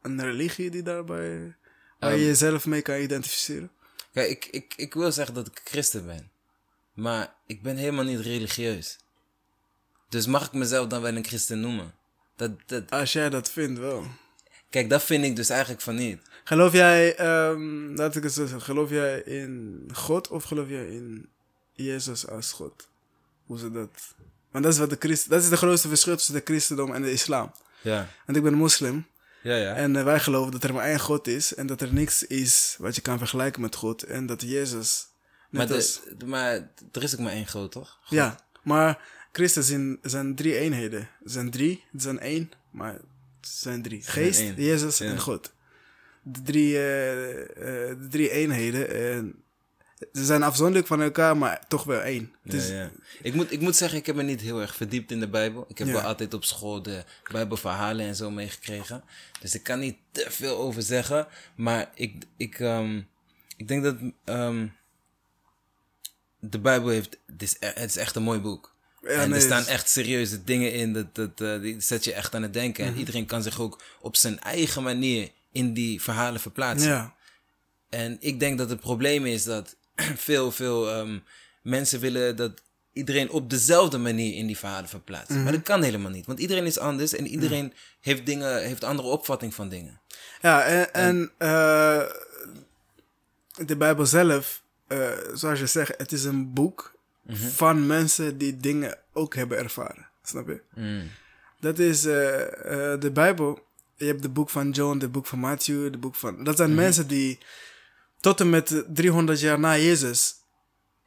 een 0.02 0.22
religie 0.22 0.70
die 0.70 0.84
daarbij, 0.84 1.56
waar 2.00 2.12
je 2.12 2.18
Ehm. 2.18 2.26
jezelf 2.26 2.66
mee 2.66 2.82
kan 2.82 2.96
identificeren? 3.00 3.72
Kijk, 4.14 4.30
ik, 4.30 4.46
ik, 4.46 4.74
ik 4.78 4.94
wil 4.94 5.12
zeggen 5.12 5.34
dat 5.36 5.48
ik 5.48 5.62
christen 5.64 6.06
ben. 6.06 6.32
Maar 6.94 7.34
ik 7.46 7.62
ben 7.62 7.76
helemaal 7.76 8.04
niet 8.04 8.20
religieus. 8.20 8.98
Dus 10.10 10.26
mag 10.26 10.46
ik 10.46 10.54
mezelf 10.54 10.88
dan 10.88 11.02
wel 11.02 11.16
een 11.16 11.26
christen 11.26 11.60
noemen? 11.60 11.94
Dat, 12.36 12.52
dat, 12.66 12.92
Als 12.92 13.14
jij 13.14 13.30
dat 13.30 13.50
vindt, 13.52 13.80
wel. 13.80 14.06
kijk, 14.70 14.90
dat 14.90 15.04
vind 15.04 15.24
ik 15.24 15.36
dus 15.36 15.50
eigenlijk 15.50 15.82
van 15.82 15.96
niet. 15.96 16.22
Geloof 16.44 16.74
jij, 16.74 17.16
ehm, 17.16 17.96
laat 17.96 18.16
ik 18.16 18.24
het 18.24 18.34
zo 18.34 18.42
zeggen, 18.42 18.62
geloof 18.62 18.90
jij 18.90 19.20
in 19.22 19.84
God 19.94 20.28
of 20.28 20.44
geloof 20.44 20.70
jij 20.70 20.88
in 20.88 21.30
Jezus 21.74 22.28
als 22.28 22.52
God? 22.52 22.88
Hoe 23.46 23.58
ze 23.60 23.72
dat... 23.72 24.16
Want 24.58 24.70
dat 24.70 24.74
is, 24.74 24.80
wat 24.90 25.00
de 25.02 25.08
Christen, 25.08 25.30
dat 25.30 25.44
is 25.44 25.50
de 25.50 25.58
grootste 25.58 25.88
verschil 25.88 26.16
tussen 26.16 26.34
de 26.34 26.42
christendom 26.44 26.94
en 26.94 27.02
de 27.02 27.12
islam. 27.12 27.52
Ja, 27.82 28.08
Want 28.26 28.38
ik 28.38 28.44
ben 28.44 28.54
moslim 28.54 29.06
ja, 29.44 29.56
ja. 29.56 29.74
en 29.74 29.96
eh, 29.96 30.04
wij 30.04 30.20
geloven 30.20 30.52
dat 30.52 30.64
er 30.64 30.74
maar 30.74 30.86
één 30.86 31.00
God 31.00 31.28
is 31.28 31.56
en 31.56 31.68
dat 31.68 31.82
er 31.82 31.94
niks 31.94 32.24
is 32.24 32.76
wat 32.80 32.96
je 32.96 33.02
kan 33.02 33.18
vergelijken 33.18 33.62
met 33.62 33.76
God. 33.76 34.04
En 34.04 34.26
dat 34.26 34.42
Jezus, 34.42 35.08
maar, 35.50 35.66
net 35.68 35.76
als... 35.76 36.00
de- 36.18 36.26
maar 36.26 36.70
er 36.92 37.04
is 37.04 37.14
ook 37.14 37.20
maar 37.20 37.32
één 37.32 37.48
God, 37.48 37.72
toch? 37.72 38.00
Ja, 38.10 38.40
maar 38.64 39.00
Christen 39.32 39.64
zijn, 39.64 39.98
zijn 40.02 40.36
drie 40.36 40.58
eenheden. 40.58 41.00
Er 41.00 41.10
zijn 41.32 41.52
drie, 41.52 41.84
er 41.94 42.02
zijn 42.02 42.20
één, 42.20 42.52
maar 42.72 42.94
het 42.94 43.04
zijn 43.42 43.82
drie. 43.82 44.02
Geest. 44.04 44.44
Jezus 44.56 44.98
Ja. 44.98 45.06
en 45.06 45.20
God. 45.20 45.52
De 46.24 46.42
drie, 46.42 46.76
eh, 46.76 47.42
eh, 47.42 47.98
de 48.00 48.08
drie 48.10 48.30
eenheden. 48.30 48.90
en 49.14 49.36
ze 50.14 50.26
zijn 50.26 50.44
afzonderlijk 50.44 50.88
van 50.88 51.02
elkaar, 51.02 51.38
maar 51.38 51.68
toch 51.68 51.84
wel 51.84 52.02
één. 52.02 52.34
Ja. 52.44 52.92
Ik, 53.22 53.34
moet, 53.34 53.52
ik 53.52 53.60
moet 53.62 53.76
zeggen, 53.76 53.98
ik 53.98 54.06
heb 54.06 54.16
me 54.16 54.24
niet 54.24 54.42
heel 54.42 54.62
erg 54.62 54.76
verdiept 54.76 55.12
in 55.12 55.20
de 55.20 55.28
Bijbel. 55.28 55.66
Ik 55.68 55.78
heb 55.78 55.88
Ja. 55.88 55.94
wel 55.94 56.02
altijd 56.02 56.34
op 56.34 56.44
school 56.46 56.82
de 56.82 57.04
Bijbelverhalen 57.32 58.06
en 58.06 58.16
zo 58.16 58.32
meegekregen. 58.32 59.04
Dus 59.42 59.56
ik 59.56 59.64
kan 59.64 59.80
niet 59.80 59.98
te 60.12 60.26
veel 60.30 60.58
over 60.58 60.82
zeggen. 60.82 61.28
Maar 61.56 61.92
ik, 61.94 62.24
ik, 62.38 62.60
ehm, 62.60 63.02
ik 63.58 63.68
denk 63.68 63.84
dat 63.84 63.96
ehm, 64.24 64.68
de 66.40 66.60
Bijbel 66.60 66.90
heeft. 66.90 67.18
Het 67.26 67.42
is, 67.42 67.56
e- 67.60 67.72
het 67.76 67.90
is 67.90 67.98
echt 67.98 68.16
een 68.16 68.24
mooi 68.24 68.40
boek. 68.40 68.76
Ja, 69.02 69.10
en 69.10 69.30
nee, 69.30 69.40
er 69.40 69.46
staan 69.46 69.66
echt 69.66 69.90
serieuze 69.90 70.44
dingen 70.44 70.74
in. 70.74 70.94
Dat, 70.94 71.16
dat, 71.16 71.42
eh, 71.42 71.62
die 71.62 71.82
zet 71.82 72.04
je 72.04 72.14
echt 72.14 72.36
aan 72.36 72.42
het 72.42 72.54
denken. 72.54 72.84
Mhm. 72.86 72.94
En 72.94 73.00
iedereen 73.00 73.26
kan 73.26 73.44
zich 73.44 73.60
ook 73.60 73.82
op 74.02 74.16
zijn 74.16 74.40
eigen 74.40 74.84
manier 74.84 75.32
in 75.52 75.74
die 75.74 76.02
verhalen 76.02 76.40
verplaatsen. 76.42 76.90
Ja, 76.90 77.16
En 77.90 78.18
ik 78.20 78.40
denk 78.40 78.58
dat 78.58 78.70
het 78.70 78.80
probleem 78.80 79.26
is 79.26 79.44
dat 79.44 79.76
veel, 80.28 80.52
veel 80.52 80.90
ehm, 80.92 81.20
mensen 81.62 82.00
willen 82.00 82.36
dat 82.36 82.52
iedereen 82.94 83.30
op 83.30 83.50
dezelfde 83.50 83.98
manier 83.98 84.36
in 84.36 84.48
die 84.48 84.58
verhalen 84.58 84.90
verplaatst. 84.90 85.30
Mhm. 85.30 85.44
Maar 85.44 85.52
dat 85.52 85.62
kan 85.64 85.82
helemaal 85.84 86.12
niet, 86.12 86.26
want 86.26 86.40
iedereen 86.40 86.66
is 86.66 86.80
anders 86.80 87.16
en 87.16 87.28
iedereen 87.28 87.74
heeft 88.02 88.26
dingen, 88.26 88.64
heeft 88.64 88.84
andere 88.84 89.08
opvatting 89.08 89.54
van 89.54 89.70
dingen. 89.70 90.02
ja 90.42 90.64
en, 90.64 90.94
en 90.94 91.32
eh, 91.38 92.04
de 93.66 93.76
Bijbel 93.78 94.06
zelf, 94.06 94.64
eh, 94.88 95.10
zoals 95.34 95.60
je 95.60 95.66
zegt, 95.68 95.94
het 95.98 96.12
is 96.12 96.24
een 96.24 96.54
boek 96.54 96.96
Mhm. 97.22 97.36
van 97.48 97.88
mensen 97.88 98.38
die 98.38 98.58
dingen 98.58 98.98
ook 99.14 99.36
hebben 99.36 99.58
ervaren. 99.58 100.08
Snap 100.24 100.48
je? 100.48 100.62
Mm. 100.76 101.10
Dat 101.60 101.80
is 101.80 102.06
eh, 102.06 102.14
de 103.00 103.10
Bijbel. 103.14 103.60
Je 103.96 104.06
hebt 104.06 104.24
het 104.24 104.34
boek 104.34 104.50
van 104.50 104.70
John, 104.72 105.00
het 105.00 105.12
boek 105.12 105.26
van 105.26 105.40
Matthew, 105.40 105.84
het 105.84 106.00
boek 106.00 106.16
van... 106.16 106.36
Dat 106.36 106.46
Mhm. 106.46 106.56
zijn 106.56 106.76
mensen 106.76 107.08
die 107.08 107.38
tot 108.20 108.40
en 108.40 108.50
met 108.50 108.84
300 108.94 109.40
jaar 109.40 109.60
na 109.60 109.78
Jezus 109.78 110.36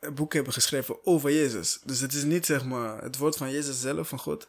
een 0.00 0.14
boek 0.14 0.32
hebben 0.32 0.52
geschreven 0.52 1.06
over 1.06 1.32
Jezus. 1.32 1.80
Dus 1.84 2.00
het 2.00 2.12
is 2.14 2.22
niet 2.22 2.46
zeg 2.46 2.64
maar 2.64 3.02
het 3.02 3.16
woord 3.16 3.36
van 3.36 3.50
Jezus 3.50 3.80
zelf, 3.80 4.08
van 4.08 4.18
God. 4.18 4.48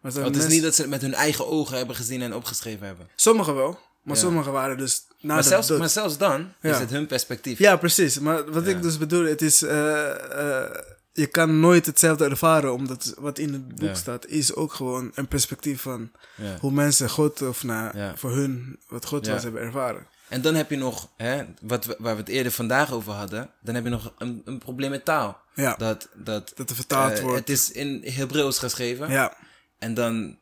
Maar 0.00 0.12
het 0.12 0.20
Oh, 0.20 0.26
is 0.26 0.32
mensen- 0.32 0.50
niet 0.50 0.62
dat 0.62 0.74
ze 0.74 0.80
het 0.80 0.90
met 0.90 1.00
hun 1.02 1.14
eigen 1.14 1.46
ogen 1.46 1.76
hebben 1.76 1.96
gezien 1.96 2.22
en 2.22 2.34
opgeschreven 2.34 2.86
hebben. 2.86 3.08
Sommigen 3.16 3.54
wel, 3.54 3.78
maar 4.02 4.14
Ja. 4.16 4.20
sommigen 4.22 4.52
waren 4.52 4.78
dus 4.78 5.02
na 5.20 5.32
Maar 5.34 5.42
de 5.42 5.48
zelfs, 5.48 5.66
dood. 5.66 5.78
maar 5.78 5.88
zelfs 5.88 6.18
dan 6.18 6.52
Ja. 6.60 6.70
is 6.70 6.78
het 6.78 6.90
hun 6.90 7.06
perspectief. 7.06 7.58
Ja, 7.58 7.76
precies. 7.76 8.18
Maar 8.18 8.50
wat 8.50 8.64
Ja. 8.64 8.70
ik 8.70 8.82
dus 8.82 8.98
bedoel, 8.98 9.24
het 9.24 9.42
is... 9.42 9.62
eh, 9.62 10.62
eh, 10.64 10.70
je 11.12 11.26
kan 11.26 11.60
nooit 11.60 11.86
hetzelfde 11.86 12.24
ervaren, 12.24 12.72
omdat 12.72 13.14
wat 13.18 13.38
in 13.38 13.52
het 13.52 13.74
boek 13.74 13.96
staat 13.96 14.26
is 14.26 14.54
ook 14.54 14.72
gewoon 14.72 15.10
een 15.14 15.28
perspectief 15.28 15.80
van 15.82 16.10
hoe 16.60 16.72
mensen 16.72 17.10
God 17.10 17.42
of 17.42 17.62
Ja. 17.62 18.12
voor 18.16 18.30
hun 18.30 18.80
wat 18.88 19.04
God 19.06 19.26
was 19.26 19.42
hebben 19.42 19.62
ervaren. 19.62 20.06
En 20.32 20.40
dan 20.40 20.54
heb 20.54 20.70
je 20.70 20.76
nog, 20.76 21.08
hè, 21.16 21.42
wat 21.60 21.84
we, 21.84 21.96
waar 21.98 22.14
we 22.14 22.20
het 22.20 22.28
eerder 22.28 22.52
vandaag 22.52 22.92
over 22.92 23.12
hadden, 23.12 23.50
dan 23.60 23.74
heb 23.74 23.84
je 23.84 23.90
nog 23.90 24.12
een, 24.18 24.42
een 24.44 24.58
probleem 24.58 24.90
met 24.90 25.04
taal. 25.04 25.40
Ja, 25.54 25.74
Dat, 25.78 26.08
dat, 26.14 26.52
dat 26.54 26.70
er 26.70 26.76
vertaald 26.76 27.12
eh, 27.12 27.22
wordt. 27.22 27.38
het 27.38 27.48
is 27.48 27.70
in 27.70 28.02
Hebreeuws 28.04 28.58
geschreven. 28.58 29.10
ja, 29.10 29.36
En 29.78 29.94
dan, 29.94 30.38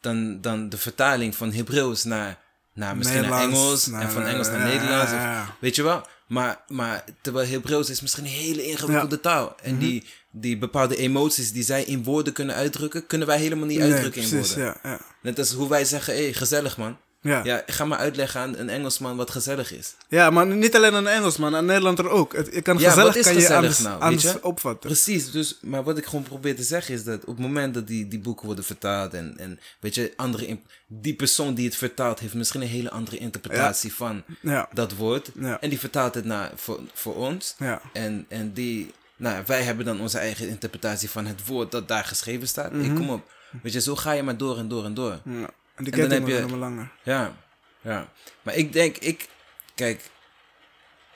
dan, 0.00 0.40
dan 0.40 0.68
de 0.68 0.78
vertaling 0.78 1.36
van 1.36 1.52
Hebreeuws 1.52 2.04
naar, 2.04 2.38
naar 2.72 2.96
misschien 2.96 3.20
naar 3.20 3.40
Engels. 3.40 3.86
naar, 3.86 4.02
en 4.02 4.10
van 4.10 4.26
Engels 4.26 4.48
naar 4.48 4.58
ja, 4.58 4.66
Nederlands. 4.66 5.12
Of. 5.12 5.56
Weet 5.60 5.76
je 5.76 5.82
wel? 5.82 6.06
Maar, 6.26 6.60
maar 6.68 7.04
terwijl 7.20 7.48
Hebreeuws 7.48 7.90
is 7.90 8.00
misschien 8.00 8.24
een 8.24 8.30
hele 8.30 8.66
ingewikkelde 8.66 9.20
taal. 9.20 9.56
En 9.62 9.78
die, 9.78 10.04
die 10.30 10.58
bepaalde 10.58 10.96
emoties 10.96 11.52
die 11.52 11.62
zij 11.62 11.84
in 11.84 12.04
woorden 12.04 12.32
kunnen 12.32 12.54
uitdrukken, 12.54 13.06
kunnen 13.06 13.26
wij 13.26 13.38
helemaal 13.38 13.66
niet 13.66 13.78
Nee, 13.78 13.92
uitdrukken 13.92 14.22
in 14.22 14.28
woorden. 14.28 14.76
Net 15.22 15.38
als 15.38 15.52
hoe 15.52 15.68
wij 15.68 15.84
zeggen, 15.84 16.14
hé, 16.14 16.22
hey, 16.22 16.32
gezellig 16.32 16.76
man. 16.76 16.96
Ja. 17.26 17.40
Ja, 17.44 17.62
ga 17.66 17.84
maar 17.84 17.98
uitleggen 17.98 18.40
aan 18.40 18.56
een 18.56 18.68
Engelsman 18.68 19.16
wat 19.16 19.30
gezellig 19.30 19.72
is. 19.72 19.94
ja, 20.08 20.30
maar 20.30 20.46
niet 20.46 20.76
alleen 20.76 20.94
aan 20.94 21.08
Engels, 21.08 21.36
man. 21.36 21.56
Aan 21.56 21.64
Nederlander 21.64 22.08
ook. 22.08 22.36
Het, 22.36 22.62
kan 22.62 22.78
Ja, 22.78 22.88
gezellig, 22.88 23.20
kan 23.20 23.34
je 23.38 23.54
anders, 23.54 23.78
nou, 23.78 23.94
weet 23.94 24.02
anders 24.02 24.22
je? 24.22 24.44
opvatten. 24.44 24.90
Precies, 24.90 25.30
dus, 25.30 25.58
maar 25.62 25.82
wat 25.84 25.98
ik 25.98 26.04
gewoon 26.04 26.22
probeer 26.24 26.56
te 26.56 26.62
zeggen 26.62 26.94
is 26.94 27.04
dat 27.04 27.20
op 27.20 27.26
het 27.26 27.38
moment 27.38 27.74
dat 27.74 27.86
die, 27.86 28.08
die 28.08 28.18
boeken 28.18 28.46
worden 28.46 28.64
vertaald 28.64 29.14
en, 29.14 29.34
en 29.38 29.58
weet 29.80 29.94
je, 29.94 30.12
andere, 30.16 30.58
die 30.86 31.14
persoon 31.14 31.54
die 31.54 31.66
het 31.66 31.76
vertaalt 31.76 32.18
heeft 32.18 32.34
misschien 32.34 32.62
een 32.62 32.68
hele 32.68 32.90
andere 32.90 33.16
interpretatie 33.18 33.94
van 33.94 34.22
Ja, 34.40 34.68
dat 34.72 34.94
woord. 34.94 35.30
En 35.60 35.68
die 35.68 35.78
vertaalt 35.78 36.14
het 36.14 36.24
naar, 36.24 36.50
voor, 36.54 36.80
voor 36.94 37.14
ons. 37.14 37.54
ja. 37.58 37.80
En, 37.92 38.26
en 38.28 38.52
die, 38.52 38.92
nou, 39.16 39.42
wij 39.46 39.62
hebben 39.62 39.84
dan 39.84 40.00
onze 40.00 40.18
eigen 40.18 40.48
interpretatie 40.48 41.10
van 41.10 41.26
het 41.26 41.46
woord 41.46 41.70
dat 41.70 41.88
daar 41.88 42.04
geschreven 42.04 42.48
staat. 42.48 42.72
Mhm. 42.72 42.84
Ik 42.84 42.94
kom 42.94 43.10
op. 43.10 43.30
Weet 43.62 43.72
je, 43.72 43.80
zo 43.80 43.96
ga 43.96 44.12
je 44.12 44.22
maar 44.22 44.36
door 44.36 44.58
en 44.58 44.68
door 44.68 44.84
en 44.84 44.94
door. 44.94 45.20
ja. 45.24 45.50
En 45.76 45.84
dan 45.84 45.92
ketting 45.92 46.10
wordt 46.20 46.26
je- 46.26 46.32
helemaal 46.34 46.58
langer. 46.58 46.90
Ja, 47.02 47.36
ja. 47.80 48.08
Maar 48.42 48.54
ik 48.54 48.72
denk, 48.72 48.96
ik, 48.96 49.28
kijk, 49.74 50.00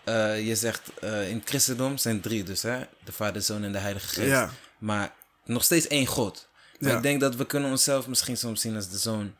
eh, 0.04 0.46
je 0.46 0.56
zegt 0.56 0.82
eh, 1.00 1.28
in 1.28 1.36
het 1.38 1.48
christendom 1.48 1.98
zijn 1.98 2.20
drie 2.20 2.42
dus, 2.42 2.62
hè? 2.62 2.78
De 3.04 3.12
Vader, 3.12 3.32
de 3.32 3.40
Zoon 3.40 3.64
en 3.64 3.72
de 3.72 3.78
Heilige 3.78 4.06
Geest. 4.08 4.28
Ja. 4.28 4.50
Maar 4.78 5.12
nog 5.44 5.64
steeds 5.64 5.86
één 5.86 6.06
God. 6.06 6.48
Maar 6.78 6.90
Ja. 6.90 6.96
ik 6.96 7.02
denk 7.02 7.20
dat 7.20 7.34
we 7.34 7.46
kunnen 7.46 7.70
onszelf 7.70 8.06
misschien 8.06 8.36
soms 8.36 8.60
zien 8.60 8.76
als 8.76 8.88
de 8.88 8.98
Zoon 8.98 9.34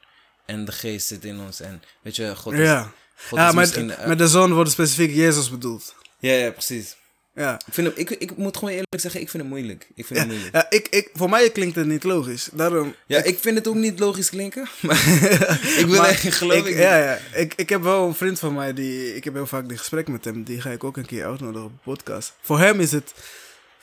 en 0.47 0.65
de 0.65 0.73
Geest 0.73 1.07
zit 1.07 1.25
in 1.25 1.41
ons. 1.41 1.61
En 1.61 1.83
weet 2.03 2.17
je, 2.17 2.37
God 2.37 2.53
is, 2.53 2.59
Ja, 2.59 2.93
God 3.29 3.39
ja 3.39 3.49
is 3.49 3.55
met, 3.55 3.77
eh, 3.77 4.07
met 4.07 4.19
de 4.19 4.29
zoon 4.29 4.53
wordt 4.53 4.71
specifiek 4.71 5.11
Jezus 5.15 5.51
bedoeld. 5.51 5.95
ja, 6.19 6.33
ja, 6.33 6.51
precies. 6.51 6.97
Ja. 7.35 7.55
Ik, 7.67 7.75
vind 7.75 7.99
ik, 7.99 8.11
ik 8.11 8.37
moet 8.37 8.57
gewoon 8.57 8.71
eerlijk 8.75 9.01
zeggen, 9.01 9.21
ik 9.21 9.31
vind 9.31 9.43
het 9.43 9.53
moeilijk. 9.53 9.89
Ik 9.95 10.07
vind 10.07 10.19
Ja, 10.19 10.25
het 10.25 10.35
moeilijk. 10.35 10.55
ja 10.55 10.67
ik, 10.71 10.89
ik, 10.89 11.11
voor 11.13 11.29
mij 11.31 11.51
klinkt 11.51 11.77
het 11.77 11.87
niet 11.87 12.05
logisch. 12.05 12.49
Daarom. 12.53 12.95
Ja, 13.07 13.23
ik 13.23 13.39
vind 13.39 13.57
het 13.59 13.69
ook 13.69 13.75
niet 13.75 13.99
logisch 13.99 14.31
klinken. 14.31 14.69
Maar 14.81 15.07
ik 15.81 15.85
wil 15.87 16.07
echt, 16.07 16.35
geloof 16.35 16.57
ik, 16.59 16.67
ik, 16.67 16.77
ja, 16.79 16.97
ja. 16.99 17.19
Ik, 17.35 17.55
ik 17.57 17.69
heb 17.69 17.83
wel 17.83 18.07
een 18.07 18.15
vriend 18.15 18.39
van 18.39 18.55
mij, 18.55 18.73
die, 18.75 19.15
ik 19.17 19.25
heb 19.25 19.35
heel 19.35 19.47
vaak 19.47 19.69
die 19.69 19.79
gesprek 19.79 20.09
met 20.09 20.25
hem. 20.25 20.43
Die 20.43 20.61
ga 20.61 20.71
ik 20.71 20.85
ook 20.85 20.97
een 20.97 21.07
keer 21.07 21.27
uitnodigen 21.27 21.67
op 21.67 21.73
de 21.73 21.83
podcast. 21.83 22.33
Voor 22.41 22.59
hem 22.59 22.81
is 22.81 22.93
het 22.93 23.15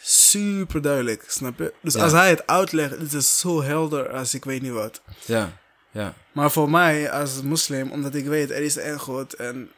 super 0.02 0.82
duidelijk, 0.82 1.24
snap 1.28 1.60
je? 1.60 1.74
Dus 1.82 1.94
Ja. 1.94 2.04
als 2.04 2.12
hij 2.12 2.30
het 2.30 2.48
uitlegt, 2.48 2.98
het 3.00 3.14
is 3.14 3.40
zo 3.40 3.64
helder 3.64 4.10
als 4.10 4.34
ik 4.34 4.46
weet 4.46 4.62
niet 4.62 4.72
wat. 4.72 5.02
Ja, 5.26 5.58
ja. 5.92 6.14
Maar 6.32 6.52
voor 6.52 6.70
mij 6.70 7.12
als 7.12 7.42
moslim, 7.42 7.92
omdat 7.92 8.16
ik 8.16 8.26
weet, 8.26 8.50
er 8.52 8.62
is 8.62 8.78
één 8.78 9.00
God 9.00 9.34
en 9.34 9.72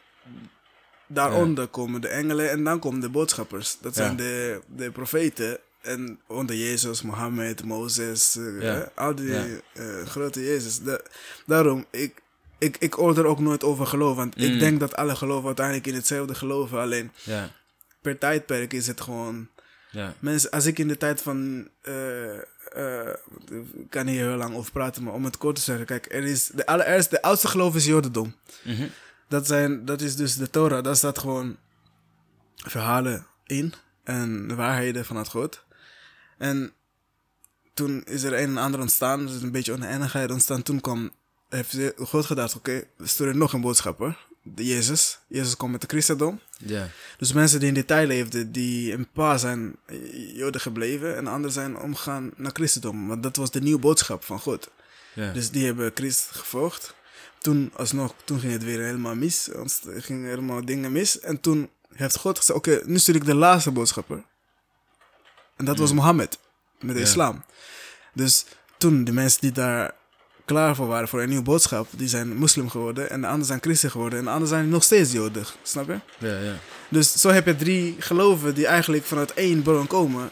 daaronder 1.10 1.68
komen 1.68 2.02
de 2.02 2.07
engelen 2.07 2.49
en 2.49 2.64
dan 2.64 2.80
komen 2.80 2.99
de 2.99 3.10
boodschappers. 3.10 3.77
Dat 3.81 3.95
zijn 3.95 4.11
Ja. 4.11 4.18
de, 4.18 4.61
de 4.76 4.91
profeten 4.91 5.57
en 5.81 6.19
onder 6.27 6.56
Jezus, 6.56 7.02
Mohammed, 7.02 7.64
Mozes, 7.64 8.36
eh, 8.36 8.61
Ja. 8.61 8.91
al 8.95 9.15
die 9.15 9.34
eh, 9.34 10.06
grote 10.06 10.44
Jezus. 10.44 10.80
Da- 10.80 11.02
daarom, 11.45 11.86
ik, 11.91 12.22
ik, 12.57 12.76
ik 12.80 12.98
oordeel 12.99 13.26
ook 13.26 13.40
nooit 13.40 13.64
over 13.64 13.88
geloof, 13.88 14.15
want 14.15 14.36
Mm. 14.38 14.44
ik 14.44 14.60
denk 14.60 14.80
dat 14.80 14.95
alle 14.95 15.15
geloven 15.15 15.45
uiteindelijk 15.45 15.88
in 15.88 15.94
hetzelfde 15.95 16.36
geloven, 16.36 16.80
alleen 16.80 17.11
Ja, 17.23 17.52
per 18.02 18.18
tijdperk 18.18 18.73
is 18.73 18.88
het 18.88 19.02
gewoon... 19.02 19.48
ja. 19.91 20.14
Mensen, 20.19 20.49
als 20.49 20.65
ik 20.65 20.80
in 20.80 20.88
de 20.88 20.98
tijd 20.98 21.22
van. 21.22 21.68
eh, 21.81 23.07
ik 23.53 23.90
kan 23.90 24.07
hier 24.07 24.27
heel 24.27 24.38
lang 24.38 24.56
over 24.56 24.72
praten, 24.72 25.03
maar 25.03 25.14
om 25.14 25.23
het 25.26 25.38
kort 25.38 25.56
te 25.56 25.61
zeggen. 25.61 25.86
Kijk, 25.86 26.14
er 26.14 26.23
is 26.23 26.45
de 26.53 26.65
allereerste, 26.65 27.10
de 27.15 27.22
oudste 27.22 27.48
geloof 27.48 27.76
is 27.76 27.86
Jodendom. 27.86 28.36
Mhm. 28.64 28.88
Dat, 29.30 29.47
zijn, 29.47 29.85
dat 29.85 30.01
is 30.01 30.15
dus 30.15 30.35
de 30.35 30.49
Torah. 30.49 30.84
Daar 30.84 30.95
staat 30.95 31.18
gewoon 31.18 31.57
verhalen 32.56 33.26
in 33.45 33.73
en 34.03 34.56
waarheden 34.56 35.06
vanuit 35.06 35.27
God. 35.27 35.64
En 36.38 36.73
toen 37.73 38.03
is 38.03 38.23
er 38.23 38.34
een 38.34 38.49
en 38.49 38.57
ander 38.57 38.80
ontstaan, 38.80 39.26
dus 39.26 39.41
een 39.41 39.51
beetje 39.51 39.73
oneenigheid 39.73 40.31
ontstaan. 40.31 40.64
Toen 40.64 40.81
kwam, 40.81 41.11
heeft 41.49 41.77
God 41.97 42.26
gedacht, 42.26 42.56
oké, 42.56 42.84
we 42.97 43.07
sturen 43.07 43.38
nog 43.38 43.53
een 43.53 43.61
boodschapper, 43.61 44.18
de 44.43 44.65
Jezus. 44.65 45.19
Jezus 45.27 45.56
komt 45.56 45.72
met 45.72 45.81
de 45.81 45.88
christendom. 45.88 46.39
Dus 47.18 47.34
mensen 47.34 47.60
die 47.60 47.68
in 47.68 47.73
die 47.73 47.85
tijd 47.85 48.07
leefden, 48.07 48.51
die 48.51 48.93
een 48.93 49.11
paar 49.11 49.39
zijn 49.39 49.76
joden 50.34 50.61
gebleven 50.61 51.15
en 51.15 51.27
anderen 51.27 51.51
zijn 51.51 51.77
omgegaan 51.77 52.31
naar 52.35 52.51
christendom. 52.51 53.07
Want 53.07 53.23
dat 53.23 53.35
was 53.35 53.51
de 53.51 53.61
nieuwe 53.61 53.80
boodschap 53.80 54.23
van 54.23 54.39
God. 54.39 54.69
Dus 55.34 55.49
die 55.49 55.65
hebben 55.65 55.91
Christus 55.93 56.38
gevolgd. 56.38 56.95
Toen, 57.40 57.72
alsnog, 57.76 58.14
toen 58.24 58.40
ging 58.40 58.52
het 58.52 58.64
weer 58.64 58.80
helemaal 58.84 59.16
mis. 59.16 59.49
Er 59.53 60.02
gingen 60.03 60.30
helemaal 60.30 60.66
dingen 60.66 60.91
mis. 60.91 61.20
En 61.20 61.40
toen 61.40 61.70
heeft 61.94 62.16
God 62.18 62.38
gezegd, 62.38 62.57
oké, 62.57 62.82
nu 62.86 62.99
stuur 62.99 63.16
ik 63.16 63.26
de 63.26 63.36
laatste 63.36 63.72
boodschapper. 63.72 64.24
En 65.56 65.66
dat 65.66 65.78
was 65.78 65.94
Mohammed, 65.94 66.40
met 66.80 66.95
de 66.95 67.02
Ja. 67.02 67.07
islam. 67.07 67.44
Dus 68.14 68.45
toen, 68.78 69.03
de 69.03 69.11
mensen 69.11 69.41
die 69.41 69.52
daar 69.52 69.91
klaar 70.45 70.76
voor 70.76 70.88
waren 70.88 71.07
voor 71.07 71.22
een 71.22 71.28
nieuwe 71.28 71.44
boodschap, 71.44 71.88
die 71.91 72.07
zijn 72.07 72.36
moslim 72.36 72.70
geworden. 72.70 73.10
En 73.10 73.20
de 73.20 73.26
anderen 73.28 73.45
zijn 73.45 73.61
christen 73.61 73.91
geworden. 73.91 74.20
En 74.20 74.26
de 74.26 74.32
anderen 74.32 74.49
zijn 74.56 74.70
nog 74.70 74.84
steeds 74.84 75.11
joden, 75.11 75.45
snap 75.64 75.88
je? 75.88 75.99
ja, 76.28 76.40
ja. 76.40 76.53
Dus 76.90 77.14
zo 77.14 77.30
heb 77.30 77.45
je 77.45 77.56
drie 77.56 77.95
geloven 77.99 78.56
die 78.56 78.66
eigenlijk 78.68 79.03
vanuit 79.06 79.34
één 79.34 79.61
bron 79.61 79.88
komen, 79.88 80.32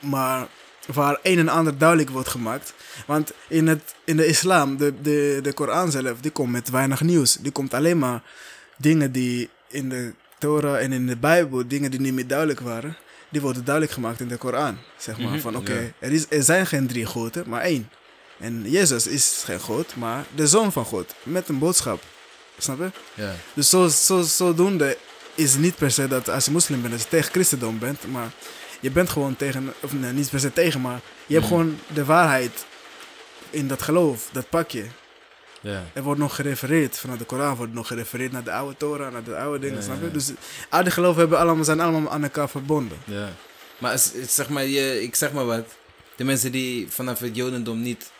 maar 0.00 0.48
waar 0.92 1.18
een 1.22 1.38
en 1.38 1.48
ander 1.48 1.78
duidelijk 1.78 2.10
wordt 2.10 2.28
gemaakt. 2.28 2.74
Want 3.06 3.32
in, 3.48 3.66
het, 3.66 3.94
in 4.04 4.16
de 4.16 4.26
islam, 4.26 4.76
de, 4.76 4.94
de, 5.02 5.38
de 5.42 5.52
Koran 5.52 5.90
zelf, 5.90 6.20
die 6.20 6.30
komt 6.30 6.52
met 6.52 6.70
weinig 6.70 7.00
nieuws. 7.00 7.36
Die 7.40 7.52
komt 7.52 7.74
alleen 7.74 7.98
maar 7.98 8.22
dingen 8.76 9.12
die 9.12 9.48
in 9.68 9.88
de 9.88 10.12
Torah 10.38 10.76
en 10.82 10.92
in 10.92 11.06
de 11.06 11.16
Bijbel, 11.16 11.68
dingen 11.68 11.90
die 11.90 12.00
niet 12.00 12.12
meer 12.12 12.26
duidelijk 12.26 12.60
waren, 12.60 12.96
die 13.28 13.40
worden 13.40 13.64
duidelijk 13.64 13.94
gemaakt 13.94 14.20
in 14.20 14.28
de 14.28 14.36
Koran. 14.36 14.78
Zeg 14.98 15.18
maar 15.18 15.30
Mhm, 15.30 15.40
van 15.40 15.56
oké, 15.56 15.72
ja. 15.72 15.88
er, 15.98 16.12
is, 16.12 16.26
er 16.28 16.42
zijn 16.42 16.66
geen 16.66 16.86
drie 16.86 17.06
goden, 17.06 17.44
maar 17.48 17.60
één. 17.60 17.90
En 18.38 18.70
Jezus 18.70 19.06
is 19.06 19.42
geen 19.44 19.60
God, 19.60 19.96
maar 19.96 20.24
de 20.34 20.46
zoon 20.46 20.72
van 20.72 20.84
God, 20.84 21.14
met 21.22 21.48
een 21.48 21.58
boodschap. 21.58 22.02
Snap 22.58 22.78
je? 22.78 22.90
ja. 23.14 23.32
Dus 23.54 23.68
zo, 23.68 23.88
zo, 23.88 24.22
zodoende 24.22 24.96
is 25.34 25.54
niet 25.56 25.76
per 25.76 25.90
se 25.90 26.08
dat 26.08 26.28
als 26.28 26.44
je 26.44 26.50
moslim 26.50 26.80
bent, 26.80 26.92
dat 26.92 27.02
je 27.02 27.08
tegen 27.08 27.30
christendom 27.32 27.78
bent. 27.78 28.10
Maar 28.12 28.30
je 28.84 28.90
bent 28.90 29.08
gewoon 29.10 29.36
tegen, 29.36 29.72
of 29.80 29.92
nee, 29.92 30.12
niet 30.12 30.30
per 30.30 30.40
se 30.40 30.52
tegen, 30.52 30.80
maar 30.80 31.00
je 31.26 31.34
hebt 31.34 31.46
Mhm. 31.46 31.54
gewoon 31.54 31.78
de 31.94 32.04
waarheid 32.04 32.66
in 33.50 33.68
dat 33.68 33.82
geloof, 33.82 34.28
dat 34.32 34.48
pak 34.48 34.70
je. 34.70 34.86
ja. 35.60 35.82
Er 35.92 36.02
wordt 36.02 36.20
nog 36.20 36.34
gerefereerd, 36.34 36.98
vanuit 36.98 37.18
de 37.18 37.24
Koran 37.24 37.56
wordt 37.56 37.72
nog 37.72 37.86
gerefereerd 37.86 38.32
naar 38.32 38.44
de 38.44 38.52
oude 38.52 38.76
Torah, 38.76 39.12
naar 39.12 39.24
de 39.24 39.36
oude 39.36 39.58
dingen, 39.58 39.82
snap 39.82 40.02
je? 40.02 40.10
Dus 40.10 40.26
die 40.82 40.90
geloven 40.90 41.20
hebben 41.20 41.38
allemaal, 41.38 41.64
zijn 41.64 41.80
allemaal 41.80 42.12
aan 42.12 42.22
elkaar 42.22 42.48
verbonden. 42.48 42.98
Ja. 43.04 43.28
Maar 43.78 43.92
als- 43.92 44.12
zeg 44.26 44.48
maar, 44.48 44.64
je, 44.66 45.02
ik 45.02 45.14
zeg 45.14 45.32
maar 45.32 45.46
wat. 45.46 45.64
De 46.16 46.24
mensen 46.24 46.52
die 46.52 46.86
vanaf 46.90 47.18
het 47.18 47.36
Jodendom 47.36 47.82
niet 47.82 48.10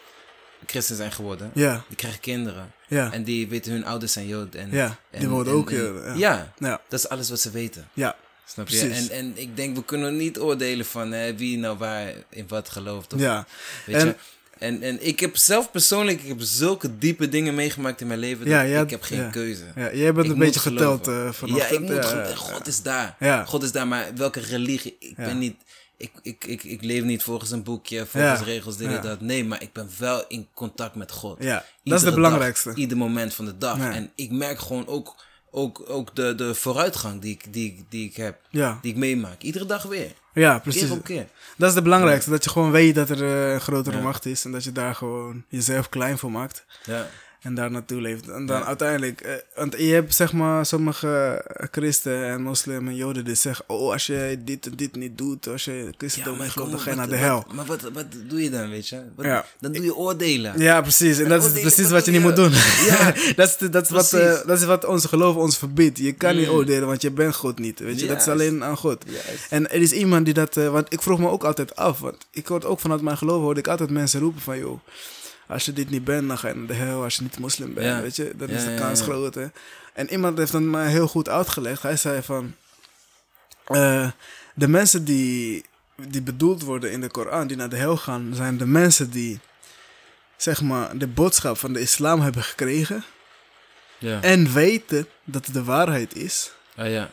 christen 0.67 0.97
zijn 0.97 1.13
geworden, 1.13 1.51
die 1.55 1.97
krijgen 1.97 2.21
kinderen. 2.21 2.73
En 2.89 3.25
die 3.25 3.49
weten 3.49 3.73
hun 3.73 3.85
ouders 3.87 4.13
zijn 4.13 4.27
Jood. 4.27 4.55
En, 4.55 4.69
ja. 4.71 4.97
Die 5.11 5.21
en- 5.21 5.29
worden 5.29 5.53
en- 5.53 5.59
ook, 5.59 5.71
en- 5.71 6.03
ja. 6.05 6.15
Ja, 6.17 6.53
ja, 6.59 6.81
dat 6.89 6.99
is 6.99 7.09
alles 7.09 7.31
wat 7.31 7.41
ze 7.41 7.51
weten. 7.51 7.89
ja. 7.93 8.17
Snap 8.47 8.69
je? 8.69 8.87
Precies. 8.87 9.09
En, 9.09 9.17
en 9.17 9.33
ik 9.35 9.57
denk, 9.57 9.77
we 9.77 9.85
kunnen 9.85 10.17
niet 10.17 10.39
oordelen 10.39 10.87
van 10.87 11.13
hè, 11.13 11.37
wie 11.37 11.59
nou 11.59 11.79
waar 11.79 12.13
in 12.29 12.45
wat 12.49 12.69
gelooft. 12.69 13.13
Of, 13.13 13.21
ja. 13.21 13.47
Weet 13.87 13.97
En- 13.97 14.07
je? 14.07 14.15
En, 14.59 14.83
en 14.83 15.07
ik 15.07 15.21
heb 15.21 15.37
zelf 15.37 15.71
persoonlijk 15.71 16.23
ik 16.23 16.29
heb 16.29 16.41
zulke 16.41 16.99
diepe 16.99 17.29
dingen 17.29 17.55
meegemaakt 17.55 18.01
in 18.01 18.07
mijn 18.07 18.19
leven. 18.19 18.47
Ja, 18.47 18.63
dat 18.63 18.71
ja, 18.71 18.81
ik 18.81 18.91
heb 18.91 19.03
geen 19.03 19.21
ja. 19.21 19.31
keuze. 19.31 19.65
ja. 19.77 19.95
Jij 19.95 20.13
bent 20.13 20.27
Ik 20.27 20.33
een 20.33 20.39
beetje 20.39 20.61
geteld 20.61 21.09
eh 21.09 21.31
Ja, 21.45 21.67
ik 21.67 21.81
moet. 21.81 22.35
God 22.37 22.67
is 22.67 22.83
daar. 22.83 23.17
Ja. 23.19 23.45
God 23.45 23.63
is 23.63 23.73
daar, 23.73 23.89
maar 23.89 24.11
welke 24.15 24.41
religie? 24.41 24.97
Ik 24.99 25.17
ben 25.17 25.39
niet. 25.39 25.57
Ik, 25.97 26.11
ik, 26.23 26.45
ik, 26.45 26.65
ik 26.65 26.83
leef 26.83 27.03
niet 27.03 27.23
volgens 27.23 27.51
een 27.51 27.63
boekje, 27.63 28.07
volgens 28.07 28.41
regels, 28.41 28.77
dit 28.77 28.89
en 28.89 29.03
dat. 29.03 29.21
Nee, 29.21 29.45
maar 29.45 29.63
ik 29.63 29.73
ben 29.73 29.91
wel 29.99 30.25
in 30.29 30.49
contact 30.55 30.95
met 30.95 31.13
God. 31.13 31.43
Ja, 31.43 31.65
dat 31.85 31.99
is 31.99 32.05
het 32.05 32.15
belangrijkste. 32.15 32.69
Dag, 32.69 32.79
ieder 32.79 32.97
moment 32.97 33.35
van 33.35 33.45
de 33.45 33.59
dag. 33.59 33.79
En 33.79 34.11
ik 34.15 34.31
merk 34.31 34.59
gewoon 34.59 34.87
ook, 34.87 35.15
ook, 35.57 35.83
ook 35.91 36.15
de, 36.17 36.35
de 36.35 36.55
vooruitgang 36.55 37.21
die 37.21 37.33
ik, 37.33 37.53
die, 37.53 37.67
ik- 37.73 37.85
die 37.89 38.09
ik 38.09 38.17
heb, 38.17 38.41
Ja, 38.51 38.79
die 38.83 38.93
ik 38.93 38.99
meemaak. 38.99 39.41
Iedere 39.43 39.67
dag 39.67 39.83
weer. 39.83 40.13
ja, 40.35 40.59
precies. 40.59 40.83
Keer 40.83 40.93
op 40.93 41.05
keer. 41.05 41.27
Dat 41.57 41.69
is 41.69 41.75
het 41.75 41.85
belangrijkste, 41.85 42.31
dat 42.31 42.45
je 42.45 42.51
gewoon 42.51 42.71
weet 42.71 42.95
dat 42.95 43.11
er 43.11 43.23
eh, 43.25 43.53
een 43.53 43.61
grotere 43.61 43.97
Ja. 43.97 44.03
macht 44.03 44.27
is 44.27 44.45
en 44.45 44.53
dat 44.53 44.65
je 44.65 44.73
daar 44.73 44.95
gewoon 44.95 45.45
jezelf 45.49 45.89
klein 45.89 46.19
voor 46.19 46.31
maakt 46.31 46.65
Ja. 46.85 47.07
En 47.45 47.55
daar 47.55 47.71
naartoe 47.71 48.01
leeft. 48.01 48.29
En 48.29 48.47
dan 48.47 48.59
Ja. 48.59 48.65
uiteindelijk, 48.65 49.21
eh, 49.21 49.33
want 49.57 49.75
je 49.79 49.85
hebt 49.93 50.15
zeg 50.15 50.33
maar 50.33 50.67
sommige 50.67 51.45
christen 51.71 52.25
en 52.25 52.43
moslim 52.43 52.89
en 52.89 52.95
joden 52.97 53.25
die 53.25 53.35
zeggen, 53.35 53.65
oh 53.69 53.93
als 53.93 54.07
je 54.07 54.39
dit 54.45 54.67
en 54.67 54.73
dit 54.77 54.97
niet 54.97 55.19
doet, 55.19 55.49
als 55.49 55.65
je 55.65 55.95
christendom 55.97 56.39
niet 56.39 56.51
gelooft, 56.51 56.71
dan 56.71 56.81
kom 56.81 56.85
ga 56.85 56.91
je 56.91 56.97
naar 56.97 57.07
de 57.07 57.13
wat- 57.13 57.21
hel. 57.21 57.45
Maar 57.55 57.65
wat, 57.65 57.81
wat 57.93 58.05
doe 58.29 58.43
je 58.43 58.51
dan, 58.51 58.71
weet 58.71 58.89
je? 58.89 59.03
Wat, 59.17 59.25
Ja. 59.27 59.45
Dan 59.61 59.73
doe 59.73 59.85
je 59.85 59.95
oordelen. 59.97 60.59
Ja, 60.61 60.81
precies. 60.81 61.19
En 61.19 61.29
dat 61.29 61.45
is 61.45 61.61
precies 61.61 61.91
wat 61.91 62.05
je 62.05 62.11
niet 62.11 62.21
moet 62.23 62.37
doen. 62.37 62.53
Ja, 62.89 63.15
dat, 63.37 63.49
is, 63.61 63.71
dat, 63.71 63.85
is 63.85 63.91
wat, 63.91 64.13
eh, 64.13 64.47
dat 64.47 64.59
is 64.59 64.65
wat 64.65 64.85
onze 64.85 65.09
geloof 65.09 65.37
ons 65.37 65.59
verbiedt. 65.59 65.99
Je 65.99 66.13
kan 66.13 66.37
niet 66.37 66.49
Mm. 66.49 66.55
oordelen, 66.55 66.87
want 66.89 67.03
je 67.03 67.11
bent 67.11 67.35
God 67.35 67.59
niet. 67.59 67.79
Weet 67.81 68.01
je? 68.01 68.07
Dat 68.07 68.21
is 68.21 68.29
alleen 68.29 68.65
aan 68.65 68.77
God. 68.77 69.05
En 69.51 69.71
er 69.71 69.81
is 69.81 69.93
iemand 69.93 70.25
die 70.25 70.35
dat... 70.35 70.57
eh, 70.57 70.69
want 70.71 70.93
ik 70.93 71.03
vroeg 71.03 71.19
me 71.19 71.29
ook 71.29 71.45
altijd 71.45 71.77
af. 71.77 71.99
Want 72.01 72.27
ik 72.31 72.47
hoorde 72.47 72.67
ook 72.67 72.81
vanuit 72.81 73.01
mijn 73.03 73.17
geloof... 73.17 73.41
hoorde 73.43 73.61
ik 73.61 73.69
altijd 73.69 73.91
mensen 73.91 74.21
roepen 74.21 74.41
van... 74.43 74.59
joh, 74.59 74.81
als 75.49 75.65
je 75.65 75.73
dit 75.73 75.91
niet 75.91 76.05
bent, 76.05 76.29
dan 76.29 76.39
ga 76.39 76.49
je 76.49 76.55
naar 76.55 76.67
de 76.67 76.75
hel. 76.75 77.03
Als 77.03 77.17
je 77.17 77.23
niet 77.23 77.39
moslim 77.39 77.75
bent, 77.75 77.87
Ja. 77.87 78.01
weet 78.01 78.17
je. 78.17 78.33
Dan 78.37 78.49
Ja, 78.49 78.55
is 78.55 78.65
de 78.65 78.75
kans 78.75 78.99
ja. 78.99 79.05
groot, 79.05 79.35
hè. 79.35 79.47
En 79.93 80.11
iemand 80.11 80.39
heeft 80.39 80.53
dan 80.53 80.71
mij 80.71 80.91
heel 80.91 81.09
goed 81.09 81.29
uitgelegd. 81.29 81.83
Hij 81.83 81.97
zei 81.97 82.23
van... 82.23 82.55
eh, 83.65 84.11
de 84.55 84.69
mensen 84.69 85.05
die, 85.05 85.65
die 86.09 86.23
bedoeld 86.23 86.63
worden 86.63 86.91
in 86.93 87.01
de 87.01 87.09
Koran, 87.09 87.47
die 87.47 87.57
naar 87.57 87.69
de 87.69 87.77
hel 87.77 87.97
gaan, 87.97 88.33
zijn 88.35 88.59
de 88.59 88.67
mensen 88.67 89.11
die, 89.11 89.41
zeg 90.37 90.63
maar, 90.63 90.99
de 90.99 91.07
boodschap 91.07 91.59
van 91.59 91.73
de 91.73 91.81
islam 91.81 92.21
hebben 92.21 92.43
gekregen. 92.43 93.05
Ja. 93.99 94.23
En 94.23 94.53
weten 94.53 95.07
dat 95.25 95.45
het 95.45 95.55
de 95.55 95.65
waarheid 95.65 96.17
is. 96.17 96.53
Ah, 96.77 96.91
ja. 96.91 97.11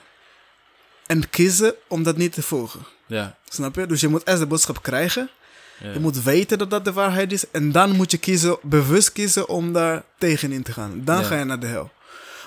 En 1.06 1.30
kiezen 1.30 1.76
om 1.88 2.04
dat 2.04 2.18
niet 2.18 2.34
te 2.34 2.42
volgen. 2.42 2.82
Ja. 3.06 3.38
Snap 3.50 3.76
je? 3.76 3.86
Dus 3.86 4.02
je 4.02 4.08
moet 4.08 4.28
eerst 4.28 4.40
de 4.40 4.48
boodschap 4.48 4.82
krijgen. 4.82 5.30
Je 5.94 6.00
moet 6.00 6.24
weten 6.24 6.58
dat 6.58 6.70
dat 6.70 6.86
de 6.86 6.94
waarheid 6.94 7.32
is. 7.32 7.52
En 7.52 7.72
dan 7.72 7.96
moet 7.96 8.12
je 8.12 8.18
kiezen, 8.18 8.58
bewust 8.62 9.12
kiezen 9.12 9.50
om 9.50 9.74
daar 9.74 10.04
tegenin 10.18 10.64
te 10.64 10.72
gaan. 10.72 11.02
Dan 11.04 11.24
ga 11.24 11.38
je 11.38 11.44
naar 11.44 11.60
de 11.60 11.68
hel. 11.68 11.92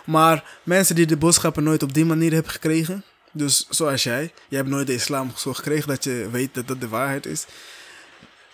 Maar 0.05 0.45
mensen 0.63 0.95
die 0.95 1.07
de 1.07 1.17
boodschappen 1.17 1.65
nooit 1.65 1.83
op 1.83 1.95
die 1.95 2.05
manier 2.05 2.33
hebben 2.33 2.53
gekregen. 2.53 3.05
Dus 3.33 3.67
zoals 3.71 4.03
jij. 4.03 4.33
Je 4.49 4.57
hebt 4.57 4.69
nooit 4.69 4.87
de 4.87 4.95
islam 4.95 5.31
zo 5.37 5.53
gekregen 5.53 5.89
dat 5.89 6.05
je 6.05 6.29
weet 6.31 6.55
dat 6.55 6.69
dat 6.69 6.81
de 6.81 6.89
waarheid 6.89 7.27
is. 7.27 7.47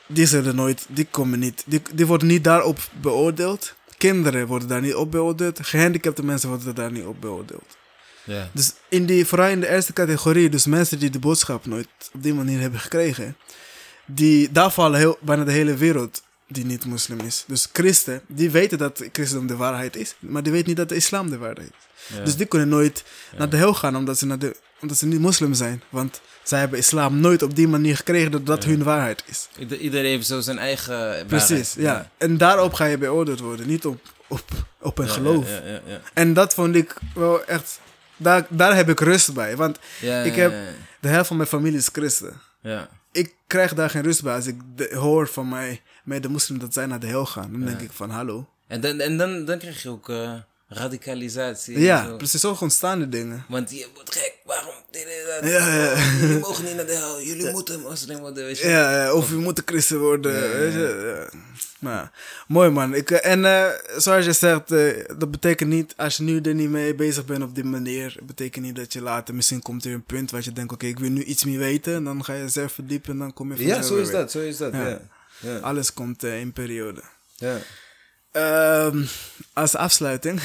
Die 0.07 0.27
zullen 0.27 0.57
nooit, 0.57 0.87
die 0.89 1.07
komen 1.11 1.39
niet, 1.39 1.65
die, 1.67 1.83
die 1.95 2.07
worden 2.07 2.29
niet 2.29 2.45
daarop 2.45 2.79
beoordeeld. 3.01 3.75
Kinderen 3.97 4.47
worden 4.47 4.69
daar 4.69 4.81
niet 4.81 4.95
op 4.95 5.11
beoordeeld. 5.11 5.59
Gehandicapte 5.67 6.25
mensen 6.25 6.49
worden 6.49 6.75
daar 6.75 6.93
niet 6.93 7.05
op 7.05 7.21
beoordeeld. 7.21 7.77
Dus 8.53 8.73
in 8.89 9.07
die, 9.07 9.27
vooral 9.27 9.49
in 9.49 9.61
de 9.61 9.69
eerste 9.69 9.93
categorie, 9.93 10.49
dus 10.49 10.67
mensen 10.67 10.99
die 10.99 11.11
de 11.11 11.19
boodschap 11.19 11.67
nooit 11.67 11.89
op 12.13 12.23
die 12.23 12.35
manier 12.35 12.61
hebben 12.61 12.81
gekregen, 12.81 13.37
die, 14.15 14.53
daar 14.53 14.71
vallen 14.71 14.99
heel, 14.99 15.19
bijna 15.21 15.45
de 15.45 15.53
hele 15.53 15.75
wereld 15.75 16.23
die 16.49 16.65
niet 16.65 16.85
moslim 16.87 17.21
is. 17.21 17.45
Dus 17.47 17.69
christen, 17.73 18.21
die 18.27 18.51
weten 18.51 18.79
dat 18.79 19.05
christendom 19.13 19.47
de 19.47 19.57
waarheid 19.57 19.97
is, 19.97 20.15
maar 20.19 20.43
die 20.43 20.53
weten 20.53 20.69
niet 20.69 20.77
dat 20.77 20.89
de 20.89 20.95
islam 20.95 21.31
de 21.31 21.39
waarheid 21.39 21.71
is. 21.79 22.17
Ja. 22.17 22.25
Dus 22.25 22.37
die 22.37 22.47
kunnen 22.47 22.69
nooit 22.69 23.05
naar 23.39 23.49
de 23.51 23.57
hel 23.57 23.75
gaan 23.75 23.97
omdat 23.97 24.19
ze, 24.19 24.27
naar 24.27 24.39
de, 24.39 24.57
omdat 24.81 24.97
ze 24.97 25.07
niet 25.07 25.21
moslim 25.21 25.55
zijn. 25.55 25.83
Want 25.89 26.21
zij 26.43 26.59
hebben 26.61 26.79
islam 26.79 27.21
nooit 27.21 27.43
op 27.43 27.55
die 27.57 27.69
manier 27.69 27.97
gekregen 27.97 28.31
dat 28.31 28.47
dat 28.47 28.63
Ja. 28.65 28.69
hun 28.71 28.83
waarheid 28.83 29.23
is. 29.27 29.49
Ieder- 29.59 29.79
Iedereen 29.79 30.07
heeft 30.11 30.27
zo 30.27 30.41
zijn 30.41 30.59
eigen 30.59 30.99
waarheid. 30.99 31.27
Precies, 31.27 31.75
ja. 31.79 32.11
En 32.19 32.37
daarop 32.39 32.73
ga 32.73 32.85
je 32.85 32.99
beoordeeld 32.99 33.41
worden, 33.41 33.67
niet 33.67 33.85
op, 33.87 34.01
op, 34.29 34.43
op 34.81 34.99
een 34.99 35.07
Ja, 35.07 35.13
geloof. 35.13 35.49
Ja, 35.49 35.61
ja, 35.67 35.81
ja. 35.87 36.01
En 36.15 36.33
dat 36.35 36.55
vond 36.55 36.75
ik 36.75 36.95
wel 37.15 37.45
echt, 37.45 37.81
daar, 38.17 38.47
daar 38.49 38.77
heb 38.77 38.89
ik 38.89 39.01
rust 39.01 39.35
bij. 39.35 39.57
Want 39.57 39.79
Ja, 40.01 40.23
Ik 40.23 40.35
ja, 40.35 40.41
heb- 40.43 40.53
ja, 40.53 40.59
de 41.01 41.09
helft 41.09 41.29
van 41.29 41.37
mijn 41.37 41.49
familie 41.49 41.79
is 41.79 41.89
christen. 41.93 42.41
Ja. 42.63 42.89
Ik 43.13 43.35
krijg 43.47 43.75
daar 43.75 43.91
geen 43.91 44.03
rust 44.03 44.23
bij 44.23 44.35
als 44.35 44.47
ik 44.47 44.61
de- 44.77 44.95
hoor 44.97 45.29
van 45.29 45.49
mij, 45.49 45.83
mij 46.05 46.21
de 46.21 46.29
moslim 46.29 46.59
dat 46.59 46.73
zij 46.73 46.87
naar 46.87 47.01
de 47.01 47.07
hel 47.07 47.27
gaan. 47.27 47.53
Dan 47.53 47.65
denk 47.65 47.81
ik 47.81 47.93
van 47.93 48.11
hallo. 48.11 48.49
En, 48.67 48.81
dan, 48.81 49.01
en 49.01 49.17
dan, 49.17 49.45
dan 49.45 49.59
krijg 49.59 49.83
je 49.83 49.89
ook 49.89 50.09
eh, 50.09 50.35
radicalisatie. 50.69 51.79
Ja, 51.81 52.05
zo. 52.07 52.17
precies 52.17 52.41
zo 52.41 52.57
ontstaande 52.61 53.09
dingen. 53.09 53.45
Want 53.49 53.71
je 53.71 53.89
wordt 53.95 54.15
gek, 54.15 54.30
waarom 54.51 54.75
dit 54.91 55.03
en 55.03 55.41
dat? 55.41 55.51
Ja, 55.51 55.75
ja. 55.75 55.95
Jullie 56.21 56.39
mogen 56.39 56.65
niet 56.65 56.75
naar 56.75 56.87
de 56.87 56.93
hel, 56.93 57.23
jullie 57.23 57.51
moeten 57.51 57.81
moslim 57.81 58.19
worden, 58.19 58.45
weet 58.45 58.59
je. 58.59 58.69
Ja, 58.69 59.05
ja, 59.05 59.13
of 59.13 59.29
je 59.29 59.35
moet 59.37 59.59
een 59.59 59.65
christen 59.67 59.99
worden. 59.99 60.33
Ja, 60.33 60.45
ja, 60.45 60.59
weet 60.59 60.73
je. 60.73 61.29
Ja. 61.33 61.39
Maar, 61.79 62.13
mooi 62.47 62.71
man. 62.71 62.95
Ik, 62.95 63.11
eh, 63.11 63.33
en 63.33 63.45
eh, 63.45 63.67
zoals 63.97 64.25
je 64.25 64.33
zegt, 64.33 64.73
eh, 64.73 65.05
dat 65.19 65.31
betekent 65.31 65.71
niet, 65.71 65.95
als 65.97 66.17
je 66.17 66.23
nu 66.23 66.41
er 66.41 66.55
niet 66.55 66.71
mee 66.71 66.95
bezig 66.95 67.25
bent 67.25 67.43
op 67.43 67.55
die 67.55 67.65
manier, 67.65 68.17
betekent 68.23 68.65
niet 68.65 68.77
dat 68.77 68.93
je 68.93 69.03
later, 69.03 69.35
misschien 69.35 69.63
komt 69.63 69.85
er 69.85 69.93
een 69.93 70.05
punt 70.05 70.31
waar 70.31 70.45
je 70.45 70.53
denkt, 70.53 70.73
oké, 70.73 70.87
ik 70.87 70.99
wil 70.99 71.11
nu 71.11 71.23
iets 71.23 71.45
meer 71.45 71.59
weten. 71.59 71.95
En 71.95 72.05
dan 72.05 72.25
ga 72.25 72.35
je 72.35 72.49
zelf 72.49 72.73
verdiepen 72.73 73.13
en 73.13 73.19
dan 73.19 73.33
kom 73.33 73.55
je 73.55 73.67
Ja, 73.67 73.75
vanzelf 73.75 73.87
zo 73.87 73.95
weer 73.95 74.03
is 74.03 74.11
dat, 74.11 74.31
zo 74.31 74.41
is 74.41 74.57
dat. 74.57 74.73
Ja. 74.73 74.89
Ja. 74.89 75.01
Ja. 75.39 75.59
Alles 75.59 75.93
komt 75.93 76.23
in 76.23 76.53
periode. 76.53 77.03
Ja. 77.37 77.57
Ehm, 78.33 79.05
als 79.53 79.75
afsluiting. 79.75 80.41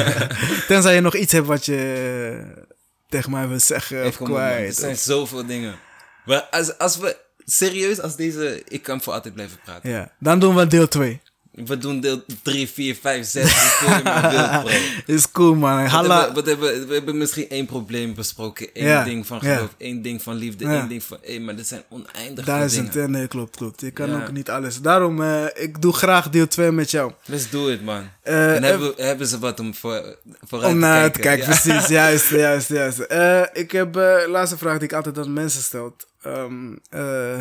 Tenzij 0.68 0.94
je 0.94 1.00
nog 1.00 1.14
iets 1.14 1.32
hebt 1.32 1.46
wat 1.46 1.64
je 1.64 2.66
tegen 3.08 3.30
mij 3.30 3.48
wil 3.48 3.60
zeggen 3.60 4.06
of 4.06 4.20
man. 4.20 4.30
Er 4.30 4.34
kwijt. 4.34 4.76
zijn 4.76 4.96
zoveel 4.96 5.46
dingen. 5.46 5.78
Maar 6.24 6.42
als, 6.42 6.78
als 6.78 6.96
we, 6.96 7.16
serieus, 7.44 8.00
als 8.00 8.16
deze, 8.16 8.62
ik 8.68 8.82
kan 8.82 9.00
voor 9.02 9.12
altijd 9.12 9.34
blijven 9.34 9.58
praten. 9.64 9.90
Ja, 9.90 10.12
dan 10.18 10.38
doen 10.38 10.54
we 10.56 10.66
deel 10.66 10.88
2. 10.88 11.20
We 11.64 11.78
doen 11.78 12.00
deel 12.00 12.24
3, 12.42 12.68
4, 12.68 12.94
5, 12.94 13.26
6, 13.26 13.42
hoeveel 13.42 13.96
je 13.96 14.02
maar 14.02 14.30
wilt, 14.30 14.64
bro. 15.06 15.14
Is 15.14 15.30
cool 15.30 15.54
man. 15.54 15.84
Halla. 15.86 16.16
hebben- 16.16 16.34
wat 16.34 16.46
hebben- 16.46 16.88
we 16.88 16.94
hebben 16.94 17.16
misschien 17.18 17.48
één 17.48 17.66
probleem 17.66 18.14
besproken. 18.14 18.68
één 18.74 18.86
Ja, 18.86 19.04
ding 19.04 19.26
van 19.26 19.40
geloof, 19.40 19.74
één 19.76 20.02
ding 20.02 20.22
van 20.22 20.34
liefde, 20.34 20.66
één 20.68 20.88
ding 20.88 21.02
van... 21.02 21.18
Hey, 21.22 21.40
maar 21.40 21.56
dit 21.56 21.66
zijn 21.66 21.82
oneindig 21.88 22.44
Duizend. 22.44 22.92
dingen. 22.92 23.06
eh, 23.08 23.12
Nee, 23.14 23.26
klopt, 23.28 23.56
klopt. 23.56 23.80
Je 23.80 23.90
kan 23.90 24.10
Ja. 24.10 24.16
ook 24.22 24.32
niet 24.32 24.50
alles. 24.50 24.80
Daarom, 24.80 25.22
eh, 25.22 25.44
ik 25.54 25.82
doe 25.82 25.92
graag 25.92 26.30
deel 26.30 26.48
2 26.48 26.70
met 26.70 26.90
jou. 26.90 27.12
Let's 27.24 27.50
do 27.50 27.68
it, 27.68 27.84
man. 27.84 28.10
Eh, 28.22 28.54
en 28.54 28.62
hebben, 28.62 28.94
we- 28.96 29.02
hebben 29.02 29.26
ze 29.26 29.38
wat 29.38 29.60
om 29.60 29.74
voor, 29.74 30.16
vooruit 30.46 30.72
Om 30.72 30.80
te 30.80 30.86
naar 30.86 31.10
kijken. 31.10 31.12
te 31.12 31.20
kijken, 31.20 31.48
Ja. 31.52 31.60
precies. 31.60 31.88
Juist, 31.98 32.30
juist, 32.30 32.68
juist. 32.68 32.98
Eh, 32.98 33.42
ik 33.52 33.70
heb 33.72 33.86
eh, 33.96 34.02
de 34.02 34.26
laatste 34.28 34.58
vraag 34.58 34.78
die 34.78 34.88
ik 34.88 34.94
altijd 34.94 35.18
aan 35.18 35.32
mensen 35.32 35.62
stel. 35.62 35.96
Ehm, 36.22 36.74
eh, 36.90 37.38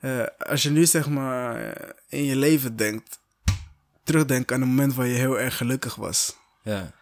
eh, 0.00 0.26
als 0.48 0.62
je 0.62 0.70
nu 0.70 0.86
zeg 0.86 1.08
maar 1.08 1.56
eh, 1.64 1.88
in 2.08 2.24
je 2.24 2.36
leven 2.36 2.76
denkt, 2.76 3.20
terugdenkt 4.04 4.52
aan 4.52 4.60
een 4.62 4.68
moment 4.68 4.94
waar 4.94 5.06
je 5.06 5.14
heel 5.14 5.38
erg 5.40 5.56
gelukkig 5.56 5.94
was. 5.94 6.36
Ja. 6.62 6.92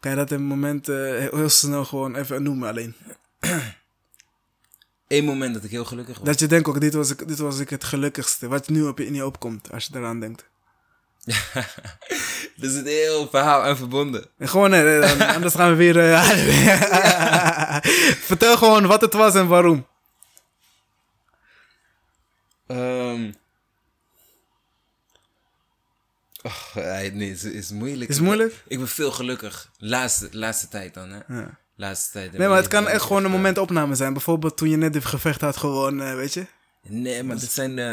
Kan 0.00 0.10
je 0.10 0.16
dat 0.16 0.30
in 0.30 0.36
een 0.36 0.42
moment 0.44 0.88
eh, 0.88 0.96
heel, 0.96 1.36
heel 1.36 1.48
snel 1.48 1.84
gewoon 1.84 2.16
even 2.16 2.42
noemen 2.42 2.68
alleen? 2.68 2.94
Eén 5.08 5.24
moment 5.24 5.54
dat 5.54 5.64
ik 5.64 5.70
heel 5.70 5.84
gelukkig 5.84 6.18
was. 6.18 6.26
Dat 6.26 6.38
je 6.38 6.46
denkt 6.46 6.68
ook, 6.68 6.80
dit 6.80 6.94
was, 6.94 7.10
ik, 7.10 7.28
dit 7.28 7.38
was 7.38 7.58
ik 7.58 7.70
het 7.70 7.84
gelukkigste. 7.84 8.48
Wat 8.48 8.68
nu 8.68 8.82
op 8.82 8.98
je, 8.98 9.06
in 9.06 9.14
je 9.14 9.26
opkomt, 9.26 9.72
als 9.72 9.84
je 9.92 9.98
eraan 9.98 10.20
denkt. 10.20 10.44
Er 11.24 12.70
zit 12.70 12.76
een 12.86 12.86
heel 12.86 13.28
verhaal 13.28 13.62
aan 13.62 13.76
verbonden. 13.76 14.30
En 14.38 14.48
gewoon, 14.48 14.72
eh, 14.72 15.00
dan- 15.18 15.28
anders 15.34 15.54
gaan 15.54 15.70
we 15.70 15.76
weer... 15.76 15.98
eh, 16.12 17.78
Vertel 18.30 18.56
gewoon 18.56 18.86
wat 18.86 19.00
het 19.00 19.12
was 19.12 19.34
en 19.34 19.46
waarom. 19.46 19.86
Ehm 22.66 23.32
oh, 26.48 26.74
nee, 27.12 27.30
het 27.30 27.44
is 27.44 27.70
moeilijk. 27.70 28.10
Is 28.10 28.16
het 28.16 28.24
moeilijk? 28.24 28.62
Ik 28.68 28.78
ben 28.78 28.88
veel 28.88 29.10
gelukkig. 29.10 29.70
Laatste, 29.78 30.28
laatste 30.32 30.68
tijd 30.68 30.94
dan, 30.94 31.10
hè. 31.10 31.38
Ja. 31.40 31.58
Laatste 31.76 32.12
tijd. 32.12 32.32
Nee, 32.32 32.48
maar 32.48 32.56
het 32.56 32.68
kan 32.68 32.88
echt 32.88 33.02
gewoon 33.02 33.24
een 33.24 33.30
eh, 33.30 33.36
momentopname 33.36 33.94
zijn. 33.94 34.12
Bijvoorbeeld 34.12 34.56
toen 34.56 34.70
je 34.70 34.76
net 34.76 34.94
het 34.94 35.04
gevecht 35.04 35.40
had 35.40 35.56
gewoon, 35.56 36.02
eh, 36.02 36.14
weet 36.14 36.34
je? 36.34 36.46
Nee, 36.82 37.22
maar 37.22 37.38
dat 37.40 37.50
zijn... 37.52 37.78
eh 37.78 37.92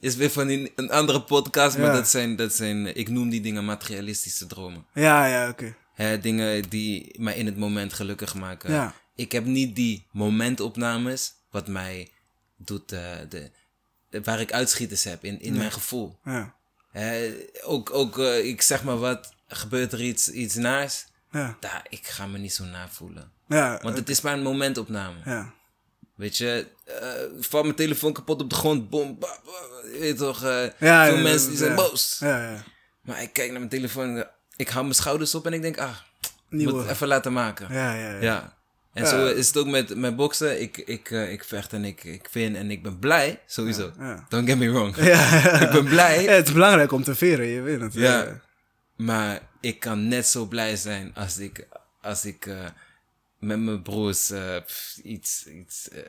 is 0.00 0.16
weer 0.16 0.30
van 0.30 0.48
een 0.48 0.90
andere 0.90 1.22
podcast, 1.22 1.78
maar 1.78 1.86
Ja. 1.86 1.92
dat 1.92 2.08
zijn, 2.08 2.36
dat 2.36 2.52
zijn... 2.54 2.96
Ik 2.96 3.08
noem 3.08 3.28
die 3.28 3.40
dingen 3.40 3.64
materialistische 3.64 4.46
dromen. 4.46 4.86
Ja, 4.94 5.26
ja, 5.26 5.48
oké. 5.48 5.74
Dingen 6.20 6.68
die 6.68 7.14
mij 7.20 7.34
in 7.36 7.46
het 7.46 7.56
moment 7.56 7.92
gelukkig 7.92 8.34
maken. 8.34 8.72
Ja. 8.72 8.94
Ik 9.14 9.32
heb 9.32 9.44
niet 9.44 9.76
die 9.76 10.06
momentopnames 10.12 11.32
wat 11.50 11.66
mij 11.68 12.10
doet... 12.56 12.92
eh, 12.92 13.00
de, 13.28 13.50
waar 14.22 14.40
ik 14.40 14.52
uitschieters 14.52 15.04
heb 15.04 15.24
in, 15.24 15.40
in 15.40 15.56
mijn 15.56 15.72
gevoel. 15.72 16.18
Ja, 16.24 16.54
Hè, 16.90 17.34
ook, 17.62 17.94
ook 17.94 18.18
eh, 18.18 18.44
ik 18.46 18.62
zeg 18.62 18.84
maar 18.84 18.98
wat, 18.98 19.32
gebeurt 19.48 19.92
er 19.92 20.00
iets, 20.02 20.30
iets 20.30 20.54
naars? 20.54 21.04
ja, 21.32 21.56
Daar, 21.60 21.86
ik 21.88 22.06
ga 22.06 22.26
me 22.26 22.38
niet 22.38 22.54
zo 22.54 22.64
navoelen. 22.64 23.30
ja. 23.48 23.78
Want 23.82 23.96
het 23.96 24.08
is 24.08 24.20
maar 24.20 24.32
een 24.32 24.42
momentopname. 24.42 25.16
ja. 25.24 25.52
Weet 26.14 26.36
je, 26.36 26.66
eh 26.84 27.40
valt 27.40 27.64
mijn 27.64 27.76
telefoon 27.76 28.12
kapot 28.12 28.42
op 28.42 28.50
de 28.50 28.56
grond, 28.56 28.90
bom, 28.90 29.18
ba, 29.18 29.38
ba, 29.44 29.50
je 29.92 29.98
weet 29.98 30.16
toch, 30.18 30.44
eh, 30.44 30.66
Ja, 30.78 31.06
veel 31.06 31.18
mensen 31.18 31.48
die 31.48 31.58
zijn 31.58 31.74
boos. 31.74 32.16
Ja, 32.20 32.50
ja. 32.50 32.62
Maar 33.00 33.22
ik 33.22 33.32
kijk 33.32 33.48
naar 33.50 33.58
mijn 33.58 33.70
telefoon, 33.70 34.24
ik 34.56 34.68
hou 34.68 34.82
mijn 34.84 34.94
schouders 34.96 35.34
op 35.34 35.46
en 35.46 35.52
ik 35.52 35.62
denk, 35.62 35.78
ah, 35.78 35.90
ik 36.20 36.30
moet 36.48 36.58
Nieuwe. 36.60 36.80
het 36.82 36.90
even 36.90 37.08
laten 37.08 37.32
maken. 37.32 37.72
Ja, 37.74 37.94
ja, 37.94 38.20
ja. 38.20 38.56
En 38.98 39.06
zo 39.06 39.26
is 39.26 39.46
het 39.46 39.56
ook 39.56 39.66
met, 39.66 39.96
met 39.96 40.16
boksen. 40.16 40.60
Ik, 40.60 40.76
ik, 40.76 41.10
eh, 41.10 41.32
ik 41.32 41.44
vecht 41.44 41.72
en 41.72 41.84
ik, 41.84 42.04
ik 42.04 42.28
win 42.32 42.56
en 42.56 42.70
ik 42.70 42.82
ben 42.82 42.98
blij, 42.98 43.40
sowieso. 43.46 43.92
Don't 44.28 44.48
get 44.48 44.58
me 44.58 44.70
wrong. 44.70 44.96
Ik 45.64 45.70
ben 45.72 45.84
blij, 45.84 46.24
het 46.24 46.46
is 46.46 46.52
belangrijk 46.52 46.92
om 46.92 47.02
te 47.02 47.14
veren, 47.14 47.46
je 47.46 47.60
weet 47.60 47.80
het. 47.80 47.94
Ja. 47.94 48.40
Maar 48.96 49.40
ik 49.60 49.80
kan 49.80 50.08
net 50.08 50.26
zo 50.26 50.44
blij 50.44 50.76
zijn 50.76 51.14
als 51.14 51.38
ik, 51.38 51.66
als 52.02 52.24
ik 52.24 52.46
eh, 52.46 52.54
met 53.38 53.58
mijn 53.58 53.82
broers 53.82 54.30
eh, 54.30 54.56
pff, 54.66 54.96
iets, 55.02 55.46
iets 55.46 55.88
eh, 55.88 56.02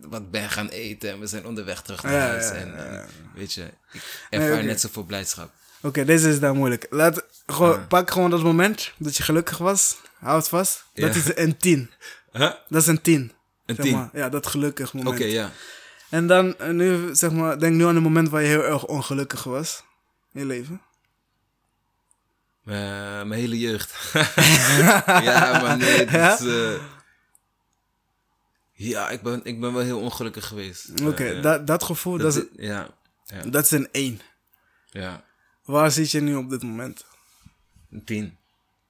wat 0.00 0.30
ben 0.30 0.50
gaan 0.50 0.68
eten 0.68 1.10
en 1.10 1.20
we 1.20 1.26
zijn 1.26 1.46
onderweg 1.46 1.82
terug 1.82 2.02
naar 2.02 2.12
Ja, 2.12 2.18
huis. 2.18 2.44
ja, 2.48 2.54
en, 2.54 2.72
ja, 2.92 3.06
weet 3.34 3.52
je, 3.52 3.64
ik 3.92 4.02
ervaar 4.30 4.52
oké. 4.52 4.62
net 4.62 4.80
zoveel 4.80 5.02
blijdschap. 5.04 5.50
Oké, 5.82 6.04
deze 6.04 6.28
is 6.28 6.40
dan 6.40 6.56
moeilijk. 6.56 6.86
Laat, 6.90 7.24
gewoon, 7.46 7.86
Pak 7.86 8.10
gewoon 8.10 8.30
dat 8.30 8.42
moment 8.42 8.92
dat 8.98 9.16
je 9.16 9.22
gelukkig 9.22 9.58
was. 9.58 9.96
Houd 10.18 10.38
het 10.40 10.48
vast. 10.48 10.84
Dat 10.94 11.14
is 11.14 11.36
een 11.36 11.56
tien. 11.56 11.90
Huh? 12.36 12.52
Dat 12.68 12.82
is 12.82 12.86
een 12.86 13.00
tien. 13.00 13.32
Een 13.66 13.76
tien? 13.76 13.92
maar. 13.94 14.08
Ja, 14.12 14.28
dat 14.28 14.46
gelukkig 14.46 14.94
Oké, 14.94 15.02
moment. 15.04 15.30
ja. 15.32 15.50
En 16.10 16.26
dan, 16.26 16.58
eh, 16.58 16.68
nu, 16.70 17.14
zeg 17.14 17.30
maar, 17.32 17.58
denk 17.58 17.74
nu 17.74 17.84
aan 17.86 17.96
een 17.96 18.02
moment 18.02 18.28
waar 18.28 18.42
je 18.42 18.48
heel 18.48 18.64
erg 18.64 18.86
ongelukkig 18.86 19.44
was. 19.44 19.82
In 20.32 20.40
je 20.40 20.46
leven. 20.46 20.80
Eh, 22.64 22.74
mijn 23.22 23.32
hele 23.32 23.58
jeugd. 23.58 23.94
ja, 25.06 25.60
maar 25.62 25.76
nee, 25.76 26.10
Ja? 26.10 26.38
eh, 26.38 26.80
ja, 28.72 29.08
ik 29.10 29.22
ben, 29.22 29.40
ik 29.44 29.60
ben 29.60 29.72
wel 29.72 29.82
heel 29.82 30.00
ongelukkig 30.00 30.46
geweest. 30.46 31.00
Oké, 31.02 31.40
dat, 31.40 31.66
dat 31.66 31.82
gevoel, 31.82 32.18
dat, 32.18 32.34
dat 32.34 32.42
is, 32.42 32.66
ja, 32.66 32.88
ja, 33.24 33.42
dat 33.42 33.64
is 33.64 33.70
een 33.70 33.88
één. 33.92 34.20
ja. 34.90 35.24
Waar 35.64 35.90
zit 35.90 36.10
je 36.10 36.20
nu 36.20 36.34
op 36.34 36.50
dit 36.50 36.62
moment? 36.62 37.04
Een 37.90 38.04
tien. 38.04 38.38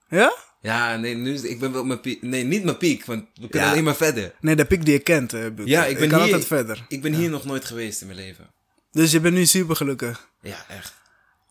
Ja? 0.08 0.34
Ja, 0.66 0.96
nee, 0.96 1.14
nu 1.14 1.32
is, 1.34 1.42
ik 1.42 1.58
ben 1.60 1.72
wel 1.72 1.80
op 1.80 1.86
mijn 1.86 2.00
piek. 2.00 2.22
Nee, 2.22 2.44
niet 2.44 2.64
mijn 2.64 2.76
piek, 2.76 3.04
want 3.04 3.24
we 3.34 3.48
kunnen 3.48 3.66
Ja. 3.68 3.70
alleen 3.72 3.84
maar 3.84 3.96
verder. 3.96 4.34
Nee, 4.40 4.56
de 4.56 4.64
piek 4.64 4.84
die 4.84 4.92
je 4.94 5.00
kent, 5.00 5.32
eh. 5.32 5.46
Ja, 5.64 5.84
ik 5.86 5.98
ben 5.98 6.08
kan 6.08 6.18
hier- 6.22 6.28
altijd 6.32 6.46
verder. 6.46 6.84
Ik 6.88 7.02
ben 7.02 7.14
hier 7.14 7.30
nog 7.30 7.44
nooit 7.44 7.64
geweest 7.64 8.00
in 8.00 8.06
mijn 8.06 8.18
leven. 8.18 8.50
Dus 8.92 9.10
je 9.12 9.20
bent 9.20 9.34
nu 9.34 9.44
super 9.46 9.76
gelukkig. 9.76 10.28
Ja, 10.40 10.64
echt. 10.68 10.94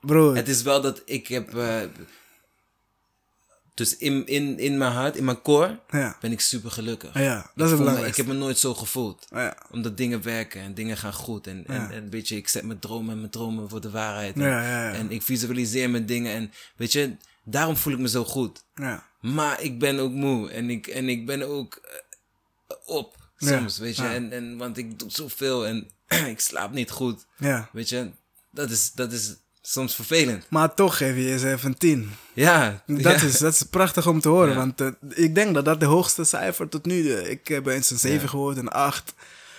Bro, 0.01 0.33
Het 0.33 0.47
is 0.47 0.61
wel 0.61 0.81
dat 0.81 1.01
ik 1.05 1.27
heb... 1.27 1.55
eh, 1.55 1.79
dus 3.73 3.97
in, 3.97 4.25
in, 4.27 4.59
in 4.59 4.77
mijn 4.77 4.91
hart, 4.91 5.15
in 5.15 5.23
mijn 5.25 5.41
core, 5.41 5.79
ja. 5.89 6.17
ben 6.21 6.31
ik 6.31 6.39
super 6.39 6.71
gelukkig. 6.71 7.13
Ja, 7.13 7.51
dat 7.55 7.71
is 7.71 7.79
me- 7.79 8.07
ik 8.07 8.15
heb 8.15 8.25
me 8.25 8.33
nooit 8.33 8.57
zo 8.57 8.73
gevoeld. 8.73 9.25
Ja. 9.29 9.57
Omdat 9.71 9.97
dingen 9.97 10.21
werken 10.23 10.61
en 10.61 10.73
dingen 10.73 10.97
gaan 10.97 11.13
goed. 11.13 11.47
En, 11.47 11.63
en, 11.67 11.91
en 11.91 12.09
weet 12.09 12.27
je, 12.27 12.35
ik 12.35 12.47
zet 12.47 12.63
mijn 12.63 12.79
dromen 12.79 13.11
en 13.13 13.19
mijn 13.19 13.31
dromen 13.31 13.69
voor 13.69 13.81
de 13.81 13.89
waarheid. 13.89 14.35
En, 14.35 14.41
Ja, 14.41 14.61
ja, 14.61 14.83
ja. 14.87 14.93
en 14.93 15.11
ik 15.11 15.21
visualiseer 15.21 15.89
mijn 15.89 16.05
dingen. 16.05 16.33
En 16.33 16.51
weet 16.75 16.91
je, 16.91 17.15
daarom 17.45 17.77
voel 17.77 17.93
ik 17.93 17.99
me 17.99 18.09
zo 18.09 18.23
goed. 18.23 18.63
Ja. 18.75 19.03
Maar 19.21 19.61
ik 19.61 19.79
ben 19.79 19.99
ook 19.99 20.11
moe. 20.11 20.49
En 20.51 20.69
ik, 20.69 20.87
en 20.87 21.09
ik 21.09 21.25
ben 21.25 21.41
ook 21.49 21.75
eh, 21.75 22.75
op 22.85 23.15
soms, 23.37 23.77
Ja, 23.77 23.83
weet 23.83 23.95
je. 23.95 24.03
ja. 24.03 24.13
En, 24.13 24.31
en, 24.31 24.57
want 24.57 24.77
ik 24.77 24.99
doe 24.99 25.11
zoveel 25.11 25.65
en 25.67 25.89
ik 26.33 26.39
slaap 26.39 26.71
niet 26.71 26.91
goed. 26.91 27.25
ja. 27.37 27.69
Weet 27.71 27.89
je, 27.89 28.09
dat 28.51 28.69
is, 28.69 28.91
dat 28.91 29.11
is 29.11 29.35
soms 29.61 29.95
vervelend. 29.95 30.45
Maar 30.49 30.73
toch 30.73 30.97
geef 30.97 31.15
je 31.15 31.23
jezelf 31.23 31.63
een 31.63 31.77
10. 31.77 32.11
Ja, 32.33 32.83
Dat, 32.87 33.01
ja. 33.01 33.27
is, 33.27 33.37
dat 33.37 33.53
is 33.53 33.61
prachtig 33.63 34.07
om 34.07 34.19
te 34.19 34.29
horen. 34.29 34.49
Ja. 34.49 34.55
Want 34.55 34.81
eh, 34.81 34.87
ik 35.09 35.35
denk 35.35 35.53
dat 35.53 35.65
dat 35.65 35.79
de 35.79 35.85
hoogste 35.85 36.23
cijfer 36.23 36.69
tot 36.69 36.85
nu. 36.85 37.09
ik 37.11 37.47
heb 37.47 37.65
eens 37.67 37.91
een 37.91 37.97
7 37.97 38.21
Ja. 38.21 38.27
gehoord, 38.27 38.57
een 38.57 38.67
8. 38.69 39.13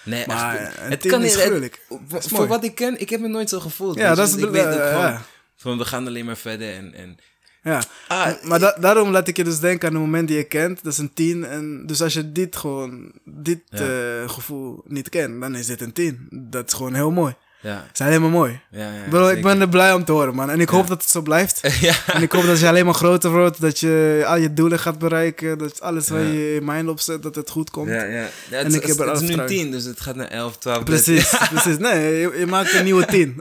Nee, 0.05 0.27
Maar 0.27 0.57
echt, 0.57 0.79
een 0.79 0.91
het 0.91 1.07
kan 1.07 1.23
is 1.25 1.37
gruwelijk. 1.37 1.85
voor- 1.89 2.01
mooi. 2.31 2.49
wat 2.49 2.65
ik 2.65 2.75
ken, 2.75 3.01
ik 3.01 3.09
heb 3.11 3.21
me 3.21 3.29
nooit 3.29 3.49
zo 3.49 3.61
gevoeld. 3.61 3.97
Ja, 3.97 4.15
dat 4.15 4.29
is 4.29 4.35
ik 4.37 4.51
weet 4.51 4.67
ook 4.67 4.73
eh, 4.81 4.89
gewoon, 4.89 5.19
van 5.57 5.79
we 5.79 5.85
gaan 5.85 6.07
alleen 6.07 6.25
maar 6.25 6.37
verder 6.37 6.75
en, 6.75 6.95
en 6.95 7.19
Ja. 7.67 7.83
Ah, 8.09 8.43
maar 8.43 8.59
da- 8.59 8.77
daarom 8.81 9.11
laat 9.11 9.29
ik 9.29 9.37
je 9.37 9.45
dus 9.45 9.61
denken 9.61 9.89
aan 9.89 9.95
het 9.95 10.03
moment 10.05 10.29
die 10.29 10.37
je 10.37 10.45
kent. 10.45 10.83
Dat 10.85 10.93
is 10.93 10.99
een 10.99 11.13
10. 11.15 11.45
En 11.45 11.87
dus 11.87 12.03
als 12.03 12.13
je 12.13 12.33
dit 12.33 12.57
gewoon, 12.57 13.13
dit 13.25 13.61
Ja. 13.69 13.79
eh, 13.79 14.29
gevoel 14.29 14.83
niet 14.85 15.09
kent, 15.09 15.41
dan 15.41 15.55
is 15.55 15.67
dit 15.67 15.81
een 15.81 15.93
10. 15.93 16.27
Dat 16.31 16.67
is 16.67 16.73
gewoon 16.73 16.95
heel 16.95 17.11
mooi. 17.11 17.35
Ja, 17.67 17.85
Het 17.89 18.01
is 18.01 18.07
alleen 18.07 18.21
maar 18.21 18.31
mooi. 18.31 18.61
ja, 18.71 18.79
ja. 18.81 19.09
Bro, 19.11 19.29
ik 19.29 19.43
ben 19.43 19.61
er 19.61 19.69
blij 19.69 19.93
om 19.93 20.05
te 20.05 20.13
horen, 20.13 20.35
man. 20.35 20.51
En 20.51 20.61
ik 20.61 20.69
hoop 20.69 20.87
dat 20.87 21.01
het 21.03 21.11
zo 21.11 21.21
blijft. 21.21 21.61
ja, 21.81 21.95
En 22.07 22.23
ik 22.23 22.33
hoop 22.33 22.45
dat 22.47 22.61
je 22.61 22.69
alleen 22.69 22.85
maar 22.85 22.95
groter 22.95 23.31
wordt, 23.31 23.61
dat 23.61 23.79
je 23.81 24.25
al 24.27 24.37
je 24.37 24.53
doelen 24.53 24.79
gaat 24.79 24.99
bereiken, 24.99 25.59
dat 25.59 25.81
alles 25.81 26.09
waar 26.09 26.21
je 26.23 26.61
mind 26.63 26.89
op 26.89 27.01
zet, 27.01 27.23
dat 27.23 27.35
het 27.35 27.51
goed 27.51 27.71
komt. 27.71 27.89
ja, 27.89 28.05
ja. 28.05 28.29
En 28.51 28.65
het, 28.65 28.75
ik 28.75 28.83
is- 28.83 28.89
heb 28.89 28.99
er 28.99 29.13
het 29.13 29.21
is 29.23 29.37
nu. 29.37 29.47
10, 29.47 29.71
dus 29.71 29.85
het 29.85 30.01
gaat 30.01 30.15
naar 30.17 30.29
11, 30.29 30.59
12, 30.59 30.85
Precies, 30.85 31.35
precies. 31.53 31.79
Nee, 31.79 32.19
je, 32.19 32.35
je 32.39 32.47
maakt 32.47 32.73
een 32.75 32.85
nieuwe 32.85 33.05
10. 33.05 33.37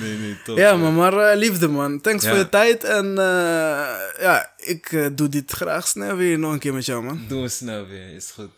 Nee, 0.00 0.18
nee, 0.18 0.36
top. 0.44 0.56
ja, 0.58 0.76
man, 0.76 0.94
maar 0.94 1.18
eh, 1.18 1.36
liefde, 1.36 1.68
man. 1.68 2.00
Thanks 2.00 2.26
voor 2.28 2.36
je 2.36 2.48
tijd. 2.48 2.84
En 2.84 3.06
eh, 3.18 3.84
ja, 4.20 4.52
ik 4.56 4.92
eh, 4.92 5.06
doe 5.12 5.28
dit 5.28 5.50
graag 5.52 5.86
snel 5.88 6.16
weer 6.16 6.38
nog 6.38 6.52
een 6.52 6.58
keer 6.58 6.72
met 6.74 6.86
jou, 6.86 7.02
man. 7.02 7.24
Doen 7.28 7.42
we 7.42 7.48
snel 7.48 7.86
weer, 7.86 8.14
is 8.16 8.30
goed. 8.34 8.50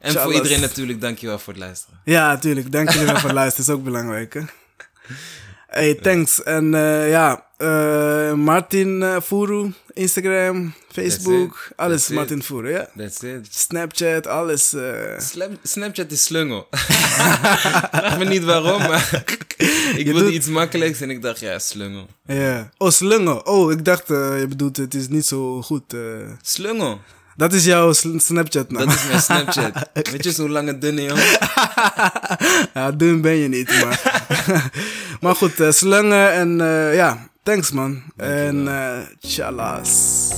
En 0.00 0.12
voor 0.12 0.34
iedereen 0.34 0.60
natuurlijk, 0.60 1.00
dankjewel 1.00 1.38
voor 1.38 1.52
het 1.52 1.62
luisteren. 1.62 2.00
Ja, 2.04 2.38
tuurlijk. 2.38 2.72
Dank 2.72 2.90
jullie 2.90 3.06
wel 3.06 3.16
voor 3.16 3.28
het 3.28 3.38
luisteren. 3.38 3.68
is 3.68 3.74
ook 3.74 3.84
belangrijk, 3.84 4.34
hè. 4.34 4.40
Hey, 5.66 5.94
thanks. 5.94 6.42
En 6.42 6.74
eh, 6.74 7.10
ja, 7.10 7.46
eh, 7.56 8.32
Martin 8.32 9.02
eh, 9.02 9.20
Furu, 9.20 9.72
Instagram, 9.92 10.74
Facebook, 10.92 11.68
alles 11.76 11.96
That's 11.96 12.08
it. 12.10 12.14
Martin 12.16 12.42
Furu, 12.42 12.70
ja. 12.70 12.88
That's 12.96 13.22
it. 13.22 13.46
Snapchat, 13.50 14.26
alles. 14.26 14.74
Snapchat 15.62 16.10
is 16.10 16.24
slungel. 16.24 16.66
Vraag 17.90 18.18
me 18.18 18.24
niet 18.24 18.44
waarom, 18.44 18.78
maar 18.78 19.24
ik 19.96 20.04
wilde 20.04 20.22
doet- 20.22 20.32
iets 20.32 20.46
makkelijks 20.46 21.00
en 21.00 21.10
ik 21.10 21.22
dacht, 21.22 21.40
ja, 21.40 21.58
slungel. 21.58 22.06
Ja. 22.26 22.70
Oh, 22.78 22.90
slungel. 22.90 23.36
Oh, 23.38 23.72
ik 23.72 23.84
dacht, 23.84 24.08
je 24.08 24.46
bedoelt, 24.48 24.76
het 24.76 24.94
is 24.94 25.08
niet 25.08 25.26
zo 25.26 25.62
goed. 25.62 25.94
Slungel, 26.42 27.00
Dat 27.40 27.52
is 27.52 27.64
jouw 27.64 27.92
Snapchat 28.16 28.70
naam. 28.70 28.86
dat 28.86 28.94
is 28.94 29.06
mijn 29.06 29.20
Snapchat. 29.20 29.88
Weet 30.12 30.24
je 30.24 30.32
zo'n 30.32 30.50
lange 30.50 30.78
dunne 30.78 31.02
jongen? 31.02 31.24
ja, 32.74 32.92
dun 32.92 33.20
ben 33.20 33.36
je 33.36 33.48
niet, 33.48 33.84
maar... 33.84 34.22
maar 35.20 35.34
goed, 35.34 35.60
eh, 35.60 35.70
slungen 35.70 36.32
en 36.32 36.60
eh, 36.60 36.94
ja, 36.94 37.28
thanks 37.42 37.70
man. 37.70 38.02
En 38.16 38.68
eh, 38.68 38.98
tjallas. 39.20 40.28